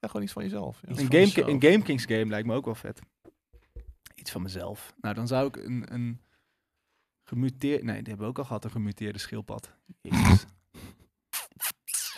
Ja, 0.00 0.06
gewoon 0.08 0.22
iets 0.22 0.32
van 0.32 0.42
jezelf. 0.42 0.80
Ja. 0.82 0.88
Iets 0.92 1.00
Een, 1.00 1.06
van 1.10 1.44
game, 1.44 1.50
een 1.52 1.62
Game 1.62 1.82
Kings 1.84 2.04
game 2.04 2.26
lijkt 2.26 2.46
me 2.46 2.54
ook 2.54 2.64
wel 2.64 2.74
vet. 2.74 3.00
Iets 4.14 4.30
van 4.30 4.42
mezelf. 4.42 4.92
Nou, 5.00 5.14
dan 5.14 5.26
zou 5.26 5.46
ik 5.46 5.56
een, 5.56 5.84
een 5.94 6.20
gemuteerd... 7.24 7.82
Nee, 7.82 7.96
die 7.96 8.06
hebben 8.08 8.24
we 8.24 8.30
ook 8.32 8.38
al 8.38 8.44
gehad, 8.44 8.64
een 8.64 8.70
gemuteerde 8.70 9.18
schildpad. 9.18 9.72
Jezus. 10.00 10.44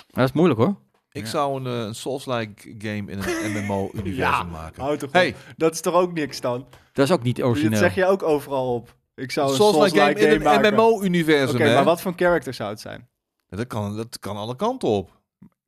Dat 0.06 0.24
is 0.28 0.32
moeilijk 0.32 0.60
hoor. 0.60 0.76
Ik 1.12 1.22
Ja. 1.22 1.28
zou 1.28 1.60
een, 1.60 1.66
eh, 1.80 1.86
een 1.86 1.94
Souls-like 1.94 2.74
game 2.78 3.10
in 3.10 3.18
een 3.18 3.52
MMO-universum 3.64 4.14
Ja. 4.14 4.42
maken. 4.42 4.82
Houd 4.82 4.98
toch 4.98 5.12
Hey. 5.12 5.34
Dat 5.56 5.72
is 5.72 5.80
toch 5.80 5.94
ook 5.94 6.12
niks 6.12 6.40
dan? 6.40 6.66
Dat 6.92 7.04
is 7.06 7.12
ook 7.12 7.22
niet 7.22 7.36
Dat 7.36 7.46
origineel. 7.46 7.78
zeg 7.78 7.94
je 7.94 8.06
ook 8.06 8.22
overal 8.22 8.74
op. 8.74 8.96
Ik 9.14 9.30
zou 9.30 9.48
een 9.50 9.54
Souls-like 9.56 9.88
Souls-like 9.88 10.20
game, 10.20 10.30
game, 10.30 10.34
in 10.34 10.46
een 10.46 10.62
maken. 10.62 10.78
Oké, 10.82 10.90
MMO-universum, 10.96 11.60
hè? 11.60 11.74
maar 11.74 11.84
wat 11.84 12.00
voor 12.00 12.12
character 12.16 12.54
zou 12.54 12.70
het 12.70 12.80
zijn? 12.80 13.08
Ja, 13.46 13.56
Dat 13.56 13.66
kan, 13.66 13.96
dat 13.96 14.18
kan 14.18 14.36
alle 14.36 14.56
kanten 14.56 14.88
op. 14.88 15.19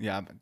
Ja, 0.03 0.21
maar- 0.21 0.35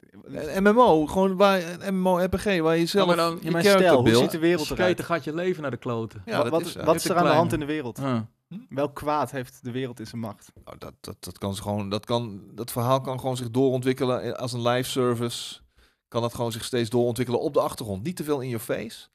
Een 0.57 0.63
MMO, 0.63 1.07
gewoon 1.07 1.37
waar, 1.37 1.63
een 1.81 1.95
MMO-RPG, 1.95 2.45
waar 2.61 2.77
je 2.77 2.87
zelf 2.87 3.07
maar 3.07 3.17
dan- 3.17 3.39
je 3.41 3.45
ja, 3.45 3.51
maar 3.51 3.63
stel, 3.65 4.01
hoe 4.01 4.15
ziet 4.15 4.31
de 4.31 4.39
wereld 4.39 4.71
eruit? 4.71 5.03
gaat 5.03 5.25
je 5.25 5.35
leven 5.35 5.63
naar 5.63 5.71
de 5.71 5.77
kloten. 5.77 6.23
Ja, 6.25 6.49
wat 6.49 6.61
is, 6.61 6.75
wat 6.77 6.95
is 6.95 7.05
er 7.09 7.17
aan 7.17 7.25
de 7.25 7.31
hand 7.31 7.53
in 7.53 7.61
de 7.61 7.67
wereld? 7.67 7.99
Huh. 7.99 8.21
Welk 8.69 8.95
kwaad 8.95 9.31
heeft 9.31 9.59
de 9.65 9.71
wereld 9.71 10.01
in 10.01 10.07
zijn 10.07 10.21
macht? 10.21 10.53
Nou, 10.65 10.79
dat, 10.79 10.93
dat, 11.01 11.17
dat 11.21 11.39
kan 11.39 11.55
ze 11.55 11.63
gewoon, 11.63 11.89
dat 11.89 12.05
kan, 12.07 12.43
dat 12.55 12.71
verhaal 12.71 13.01
kan 13.01 13.21
gewoon 13.21 13.37
zich 13.37 13.51
doorontwikkelen 13.51 14.23
eh, 14.23 14.33
als 14.33 14.53
een 14.53 14.63
live 14.69 14.91
service. 14.91 15.61
Kan 16.09 16.23
dat 16.23 16.35
gewoon 16.35 16.53
zich 16.53 16.65
steeds 16.65 16.91
doorontwikkelen 16.91 17.41
op 17.41 17.55
de 17.55 17.61
achtergrond. 17.61 18.03
Niet 18.03 18.17
te 18.17 18.25
veel 18.25 18.41
in 18.41 18.49
je 18.49 18.59
face. 18.59 19.09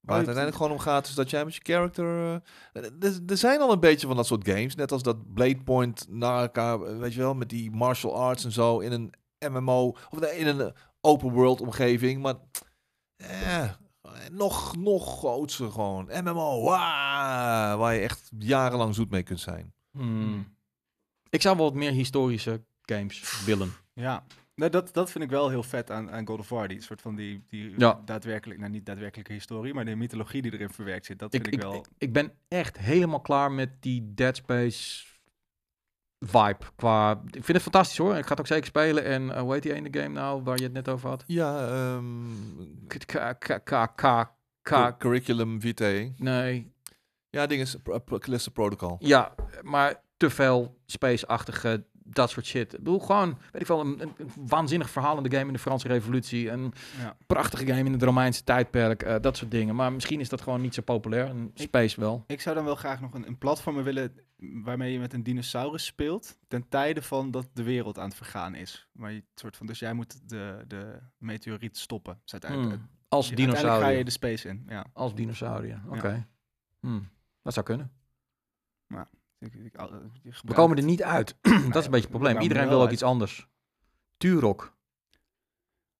Waar 0.00 0.16
het 0.18 0.26
uiteindelijk 0.26 0.56
gewoon 0.56 0.72
om 0.72 0.78
gaat, 0.78 1.06
is 1.06 1.14
dat 1.14 1.30
jij 1.30 1.44
met 1.44 1.54
je 1.54 1.60
character. 1.62 2.04
eh, 2.72 2.84
er, 2.84 3.20
er 3.26 3.36
zijn 3.36 3.60
al 3.60 3.72
een 3.72 3.80
beetje 3.80 4.06
van 4.06 4.16
dat 4.16 4.26
soort 4.26 4.48
games. 4.48 4.74
Net 4.74 4.92
als 4.92 5.02
dat 5.02 5.32
Blade 5.34 5.62
Point 5.64 6.06
naar 6.08 6.40
elkaar, 6.40 6.80
eh, 6.82 6.98
weet 6.98 7.14
je 7.14 7.20
wel, 7.20 7.34
met 7.34 7.48
die 7.48 7.70
martial 7.70 8.14
arts 8.16 8.44
en 8.44 8.52
zo 8.52 8.78
in 8.78 8.92
een 8.92 9.12
MMO. 9.50 9.86
Of 10.10 10.20
nee, 10.20 10.30
in 10.38 10.46
een 10.46 10.60
eh, 10.60 10.72
open 11.00 11.30
world 11.30 11.60
omgeving. 11.60 12.22
Maar 12.22 12.34
eh, 13.16 13.70
nog, 14.32 14.76
nog 14.76 15.18
groter 15.18 15.70
gewoon. 15.70 16.10
MMO, 16.24 16.62
waar 16.62 17.94
je 17.94 18.00
echt 18.00 18.30
jarenlang 18.38 18.94
zoet 18.94 19.10
mee 19.10 19.22
kunt 19.22 19.40
zijn. 19.40 19.74
Hmm. 19.90 20.54
Ik 21.30 21.42
zou 21.42 21.56
wel 21.56 21.64
wat 21.64 21.74
meer 21.74 21.92
historische 21.92 22.64
games 22.82 23.44
willen. 23.44 23.72
Ja, 23.92 24.24
nou, 24.54 24.70
dat, 24.70 24.94
dat 24.94 25.10
vind 25.10 25.24
ik 25.24 25.30
wel 25.30 25.48
heel 25.48 25.62
vet 25.62 25.90
aan, 25.90 26.10
aan 26.10 26.26
God 26.26 26.38
of 26.38 26.48
War. 26.48 26.68
Die 26.68 26.82
soort 26.82 27.00
van 27.00 27.14
die, 27.16 27.44
die 27.48 27.74
Ja. 27.78 28.00
daadwerkelijk, 28.04 28.60
nou 28.60 28.72
niet 28.72 28.86
daadwerkelijke 28.86 29.32
historie, 29.32 29.74
maar 29.74 29.84
de 29.84 29.94
mythologie 29.94 30.42
die 30.42 30.52
erin 30.52 30.70
verwerkt 30.70 31.06
zit. 31.06 31.18
Dat 31.18 31.34
Ik, 31.34 31.42
vind 31.42 31.54
ik, 31.54 31.60
ik, 31.62 31.68
wel... 31.68 31.74
ik, 31.74 31.86
ik 31.98 32.12
ben 32.12 32.32
echt 32.48 32.78
helemaal 32.78 33.20
klaar 33.20 33.52
met 33.52 33.82
die 33.82 34.14
Dead 34.14 34.36
Space 34.36 35.04
vibe. 36.26 36.56
Qua, 36.76 37.10
ik 37.26 37.44
vind 37.44 37.46
het 37.46 37.62
fantastisch 37.62 37.98
hoor. 37.98 38.16
Ik 38.16 38.22
ga 38.24 38.30
het 38.30 38.40
ook 38.40 38.46
zeker 38.46 38.66
spelen. 38.66 39.04
En 39.04 39.34
eh, 39.34 39.40
hoe 39.40 39.52
heet 39.52 39.62
die 39.62 39.72
ene 39.74 39.88
game 39.90 40.08
nou 40.08 40.42
waar 40.42 40.56
je 40.56 40.62
het 40.62 40.72
net 40.72 40.88
over 40.88 41.08
had? 41.08 41.24
Ja, 41.26 41.68
ehm 41.68 42.06
K, 42.86 42.98
K, 43.06 43.38
K, 43.38 43.60
K, 43.64 43.94
K, 43.96 44.30
Cur- 44.62 44.92
K. 44.92 44.98
curriculum 44.98 45.60
vitae. 45.60 46.12
Nee, 46.16 46.72
Ja, 47.30 47.46
ding 47.46 47.60
is 47.60 47.76
Callisto 48.18 48.50
Protocol. 48.50 48.96
ja, 48.98 49.34
maar 49.62 50.02
te 50.16 50.30
veel 50.30 50.78
space-achtige, 50.86 51.84
dat 52.06 52.30
soort 52.30 52.46
shit. 52.46 52.72
Ik 52.72 52.78
bedoel, 52.78 52.98
gewoon, 52.98 53.38
weet 53.52 53.62
ik 53.62 53.68
wel, 53.68 53.80
een, 53.80 54.02
een, 54.02 54.12
een 54.16 54.30
waanzinnig 54.46 54.90
verhalende 54.90 55.30
game 55.30 55.46
in 55.46 55.52
de 55.52 55.58
Franse 55.58 55.88
revolutie. 55.88 56.50
Een 56.50 56.72
Ja. 56.98 57.16
prachtige 57.26 57.66
game 57.66 57.84
in 57.84 57.92
het 57.92 58.02
Romeinse 58.02 58.44
tijdperk. 58.44 59.02
eh, 59.02 59.16
dat 59.20 59.36
soort 59.36 59.50
dingen. 59.50 59.74
Maar 59.74 59.92
misschien 59.92 60.20
is 60.20 60.28
dat 60.28 60.40
gewoon 60.40 60.60
niet 60.60 60.74
zo 60.74 60.82
populair. 60.82 61.26
En 61.28 61.50
space 61.54 62.00
wel. 62.00 62.24
Ik 62.26 62.40
zou 62.40 62.54
dan 62.56 62.64
wel 62.64 62.74
graag 62.76 63.00
nog 63.00 63.14
een, 63.14 63.26
een 63.26 63.38
platform 63.38 63.82
willen 63.82 64.14
waarmee 64.38 64.92
je 64.92 64.98
met 64.98 65.12
een 65.12 65.22
dinosaurus 65.22 65.84
speelt, 65.84 66.38
ten 66.48 66.68
tijde 66.68 67.02
van 67.02 67.30
dat 67.30 67.48
de 67.52 67.62
wereld 67.62 67.98
aan 67.98 68.06
het 68.08 68.16
vergaan 68.16 68.54
is. 68.54 68.88
Maar 68.92 69.12
je, 69.12 69.22
soort 69.34 69.56
van, 69.56 69.66
dus 69.66 69.78
jij 69.78 69.92
moet 69.92 70.28
de, 70.28 70.64
de 70.66 70.98
meteoriet 71.18 71.78
stoppen. 71.78 72.18
Dus 72.22 72.32
uiteindelijk, 72.32 72.74
Hmm. 72.74 72.88
Als 73.08 73.28
uiteindelijk 73.28 73.82
ga 73.82 73.88
je 73.88 74.04
de 74.04 74.10
space 74.10 74.48
in. 74.48 74.64
Ja. 74.68 74.86
Als 74.92 75.14
dinosaurier, 75.14 75.80
oké. 75.88 76.26
Hmm, 76.80 77.08
Dat 77.42 77.52
zou 77.52 77.66
kunnen. 77.66 77.90
Je 78.86 78.96
We 79.52 80.32
gebruikt- 80.32 80.54
komen 80.54 80.76
er 80.76 80.82
niet 80.82 81.02
uit. 81.02 81.36
dat 81.42 81.52
is 81.54 81.60
een 81.64 81.70
beetje 81.72 81.90
het 81.90 82.08
we 82.08 82.08
probleem. 82.08 82.40
Iedereen 82.40 82.62
er 82.62 82.68
wil 82.68 82.82
ook 82.82 82.90
iets 82.90 83.02
anders. 83.02 83.48
Turok. 84.16 84.75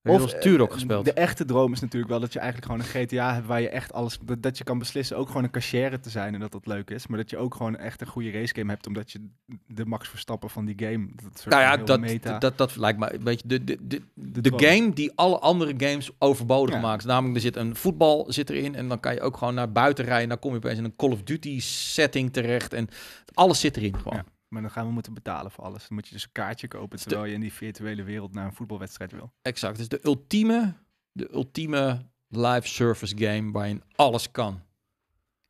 Wel 0.07 0.21
eens 0.21 0.35
eh, 0.35 0.41
Turok 0.41 0.73
gespeeld? 0.73 1.05
De 1.05 1.13
echte 1.13 1.45
droom 1.45 1.73
is 1.73 1.81
natuurlijk 1.81 2.11
wel 2.11 2.21
dat 2.21 2.33
je 2.33 2.39
eigenlijk 2.39 2.73
gewoon 2.73 2.87
een 2.87 3.07
GTA 3.07 3.35
hebt 3.35 3.47
waar 3.47 3.61
je 3.61 3.69
echt 3.69 3.93
alles, 3.93 4.19
dat, 4.23 4.43
dat 4.43 4.59
je 4.59 4.65
kan 4.65 4.79
beslissen 4.79 5.17
ook 5.17 5.27
gewoon 5.27 5.45
een 5.45 5.51
cashier 5.51 6.01
te 6.01 6.11
zijn 6.11 6.35
en 6.35 6.41
dat 6.41 6.53
dat 6.53 6.67
leuk 6.67 6.91
is. 6.91 7.07
Maar 7.07 7.19
dat 7.19 7.31
je 7.31 7.37
ook 7.37 7.55
gewoon 7.55 7.77
echt 7.77 8.01
een 8.01 8.07
goede 8.07 8.31
racegame 8.31 8.71
hebt 8.71 8.87
omdat 8.87 9.13
je 9.13 9.29
de 9.67 9.87
Max 9.87 10.09
Verstappen 10.09 10.51
van 10.51 10.65
die 10.65 10.75
game. 10.79 11.09
Dat 11.23 11.39
soort 11.39 11.55
nou 11.55 11.63
ja, 11.63 11.77
dat, 11.77 12.01
meta. 12.01 12.39
dat, 12.39 12.59
dat 12.59 12.77
lijkt 12.77 12.99
me 12.99 13.15
een 13.15 13.25
beetje 13.25 13.49
de, 13.49 13.65
de, 13.65 13.79
de, 14.15 14.41
de 14.41 14.53
game 14.67 14.93
die 14.93 15.13
alle 15.15 15.39
andere 15.39 15.75
games 15.77 16.11
overbodig 16.19 16.75
Ja. 16.75 16.81
maakt. 16.81 17.05
Namelijk, 17.05 17.35
er 17.37 17.43
zit 17.43 17.57
een 17.57 17.77
voetbal 17.77 18.25
zit 18.29 18.51
erin 18.51 18.75
en 18.75 18.89
dan 18.89 19.01
kan 19.01 19.15
je 19.15 19.21
ook 19.21 19.37
gewoon 19.37 19.55
naar 19.55 19.73
buiten 19.73 20.05
rijden. 20.05 20.29
Dan 20.29 20.39
kom 20.39 20.51
je 20.51 20.57
opeens 20.57 20.79
in 20.79 20.85
een 20.85 20.97
Call 20.97 21.11
of 21.11 21.23
Duty 21.23 21.61
setting 21.61 22.33
terecht 22.33 22.73
en 22.73 22.89
alles 23.35 23.61
zit 23.61 23.77
erin 23.77 23.97
gewoon. 23.97 24.17
Ja. 24.17 24.25
Maar 24.57 24.65
dan 24.65 24.75
gaan 24.75 24.87
we 24.87 24.93
moeten 24.93 25.15
betalen 25.15 25.51
voor 25.51 25.65
alles. 25.65 25.89
Dan 25.89 25.97
moet 25.97 26.07
je 26.07 26.15
dus 26.15 26.23
een 26.23 26.33
kaartje 26.33 26.69
kopen 26.69 26.99
terwijl 26.99 27.25
je 27.25 27.35
in 27.35 27.41
die 27.41 27.53
virtuele 27.53 28.03
wereld 28.03 28.33
naar 28.33 28.45
een 28.45 28.53
voetbalwedstrijd 28.53 29.13
wil. 29.13 29.33
Exact. 29.43 29.77
Dus 29.77 29.89
de 29.89 30.01
ultieme, 30.03 30.75
de 31.13 31.33
ultieme 31.33 32.07
live 32.29 32.69
service 32.69 33.19
game 33.19 33.53
waarin 33.53 33.83
alles 33.97 34.31
kan. 34.31 34.63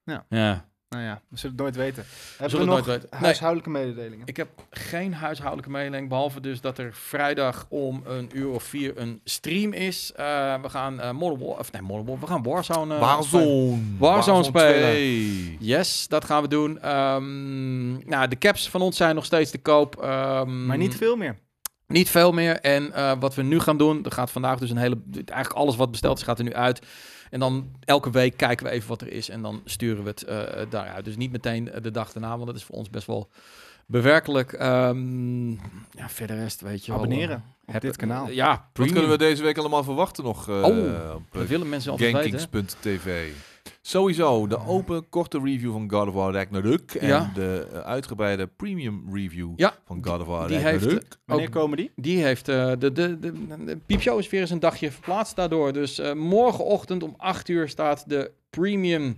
Ja. 0.02 0.26
ja. 0.28 0.68
Nou 0.89 1.03
ja, 1.03 1.20
we 1.28 1.39
zullen 1.39 1.57
het 1.57 1.64
nooit 1.64 1.76
weten. 1.76 2.05
Hebben 2.39 2.59
we 2.59 2.64
nog 2.64 2.74
nooit 2.74 2.87
weten. 2.87 3.09
Nee. 3.11 3.20
huishoudelijke 3.20 3.70
mededelingen? 3.70 4.26
Ik 4.26 4.37
heb 4.37 4.49
geen 4.70 5.14
huishoudelijke 5.14 5.70
mededeling, 5.70 6.09
behalve 6.09 6.41
dus 6.41 6.61
dat 6.61 6.78
er 6.78 6.95
vrijdag 6.95 7.66
om 7.68 8.03
een 8.07 8.30
uur 8.34 8.49
of 8.49 8.62
vier 8.62 8.99
een 8.99 9.20
stream 9.24 9.72
is. 9.72 10.12
Eh, 10.12 10.62
we 10.62 10.68
gaan 10.68 11.01
eh 11.01 11.18
War, 11.18 11.32
of 11.59 11.72
nee, 11.72 11.82
we 12.20 12.26
gaan 12.26 12.43
Warzone. 12.43 12.84
spelen. 12.95 12.99
Warzone. 13.01 13.78
Warzone 13.99 14.45
spelen. 14.45 14.91
2. 14.91 15.57
Yes, 15.61 16.09
dat 16.09 16.24
gaan 16.24 16.43
we 16.43 16.49
doen. 16.49 16.80
Ehm, 16.80 18.09
nou, 18.09 18.28
de 18.28 18.39
caps 18.39 18.68
van 18.68 18.80
ons 18.80 18.97
zijn 18.97 19.14
nog 19.14 19.24
steeds 19.24 19.51
te 19.51 19.59
koop. 19.59 20.03
Ehm, 20.03 20.66
Maar 20.66 20.76
niet 20.76 20.97
veel 20.97 21.16
meer. 21.16 21.39
Niet 21.87 22.11
veel 22.11 22.32
meer. 22.32 22.61
En 22.61 22.93
eh, 22.93 23.12
wat 23.20 23.34
we 23.34 23.43
nu 23.43 23.61
gaan 23.61 23.76
doen, 23.76 24.05
er 24.05 24.12
gaat 24.12 24.30
vandaag 24.30 24.59
dus 24.59 24.70
een 24.70 24.76
hele... 24.76 24.99
Eigenlijk 25.12 25.53
alles 25.53 25.76
wat 25.76 25.91
besteld 25.91 26.18
is, 26.18 26.24
gaat 26.24 26.39
er 26.39 26.45
nu 26.45 26.55
uit. 26.55 26.80
En 27.30 27.40
dan 27.40 27.70
elke 27.84 28.10
week 28.10 28.36
kijken 28.36 28.66
we 28.66 28.72
even 28.72 28.88
wat 28.88 29.00
er 29.00 29.12
is. 29.12 29.28
En 29.28 29.42
dan 29.42 29.60
sturen 29.64 30.02
we 30.02 30.08
het 30.08 30.22
eh 30.22 30.42
daaruit. 30.70 31.04
Dus 31.04 31.16
niet 31.16 31.32
meteen 31.32 31.70
eh, 31.72 31.82
de 31.82 31.90
dag 31.90 32.12
daarna, 32.12 32.34
want 32.34 32.46
dat 32.46 32.56
is 32.56 32.64
voor 32.64 32.76
ons 32.76 32.90
best 32.90 33.06
wel 33.06 33.28
bewerkelijk. 33.86 34.52
Ehm, 34.52 35.50
ja, 35.50 36.08
verder 36.08 36.36
rest, 36.36 36.60
weet 36.60 36.84
je 36.84 36.92
wel, 36.92 37.00
Abonneren 37.00 37.44
eh, 37.66 37.74
op 37.74 37.80
dit 37.80 37.96
kanaal. 37.96 38.30
ja, 38.30 38.48
Wat 38.50 38.60
premium. 38.72 38.94
kunnen 38.94 39.10
we 39.12 39.18
deze 39.18 39.42
week 39.42 39.58
allemaal 39.58 39.84
verwachten 39.84 40.24
nog? 40.24 40.48
eh 40.48 40.62
Oh, 40.62 41.14
op 41.14 41.22
Dat 41.32 41.46
willen 41.46 41.68
mensen 41.68 41.90
altijd 41.90 42.12
weten. 42.32 42.38
Sowieso 43.82 44.46
de 44.46 44.58
open 44.58 45.08
korte 45.08 45.40
review 45.44 45.72
van 45.72 45.90
God 45.90 46.08
of 46.08 46.14
War 46.14 46.32
Ragnarök. 46.32 46.94
En 46.94 47.06
Ja. 47.08 47.30
de 47.34 47.66
eh, 47.72 47.78
uitgebreide 47.80 48.46
premium 48.46 49.04
review 49.12 49.52
Ja, 49.56 49.74
van 49.84 50.04
God 50.04 50.20
of 50.20 50.26
War 50.26 50.48
die 50.48 50.56
heeft, 50.56 50.84
Ragnarök. 50.84 51.16
Wanneer 51.24 51.46
ook- 51.46 51.52
komen 51.52 51.76
die? 51.76 51.90
Die 51.96 52.22
heeft 52.22 52.48
eh, 52.48 52.72
de, 52.78 52.92
de, 52.92 53.18
de, 53.18 53.64
de 53.64 53.76
piepshow 53.86 54.18
is 54.18 54.28
weer 54.30 54.40
eens 54.40 54.50
een 54.50 54.60
dagje 54.60 54.90
verplaatst 54.90 55.36
daardoor. 55.36 55.72
Dus 55.72 55.98
eh, 55.98 56.12
morgenochtend 56.12 57.02
om 57.02 57.14
8 57.16 57.48
uur 57.48 57.68
staat 57.68 58.08
de 58.08 58.30
premium 58.50 59.16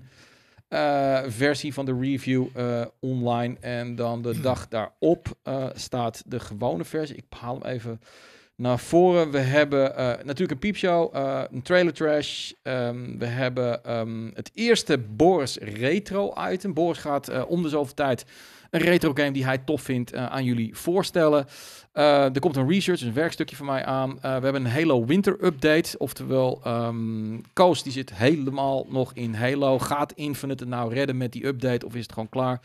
eh, 0.68 1.18
versie 1.26 1.74
van 1.74 1.84
de 1.84 1.96
review 2.00 2.46
eh, 2.54 2.84
online. 3.00 3.56
En 3.60 3.94
dan 3.96 4.22
de 4.22 4.40
dag 4.40 4.68
daarop 4.68 5.26
eh, 5.42 5.66
staat 5.74 6.22
de 6.26 6.40
gewone 6.40 6.84
versie. 6.84 7.16
Ik 7.16 7.24
haal 7.40 7.58
hem 7.60 7.70
even 7.72 8.00
naar 8.58 8.78
voren. 8.78 9.30
We 9.30 9.38
hebben 9.38 9.96
eh, 9.96 10.06
natuurlijk 10.06 10.50
een 10.50 10.58
piepshow, 10.58 11.16
eh, 11.16 11.42
een 11.50 11.62
trailer 11.62 11.92
trash. 11.92 12.52
Ehm, 12.62 13.18
we 13.18 13.26
hebben 13.26 13.84
ehm, 13.84 14.30
het 14.34 14.50
eerste 14.54 14.98
Boris 14.98 15.56
retro 15.56 16.34
item. 16.50 16.74
Boris 16.74 16.98
gaat 16.98 17.28
eh, 17.28 17.42
om 17.48 17.62
de 17.62 17.68
zoveel 17.68 17.94
tijd 17.94 18.24
een 18.70 18.80
retro 18.80 19.12
game 19.14 19.30
die 19.30 19.44
hij 19.44 19.58
tof 19.58 19.82
vindt 19.82 20.14
aan 20.14 20.44
jullie 20.44 20.76
voorstellen. 20.76 21.46
Er 21.92 22.40
komt 22.40 22.56
een 22.56 22.68
research, 22.68 23.00
een 23.00 23.12
werkstukje 23.12 23.56
van 23.56 23.66
mij 23.66 23.84
aan. 23.84 24.14
We 24.20 24.28
hebben 24.28 24.54
een 24.54 24.70
Halo 24.70 25.04
Winter 25.04 25.44
Update. 25.44 25.98
Oftewel, 25.98 26.60
ehm 26.64 27.38
Koos 27.52 27.82
die 27.82 27.92
zit 27.92 28.14
helemaal 28.14 28.86
nog 28.88 29.12
in 29.14 29.34
Halo. 29.34 29.78
Gaat 29.78 30.12
Infinite 30.12 30.64
het 30.64 30.72
nou 30.72 30.94
redden 30.94 31.16
met 31.16 31.32
die 31.32 31.46
update 31.46 31.86
of 31.86 31.94
is 31.94 32.02
het 32.02 32.12
gewoon 32.12 32.28
klaar? 32.28 32.60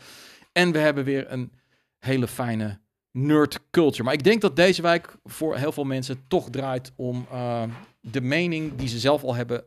En 0.52 0.72
we 0.72 0.78
hebben 0.78 1.04
weer 1.04 1.32
een 1.32 1.52
hele 1.98 2.28
fijne 2.28 2.78
nerd 3.16 3.60
culture. 3.70 4.02
Maar 4.02 4.12
ik 4.12 4.24
denk 4.24 4.40
dat 4.40 4.56
deze 4.56 4.82
wijk 4.82 5.16
voor 5.24 5.56
heel 5.56 5.72
veel 5.72 5.84
mensen 5.84 6.24
toch 6.28 6.50
draait 6.50 6.92
om 6.96 7.26
eh, 7.30 7.62
de 8.00 8.20
mening 8.20 8.74
die 8.74 8.88
ze 8.88 8.98
zelf 8.98 9.22
al 9.24 9.34
hebben 9.34 9.64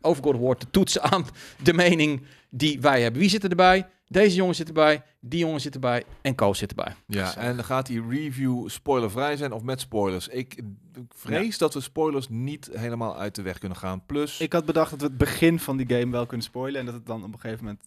over 0.00 0.22
God 0.22 0.34
of 0.34 0.40
War 0.40 0.56
te 0.56 0.70
toetsen 0.70 1.02
aan 1.02 1.26
de 1.62 1.72
mening 1.72 2.22
die 2.50 2.80
wij 2.80 3.02
hebben. 3.02 3.20
Wie 3.20 3.30
zit 3.30 3.44
er 3.44 3.50
erbij? 3.50 3.86
Deze 4.06 4.36
jongen 4.36 4.54
zit 4.54 4.68
erbij, 4.68 5.02
die 5.20 5.38
jongen 5.38 5.60
zit 5.60 5.74
erbij 5.74 6.04
en 6.22 6.34
Koos 6.34 6.58
zit 6.58 6.70
erbij. 6.70 6.94
Ja, 7.06 7.36
en 7.36 7.56
dan 7.56 7.64
gaat 7.64 7.86
die 7.86 8.02
review 8.08 8.68
spoilervrij 8.68 9.36
zijn 9.36 9.52
of 9.52 9.62
met 9.62 9.80
spoilers. 9.80 10.28
Ik 10.28 10.62
ik 10.96 11.14
vrees 11.14 11.58
dat 11.58 11.74
we 11.74 11.80
spoilers 11.80 12.28
niet 12.28 12.70
helemaal 12.72 13.18
uit 13.18 13.34
de 13.34 13.42
weg 13.42 13.58
kunnen 13.58 13.78
gaan. 13.78 14.06
Plus, 14.06 14.40
Ik 14.40 14.52
had 14.52 14.64
bedacht 14.64 14.90
dat 14.90 15.00
we 15.00 15.06
het 15.06 15.16
begin 15.16 15.58
van 15.58 15.76
die 15.76 15.86
game 15.88 16.10
wel 16.10 16.26
kunnen 16.26 16.46
spoilen. 16.46 16.80
En 16.80 16.86
dat 16.86 16.94
het 16.94 17.06
dan 17.06 17.24
op 17.24 17.32
een 17.32 17.40
gegeven 17.40 17.64
moment... 17.64 17.82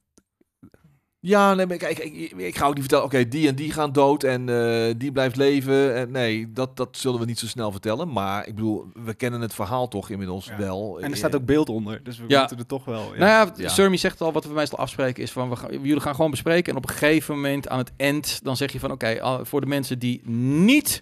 ja, 1.27 1.53
nee, 1.53 1.65
maar 1.65 1.77
kijk, 1.77 1.99
ik, 1.99 2.13
ik, 2.13 2.31
ik 2.37 2.57
ga 2.57 2.65
ook 2.65 2.71
niet 2.73 2.79
vertellen, 2.79 3.05
oké, 3.05 3.27
die 3.27 3.47
en 3.47 3.55
die 3.55 3.71
gaan 3.71 3.91
dood 3.91 4.23
en 4.23 4.49
eh, 4.49 4.93
die 4.97 5.11
blijft 5.11 5.35
leven. 5.35 5.95
En 5.95 6.11
nee, 6.11 6.51
dat, 6.51 6.77
dat 6.77 6.97
zullen 6.97 7.19
we 7.19 7.25
niet 7.25 7.39
zo 7.39 7.47
snel 7.47 7.71
vertellen. 7.71 8.11
Maar 8.11 8.47
ik 8.47 8.55
bedoel, 8.55 8.85
we 9.05 9.13
kennen 9.13 9.41
het 9.41 9.53
verhaal 9.53 9.87
toch 9.87 10.09
inmiddels 10.09 10.45
Ja. 10.45 10.57
wel. 10.57 10.99
En 11.01 11.11
er 11.11 11.17
staat 11.17 11.35
ook 11.35 11.45
beeld 11.45 11.69
onder. 11.69 12.03
Dus 12.03 12.17
we 12.17 12.23
Ja. 12.27 12.39
moeten 12.39 12.57
er 12.57 12.65
toch 12.65 12.85
wel... 12.85 13.01
Ja. 13.13 13.19
Nou 13.19 13.29
ja, 13.29 13.53
Ja. 13.63 13.69
Surmy 13.69 13.97
zegt 13.97 14.21
al, 14.21 14.31
wat 14.31 14.45
we 14.45 14.53
meestal 14.53 14.79
afspreken 14.79 15.23
is 15.23 15.31
van, 15.31 15.49
we 15.49 15.55
gaan, 15.55 15.71
jullie 15.71 15.99
gaan 15.99 16.15
gewoon 16.15 16.31
bespreken. 16.31 16.71
En 16.71 16.77
op 16.77 16.89
een 16.89 16.95
gegeven 16.95 17.35
moment 17.35 17.67
aan 17.67 17.77
het 17.77 17.91
eind, 17.97 18.39
dan 18.43 18.57
zeg 18.57 18.71
je 18.71 18.79
van, 18.79 18.91
oké, 18.91 19.19
voor 19.45 19.61
de 19.61 19.67
mensen 19.67 19.99
die 19.99 20.21
niet 20.29 21.01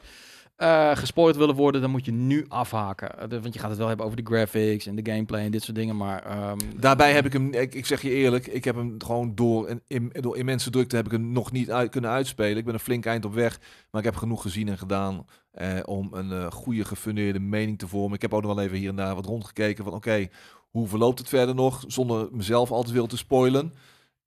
eh 0.56 0.96
gespoord 0.96 1.36
willen 1.36 1.56
worden, 1.56 1.82
dan 1.82 1.90
moet 1.90 2.06
je 2.06 2.12
nu 2.12 2.46
afhaken. 2.48 3.20
Eh, 3.20 3.40
want 3.42 3.54
je 3.54 3.60
gaat 3.60 3.70
het 3.70 3.78
wel 3.78 3.88
hebben 3.88 4.06
over 4.06 4.24
de 4.24 4.36
graphics 4.36 4.86
en 4.86 4.96
de 4.96 5.12
gameplay 5.12 5.46
en 5.46 5.52
dit 5.52 5.64
soort 5.64 5.78
dingen, 5.78 5.98
maar... 5.98 6.24
ehm, 6.24 6.58
Daarbij 6.80 7.14
heb 7.14 7.26
ik 7.26 7.34
hem, 7.34 7.54
ik, 7.54 7.86
zeg 7.86 8.02
je 8.02 8.10
eerlijk, 8.10 8.48
ik 8.48 8.64
heb 8.64 8.76
hem 8.76 8.96
gewoon 8.98 9.36
door, 9.36 9.80
in, 9.88 10.12
door 10.20 10.38
immense 10.38 10.70
drukte 10.70 10.96
heb 10.96 11.06
ik 11.06 11.12
hem 11.12 11.32
nog 11.32 11.52
niet 11.52 11.72
uit, 11.72 11.90
kunnen 11.92 12.10
uitspelen. 12.10 12.58
Ik 12.58 12.66
ben 12.66 12.74
een 12.74 12.80
flink 12.80 13.06
eind 13.06 13.26
op 13.26 13.34
weg, 13.34 13.60
maar 13.92 14.02
ik 14.02 14.08
heb 14.08 14.16
genoeg 14.16 14.42
gezien 14.42 14.68
en 14.68 14.78
gedaan 14.78 15.26
eh, 15.52 15.80
om 15.86 16.10
een 16.14 16.52
goede 16.52 16.86
gefundeerde 16.86 17.40
mening 17.40 17.80
te 17.80 17.88
vormen. 17.88 18.16
Ik 18.16 18.22
heb 18.22 18.34
ook 18.34 18.44
nog 18.44 18.56
wel 18.56 18.64
even 18.64 18.78
hier 18.78 18.90
en 18.90 18.96
daar 18.96 19.16
wat 19.16 19.26
rondgekeken 19.26 19.84
van 19.84 19.94
oké, 19.94 20.28
hoe 20.70 20.88
verloopt 20.88 21.20
het 21.20 21.30
verder 21.30 21.56
nog, 21.56 21.84
zonder 21.88 22.28
mezelf 22.32 22.72
al 22.72 22.84
te 22.84 22.94
veel 22.94 23.08
te 23.08 23.18
spoilen. 23.18 23.74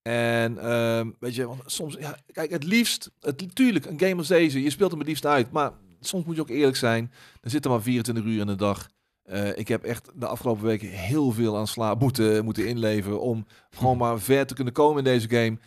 En 0.02 0.58
ehm, 0.58 1.10
weet 1.20 1.34
je, 1.34 1.46
want 1.46 1.62
soms, 1.66 1.96
ja, 1.98 2.18
kijk, 2.32 2.50
het 2.50 2.64
liefst, 2.64 3.10
het, 3.20 3.40
natuurlijk, 3.40 3.84
een 3.86 4.00
game 4.00 4.16
als 4.16 4.28
deze, 4.28 4.62
je 4.62 4.70
speelt 4.70 4.90
hem 4.90 4.98
het 4.98 5.08
liefst 5.08 5.26
uit, 5.26 5.50
maar 5.50 5.72
soms 6.00 6.24
moet 6.24 6.34
je 6.34 6.40
ook 6.40 6.48
eerlijk 6.48 6.76
zijn, 6.76 7.12
er 7.40 7.50
zitten 7.50 7.70
maar 7.70 7.82
24 7.82 8.24
uur 8.24 8.40
in 8.40 8.46
de 8.46 8.54
dag. 8.54 8.86
Eh, 9.22 9.56
ik 9.58 9.68
heb 9.68 9.84
echt 9.84 10.10
de 10.14 10.26
afgelopen 10.26 10.64
weken 10.64 10.88
heel 10.88 11.30
veel 11.30 11.56
aan 11.56 11.66
slaap 11.66 12.00
moeten, 12.00 12.44
moeten 12.44 12.68
inleveren 12.68 13.20
om 13.20 13.46
gewoon 13.70 13.96
maar 14.02 14.20
ver 14.20 14.46
te 14.46 14.54
kunnen 14.54 14.72
komen 14.72 14.98
in 14.98 15.04
deze 15.04 15.28
game. 15.28 15.58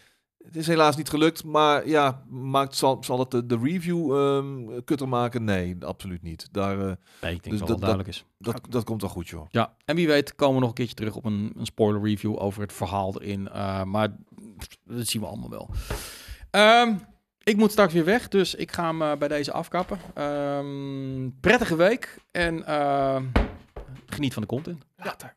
Het 0.43 0.55
is 0.55 0.67
helaas 0.67 0.95
niet 0.97 1.09
gelukt, 1.09 1.43
maar 1.43 1.88
ja, 1.88 2.23
maakt, 2.29 2.75
zal, 2.75 2.97
zal 3.03 3.19
het 3.19 3.32
de, 3.32 3.45
de 3.45 3.59
review 3.63 4.15
ehm 4.17 4.82
kutter 4.86 5.07
maken? 5.07 5.43
Nee, 5.43 5.75
absoluut 5.79 6.21
niet. 6.21 6.47
Daar, 6.51 6.79
eh, 6.79 6.86
nee, 7.21 7.34
ik 7.34 7.43
denk 7.43 7.43
Dus 7.43 7.49
dat 7.49 7.59
dat- 7.59 7.69
het 7.69 7.79
duidelijk 7.79 8.09
is. 8.09 8.25
dat, 8.38 8.61
dat 8.69 8.84
komt 8.84 9.01
wel 9.01 9.09
goed, 9.09 9.27
joh. 9.27 9.45
Ja, 9.49 9.75
en 9.86 9.95
wie 9.95 10.07
weet 10.07 10.36
komen 10.36 10.53
we 10.55 10.59
nog 10.59 10.69
een 10.69 10.75
keertje 10.75 10.95
terug 10.95 11.15
op 11.15 11.25
een, 11.25 11.51
een 11.57 11.65
spoiler 11.65 12.01
review 12.03 12.36
over 12.41 12.61
het 12.61 12.73
verhaal 12.73 13.21
erin. 13.21 13.49
Eh, 13.49 13.84
maar 13.84 14.15
dat 14.86 15.07
zien 15.07 15.21
we 15.21 15.27
allemaal 15.27 15.49
wel. 15.49 15.69
Ehm, 16.51 16.95
ik 17.43 17.57
moet 17.57 17.71
straks 17.71 17.93
weer 17.93 18.05
weg, 18.05 18.27
dus 18.27 18.55
ik 18.55 18.71
ga 18.71 18.85
hem 18.85 19.01
eh, 19.01 19.17
bij 19.17 19.27
deze 19.27 19.51
afkappen. 19.51 19.99
Um, 20.23 21.37
prettige 21.39 21.75
week 21.75 22.17
en 22.31 22.65
eh, 22.65 23.21
geniet 24.05 24.33
van 24.33 24.41
de 24.41 24.47
content. 24.47 24.85
Later. 24.95 25.35